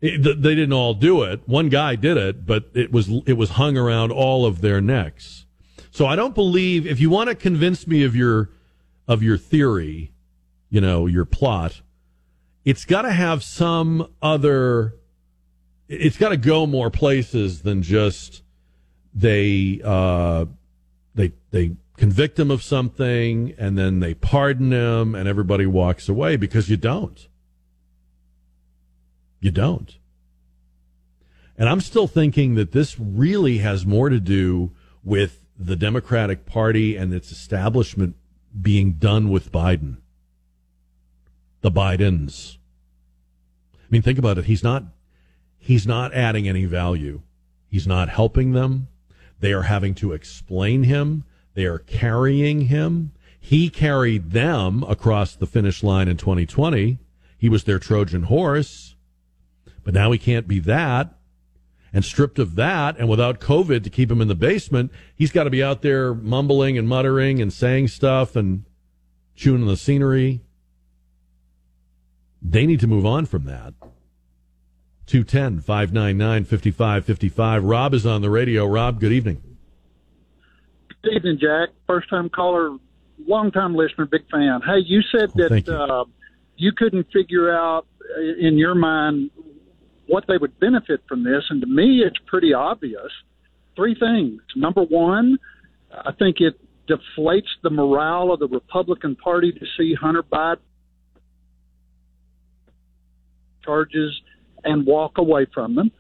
It, 0.02 0.24
they 0.24 0.56
didn't 0.56 0.74
all 0.74 0.94
do 0.94 1.24
it. 1.24 1.42
One 1.46 1.68
guy 1.68 1.96
did 1.96 2.16
it, 2.16 2.46
but 2.46 2.70
it 2.74 2.92
was 2.92 3.10
it 3.26 3.34
was 3.34 3.52
hung 3.52 3.78
around 3.78 4.12
all 4.12 4.46
of 4.46 4.62
their 4.62 4.80
necks. 4.80 5.46
So 5.92 6.06
I 6.06 6.16
don't 6.16 6.36
believe 6.36 6.88
if 6.88 7.00
you 7.00 7.10
want 7.10 7.30
to 7.30 7.36
convince 7.36 7.86
me 7.86 8.04
of 8.04 8.16
your 8.16 8.50
of 9.08 9.22
your 9.22 9.38
theory, 9.38 10.14
you 10.70 10.80
know, 10.80 11.06
your 11.06 11.26
plot, 11.26 11.82
it's 12.64 12.86
got 12.86 13.02
to 13.02 13.12
have 13.12 13.44
some 13.44 14.08
other 14.22 14.96
it's 15.90 16.18
got 16.18 16.30
to 16.30 16.38
go 16.38 16.66
more 16.66 16.92
places 16.92 17.64
than 17.64 17.82
just 17.82 18.44
they 19.14 19.82
uh 19.84 20.46
they 21.16 21.34
they 21.52 21.76
convict 21.98 22.40
him 22.40 22.52
of 22.52 22.64
something 22.64 23.54
and 23.58 23.78
then 23.78 24.00
they 24.00 24.14
pardon 24.14 24.72
him 24.72 25.16
and 25.16 25.28
everybody 25.28 25.66
walks 25.66 26.08
away 26.08 26.38
because 26.38 26.70
you 26.70 26.78
don't. 26.78 27.29
You 29.40 29.52
don't. 29.52 29.98
And 31.58 31.68
I'm 31.68 31.82
still 31.82 32.08
thinking 32.08 32.56
that 32.56 32.72
this 32.72 32.98
really 33.00 33.58
has 33.58 33.86
more 33.86 34.10
to 34.10 34.20
do 34.20 34.72
with 35.04 35.46
the 35.58 35.76
Democratic 35.76 36.46
Party 36.46 36.96
and 36.96 37.14
its 37.14 37.32
establishment 37.32 38.16
being 38.60 38.94
done 38.94 39.30
with 39.30 39.52
Biden. 39.52 39.98
The 41.62 41.72
Bidens. 41.72 42.58
I 43.74 43.88
mean, 43.90 44.02
think 44.02 44.18
about 44.18 44.38
it. 44.38 44.46
He's 44.46 44.64
not, 44.64 44.84
he's 45.58 45.86
not 45.86 46.14
adding 46.14 46.48
any 46.48 46.66
value. 46.66 47.22
He's 47.68 47.88
not 47.88 48.08
helping 48.08 48.54
them. 48.54 48.88
They 49.40 49.52
are 49.52 49.64
having 49.64 49.96
to 49.96 50.14
explain 50.14 50.84
him. 50.84 51.26
They 51.54 51.66
are 51.66 51.80
carrying 51.80 52.62
him. 52.62 53.12
He 53.40 53.70
carried 53.70 54.32
them 54.32 54.84
across 54.84 55.36
the 55.36 55.48
finish 55.48 55.84
line 55.84 56.08
in 56.08 56.18
2020. 56.18 57.00
He 57.38 57.50
was 57.50 57.64
their 57.66 57.80
Trojan 57.80 58.24
horse. 58.24 58.96
But 59.90 59.96
now 59.96 60.12
he 60.12 60.20
can't 60.20 60.48
be 60.48 60.60
that 60.60 61.16
and 61.92 62.06
stripped 62.06 62.38
of 62.38 62.54
that 62.54 63.00
and 63.00 63.10
without 63.10 63.40
COVID 63.40 63.84
to 63.84 63.90
keep 63.90 64.12
him 64.12 64.22
in 64.22 64.28
the 64.28 64.36
basement, 64.36 64.92
he's 65.16 65.32
got 65.32 65.46
to 65.46 65.50
be 65.50 65.64
out 65.64 65.82
there 65.82 66.14
mumbling 66.14 66.78
and 66.78 66.88
muttering 66.88 67.42
and 67.42 67.52
saying 67.52 67.88
stuff 67.88 68.36
and 68.36 68.66
chewing 69.36 69.66
the 69.66 69.76
scenery. 69.76 70.42
They 72.40 72.68
need 72.68 72.80
to 72.82 72.86
move 72.88 73.04
on 73.04 73.26
from 73.26 73.46
that. 73.46 73.74
210 75.08 75.62
599 75.62 76.44
5555. 76.44 77.64
Rob 77.64 77.96
is 77.96 78.06
on 78.06 78.22
the 78.22 78.30
radio. 78.30 78.68
Rob, 78.68 79.00
good 79.00 79.12
evening. 79.12 79.42
Good 81.02 81.14
evening, 81.16 81.40
Jack. 81.42 81.70
First 81.88 82.12
time 82.12 82.30
caller, 82.30 82.78
long 83.26 83.50
time 83.50 83.74
listener, 83.74 84.06
big 84.06 84.30
fan. 84.30 84.62
Hey, 84.64 84.82
you 84.86 85.02
said 85.02 85.32
Oh, 85.34 85.48
that 85.50 85.66
you. 85.66 85.74
Uh, 85.74 86.04
you 86.58 86.74
couldn't 86.78 87.08
figure 87.12 87.52
out 87.52 87.88
uh, 88.16 88.22
in 88.40 88.56
your 88.56 88.76
mind 88.76 89.32
what 90.10 90.26
they 90.28 90.38
would 90.38 90.60
benefit 90.60 91.02
from 91.08 91.24
this. 91.24 91.44
And 91.50 91.62
to 91.62 91.68
me, 91.68 92.02
it's 92.06 92.18
pretty 92.28 92.54
obvious. 92.54 93.12
Three 93.76 93.96
things. 93.96 94.42
Number 94.56 94.84
one, 94.84 95.38
I 95.92 96.12
think 96.12 96.38
it 96.40 96.60
deflates 96.90 97.48
the 97.64 97.70
morale 97.70 98.34
of 98.34 98.40
the 98.40 98.48
Republican 98.48 99.16
Party 99.16 99.52
to 99.52 99.66
see 99.78 99.94
Hunter 99.94 100.24
Biden 100.24 100.58
charges 103.64 104.20
and 104.64 104.86
walk 104.86 105.18
away 105.18 105.46
from 105.54 105.76
them. 105.76 105.92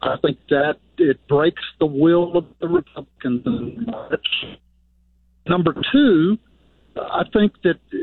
I 0.00 0.16
think 0.22 0.38
that 0.48 0.76
it 0.96 1.18
breaks 1.28 1.62
the 1.78 1.86
will 1.86 2.36
of 2.36 2.46
the 2.60 2.68
Republicans. 2.68 3.44
Number 5.46 5.74
two, 5.92 6.38
I 6.98 7.24
think 7.32 7.52
that 7.62 7.76
uh, 7.92 7.96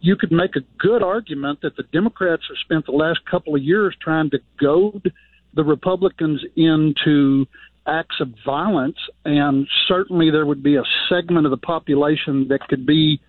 you 0.00 0.16
could 0.16 0.32
make 0.32 0.56
a 0.56 0.60
good 0.78 1.02
argument 1.02 1.60
that 1.62 1.76
the 1.76 1.84
Democrats 1.84 2.42
have 2.48 2.58
spent 2.64 2.86
the 2.86 2.92
last 2.92 3.20
couple 3.30 3.54
of 3.54 3.62
years 3.62 3.96
trying 4.00 4.30
to 4.30 4.38
goad 4.60 5.12
the 5.54 5.64
Republicans 5.64 6.44
into 6.56 7.46
acts 7.86 8.16
of 8.20 8.28
violence, 8.44 8.96
and 9.24 9.66
certainly 9.86 10.30
there 10.30 10.46
would 10.46 10.62
be 10.62 10.76
a 10.76 10.82
segment 11.08 11.46
of 11.46 11.50
the 11.50 11.56
population 11.58 12.48
that 12.48 12.60
could 12.68 12.86
be 12.86 13.20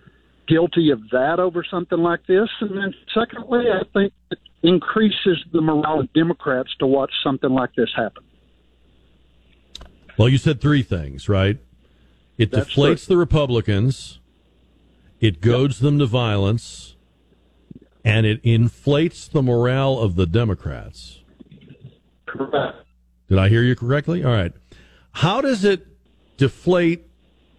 guilty 0.48 0.92
of 0.92 1.02
that 1.12 1.40
over 1.40 1.64
something 1.70 2.00
like 2.00 2.26
this. 2.28 2.50
And 2.62 2.78
then, 2.78 2.94
secondly, 3.14 3.66
I 3.72 3.84
think 3.94 4.14
it 4.32 4.40
increases 4.64 5.44
the 5.52 5.62
morale 5.62 6.02
of 6.02 6.14
Democrats 6.14 6.70
to 6.80 6.88
watch 6.88 7.12
something 7.24 7.50
like 7.50 7.74
this 7.76 7.90
happen. 7.96 8.24
Well, 10.18 10.30
you 10.30 10.38
said 10.38 10.62
three 10.62 10.84
things, 10.84 11.28
right? 11.28 11.58
It 12.38 12.52
That's 12.52 12.74
deflates 12.74 13.08
the 13.08 13.18
Republicans, 13.18 14.20
it 15.20 15.42
goads 15.42 15.80
them 15.80 16.00
to 16.00 16.06
violence, 16.06 16.96
and 18.04 18.26
it 18.26 18.40
inflates 18.44 19.28
the 19.28 19.42
morale 19.42 20.00
of 20.00 20.16
the 20.16 20.26
Democrats. 20.26 21.22
Correct. 22.26 22.78
Did 23.28 23.40
I 23.40 23.50
hear 23.50 23.64
you 23.64 23.76
correctly? 23.76 24.24
All 24.24 24.32
right. 24.32 24.54
How 25.14 25.42
does 25.42 25.64
it 25.64 25.88
deflate 26.38 27.08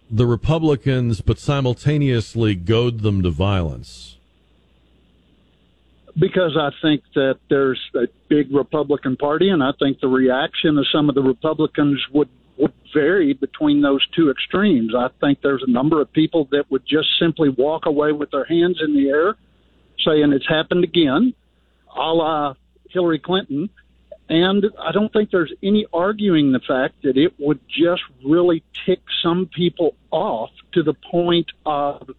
the 0.09 0.25
Republicans 0.25 1.21
but 1.21 1.39
simultaneously 1.39 2.55
goad 2.55 3.01
them 3.01 3.23
to 3.23 3.29
violence? 3.29 4.17
because 6.17 6.57
I 6.59 6.71
think 6.81 7.03
that 7.13 7.39
there's 7.49 7.79
a 7.95 8.07
big 8.27 8.51
Republican 8.51 9.17
Party, 9.17 9.49
and 9.49 9.63
I 9.63 9.71
think 9.79 9.99
the 9.99 10.07
reaction 10.07 10.77
of 10.77 10.87
some 10.91 11.09
of 11.09 11.15
the 11.15 11.21
Republicans 11.21 12.03
would 12.11 12.29
would 12.57 12.73
vary 12.93 13.33
between 13.33 13.81
those 13.81 14.05
two 14.15 14.29
extremes. 14.29 14.93
I 14.95 15.09
think 15.21 15.41
there's 15.41 15.63
a 15.65 15.71
number 15.71 16.01
of 16.01 16.11
people 16.11 16.47
that 16.51 16.65
would 16.69 16.85
just 16.85 17.07
simply 17.19 17.49
walk 17.49 17.85
away 17.85 18.11
with 18.11 18.31
their 18.31 18.45
hands 18.45 18.79
in 18.83 18.95
the 18.95 19.09
air, 19.09 19.35
saying 20.05 20.31
it's 20.33 20.47
happened 20.47 20.83
again, 20.83 21.33
a 21.95 22.13
la 22.13 22.53
Hillary 22.89 23.19
Clinton. 23.19 23.69
And 24.29 24.65
I 24.79 24.91
don't 24.91 25.11
think 25.13 25.31
there's 25.31 25.53
any 25.63 25.85
arguing 25.93 26.51
the 26.51 26.59
fact 26.59 27.03
that 27.03 27.17
it 27.17 27.33
would 27.39 27.59
just 27.69 28.01
really 28.25 28.63
tick 28.85 28.99
some 29.23 29.49
people 29.55 29.95
off 30.11 30.49
to 30.73 30.83
the 30.83 30.93
point 30.93 31.47
of 31.65 32.09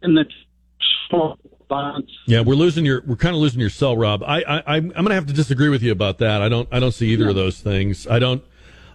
and 0.00 0.16
that 0.18 0.28
Yeah, 2.26 2.40
we're 2.40 2.54
losing 2.54 2.84
your. 2.84 3.02
We're 3.06 3.16
kind 3.16 3.34
of 3.34 3.40
losing 3.40 3.60
your 3.60 3.70
cell, 3.70 3.96
Rob. 3.96 4.22
I, 4.22 4.42
I, 4.42 4.62
I'm 4.76 4.90
going 4.90 5.06
to 5.06 5.14
have 5.14 5.26
to 5.26 5.32
disagree 5.32 5.68
with 5.68 5.82
you 5.82 5.92
about 5.92 6.18
that. 6.18 6.42
I 6.42 6.48
don't. 6.48 6.68
I 6.72 6.80
don't 6.80 6.92
see 6.92 7.08
either 7.08 7.28
of 7.28 7.34
those 7.34 7.60
things. 7.60 8.06
I 8.06 8.18
don't. 8.18 8.42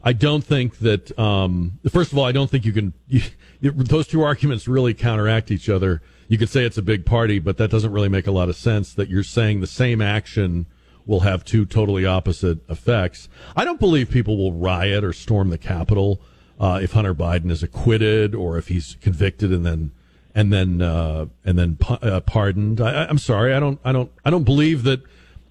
I 0.04 0.14
don't 0.14 0.44
think 0.44 0.80
that. 0.80 1.18
Um, 1.18 1.80
first 1.90 2.12
of 2.12 2.18
all, 2.18 2.26
I 2.26 2.32
don't 2.32 2.50
think 2.50 2.66
you 2.66 2.74
can. 2.74 2.94
You, 3.08 3.22
those 3.62 4.08
two 4.08 4.22
arguments 4.22 4.68
really 4.68 4.94
counteract 4.94 5.52
each 5.52 5.70
other. 5.70 6.02
You 6.28 6.38
could 6.38 6.50
say 6.50 6.64
it's 6.64 6.78
a 6.78 6.82
big 6.82 7.06
party, 7.06 7.40
but 7.40 7.58
that 7.58 7.70
doesn't 7.70 7.92
really 7.92 8.08
make 8.08 8.28
a 8.28 8.32
lot 8.32 8.50
of 8.50 8.56
sense. 8.56 8.94
That 8.94 9.10
you're 9.10 9.24
saying 9.24 9.62
the 9.62 9.68
same 9.68 10.02
action 10.02 10.68
will 11.06 11.22
have 11.22 11.44
two 11.44 11.66
totally 11.66 12.06
opposite 12.06 12.60
effects. 12.70 13.28
I 13.56 13.66
don't 13.66 13.80
believe 13.80 14.12
people 14.12 14.38
will 14.38 14.54
riot 14.54 15.04
or 15.04 15.12
storm 15.12 15.50
the 15.50 15.58
Capitol 15.58 16.22
uh, 16.60 16.80
if 16.82 16.92
Hunter 16.92 17.16
Biden 17.16 17.50
is 17.50 17.64
acquitted 17.64 18.36
or 18.36 18.58
if 18.58 18.68
he's 18.68 18.96
convicted 19.02 19.52
and 19.52 19.66
then 19.66 19.92
and 20.36 20.54
then 20.54 20.82
uh, 20.82 21.28
and 21.44 21.58
then 21.58 21.78
uh, 21.88 22.20
pardoned. 22.22 22.82
I, 22.82 23.06
I'm 23.06 23.18
sorry, 23.18 23.54
I 23.54 23.60
don't 23.60 23.80
I 23.84 23.92
don't 23.92 24.12
I 24.24 24.30
don't 24.30 24.44
believe 24.44 24.84
that 24.84 25.02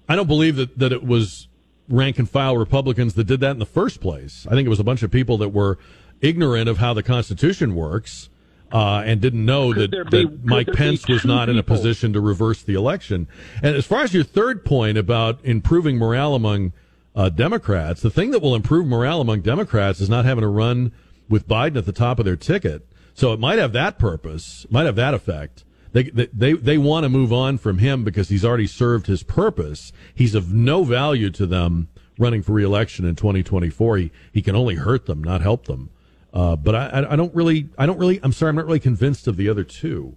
I 0.07 0.15
don't 0.15 0.27
believe 0.27 0.55
that 0.55 0.77
that 0.79 0.91
it 0.91 1.05
was 1.05 1.47
rank 1.87 2.19
and 2.19 2.29
file 2.29 2.57
Republicans 2.57 3.15
that 3.15 3.25
did 3.25 3.39
that 3.41 3.51
in 3.51 3.59
the 3.59 3.65
first 3.65 3.99
place. 3.99 4.45
I 4.47 4.51
think 4.51 4.65
it 4.65 4.69
was 4.69 4.79
a 4.79 4.83
bunch 4.83 5.03
of 5.03 5.11
people 5.11 5.37
that 5.39 5.49
were 5.49 5.77
ignorant 6.21 6.69
of 6.69 6.77
how 6.77 6.93
the 6.93 7.03
Constitution 7.03 7.75
works. 7.75 8.29
Uh, 8.71 9.01
and 9.03 9.19
didn't 9.19 9.43
know 9.43 9.73
Could 9.73 9.89
that, 9.89 10.11
be- 10.11 10.25
that 10.25 10.45
Mike 10.45 10.67
could 10.67 10.75
there 10.77 10.91
be 10.91 10.91
Pence 10.91 11.07
was 11.07 11.25
not 11.25 11.49
in 11.49 11.57
a 11.57 11.63
position 11.63 12.13
to 12.13 12.21
reverse 12.21 12.61
the 12.61 12.75
election. 12.75 13.27
And 13.63 13.75
as 13.75 13.87
far 13.87 14.03
as 14.03 14.13
your 14.13 14.23
third 14.23 14.63
point 14.63 14.95
about 14.95 15.39
improving 15.43 15.97
morale 15.97 16.35
among 16.35 16.73
uh, 17.15 17.29
Democrats, 17.29 18.03
the 18.03 18.11
thing 18.11 18.29
that 18.29 18.43
will 18.43 18.53
improve 18.53 18.85
morale 18.85 19.21
among 19.21 19.41
Democrats 19.41 19.99
is 19.99 20.07
not 20.07 20.23
having 20.25 20.43
to 20.43 20.47
run 20.47 20.91
with 21.27 21.47
Biden 21.47 21.77
at 21.77 21.87
the 21.87 21.91
top 21.91 22.19
of 22.19 22.25
their 22.25 22.35
ticket. 22.35 22.87
So 23.19 23.33
it 23.33 23.39
might 23.39 23.59
have 23.59 23.73
that 23.73 23.99
purpose, 23.99 24.65
might 24.69 24.85
have 24.85 24.95
that 24.95 25.13
effect. 25.13 25.65
They 25.91 26.03
they 26.03 26.53
they, 26.53 26.77
want 26.77 27.03
to 27.03 27.09
move 27.09 27.33
on 27.33 27.57
from 27.57 27.79
him 27.79 28.05
because 28.05 28.29
he's 28.29 28.45
already 28.45 28.65
served 28.65 29.07
his 29.07 29.23
purpose. 29.23 29.91
He's 30.15 30.35
of 30.35 30.53
no 30.53 30.85
value 30.85 31.29
to 31.31 31.45
them 31.45 31.89
running 32.17 32.41
for 32.41 32.53
reelection 32.53 33.03
in 33.03 33.15
2024. 33.15 33.97
He 33.97 34.11
he 34.31 34.41
can 34.41 34.55
only 34.55 34.75
hurt 34.75 35.05
them, 35.05 35.21
not 35.21 35.41
help 35.41 35.65
them. 35.65 35.89
Uh, 36.33 36.55
but 36.55 36.73
I, 36.73 36.87
I 36.87 37.13
I 37.13 37.15
don't 37.17 37.35
really 37.35 37.67
I 37.77 37.85
don't 37.85 37.97
really 37.97 38.21
I'm 38.23 38.31
sorry 38.31 38.51
I'm 38.51 38.55
not 38.55 38.67
really 38.67 38.79
convinced 38.79 39.27
of 39.27 39.35
the 39.35 39.49
other 39.49 39.65
two. 39.65 40.15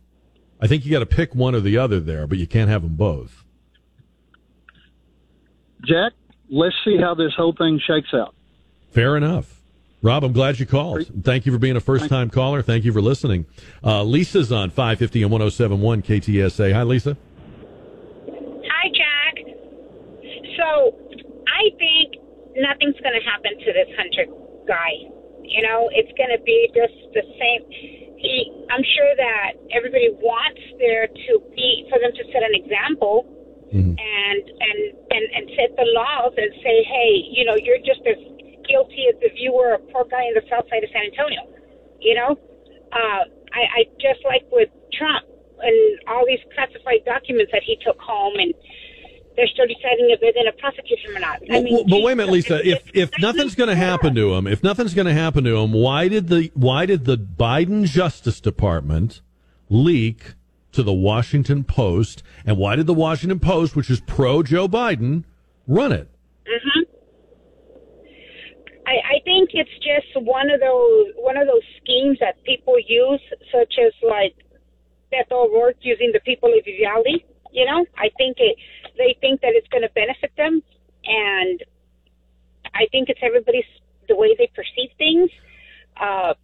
I 0.60 0.68
think 0.68 0.84
you 0.84 0.92
got 0.92 1.00
to 1.00 1.06
pick 1.06 1.34
one 1.34 1.56
or 1.56 1.60
the 1.60 1.78
other 1.78 1.98
there, 1.98 2.28
but 2.28 2.38
you 2.38 2.46
can't 2.46 2.70
have 2.70 2.82
them 2.82 2.94
both. 2.94 3.42
Jack, 5.84 6.12
let's 6.48 6.76
see 6.84 6.98
how 6.98 7.16
this 7.16 7.32
whole 7.36 7.52
thing 7.58 7.80
shakes 7.84 8.14
out. 8.14 8.36
Fair 8.92 9.16
enough. 9.16 9.61
Rob, 10.02 10.24
I'm 10.24 10.32
glad 10.32 10.58
you 10.58 10.66
called. 10.66 11.06
Thank 11.22 11.46
you 11.46 11.52
for 11.52 11.58
being 11.58 11.76
a 11.76 11.80
first 11.80 12.08
time 12.08 12.28
caller. 12.28 12.60
Thank 12.60 12.84
you 12.84 12.92
for 12.92 13.00
listening. 13.00 13.46
Uh, 13.84 14.02
Lisa's 14.02 14.50
on 14.50 14.70
550 14.70 15.22
and 15.22 15.30
1071 15.30 16.02
KTSA. 16.02 16.72
Hi, 16.72 16.82
Lisa. 16.82 17.16
Hi, 18.26 18.90
Jack. 18.90 19.46
So, 20.58 20.98
I 21.46 21.70
think 21.78 22.18
nothing's 22.58 22.98
going 22.98 23.14
to 23.14 23.22
happen 23.22 23.54
to 23.54 23.70
this 23.72 23.88
Hunter 23.94 24.26
guy. 24.66 25.06
You 25.46 25.62
know, 25.62 25.88
it's 25.94 26.10
going 26.18 26.34
to 26.34 26.42
be 26.42 26.66
just 26.74 26.98
the 27.14 27.22
same. 27.38 27.62
He, 28.18 28.50
I'm 28.70 28.82
sure 28.82 29.14
that 29.16 29.52
everybody 29.70 30.10
wants 30.18 30.62
there 30.78 31.06
to 31.06 31.32
be 31.54 31.86
for 31.90 31.98
them 32.02 32.10
to 32.10 32.24
set 32.32 32.42
an 32.42 32.54
example 32.58 33.26
and 33.72 34.42
and 34.44 34.80
and 35.10 35.24
and 35.32 35.44
set 35.56 35.74
the 35.76 35.86
laws 35.94 36.32
and 36.36 36.52
say, 36.62 36.84
hey, 36.84 37.24
you 37.32 37.44
know, 37.44 37.56
you're 37.56 37.78
just 37.78 38.04
as 38.06 38.20
guilty 38.66 39.06
as 39.08 39.16
if 39.20 39.32
you 39.36 39.52
were 39.52 39.74
a 39.74 39.78
poor 39.90 40.04
guy 40.04 40.24
in 40.28 40.34
the 40.34 40.42
south 40.50 40.68
side 40.70 40.84
of 40.84 40.90
San 40.92 41.04
Antonio. 41.10 41.42
You 42.00 42.14
know, 42.14 42.38
uh, 42.92 43.22
I, 43.54 43.62
I 43.62 43.80
just 44.00 44.24
like 44.24 44.42
with 44.50 44.68
Trump 44.92 45.26
and 45.60 45.98
all 46.08 46.26
these 46.26 46.42
classified 46.54 47.04
documents 47.06 47.52
that 47.52 47.62
he 47.62 47.78
took 47.84 47.98
home 48.00 48.34
and 48.36 48.52
they're 49.36 49.46
still 49.46 49.66
deciding 49.66 50.10
if 50.10 50.20
they're 50.20 50.32
going 50.32 50.46
to 50.46 50.52
prosecute 50.52 50.98
him 50.98 51.16
or 51.16 51.20
not. 51.20 51.42
I 51.50 51.60
mean, 51.60 51.72
well, 51.72 51.84
but 51.84 52.02
wait 52.02 52.12
a 52.12 52.16
minute, 52.16 52.32
Lisa. 52.32 52.66
If 52.66 52.90
if 52.94 53.10
nothing's 53.18 53.54
going 53.54 53.70
to 53.70 53.76
happen 53.76 54.14
to 54.14 54.34
him, 54.34 54.46
if 54.46 54.62
nothing's 54.62 54.94
going 54.94 55.06
to 55.06 55.14
happen 55.14 55.44
to 55.44 55.56
him, 55.56 55.72
why 55.72 56.08
did 56.08 56.28
the 56.28 56.50
why 56.54 56.86
did 56.86 57.04
the 57.04 57.16
Biden 57.16 57.84
Justice 57.84 58.40
Department 58.40 59.22
leak 59.70 60.34
to 60.72 60.82
the 60.82 60.92
Washington 60.92 61.64
Post, 61.64 62.22
and 62.44 62.56
why 62.56 62.76
did 62.76 62.86
the 62.86 62.94
Washington 62.94 63.40
Post, 63.40 63.76
which 63.76 63.90
is 63.90 64.00
pro 64.00 64.42
Joe 64.42 64.68
Biden, 64.68 65.24
run 65.66 65.92
it? 65.92 66.08
hmm 66.46 66.81
I, 68.86 69.16
I 69.16 69.20
think 69.24 69.50
it's 69.52 69.70
just 69.78 70.24
one 70.26 70.50
of 70.50 70.60
those 70.60 71.06
one 71.16 71.36
of 71.36 71.46
those 71.46 71.62
schemes 71.80 72.18
that 72.20 72.42
people 72.44 72.76
use, 72.78 73.20
such 73.52 73.74
as 73.84 73.92
like 74.02 74.34
Beto 75.12 75.48
O'Rourke 75.48 75.76
using 75.82 76.10
the 76.12 76.20
people 76.20 76.50
of 76.50 76.66
Uvalde. 76.66 77.22
You 77.52 77.66
know, 77.66 77.84
I 77.98 78.08
think 78.16 78.38
it, 78.38 78.56
they 78.96 79.16
think 79.20 79.40
that 79.42 79.52
it's 79.54 79.68
going 79.68 79.82
to 79.82 79.90
benefit 79.94 80.32
them, 80.36 80.62
and 81.04 81.62
I 82.74 82.86
think 82.90 83.08
it's 83.08 83.20
everybody's 83.22 83.64
the 84.08 84.16
way 84.16 84.34
they 84.36 84.50
perceive 84.54 84.90
things. 84.98 85.30
Uh, 86.00 86.34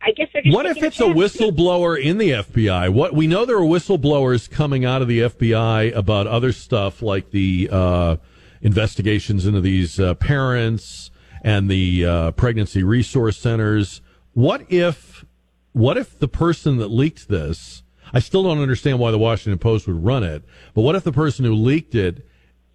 I 0.00 0.12
guess 0.12 0.28
they're 0.32 0.42
just 0.42 0.54
What 0.54 0.66
if 0.66 0.82
it's 0.82 1.00
a 1.00 1.04
chance. 1.04 1.18
whistleblower 1.18 2.00
in 2.00 2.18
the 2.18 2.30
FBI? 2.30 2.92
What 2.92 3.14
we 3.14 3.26
know 3.26 3.44
there 3.44 3.58
are 3.58 3.60
whistleblowers 3.60 4.50
coming 4.50 4.84
out 4.84 5.02
of 5.02 5.08
the 5.08 5.20
FBI 5.20 5.94
about 5.94 6.26
other 6.26 6.52
stuff 6.52 7.02
like 7.02 7.30
the 7.30 7.68
uh, 7.70 8.16
investigations 8.62 9.44
into 9.46 9.60
these 9.60 10.00
uh, 10.00 10.14
parents 10.14 11.10
and 11.42 11.70
the 11.70 12.04
uh, 12.04 12.30
pregnancy 12.32 12.82
resource 12.82 13.38
centers. 13.38 14.00
What 14.32 14.70
if 14.70 15.24
what 15.72 15.96
if 15.96 16.18
the 16.18 16.28
person 16.28 16.78
that 16.78 16.88
leaked 16.88 17.28
this? 17.28 17.82
I 18.12 18.20
still 18.20 18.42
don't 18.42 18.60
understand 18.60 18.98
why 18.98 19.10
the 19.10 19.18
Washington 19.18 19.58
Post 19.58 19.86
would 19.86 20.02
run 20.02 20.24
it, 20.24 20.42
but 20.74 20.80
what 20.82 20.94
if 20.94 21.04
the 21.04 21.12
person 21.12 21.44
who 21.44 21.54
leaked 21.54 21.94
it 21.94 22.26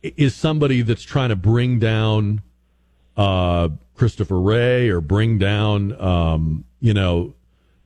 is 0.02 0.36
somebody 0.36 0.82
that's 0.82 1.04
trying 1.04 1.30
to 1.30 1.36
bring 1.36 1.80
down 1.80 2.42
uh, 3.18 3.70
Christopher 3.96 4.40
Wray 4.40 4.90
or 4.90 5.02
bring 5.02 5.38
down, 5.38 6.00
um, 6.02 6.66
you 6.80 6.94
know, 6.94 7.34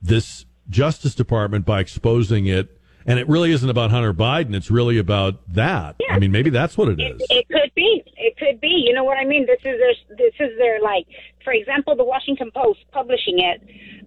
this 0.02 0.44
Justice 0.68 1.14
Department 1.14 1.64
by 1.64 1.80
exposing 1.80 2.46
it. 2.46 2.77
And 3.08 3.18
it 3.18 3.26
really 3.26 3.52
isn't 3.52 3.68
about 3.68 3.90
Hunter 3.90 4.12
Biden. 4.12 4.54
It's 4.54 4.70
really 4.70 4.98
about 4.98 5.40
that. 5.54 5.96
I 6.10 6.18
mean, 6.18 6.30
maybe 6.30 6.50
that's 6.50 6.76
what 6.76 6.88
it 6.88 7.00
is. 7.00 7.22
It 7.30 7.48
could 7.48 7.74
be. 7.74 8.04
It 8.18 8.36
could 8.36 8.60
be. 8.60 8.84
You 8.86 8.92
know 8.92 9.02
what 9.02 9.16
I 9.16 9.24
mean? 9.24 9.46
This 9.46 9.58
is 9.60 9.80
their. 9.80 10.16
This 10.18 10.34
is 10.38 10.58
their 10.58 10.80
like. 10.82 11.06
For 11.42 11.54
example, 11.54 11.96
the 11.96 12.04
Washington 12.04 12.50
Post 12.54 12.80
publishing 12.92 13.38
it. 13.38 13.62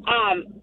Um, 0.07 0.61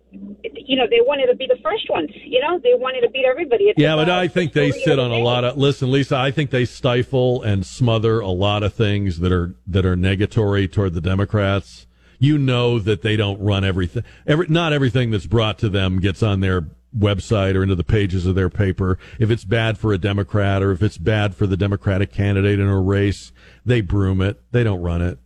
you 0.55 0.77
know, 0.77 0.87
they 0.89 1.01
wanted 1.01 1.27
to 1.27 1.35
be 1.35 1.49
the 1.49 1.59
first 1.65 1.91
ones. 1.91 2.11
You 2.15 2.41
know, 2.41 2.61
they 2.61 2.75
wanted 2.75 3.01
to 3.01 3.11
beat 3.11 3.25
everybody. 3.25 3.65
It's 3.65 3.79
Yeah, 3.79 3.97
but 3.97 4.09
I 4.09 4.29
think 4.29 4.53
they 4.53 4.71
sit 4.71 5.01
on 5.01 5.11
a 5.11 5.19
lot 5.19 5.43
of. 5.43 5.57
Listen, 5.57 5.91
Lisa, 5.91 6.17
I 6.17 6.31
think 6.31 6.51
they 6.51 6.65
stifle 6.65 7.43
and 7.43 7.67
smother 7.67 8.21
a 8.21 8.29
lot 8.29 8.63
of 8.63 8.73
things 8.73 9.19
that 9.19 9.33
are 9.33 9.57
that 9.67 9.85
are 9.85 9.97
negatory 9.97 10.71
toward 10.71 10.95
the 10.95 11.01
Democrats. 11.01 11.89
You 12.21 12.39
know 12.39 12.79
that 12.79 13.03
they 13.03 13.17
don't 13.17 13.41
run 13.41 13.65
everything. 13.65 14.05
Every 14.29 14.47
not 14.47 14.73
everything 14.73 15.11
that's 15.11 15.27
brought 15.27 15.59
to 15.59 15.69
them 15.69 15.99
gets 15.99 16.23
on 16.23 16.39
their 16.39 16.69
website 16.97 17.55
or 17.55 17.63
into 17.63 17.75
the 17.75 17.85
pages 17.85 18.27
of 18.27 18.35
their 18.35 18.51
paper. 18.51 18.99
If 19.19 19.31
it's 19.31 19.45
bad 19.45 19.79
for 19.79 19.93
a 19.93 19.99
Democrat 19.99 20.63
or 20.63 20.73
if 20.73 20.83
it's 20.83 20.99
bad 20.99 21.35
for 21.35 21.47
the 21.47 21.57
Democratic 21.57 22.13
candidate 22.13 22.59
in 22.59 22.67
a 22.67 22.81
race, 22.81 23.33
they 23.65 23.81
broom 23.81 24.21
it. 24.21 24.41
They 24.53 24.65
don't 24.65 24.81
run 24.81 25.03
it. 25.03 25.19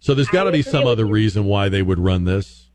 So 0.00 0.14
there's 0.14 0.28
got 0.28 0.44
to 0.44 0.52
be 0.52 0.62
some 0.62 0.86
other 0.86 1.04
reason 1.04 1.46
why 1.46 1.68
they 1.68 1.82
would 1.82 1.98
run 1.98 2.24
this. 2.24 2.70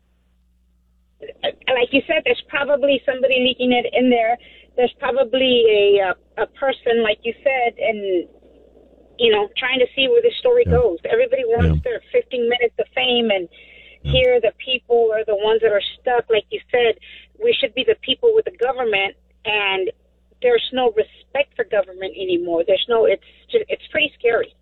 like 1.42 1.88
you 1.90 2.02
said, 2.06 2.22
there's 2.24 2.42
probably 2.48 3.00
somebody 3.06 3.40
leaking 3.40 3.72
it 3.72 3.86
in 3.92 4.10
there. 4.10 4.36
There's 4.76 4.92
probably 4.98 5.64
a 5.98 6.10
uh, 6.10 6.44
a 6.44 6.46
person, 6.46 7.02
like 7.02 7.18
you 7.22 7.34
said, 7.42 7.78
and 7.78 8.28
you 9.18 9.30
know, 9.30 9.48
trying 9.56 9.78
to 9.78 9.86
see 9.94 10.08
where 10.08 10.22
the 10.22 10.32
story 10.40 10.64
goes. 10.64 10.98
Everybody 11.04 11.44
wants 11.44 11.82
their 11.84 12.02
15 12.12 12.48
minutes 12.48 12.74
of 12.78 12.86
fame, 12.94 13.30
and 13.30 13.48
here 14.02 14.40
the 14.40 14.52
people 14.58 15.10
are 15.14 15.24
the 15.24 15.36
ones 15.36 15.60
that 15.62 15.70
are 15.70 15.82
stuck. 16.00 16.28
Like 16.28 16.44
you 16.50 16.60
said, 16.70 16.98
we 17.42 17.56
should 17.58 17.74
be 17.74 17.84
the 17.84 17.96
people 18.02 18.34
with 18.34 18.44
the 18.44 18.56
government, 18.56 19.16
and 19.44 19.90
there's 20.40 20.68
no 20.72 20.92
respect 20.92 21.54
for 21.56 21.64
government 21.64 22.14
anymore. 22.16 22.64
There's 22.66 22.84
no. 22.88 23.06
It's 23.06 23.22
just, 23.50 23.64
it's 23.68 23.86
pretty 23.90 24.12
scary. 24.18 24.54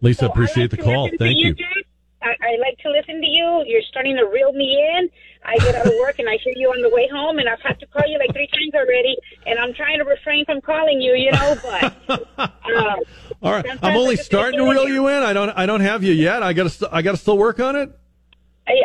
Lisa, 0.00 0.26
appreciate 0.26 0.70
the 0.70 0.78
call. 0.78 1.10
Thank 1.18 1.38
you. 1.38 1.54
Jack. 1.54 1.84
I, 2.22 2.36
I 2.42 2.56
like 2.60 2.76
to 2.80 2.90
listen 2.90 3.20
to 3.20 3.26
you. 3.26 3.64
You're 3.66 3.82
starting 3.88 4.16
to 4.16 4.24
reel 4.26 4.52
me 4.52 4.78
in. 4.78 5.08
I 5.42 5.56
get 5.56 5.74
out 5.74 5.86
of 5.86 5.94
work 5.98 6.18
and 6.18 6.28
I 6.28 6.36
hear 6.36 6.52
you 6.54 6.68
on 6.68 6.82
the 6.82 6.90
way 6.90 7.08
home, 7.10 7.38
and 7.38 7.48
I've 7.48 7.60
had 7.62 7.80
to 7.80 7.86
call 7.86 8.06
you 8.06 8.18
like 8.18 8.32
three 8.32 8.46
times 8.48 8.74
already, 8.74 9.16
and 9.46 9.58
I'm 9.58 9.72
trying 9.72 9.98
to 9.98 10.04
refrain 10.04 10.44
from 10.44 10.60
calling 10.60 11.00
you, 11.00 11.14
you 11.14 11.32
know. 11.32 11.56
But 11.62 12.28
uh, 12.38 12.96
All 13.42 13.52
right, 13.52 13.64
I'm 13.82 13.96
only 13.96 14.16
starting 14.16 14.60
to 14.60 14.70
reel 14.70 14.86
you 14.88 15.08
in. 15.08 15.22
I 15.22 15.32
don't. 15.32 15.50
I 15.50 15.64
don't 15.64 15.80
have 15.80 16.04
you 16.04 16.12
yet. 16.12 16.42
I 16.42 16.52
got 16.52 16.70
to. 16.70 16.88
I 16.92 17.00
got 17.00 17.12
to 17.12 17.16
still 17.16 17.38
work 17.38 17.58
on 17.58 17.76
it. 17.76 17.90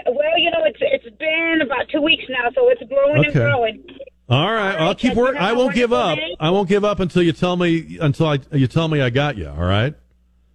Well, 0.07 0.37
you 0.37 0.51
know, 0.51 0.63
it's 0.65 0.79
it's 0.81 1.15
been 1.17 1.59
about 1.61 1.89
two 1.89 2.01
weeks 2.01 2.23
now, 2.29 2.49
so 2.55 2.69
it's 2.69 2.81
growing 2.89 3.25
and 3.25 3.33
growing. 3.33 3.85
All 4.27 4.51
right, 4.51 4.75
I'll 4.75 4.95
keep 4.95 5.15
working. 5.15 5.41
I 5.41 5.53
won't 5.53 5.75
give 5.75 5.93
up. 5.93 6.17
I 6.39 6.49
won't 6.49 6.67
give 6.67 6.83
up 6.83 6.99
until 6.99 7.21
you 7.21 7.31
tell 7.31 7.55
me 7.55 7.97
until 7.99 8.27
I 8.27 8.39
you 8.51 8.67
tell 8.67 8.87
me 8.87 9.01
I 9.01 9.09
got 9.09 9.37
you. 9.37 9.49
All 9.49 9.65
right. 9.65 9.93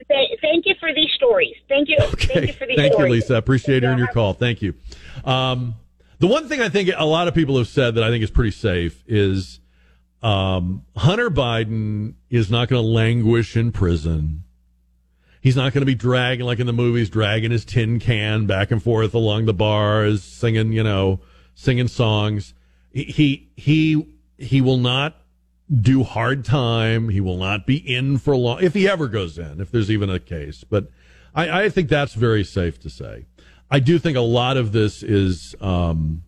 Thank 0.08 0.66
you 0.66 0.74
for 0.80 0.92
these 0.92 1.10
stories. 1.14 1.54
Thank 1.68 1.88
you. 1.88 1.98
Thank 2.00 2.48
you 2.48 2.52
for 2.54 2.66
these 2.66 2.76
Thank 2.76 2.98
you. 2.98 3.08
Lisa. 3.08 3.34
I 3.34 3.38
appreciate 3.38 3.82
hearing 3.82 3.98
your 3.98 4.08
call. 4.08 4.32
Thank 4.32 4.60
you. 4.60 4.74
Um, 5.24 5.76
the 6.18 6.26
one 6.26 6.48
thing 6.48 6.60
I 6.60 6.68
think 6.68 6.90
a 6.96 7.04
lot 7.04 7.28
of 7.28 7.34
people 7.34 7.56
have 7.58 7.68
said 7.68 7.94
that 7.94 8.02
I 8.02 8.10
think 8.10 8.24
is 8.24 8.30
pretty 8.30 8.50
safe 8.50 9.02
is 9.06 9.60
um, 10.22 10.84
Hunter 10.96 11.30
Biden 11.30 12.14
is 12.28 12.50
not 12.50 12.68
going 12.68 12.82
to 12.82 12.88
languish 12.88 13.56
in 13.56 13.72
prison. 13.72 14.42
He's 15.40 15.56
not 15.56 15.72
going 15.72 15.80
to 15.80 15.86
be 15.86 15.94
dragging, 15.94 16.44
like 16.44 16.58
in 16.58 16.66
the 16.66 16.72
movies, 16.72 17.08
dragging 17.08 17.50
his 17.50 17.64
tin 17.64 17.98
can 17.98 18.46
back 18.46 18.70
and 18.70 18.82
forth 18.82 19.14
along 19.14 19.46
the 19.46 19.54
bars, 19.54 20.22
singing, 20.22 20.72
you 20.72 20.82
know, 20.82 21.20
singing 21.54 21.88
songs. 21.88 22.52
He, 22.92 23.48
he, 23.56 24.06
he, 24.36 24.60
will 24.60 24.76
not 24.76 25.16
do 25.70 26.02
hard 26.02 26.44
time. 26.44 27.08
He 27.08 27.20
will 27.20 27.38
not 27.38 27.66
be 27.66 27.76
in 27.76 28.18
for 28.18 28.36
long, 28.36 28.62
if 28.62 28.74
he 28.74 28.86
ever 28.86 29.08
goes 29.08 29.38
in, 29.38 29.60
if 29.60 29.70
there's 29.70 29.90
even 29.90 30.10
a 30.10 30.18
case. 30.18 30.62
But 30.62 30.88
I, 31.34 31.64
I 31.64 31.68
think 31.70 31.88
that's 31.88 32.12
very 32.12 32.44
safe 32.44 32.78
to 32.80 32.90
say. 32.90 33.24
I 33.70 33.80
do 33.80 33.98
think 33.98 34.18
a 34.18 34.22
lot 34.22 34.58
of 34.58 34.72
this 34.72 35.02
is, 35.02 35.54
um, 35.60 36.22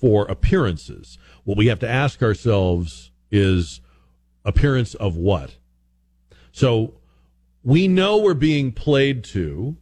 for 0.00 0.24
appearances. 0.26 1.18
What 1.44 1.58
we 1.58 1.66
have 1.66 1.80
to 1.80 1.88
ask 1.88 2.22
ourselves 2.22 3.10
is 3.30 3.80
appearance 4.44 4.94
of 4.94 5.16
what? 5.16 5.56
So 6.52 6.94
we 7.62 7.88
know 7.88 8.18
we're 8.18 8.34
being 8.34 8.72
played 8.72 9.24
to. 9.24 9.76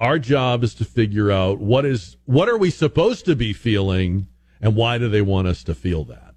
Our 0.00 0.18
job 0.18 0.64
is 0.64 0.74
to 0.74 0.84
figure 0.84 1.30
out 1.30 1.60
what 1.60 1.84
is 1.84 2.16
what 2.24 2.48
are 2.48 2.58
we 2.58 2.70
supposed 2.70 3.24
to 3.26 3.36
be 3.36 3.52
feeling 3.52 4.28
and 4.60 4.74
why 4.74 4.98
do 4.98 5.08
they 5.08 5.22
want 5.22 5.48
us 5.48 5.62
to 5.64 5.74
feel 5.74 6.04
that? 6.04 6.34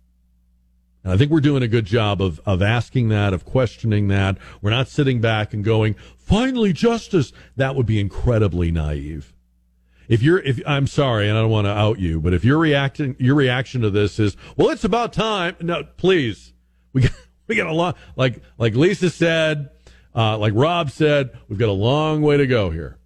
And 1.03 1.13
I 1.13 1.17
think 1.17 1.31
we're 1.31 1.39
doing 1.39 1.63
a 1.63 1.67
good 1.67 1.85
job 1.85 2.21
of 2.21 2.39
of 2.45 2.61
asking 2.61 3.09
that, 3.09 3.33
of 3.33 3.45
questioning 3.45 4.09
that. 4.09 4.37
We're 4.61 4.71
not 4.71 4.89
sitting 4.89 5.21
back 5.21 5.53
and 5.53 5.63
going, 5.63 5.95
"Finally 6.17 6.73
justice." 6.73 7.31
That 7.55 7.75
would 7.75 7.85
be 7.85 7.99
incredibly 7.99 8.71
naive. 8.71 9.33
If 10.07 10.21
you're 10.21 10.39
if 10.39 10.61
I'm 10.65 10.87
sorry 10.87 11.27
and 11.27 11.37
I 11.37 11.41
don't 11.41 11.51
want 11.51 11.65
to 11.65 11.71
out 11.71 11.99
you, 11.99 12.21
but 12.21 12.33
if 12.33 12.45
your 12.45 12.57
reacting 12.57 13.15
your 13.19 13.35
reaction 13.35 13.81
to 13.81 13.89
this 13.89 14.19
is, 14.19 14.37
"Well, 14.55 14.69
it's 14.69 14.83
about 14.83 15.13
time." 15.13 15.55
No, 15.61 15.83
please. 15.97 16.53
We 16.93 17.01
got, 17.03 17.11
we 17.47 17.55
got 17.55 17.67
a 17.67 17.73
lot 17.73 17.97
like 18.15 18.41
like 18.57 18.75
Lisa 18.75 19.09
said, 19.09 19.69
uh, 20.17 20.37
like 20.37 20.53
Rob 20.55 20.89
said, 20.89 21.29
we've 21.47 21.59
got 21.59 21.69
a 21.69 21.71
long 21.71 22.23
way 22.23 22.37
to 22.37 22.47
go 22.47 22.71
here. 22.71 22.97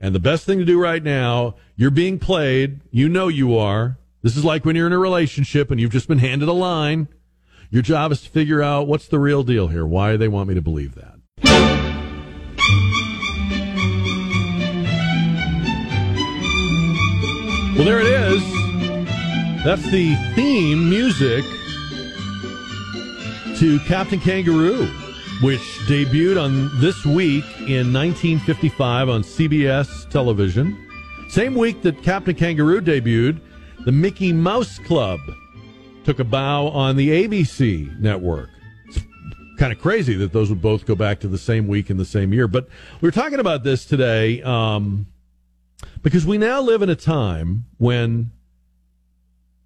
And 0.00 0.14
the 0.14 0.20
best 0.20 0.46
thing 0.46 0.58
to 0.58 0.64
do 0.64 0.80
right 0.80 1.02
now, 1.02 1.56
you're 1.76 1.90
being 1.90 2.18
played. 2.18 2.80
You 2.90 3.08
know 3.08 3.28
you 3.28 3.56
are. 3.56 3.98
This 4.22 4.36
is 4.36 4.44
like 4.44 4.64
when 4.64 4.76
you're 4.76 4.86
in 4.86 4.92
a 4.92 4.98
relationship 4.98 5.70
and 5.70 5.78
you've 5.78 5.92
just 5.92 6.08
been 6.08 6.18
handed 6.18 6.48
a 6.48 6.52
line. 6.52 7.08
Your 7.70 7.82
job 7.82 8.12
is 8.12 8.22
to 8.22 8.30
figure 8.30 8.62
out 8.62 8.86
what's 8.86 9.08
the 9.08 9.18
real 9.18 9.42
deal 9.42 9.68
here. 9.68 9.86
Why 9.86 10.16
they 10.16 10.28
want 10.28 10.48
me 10.48 10.54
to 10.54 10.62
believe 10.62 10.94
that? 10.94 11.16
Well, 17.76 17.84
there 17.84 18.00
it 18.00 18.06
is. 18.06 18.42
That's 19.62 19.82
the 19.90 20.14
theme 20.34 20.88
music 20.88 21.44
to 23.58 23.78
Captain 23.80 24.18
Kangaroo, 24.18 24.90
which 25.42 25.60
debuted 25.86 26.42
on 26.42 26.70
this 26.80 27.04
week 27.04 27.44
in 27.60 27.92
1955 27.92 29.08
on 29.08 29.22
CBS 29.22 30.08
television. 30.08 30.76
Same 31.28 31.54
week 31.54 31.82
that 31.82 32.02
Captain 32.02 32.34
Kangaroo 32.34 32.80
debuted, 32.80 33.40
the 33.84 33.92
Mickey 33.92 34.32
Mouse 34.32 34.78
Club 34.78 35.20
took 36.04 36.20
a 36.20 36.24
bow 36.24 36.68
on 36.68 36.96
the 36.96 37.08
ABC 37.08 37.98
network. 38.00 38.48
It's 38.86 39.04
kind 39.58 39.72
of 39.72 39.78
crazy 39.78 40.14
that 40.14 40.32
those 40.32 40.48
would 40.48 40.62
both 40.62 40.86
go 40.86 40.94
back 40.94 41.20
to 41.20 41.28
the 41.28 41.38
same 41.38 41.68
week 41.68 41.90
in 41.90 41.98
the 41.98 42.04
same 42.04 42.32
year. 42.32 42.48
But 42.48 42.68
we 43.00 43.06
were 43.06 43.12
talking 43.12 43.38
about 43.38 43.62
this 43.62 43.84
today 43.84 44.40
um, 44.42 45.06
because 46.02 46.24
we 46.24 46.38
now 46.38 46.62
live 46.62 46.80
in 46.80 46.88
a 46.88 46.96
time 46.96 47.66
when 47.76 48.30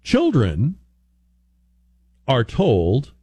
children 0.03 0.75
are 2.27 2.43
told 2.43 3.13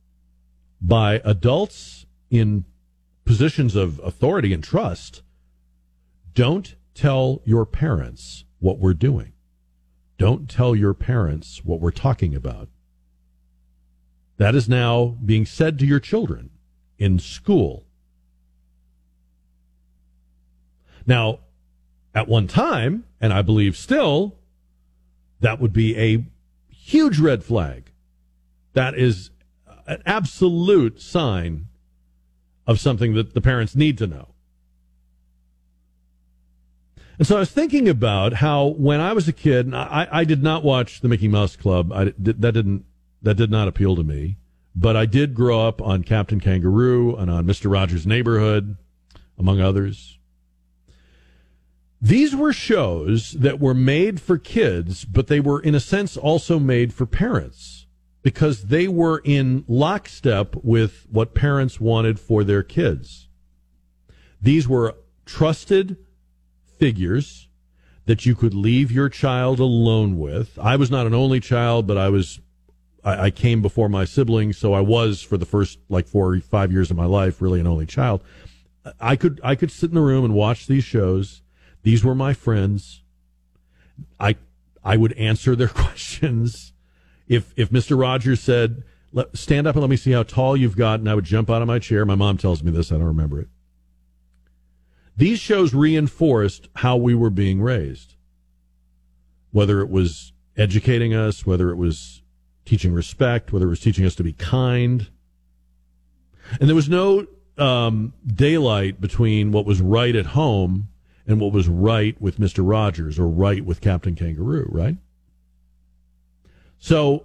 by 0.80 1.20
adults 1.24 1.97
in 2.30 2.64
positions 3.24 3.76
of 3.76 4.00
authority 4.02 4.52
and 4.52 4.64
trust 4.64 5.22
don't 6.34 6.76
tell 6.94 7.42
your 7.44 7.66
parents 7.66 8.44
what 8.58 8.78
we're 8.78 8.94
doing. 8.94 9.32
Don't 10.18 10.48
tell 10.48 10.74
your 10.74 10.94
parents 10.94 11.64
what 11.64 11.80
we're 11.80 11.90
talking 11.90 12.34
about. 12.34 12.68
That 14.36 14.54
is 14.54 14.68
now 14.68 15.16
being 15.24 15.46
said 15.46 15.78
to 15.78 15.86
your 15.86 16.00
children 16.00 16.50
in 16.98 17.18
school. 17.18 17.86
Now, 21.06 21.40
at 22.14 22.28
one 22.28 22.48
time, 22.48 23.04
and 23.20 23.32
I 23.32 23.42
believe 23.42 23.76
still, 23.76 24.36
that 25.40 25.60
would 25.60 25.72
be 25.72 25.96
a 25.96 26.24
huge 26.68 27.18
red 27.18 27.44
flag. 27.44 27.92
That 28.72 28.94
is 28.94 29.30
an 29.86 30.02
absolute 30.04 31.00
sign 31.00 31.67
of 32.68 32.78
something 32.78 33.14
that 33.14 33.34
the 33.34 33.40
parents 33.40 33.74
need 33.74 33.98
to 33.98 34.06
know. 34.06 34.28
And 37.18 37.26
so 37.26 37.34
I 37.34 37.40
was 37.40 37.50
thinking 37.50 37.88
about 37.88 38.34
how 38.34 38.66
when 38.66 39.00
I 39.00 39.12
was 39.12 39.26
a 39.26 39.32
kid, 39.32 39.74
I, 39.74 40.06
I 40.12 40.24
did 40.24 40.42
not 40.42 40.62
watch 40.62 41.00
the 41.00 41.08
Mickey 41.08 41.26
Mouse 41.26 41.56
Club. 41.56 41.92
I, 41.92 42.12
that 42.16 42.52
didn't 42.52 42.84
that 43.22 43.36
did 43.36 43.50
not 43.50 43.66
appeal 43.66 43.96
to 43.96 44.04
me. 44.04 44.36
But 44.76 44.94
I 44.94 45.06
did 45.06 45.34
grow 45.34 45.66
up 45.66 45.82
on 45.82 46.04
Captain 46.04 46.38
Kangaroo 46.38 47.16
and 47.16 47.28
on 47.28 47.46
Mister 47.46 47.68
Rogers' 47.68 48.06
Neighborhood, 48.06 48.76
among 49.36 49.60
others. 49.60 50.18
These 52.00 52.36
were 52.36 52.52
shows 52.52 53.32
that 53.32 53.58
were 53.58 53.74
made 53.74 54.20
for 54.20 54.38
kids, 54.38 55.04
but 55.04 55.26
they 55.26 55.40
were 55.40 55.60
in 55.60 55.74
a 55.74 55.80
sense 55.80 56.16
also 56.16 56.60
made 56.60 56.94
for 56.94 57.06
parents 57.06 57.77
because 58.22 58.64
they 58.64 58.88
were 58.88 59.20
in 59.24 59.64
lockstep 59.68 60.56
with 60.56 61.06
what 61.10 61.34
parents 61.34 61.80
wanted 61.80 62.18
for 62.18 62.44
their 62.44 62.62
kids. 62.62 63.28
These 64.40 64.68
were 64.68 64.96
trusted 65.24 65.96
figures 66.78 67.48
that 68.06 68.24
you 68.24 68.34
could 68.34 68.54
leave 68.54 68.90
your 68.90 69.08
child 69.08 69.60
alone 69.60 70.18
with. 70.18 70.58
I 70.58 70.76
was 70.76 70.90
not 70.90 71.06
an 71.06 71.14
only 71.14 71.40
child, 71.40 71.86
but 71.86 71.98
I 71.98 72.08
was, 72.08 72.40
I, 73.04 73.26
I 73.26 73.30
came 73.30 73.60
before 73.60 73.88
my 73.88 74.04
siblings, 74.04 74.56
so 74.56 74.72
I 74.72 74.80
was 74.80 75.20
for 75.20 75.36
the 75.36 75.46
first 75.46 75.78
like 75.88 76.08
four 76.08 76.34
or 76.34 76.40
five 76.40 76.72
years 76.72 76.90
of 76.90 76.96
my 76.96 77.04
life 77.04 77.42
really 77.42 77.60
an 77.60 77.66
only 77.66 77.86
child. 77.86 78.22
I 78.98 79.16
could, 79.16 79.40
I 79.44 79.54
could 79.54 79.70
sit 79.70 79.90
in 79.90 79.94
the 79.94 80.00
room 80.00 80.24
and 80.24 80.32
watch 80.32 80.66
these 80.66 80.84
shows. 80.84 81.42
These 81.82 82.04
were 82.04 82.14
my 82.14 82.32
friends. 82.32 83.02
I, 84.18 84.36
I 84.82 84.96
would 84.96 85.12
answer 85.14 85.54
their 85.54 85.68
questions 85.68 86.72
if 87.28 87.52
if 87.56 87.70
Mr. 87.70 87.98
Rogers 87.98 88.40
said, 88.40 88.82
"Stand 89.34 89.66
up 89.66 89.74
and 89.74 89.82
let 89.82 89.90
me 89.90 89.96
see 89.96 90.12
how 90.12 90.22
tall 90.22 90.56
you've 90.56 90.76
got," 90.76 91.00
and 91.00 91.08
I 91.08 91.14
would 91.14 91.24
jump 91.24 91.50
out 91.50 91.62
of 91.62 91.68
my 91.68 91.78
chair. 91.78 92.04
My 92.04 92.14
mom 92.14 92.38
tells 92.38 92.62
me 92.62 92.70
this; 92.70 92.90
I 92.90 92.96
don't 92.96 93.04
remember 93.04 93.40
it. 93.40 93.48
These 95.16 95.40
shows 95.40 95.74
reinforced 95.74 96.68
how 96.76 96.96
we 96.96 97.14
were 97.14 97.30
being 97.30 97.60
raised, 97.60 98.14
whether 99.50 99.80
it 99.80 99.90
was 99.90 100.32
educating 100.56 101.12
us, 101.12 101.44
whether 101.44 101.70
it 101.70 101.76
was 101.76 102.22
teaching 102.64 102.92
respect, 102.92 103.52
whether 103.52 103.66
it 103.66 103.70
was 103.70 103.80
teaching 103.80 104.04
us 104.04 104.14
to 104.16 104.22
be 104.22 104.32
kind. 104.32 105.08
And 106.60 106.68
there 106.68 106.76
was 106.76 106.88
no 106.88 107.26
um, 107.56 108.12
daylight 108.26 109.00
between 109.00 109.52
what 109.52 109.66
was 109.66 109.80
right 109.80 110.14
at 110.14 110.26
home 110.26 110.88
and 111.26 111.40
what 111.40 111.52
was 111.52 111.68
right 111.68 112.20
with 112.20 112.38
Mr. 112.38 112.68
Rogers 112.68 113.18
or 113.18 113.28
right 113.28 113.64
with 113.64 113.80
Captain 113.80 114.14
Kangaroo, 114.14 114.68
right? 114.70 114.96
So 116.78 117.24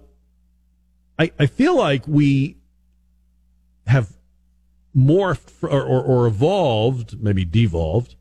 I, 1.18 1.32
I 1.38 1.46
feel 1.46 1.76
like 1.76 2.06
we 2.06 2.56
have 3.86 4.12
morphed 4.96 5.62
or, 5.62 5.82
or, 5.82 6.02
or 6.02 6.26
evolved, 6.26 7.20
maybe 7.22 7.44
devolved, 7.44 8.16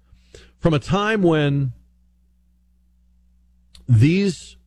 from 0.60 0.73
a 0.73 0.80
time 0.80 1.22
when 1.22 1.73
these, 3.88 4.57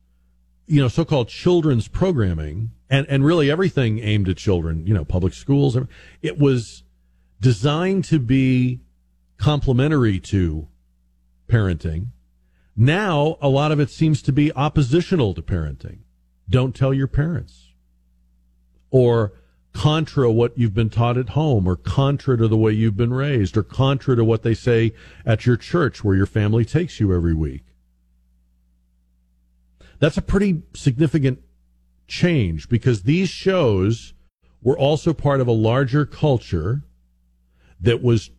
you 0.67 0.81
know, 0.81 0.87
so-called 0.87 1.29
children's 1.29 1.87
programming 1.87 2.71
and, 2.89 3.07
and 3.07 3.25
really 3.25 3.49
everything 3.49 3.99
aimed 3.99 4.29
at 4.29 4.37
children, 4.37 4.85
you 4.85 4.93
know, 4.93 5.03
public 5.03 5.33
schools, 5.33 5.77
it 6.21 6.37
was 6.37 6.83
designed 7.39 8.03
to 8.05 8.19
be 8.19 8.79
complementary 9.37 10.19
to 10.19 10.67
parenting. 11.47 12.07
Now, 12.75 13.37
a 13.41 13.49
lot 13.49 13.71
of 13.71 13.79
it 13.79 13.89
seems 13.89 14.21
to 14.23 14.31
be 14.31 14.51
oppositional 14.53 15.33
to 15.33 15.41
parenting 15.41 15.99
don't 16.49 16.75
tell 16.75 16.93
your 16.93 17.07
parents. 17.07 17.73
Or 18.89 19.33
contra 19.73 20.31
what 20.31 20.57
you've 20.57 20.73
been 20.73 20.89
taught 20.89 21.17
at 21.17 21.29
home, 21.29 21.67
or 21.67 21.75
contra 21.75 22.37
to 22.37 22.47
the 22.47 22.57
way 22.57 22.71
you've 22.71 22.97
been 22.97 23.13
raised, 23.13 23.55
or 23.55 23.63
contra 23.63 24.15
to 24.15 24.23
what 24.23 24.41
they 24.41 24.53
say 24.53 24.93
at 25.25 25.45
your 25.45 25.57
church 25.57 26.03
where 26.03 26.15
your 26.15 26.25
family 26.25 26.65
takes 26.65 26.99
you 26.99 27.13
every 27.13 27.33
week. 27.33 27.63
That's 29.99 30.17
a 30.17 30.21
pretty 30.21 30.63
significant 30.73 31.41
change 32.07 32.69
because 32.69 33.03
these 33.03 33.29
shows 33.29 34.13
were 34.61 34.77
also 34.77 35.13
part 35.13 35.41
of 35.41 35.47
a 35.47 35.51
larger 35.51 36.05
culture 36.05 36.83
that 37.79 38.01
was 38.01 38.31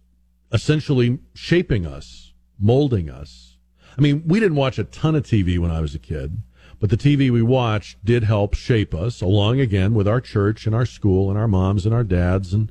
essentially 0.52 1.18
shaping 1.34 1.86
us, 1.86 2.32
molding 2.58 3.08
us. 3.08 3.56
I 3.96 4.00
mean, 4.00 4.22
we 4.26 4.40
didn't 4.40 4.56
watch 4.56 4.78
a 4.78 4.84
ton 4.84 5.14
of 5.14 5.24
TV 5.24 5.58
when 5.58 5.70
I 5.70 5.80
was 5.80 5.94
a 5.94 5.98
kid. 5.98 6.38
But 6.80 6.90
the 6.90 6.96
TV 6.96 7.30
we 7.30 7.42
watched 7.42 8.04
did 8.04 8.24
help 8.24 8.54
shape 8.54 8.94
us, 8.94 9.20
along 9.20 9.60
again 9.60 9.94
with 9.94 10.06
our 10.06 10.20
church 10.20 10.66
and 10.66 10.74
our 10.74 10.86
school 10.86 11.28
and 11.28 11.38
our 11.38 11.48
moms 11.48 11.84
and 11.84 11.94
our 11.94 12.04
dads. 12.04 12.54
And 12.54 12.70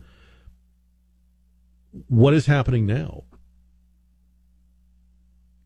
what 2.07 2.33
is 2.33 2.45
happening 2.45 2.85
now? 2.85 3.23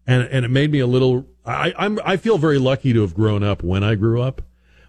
And 0.07 0.23
and 0.23 0.43
it 0.43 0.49
made 0.49 0.71
me 0.71 0.79
a 0.79 0.87
little. 0.87 1.27
I 1.45 1.73
I'm 1.77 1.99
I 2.03 2.17
feel 2.17 2.39
very 2.39 2.57
lucky 2.57 2.93
to 2.93 3.01
have 3.01 3.13
grown 3.13 3.43
up 3.43 3.63
when 3.63 3.83
I 3.83 3.93
grew 3.93 4.21
up, 4.21 4.41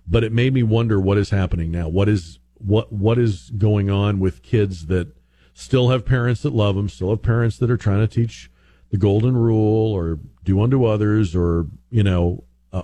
but 0.06 0.24
it 0.24 0.32
made 0.32 0.54
me 0.54 0.62
wonder 0.62 0.98
what 0.98 1.18
is 1.18 1.30
happening 1.30 1.70
now. 1.70 1.88
What 1.88 2.08
is 2.08 2.38
what 2.56 2.90
what 2.90 3.18
is 3.18 3.50
going 3.50 3.90
on 3.90 4.18
with 4.18 4.42
kids 4.42 4.86
that 4.86 5.08
still 5.52 5.90
have 5.90 6.06
parents 6.06 6.42
that 6.42 6.54
love 6.54 6.76
them, 6.76 6.88
still 6.88 7.10
have 7.10 7.22
parents 7.22 7.58
that 7.58 7.70
are 7.70 7.76
trying 7.76 8.00
to 8.00 8.08
teach 8.08 8.50
the 8.90 8.96
golden 8.96 9.36
rule 9.36 9.92
or 9.92 10.18
do 10.44 10.62
unto 10.62 10.84
others 10.84 11.36
or 11.36 11.66
you 11.90 12.02
know 12.02 12.44
uh, 12.72 12.82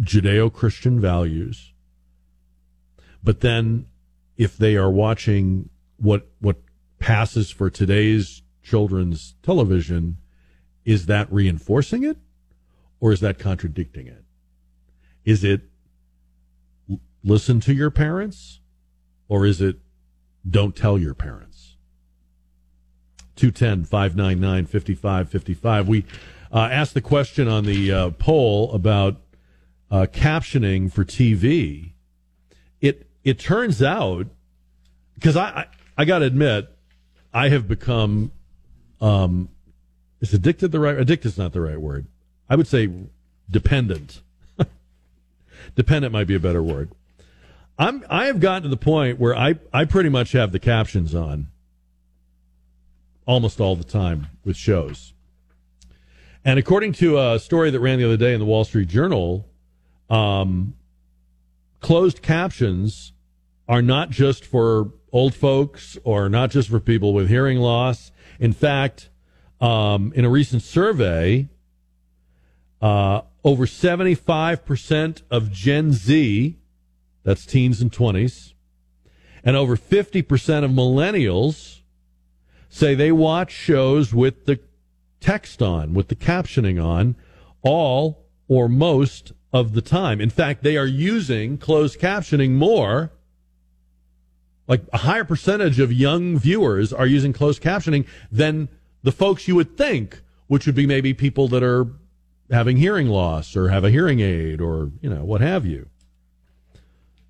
Judeo 0.00 0.52
Christian 0.52 1.00
values. 1.00 1.72
But 3.22 3.40
then 3.40 3.86
if 4.36 4.56
they 4.56 4.76
are 4.76 4.90
watching 4.90 5.68
what 5.98 6.28
what 6.40 6.56
passes 6.98 7.50
for 7.50 7.68
today's 7.70 8.42
children's 8.62 9.34
television, 9.42 10.18
is 10.84 11.06
that 11.06 11.30
reinforcing 11.32 12.02
it 12.04 12.16
or 13.00 13.12
is 13.12 13.20
that 13.20 13.38
contradicting 13.38 14.06
it? 14.06 14.24
Is 15.24 15.44
it 15.44 15.62
listen 17.22 17.60
to 17.60 17.74
your 17.74 17.90
parents 17.90 18.60
or 19.28 19.44
is 19.44 19.60
it 19.60 19.76
don't 20.48 20.74
tell 20.74 20.98
your 20.98 21.14
parents? 21.14 21.76
210 23.36 23.84
599 23.84 24.66
5555. 24.66 25.88
We 25.88 26.04
uh, 26.52 26.68
asked 26.70 26.94
the 26.94 27.00
question 27.00 27.48
on 27.48 27.64
the 27.64 27.92
uh, 27.92 28.10
poll 28.10 28.72
about 28.72 29.20
uh, 29.90 30.06
captioning 30.12 30.92
for 30.92 31.04
TV. 31.04 31.92
It 32.80 33.08
it 33.24 33.38
turns 33.38 33.82
out 33.82 34.26
because 35.14 35.36
I, 35.36 35.44
I, 35.44 35.66
I 35.98 36.04
got 36.04 36.20
to 36.20 36.24
admit 36.24 36.68
I 37.32 37.48
have 37.48 37.68
become 37.68 38.32
um, 39.00 39.48
is 40.20 40.32
addicted 40.32 40.72
the 40.72 40.80
right 40.80 40.98
addicted 40.98 41.28
is 41.28 41.38
not 41.38 41.52
the 41.52 41.60
right 41.60 41.80
word. 41.80 42.06
I 42.48 42.56
would 42.56 42.66
say 42.66 42.90
dependent. 43.50 44.22
dependent 45.74 46.12
might 46.12 46.26
be 46.26 46.34
a 46.34 46.40
better 46.40 46.62
word. 46.62 46.90
I'm 47.78 48.04
I 48.08 48.26
have 48.26 48.40
gotten 48.40 48.62
to 48.64 48.68
the 48.68 48.76
point 48.76 49.18
where 49.18 49.36
I 49.36 49.58
I 49.72 49.84
pretty 49.84 50.08
much 50.08 50.32
have 50.32 50.52
the 50.52 50.58
captions 50.58 51.14
on 51.14 51.48
almost 53.26 53.60
all 53.60 53.76
the 53.76 53.84
time 53.84 54.26
with 54.44 54.56
shows. 54.56 55.12
And 56.44 56.58
according 56.58 56.94
to 56.94 57.18
a 57.18 57.38
story 57.38 57.70
that 57.70 57.80
ran 57.80 57.98
the 57.98 58.04
other 58.06 58.16
day 58.16 58.32
in 58.32 58.40
the 58.40 58.46
Wall 58.46 58.64
Street 58.64 58.88
Journal, 58.88 59.46
um, 60.10 60.74
closed 61.80 62.20
captions 62.22 63.12
are 63.68 63.82
not 63.82 64.10
just 64.10 64.44
for 64.44 64.92
old 65.12 65.34
folks 65.34 65.96
or 66.04 66.28
not 66.28 66.50
just 66.50 66.68
for 66.68 66.80
people 66.80 67.14
with 67.14 67.28
hearing 67.28 67.58
loss. 67.58 68.12
In 68.38 68.52
fact, 68.52 69.08
um, 69.60 70.12
in 70.14 70.24
a 70.24 70.30
recent 70.30 70.62
survey, 70.62 71.48
uh, 72.82 73.22
over 73.44 73.66
75% 73.66 75.22
of 75.30 75.52
Gen 75.52 75.92
Z 75.92 76.56
that's 77.22 77.46
teens 77.46 77.80
and 77.80 77.92
20s. 77.92 78.54
And 79.44 79.56
over 79.56 79.76
50% 79.76 80.64
of 80.64 80.70
millennials 80.70 81.80
say 82.68 82.94
they 82.94 83.12
watch 83.12 83.52
shows 83.52 84.12
with 84.14 84.46
the 84.46 84.60
text 85.20 85.62
on, 85.62 85.94
with 85.94 86.08
the 86.08 86.16
captioning 86.16 86.82
on, 86.82 87.16
all 87.62 88.24
or 88.48 88.68
most 88.68 89.32
of 89.52 89.72
the 89.72 89.82
time. 89.82 90.20
In 90.20 90.30
fact, 90.30 90.62
they 90.62 90.76
are 90.76 90.86
using 90.86 91.58
closed 91.58 91.98
captioning 91.98 92.52
more. 92.52 93.10
Like 94.66 94.82
a 94.92 94.98
higher 94.98 95.24
percentage 95.24 95.80
of 95.80 95.92
young 95.92 96.38
viewers 96.38 96.92
are 96.92 97.06
using 97.06 97.32
closed 97.32 97.60
captioning 97.60 98.06
than 98.30 98.68
the 99.02 99.10
folks 99.10 99.48
you 99.48 99.56
would 99.56 99.76
think, 99.76 100.22
which 100.46 100.66
would 100.66 100.76
be 100.76 100.86
maybe 100.86 101.12
people 101.12 101.48
that 101.48 101.62
are 101.62 101.88
having 102.50 102.76
hearing 102.76 103.08
loss 103.08 103.56
or 103.56 103.68
have 103.68 103.84
a 103.84 103.90
hearing 103.90 104.20
aid 104.20 104.60
or, 104.60 104.92
you 105.00 105.10
know, 105.10 105.24
what 105.24 105.40
have 105.40 105.66
you. 105.66 105.88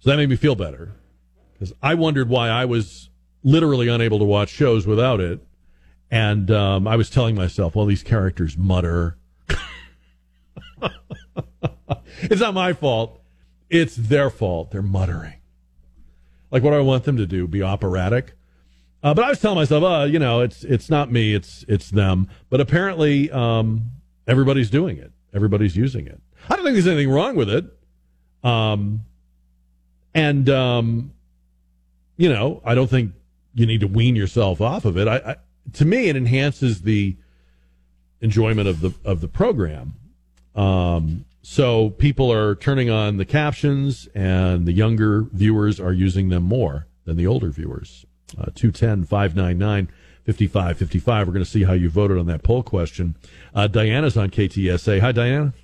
So 0.01 0.11
that 0.11 0.17
made 0.17 0.29
me 0.29 0.37
feel 0.37 0.55
better 0.55 0.93
because 1.53 1.73
I 1.83 1.95
wondered 1.95 2.29
why 2.29 2.49
I 2.49 2.65
was 2.65 3.11
literally 3.43 3.89
unable 3.89 4.19
to 4.19 4.25
watch 4.25 4.49
shows 4.51 4.87
without 4.87 5.21
it. 5.21 5.41
And 6.11 6.51
um, 6.51 6.89
I 6.89 6.97
was 6.97 7.09
telling 7.09 7.37
myself, 7.37 7.77
well, 7.77 7.87
these 7.87 8.03
characters 8.03 8.57
mutter. 8.57 9.17
it's 12.23 12.41
not 12.41 12.55
my 12.55 12.73
fault. 12.73 13.21
It's 13.69 13.97
their 13.97 14.31
fault. 14.31 14.71
They're 14.71 14.83
muttering. 14.83 15.35
Like, 16.51 16.63
what 16.63 16.71
do 16.71 16.77
I 16.77 16.81
want 16.81 17.05
them 17.05 17.17
to 17.17 17.27
do? 17.27 17.47
Be 17.47 17.63
operatic? 17.63 18.33
Uh, 19.03 19.15
but 19.15 19.25
I 19.25 19.29
was 19.31 19.41
telling 19.41 19.57
myself, 19.57 19.83
uh, 19.85 20.05
you 20.05 20.19
know, 20.19 20.41
it's 20.41 20.63
it's 20.65 20.91
not 20.91 21.11
me, 21.11 21.35
it's 21.35 21.65
it's 21.69 21.91
them. 21.91 22.29
But 22.51 22.61
apparently, 22.61 23.31
um, 23.31 23.93
everybody's 24.27 24.69
doing 24.69 24.99
it. 24.99 25.13
Everybody's 25.33 25.77
using 25.77 26.07
it. 26.07 26.21
I 26.49 26.57
don't 26.57 26.65
think 26.65 26.75
there's 26.75 26.87
anything 26.87 27.11
wrong 27.11 27.37
with 27.37 27.49
it. 27.49 27.65
Um, 28.43 29.03
and, 30.15 30.49
um, 30.49 31.13
you 32.17 32.29
know, 32.29 32.61
I 32.65 32.75
don't 32.75 32.91
think 32.91 33.13
you 33.55 33.67
need 33.67 33.81
to 33.81 33.87
wean 33.87 34.17
yourself 34.17 34.61
off 34.61 34.85
of 34.85 34.97
it. 34.97 35.07
I, 35.07 35.17
I, 35.17 35.37
to 35.75 35.85
me, 35.85 36.09
it 36.09 36.17
enhances 36.17 36.83
the 36.83 37.17
enjoyment 38.21 38.69
of 38.69 38.81
the 38.81 38.93
of 39.05 39.21
the 39.21 39.29
program. 39.29 39.95
Um, 40.55 41.25
so 41.43 41.91
people 41.91 42.33
are 42.33 42.55
turning 42.55 42.91
on 42.91 43.17
the 43.17 43.25
captions, 43.25 44.09
and 44.15 44.67
the 44.67 44.73
younger 44.73 45.23
viewers 45.33 45.81
are 45.81 45.93
using 45.93 46.29
them 46.29 46.43
more 46.43 46.87
than 47.05 47.17
the 47.17 47.27
older 47.27 47.51
viewers. 47.51 48.05
Uh, 48.39 48.47
210 48.55 49.05
599 49.05 49.89
5555. 50.27 51.27
We're 51.27 51.33
going 51.33 51.45
to 51.45 51.51
see 51.51 51.65
how 51.65 51.73
you 51.73 51.91
voted 51.91 52.19
on 52.19 52.27
that 52.27 52.43
poll 52.43 52.63
question. 52.63 53.17
Uh, 53.55 53.67
Diana's 53.67 54.17
on 54.17 54.31
KTSA. 54.31 55.01
Hi, 55.01 55.13
Diana. 55.13 55.55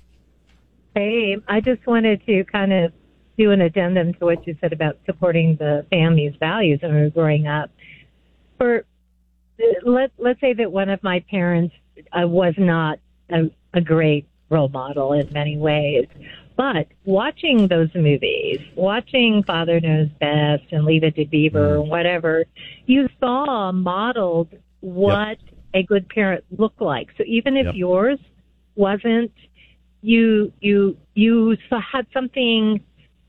Hey, 0.95 1.37
I 1.47 1.61
just 1.61 1.85
wanted 1.85 2.25
to 2.25 2.43
kind 2.45 2.73
of 2.73 2.91
do 3.37 3.51
an 3.51 3.61
addendum 3.61 4.13
to 4.15 4.25
what 4.25 4.45
you 4.47 4.57
said 4.59 4.73
about 4.73 4.97
supporting 5.05 5.55
the 5.57 5.85
family's 5.91 6.33
values 6.39 6.79
when 6.81 6.95
we 6.95 7.01
were 7.01 7.09
growing 7.11 7.47
up. 7.47 7.69
For 8.57 8.83
let 9.83 10.11
let's 10.17 10.41
say 10.41 10.53
that 10.53 10.71
one 10.71 10.89
of 10.89 11.01
my 11.03 11.23
parents 11.29 11.75
uh, 12.11 12.27
was 12.27 12.55
not 12.57 12.99
a, 13.29 13.51
a 13.73 13.81
great 13.81 14.27
role 14.49 14.69
model 14.69 15.13
in 15.13 15.31
many 15.31 15.57
ways, 15.57 16.07
but 16.55 16.87
watching 17.05 17.67
those 17.67 17.89
movies, 17.93 18.59
watching 18.75 19.43
Father 19.43 19.79
Knows 19.79 20.09
Best 20.19 20.63
and 20.71 20.85
Leave 20.85 21.03
It 21.03 21.15
to 21.15 21.25
Beaver 21.25 21.75
or 21.75 21.83
mm. 21.83 21.87
whatever, 21.87 22.45
you 22.87 23.07
saw 23.19 23.71
modeled 23.71 24.49
what 24.79 25.37
yep. 25.39 25.39
a 25.75 25.83
good 25.83 26.09
parent 26.09 26.43
looked 26.57 26.81
like. 26.81 27.09
So 27.17 27.23
even 27.27 27.57
if 27.57 27.65
yep. 27.67 27.75
yours 27.75 28.19
wasn't, 28.75 29.31
you 30.01 30.51
you 30.59 30.97
you 31.13 31.57
had 31.71 32.07
something 32.13 32.81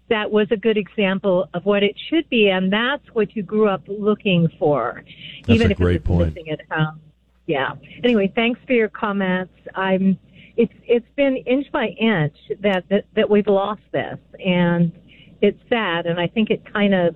that 0.09 0.31
was 0.31 0.47
a 0.51 0.57
good 0.57 0.79
example 0.79 1.49
of 1.53 1.67
what 1.67 1.83
it 1.83 1.97
should 2.09 2.29
be, 2.31 2.49
and 2.49 2.73
that's 2.73 3.05
what 3.13 3.37
you 3.37 3.43
grew 3.43 3.69
up 3.69 3.83
looking 3.89 4.49
for, 4.59 5.03
that's 5.43 5.51
even 5.51 5.71
if 5.71 5.81
it's 5.81 6.07
point. 6.07 6.35
missing 6.35 6.51
at 6.51 6.61
home. 6.71 7.01
Yeah. 7.47 7.73
Anyway, 8.05 8.33
thanks 8.35 8.61
for 8.67 8.73
your 8.73 8.89
comments. 8.89 9.53
I'm. 9.75 10.19
It's 10.59 10.75
it's 10.87 11.07
been 11.17 11.37
inch 11.47 11.71
by 11.73 11.87
inch 11.87 12.37
that 12.61 12.85
that, 12.91 13.05
that 13.15 13.31
we've 13.31 13.47
lost 13.47 13.81
this, 13.93 14.19
and 14.45 14.93
it's 15.41 15.59
sad. 15.69 16.07
And 16.07 16.21
I 16.21 16.27
think 16.27 16.51
it 16.51 16.71
kind 16.71 16.95
of 16.95 17.15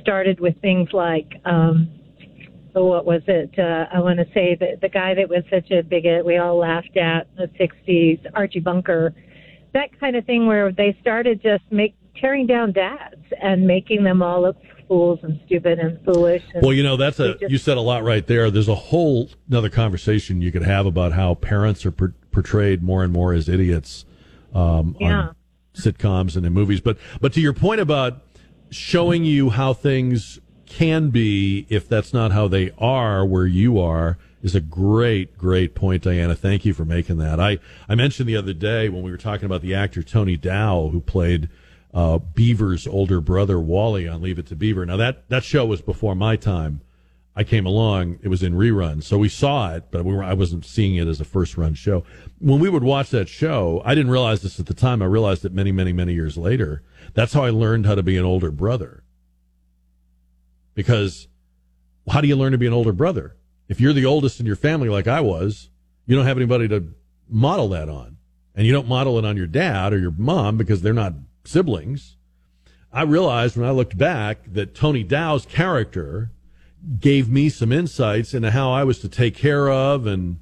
started 0.00 0.38
with 0.40 0.60
things 0.60 0.90
like. 0.92 1.40
Um, 1.44 1.90
oh, 2.76 2.84
what 2.84 3.06
was 3.06 3.22
it? 3.26 3.56
Uh, 3.58 3.86
I 3.92 4.00
want 4.00 4.18
to 4.18 4.26
say 4.34 4.56
that 4.58 4.80
the 4.80 4.88
guy 4.88 5.14
that 5.14 5.28
was 5.28 5.44
such 5.50 5.70
a 5.70 5.82
bigot 5.82 6.24
we 6.24 6.36
all 6.38 6.58
laughed 6.58 6.96
at 6.96 7.28
in 7.38 7.48
the 7.48 7.66
60s, 7.66 8.26
Archie 8.34 8.60
Bunker, 8.60 9.14
that 9.74 9.98
kind 10.00 10.16
of 10.16 10.24
thing 10.24 10.46
where 10.46 10.72
they 10.72 10.96
started 11.00 11.42
just 11.42 11.64
make 11.70 11.94
tearing 12.16 12.46
down 12.46 12.72
dads 12.72 13.22
and 13.40 13.66
making 13.66 14.04
them 14.04 14.22
all 14.22 14.42
look 14.42 14.56
fools 14.88 15.18
and 15.22 15.40
stupid 15.46 15.78
and 15.78 16.02
foolish. 16.04 16.42
And 16.54 16.62
well, 16.62 16.72
you 16.72 16.82
know, 16.82 16.96
that's 16.96 17.18
a 17.18 17.36
just, 17.36 17.50
you 17.50 17.58
said 17.58 17.76
a 17.76 17.80
lot 17.80 18.04
right 18.04 18.26
there. 18.26 18.50
There's 18.50 18.68
a 18.68 18.74
whole 18.74 19.30
another 19.48 19.70
conversation 19.70 20.42
you 20.42 20.52
could 20.52 20.62
have 20.62 20.86
about 20.86 21.12
how 21.12 21.34
parents 21.34 21.84
are 21.86 21.90
per- 21.90 22.14
portrayed 22.34 22.82
more 22.82 23.02
and 23.02 23.12
more 23.12 23.32
as 23.32 23.48
idiots 23.48 24.04
um, 24.52 24.96
yeah. 25.00 25.06
on 25.06 25.36
sitcoms 25.74 26.36
and 26.36 26.44
in 26.44 26.52
movies. 26.52 26.80
But 26.80 26.98
but 27.20 27.32
to 27.32 27.40
your 27.40 27.54
point 27.54 27.80
about 27.80 28.22
showing 28.70 29.24
you 29.24 29.50
how 29.50 29.72
things 29.72 30.40
can 30.66 31.10
be 31.10 31.66
if 31.68 31.88
that's 31.88 32.12
not 32.12 32.32
how 32.32 32.48
they 32.48 32.72
are 32.78 33.24
where 33.24 33.46
you 33.46 33.78
are 33.78 34.18
is 34.42 34.54
a 34.54 34.60
great, 34.60 35.38
great 35.38 35.74
point, 35.74 36.02
Diana. 36.02 36.34
Thank 36.34 36.64
you 36.64 36.74
for 36.74 36.84
making 36.84 37.16
that. 37.18 37.40
I, 37.40 37.58
I 37.88 37.94
mentioned 37.94 38.28
the 38.28 38.36
other 38.36 38.52
day 38.52 38.90
when 38.90 39.02
we 39.02 39.10
were 39.10 39.16
talking 39.16 39.46
about 39.46 39.62
the 39.62 39.74
actor 39.74 40.02
Tony 40.02 40.36
Dow, 40.36 40.90
who 40.92 41.00
played 41.00 41.48
uh, 41.94 42.18
Beaver's 42.18 42.86
older 42.86 43.20
brother 43.20 43.58
Wally 43.58 44.06
on 44.06 44.20
Leave 44.20 44.38
It 44.38 44.46
to 44.48 44.56
Beaver. 44.56 44.84
Now 44.84 44.96
that 44.98 45.28
that 45.30 45.44
show 45.44 45.64
was 45.64 45.80
before 45.80 46.14
my 46.14 46.36
time. 46.36 46.80
I 47.36 47.44
came 47.44 47.66
along; 47.66 48.18
it 48.22 48.28
was 48.28 48.42
in 48.42 48.54
reruns, 48.54 49.04
so 49.04 49.18
we 49.18 49.28
saw 49.28 49.74
it, 49.74 49.84
but 49.90 50.04
we 50.04 50.14
were, 50.14 50.22
I 50.22 50.34
wasn't 50.34 50.64
seeing 50.64 50.96
it 50.96 51.08
as 51.08 51.20
a 51.20 51.24
first 51.24 51.56
run 51.56 51.74
show. 51.74 52.04
When 52.38 52.60
we 52.60 52.68
would 52.68 52.84
watch 52.84 53.10
that 53.10 53.28
show, 53.28 53.82
I 53.84 53.94
didn't 53.94 54.12
realize 54.12 54.42
this 54.42 54.60
at 54.60 54.66
the 54.66 54.74
time. 54.74 55.02
I 55.02 55.06
realized 55.06 55.44
it 55.44 55.52
many, 55.52 55.72
many, 55.72 55.92
many 55.92 56.14
years 56.14 56.36
later. 56.36 56.82
That's 57.14 57.32
how 57.32 57.42
I 57.42 57.50
learned 57.50 57.86
how 57.86 57.96
to 57.96 58.02
be 58.02 58.16
an 58.16 58.24
older 58.24 58.50
brother. 58.50 59.02
Because 60.74 61.28
how 62.08 62.20
do 62.20 62.28
you 62.28 62.36
learn 62.36 62.52
to 62.52 62.58
be 62.58 62.66
an 62.66 62.72
older 62.72 62.92
brother? 62.92 63.36
if 63.68 63.80
you're 63.80 63.92
the 63.92 64.04
oldest 64.04 64.40
in 64.40 64.46
your 64.46 64.56
family, 64.56 64.88
like 64.88 65.06
I 65.06 65.20
was, 65.20 65.70
you 66.06 66.16
don't 66.16 66.26
have 66.26 66.36
anybody 66.36 66.68
to 66.68 66.94
model 67.28 67.68
that 67.70 67.88
on. 67.88 68.18
And 68.54 68.66
you 68.66 68.72
don't 68.72 68.88
model 68.88 69.18
it 69.18 69.24
on 69.24 69.36
your 69.36 69.46
dad 69.46 69.92
or 69.92 69.98
your 69.98 70.12
mom 70.12 70.56
because 70.56 70.82
they're 70.82 70.92
not 70.92 71.14
siblings. 71.44 72.16
I 72.92 73.02
realized 73.02 73.56
when 73.56 73.68
I 73.68 73.72
looked 73.72 73.98
back 73.98 74.38
that 74.52 74.74
Tony 74.74 75.02
Dow's 75.02 75.44
character 75.46 76.30
gave 77.00 77.28
me 77.28 77.48
some 77.48 77.72
insights 77.72 78.34
into 78.34 78.50
how 78.50 78.70
I 78.72 78.84
was 78.84 78.98
to 79.00 79.08
take 79.08 79.34
care 79.34 79.70
of 79.70 80.06
and 80.06 80.40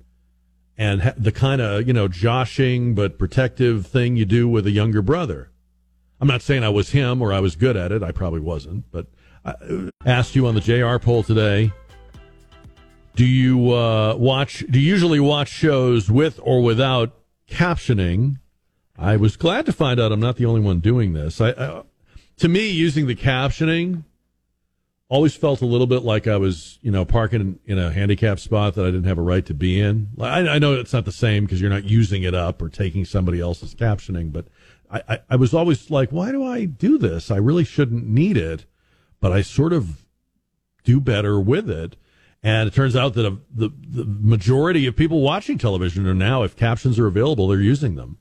and 0.76 1.14
the 1.16 1.32
kind 1.32 1.60
of 1.60 1.86
you 1.86 1.92
know 1.92 2.08
joshing 2.08 2.94
but 2.94 3.18
protective 3.18 3.86
thing 3.86 4.16
you 4.16 4.24
do 4.24 4.48
with 4.48 4.66
a 4.66 4.70
younger 4.70 5.02
brother. 5.02 5.50
I'm 6.20 6.28
not 6.28 6.42
saying 6.42 6.62
I 6.62 6.68
was 6.68 6.90
him 6.90 7.20
or 7.20 7.32
I 7.32 7.40
was 7.40 7.56
good 7.56 7.76
at 7.76 7.90
it. 7.90 8.02
I 8.02 8.12
probably 8.12 8.40
wasn't, 8.40 8.90
but 8.92 9.06
I 9.44 9.54
asked 10.06 10.36
you 10.36 10.46
on 10.46 10.54
the 10.54 10.60
JR 10.60 10.98
poll 10.98 11.22
today. 11.22 11.72
Do 13.14 13.26
you 13.26 13.72
uh, 13.72 14.14
watch? 14.16 14.64
Do 14.70 14.80
you 14.80 14.88
usually 14.88 15.20
watch 15.20 15.48
shows 15.48 16.10
with 16.10 16.40
or 16.42 16.62
without 16.62 17.14
captioning? 17.48 18.38
I 18.96 19.16
was 19.16 19.36
glad 19.36 19.66
to 19.66 19.72
find 19.72 19.98
out 19.98 20.12
I'm 20.12 20.20
not 20.20 20.36
the 20.36 20.46
only 20.46 20.60
one 20.60 20.80
doing 20.80 21.12
this. 21.12 21.40
I, 21.40 21.50
I 21.50 21.82
to 22.38 22.48
me, 22.48 22.70
using 22.70 23.06
the 23.06 23.14
captioning 23.14 24.04
always 25.12 25.36
felt 25.36 25.60
a 25.60 25.66
little 25.66 25.86
bit 25.86 26.04
like 26.04 26.26
I 26.26 26.38
was, 26.38 26.78
you 26.80 26.90
know, 26.90 27.04
parking 27.04 27.58
in 27.66 27.78
a 27.78 27.92
handicap 27.92 28.40
spot 28.40 28.76
that 28.76 28.86
I 28.86 28.90
didn't 28.90 29.04
have 29.04 29.18
a 29.18 29.22
right 29.22 29.44
to 29.44 29.52
be 29.52 29.78
in. 29.78 30.08
I, 30.18 30.48
I 30.48 30.58
know 30.58 30.72
it's 30.72 30.94
not 30.94 31.04
the 31.04 31.12
same 31.12 31.44
because 31.44 31.60
you're 31.60 31.68
not 31.68 31.84
using 31.84 32.22
it 32.22 32.34
up 32.34 32.62
or 32.62 32.70
taking 32.70 33.04
somebody 33.04 33.38
else's 33.38 33.74
captioning, 33.74 34.32
but 34.32 34.46
I, 34.90 35.02
I, 35.06 35.18
I 35.28 35.36
was 35.36 35.52
always 35.52 35.90
like, 35.90 36.12
why 36.12 36.32
do 36.32 36.42
I 36.42 36.64
do 36.64 36.96
this? 36.96 37.30
I 37.30 37.36
really 37.36 37.62
shouldn't 37.62 38.06
need 38.06 38.38
it, 38.38 38.64
but 39.20 39.32
I 39.32 39.42
sort 39.42 39.74
of 39.74 40.06
do 40.82 40.98
better 40.98 41.38
with 41.38 41.68
it. 41.68 41.96
And 42.42 42.66
it 42.66 42.72
turns 42.72 42.96
out 42.96 43.12
that 43.12 43.26
a, 43.26 43.36
the 43.54 43.68
the 43.68 44.06
majority 44.06 44.86
of 44.86 44.96
people 44.96 45.20
watching 45.20 45.58
television 45.58 46.06
are 46.06 46.14
now, 46.14 46.42
if 46.42 46.56
captions 46.56 46.98
are 46.98 47.06
available, 47.06 47.48
they're 47.48 47.60
using 47.60 47.96
them. 47.96 48.16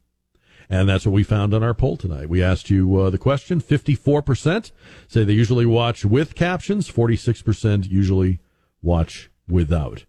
And 0.71 0.87
that's 0.87 1.05
what 1.05 1.11
we 1.11 1.23
found 1.23 1.53
on 1.53 1.63
our 1.63 1.73
poll 1.73 1.97
tonight. 1.97 2.29
We 2.29 2.41
asked 2.41 2.69
you 2.69 2.95
uh, 2.95 3.09
the 3.09 3.17
question 3.17 3.59
54% 3.59 4.71
say 5.09 5.25
they 5.25 5.33
usually 5.33 5.65
watch 5.65 6.05
with 6.05 6.33
captions, 6.33 6.89
46% 6.89 7.91
usually 7.91 8.39
watch 8.81 9.29
without. 9.49 10.05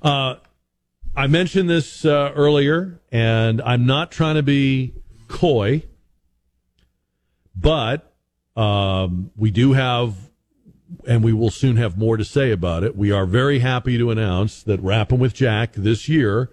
Uh, 0.00 0.36
I 1.16 1.26
mentioned 1.26 1.68
this 1.68 2.04
uh, 2.04 2.32
earlier, 2.36 3.00
and 3.10 3.60
I'm 3.62 3.86
not 3.86 4.12
trying 4.12 4.36
to 4.36 4.42
be 4.44 4.94
coy, 5.26 5.82
but 7.56 8.14
um, 8.54 9.32
we 9.36 9.50
do 9.50 9.72
have, 9.72 10.30
and 11.08 11.24
we 11.24 11.32
will 11.32 11.50
soon 11.50 11.76
have 11.76 11.98
more 11.98 12.16
to 12.16 12.24
say 12.24 12.52
about 12.52 12.84
it. 12.84 12.96
We 12.96 13.10
are 13.10 13.26
very 13.26 13.58
happy 13.58 13.98
to 13.98 14.12
announce 14.12 14.62
that 14.62 14.80
Wrapping 14.80 15.18
with 15.18 15.34
Jack 15.34 15.72
this 15.72 16.08
year 16.08 16.52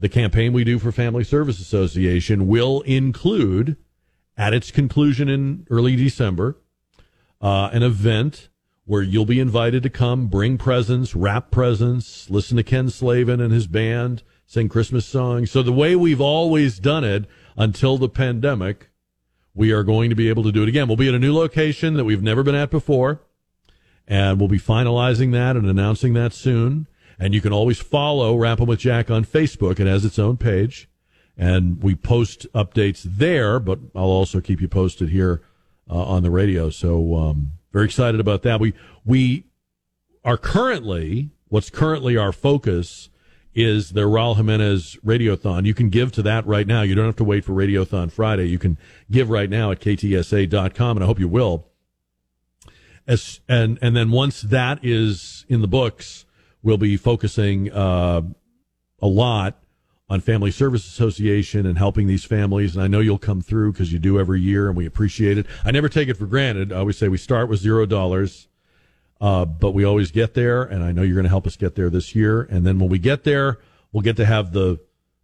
the 0.00 0.08
campaign 0.08 0.52
we 0.52 0.64
do 0.64 0.78
for 0.78 0.90
Family 0.90 1.22
Service 1.22 1.60
Association 1.60 2.48
will 2.48 2.80
include, 2.82 3.76
at 4.36 4.54
its 4.54 4.70
conclusion 4.70 5.28
in 5.28 5.66
early 5.70 5.94
December, 5.94 6.56
uh, 7.40 7.70
an 7.72 7.82
event 7.82 8.48
where 8.86 9.02
you'll 9.02 9.26
be 9.26 9.38
invited 9.38 9.82
to 9.82 9.90
come, 9.90 10.26
bring 10.26 10.58
presents, 10.58 11.14
wrap 11.14 11.50
presents, 11.50 12.28
listen 12.28 12.56
to 12.56 12.62
Ken 12.62 12.90
Slavin 12.90 13.40
and 13.40 13.52
his 13.52 13.66
band, 13.66 14.22
sing 14.46 14.68
Christmas 14.68 15.06
songs. 15.06 15.50
So 15.50 15.62
the 15.62 15.70
way 15.70 15.94
we've 15.94 16.20
always 16.20 16.78
done 16.78 17.04
it 17.04 17.26
until 17.56 17.98
the 17.98 18.08
pandemic, 18.08 18.90
we 19.54 19.70
are 19.70 19.84
going 19.84 20.10
to 20.10 20.16
be 20.16 20.28
able 20.28 20.42
to 20.42 20.50
do 20.50 20.62
it 20.62 20.68
again. 20.68 20.88
We'll 20.88 20.96
be 20.96 21.08
at 21.08 21.14
a 21.14 21.20
new 21.20 21.34
location 21.34 21.94
that 21.94 22.04
we've 22.04 22.22
never 22.22 22.42
been 22.42 22.54
at 22.54 22.70
before, 22.70 23.20
and 24.08 24.40
we'll 24.40 24.48
be 24.48 24.58
finalizing 24.58 25.30
that 25.32 25.56
and 25.56 25.68
announcing 25.68 26.14
that 26.14 26.32
soon. 26.32 26.88
And 27.20 27.34
you 27.34 27.42
can 27.42 27.52
always 27.52 27.78
follow 27.78 28.34
Wrapping 28.34 28.66
with 28.66 28.78
Jack 28.78 29.10
on 29.10 29.26
Facebook. 29.26 29.78
It 29.78 29.86
has 29.86 30.06
its 30.06 30.18
own 30.18 30.38
page. 30.38 30.88
And 31.36 31.82
we 31.82 31.94
post 31.94 32.46
updates 32.54 33.02
there, 33.02 33.60
but 33.60 33.78
I'll 33.94 34.04
also 34.04 34.40
keep 34.40 34.60
you 34.60 34.68
posted 34.68 35.10
here 35.10 35.42
uh, 35.88 36.02
on 36.02 36.22
the 36.22 36.30
radio. 36.30 36.70
So, 36.70 37.16
um, 37.16 37.52
very 37.72 37.84
excited 37.84 38.20
about 38.20 38.42
that. 38.42 38.58
We, 38.58 38.72
we 39.04 39.44
are 40.24 40.36
currently, 40.36 41.30
what's 41.48 41.70
currently 41.70 42.16
our 42.16 42.32
focus 42.32 43.10
is 43.54 43.90
the 43.90 44.02
Raul 44.02 44.36
Jimenez 44.36 44.96
Radiothon. 45.04 45.66
You 45.66 45.74
can 45.74 45.90
give 45.90 46.12
to 46.12 46.22
that 46.22 46.46
right 46.46 46.66
now. 46.66 46.82
You 46.82 46.94
don't 46.94 47.06
have 47.06 47.16
to 47.16 47.24
wait 47.24 47.44
for 47.44 47.52
Radiothon 47.52 48.10
Friday. 48.10 48.46
You 48.46 48.58
can 48.58 48.78
give 49.10 49.28
right 49.28 49.50
now 49.50 49.70
at 49.70 49.80
ktsa.com, 49.80 50.96
and 50.96 51.04
I 51.04 51.06
hope 51.06 51.20
you 51.20 51.28
will. 51.28 51.66
As, 53.06 53.40
and, 53.48 53.78
and 53.82 53.96
then 53.96 54.10
once 54.10 54.40
that 54.40 54.78
is 54.82 55.44
in 55.48 55.60
the 55.60 55.68
books, 55.68 56.26
we'll 56.62 56.78
be 56.78 56.96
focusing 56.96 57.72
uh, 57.72 58.22
a 59.00 59.06
lot 59.06 59.62
on 60.08 60.20
Family 60.20 60.50
Service 60.50 60.86
Association 60.86 61.66
and 61.66 61.78
helping 61.78 62.08
these 62.08 62.24
families. 62.24 62.74
And 62.74 62.82
I 62.82 62.88
know 62.88 62.98
you'll 62.98 63.18
come 63.18 63.40
through 63.40 63.72
because 63.72 63.92
you 63.92 63.98
do 63.98 64.18
every 64.18 64.40
year, 64.40 64.68
and 64.68 64.76
we 64.76 64.84
appreciate 64.84 65.38
it. 65.38 65.46
I 65.64 65.70
never 65.70 65.88
take 65.88 66.08
it 66.08 66.14
for 66.14 66.26
granted. 66.26 66.72
I 66.72 66.78
always 66.78 66.98
say 66.98 67.08
we 67.08 67.16
start 67.16 67.48
with 67.48 67.60
zero 67.60 67.86
dollars, 67.86 68.48
uh, 69.20 69.44
but 69.44 69.70
we 69.70 69.84
always 69.84 70.10
get 70.10 70.34
there. 70.34 70.62
And 70.62 70.82
I 70.82 70.90
know 70.90 71.02
you're 71.02 71.14
going 71.14 71.24
to 71.24 71.30
help 71.30 71.46
us 71.46 71.56
get 71.56 71.76
there 71.76 71.90
this 71.90 72.14
year. 72.14 72.42
And 72.42 72.66
then 72.66 72.78
when 72.80 72.90
we 72.90 72.98
get 72.98 73.22
there, 73.22 73.60
we'll 73.92 74.02
get 74.02 74.16
to 74.16 74.26
have 74.26 74.52
the 74.52 74.80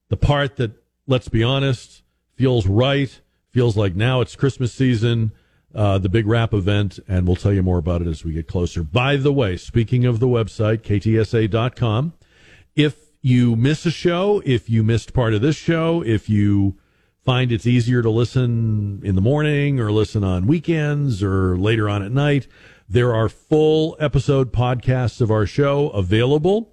the 0.08 0.16
part 0.16 0.54
that, 0.56 0.70
let's 1.08 1.28
be 1.28 1.42
honest, 1.42 2.02
feels 2.36 2.66
right. 2.66 3.20
Feels 3.50 3.76
like 3.76 3.96
now 3.96 4.20
it's 4.20 4.36
Christmas 4.36 4.72
season. 4.72 5.32
Uh, 5.76 5.98
the 5.98 6.08
big 6.08 6.26
wrap 6.26 6.54
event, 6.54 6.98
and 7.06 7.26
we'll 7.26 7.36
tell 7.36 7.52
you 7.52 7.62
more 7.62 7.76
about 7.76 8.00
it 8.00 8.08
as 8.08 8.24
we 8.24 8.32
get 8.32 8.48
closer. 8.48 8.82
By 8.82 9.16
the 9.16 9.30
way, 9.30 9.58
speaking 9.58 10.06
of 10.06 10.20
the 10.20 10.26
website, 10.26 10.78
ktsa.com, 10.78 12.14
if 12.74 12.96
you 13.20 13.56
miss 13.56 13.84
a 13.84 13.90
show, 13.90 14.40
if 14.46 14.70
you 14.70 14.82
missed 14.82 15.12
part 15.12 15.34
of 15.34 15.42
this 15.42 15.56
show, 15.56 16.02
if 16.02 16.30
you 16.30 16.78
find 17.26 17.52
it's 17.52 17.66
easier 17.66 18.00
to 18.00 18.08
listen 18.08 19.02
in 19.04 19.16
the 19.16 19.20
morning 19.20 19.78
or 19.78 19.92
listen 19.92 20.24
on 20.24 20.46
weekends 20.46 21.22
or 21.22 21.58
later 21.58 21.90
on 21.90 22.02
at 22.02 22.12
night, 22.12 22.46
there 22.88 23.14
are 23.14 23.28
full 23.28 23.96
episode 23.98 24.52
podcasts 24.52 25.20
of 25.20 25.30
our 25.30 25.44
show 25.44 25.90
available. 25.90 26.72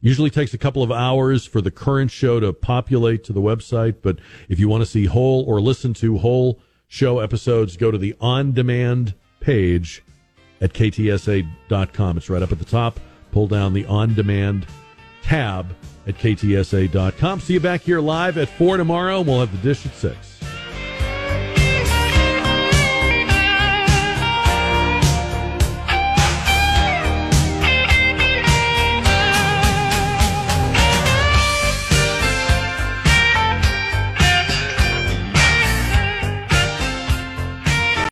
Usually 0.00 0.28
takes 0.28 0.52
a 0.52 0.58
couple 0.58 0.82
of 0.82 0.90
hours 0.92 1.46
for 1.46 1.60
the 1.60 1.70
current 1.70 2.10
show 2.10 2.40
to 2.40 2.52
populate 2.52 3.24
to 3.24 3.32
the 3.32 3.40
website, 3.40 3.96
but 4.02 4.18
if 4.48 4.58
you 4.58 4.68
want 4.68 4.82
to 4.82 4.86
see 4.86 5.06
whole 5.06 5.44
or 5.44 5.60
listen 5.60 5.94
to 5.94 6.18
whole 6.18 6.60
show 6.92 7.20
episodes, 7.20 7.78
go 7.78 7.90
to 7.90 7.96
the 7.96 8.14
on 8.20 8.52
demand 8.52 9.14
page 9.40 10.04
at 10.60 10.74
ktsa.com. 10.74 12.16
It's 12.18 12.28
right 12.28 12.42
up 12.42 12.52
at 12.52 12.58
the 12.58 12.66
top. 12.66 13.00
Pull 13.30 13.48
down 13.48 13.72
the 13.72 13.86
on 13.86 14.12
demand 14.12 14.66
tab 15.22 15.74
at 16.06 16.16
ktsa.com. 16.18 17.40
See 17.40 17.54
you 17.54 17.60
back 17.60 17.80
here 17.80 18.00
live 18.00 18.36
at 18.36 18.50
4 18.50 18.76
tomorrow. 18.76 19.20
and 19.20 19.26
We'll 19.26 19.40
have 19.40 19.52
the 19.52 19.66
dish 19.66 19.86
at 19.86 19.94
6. 19.94 20.31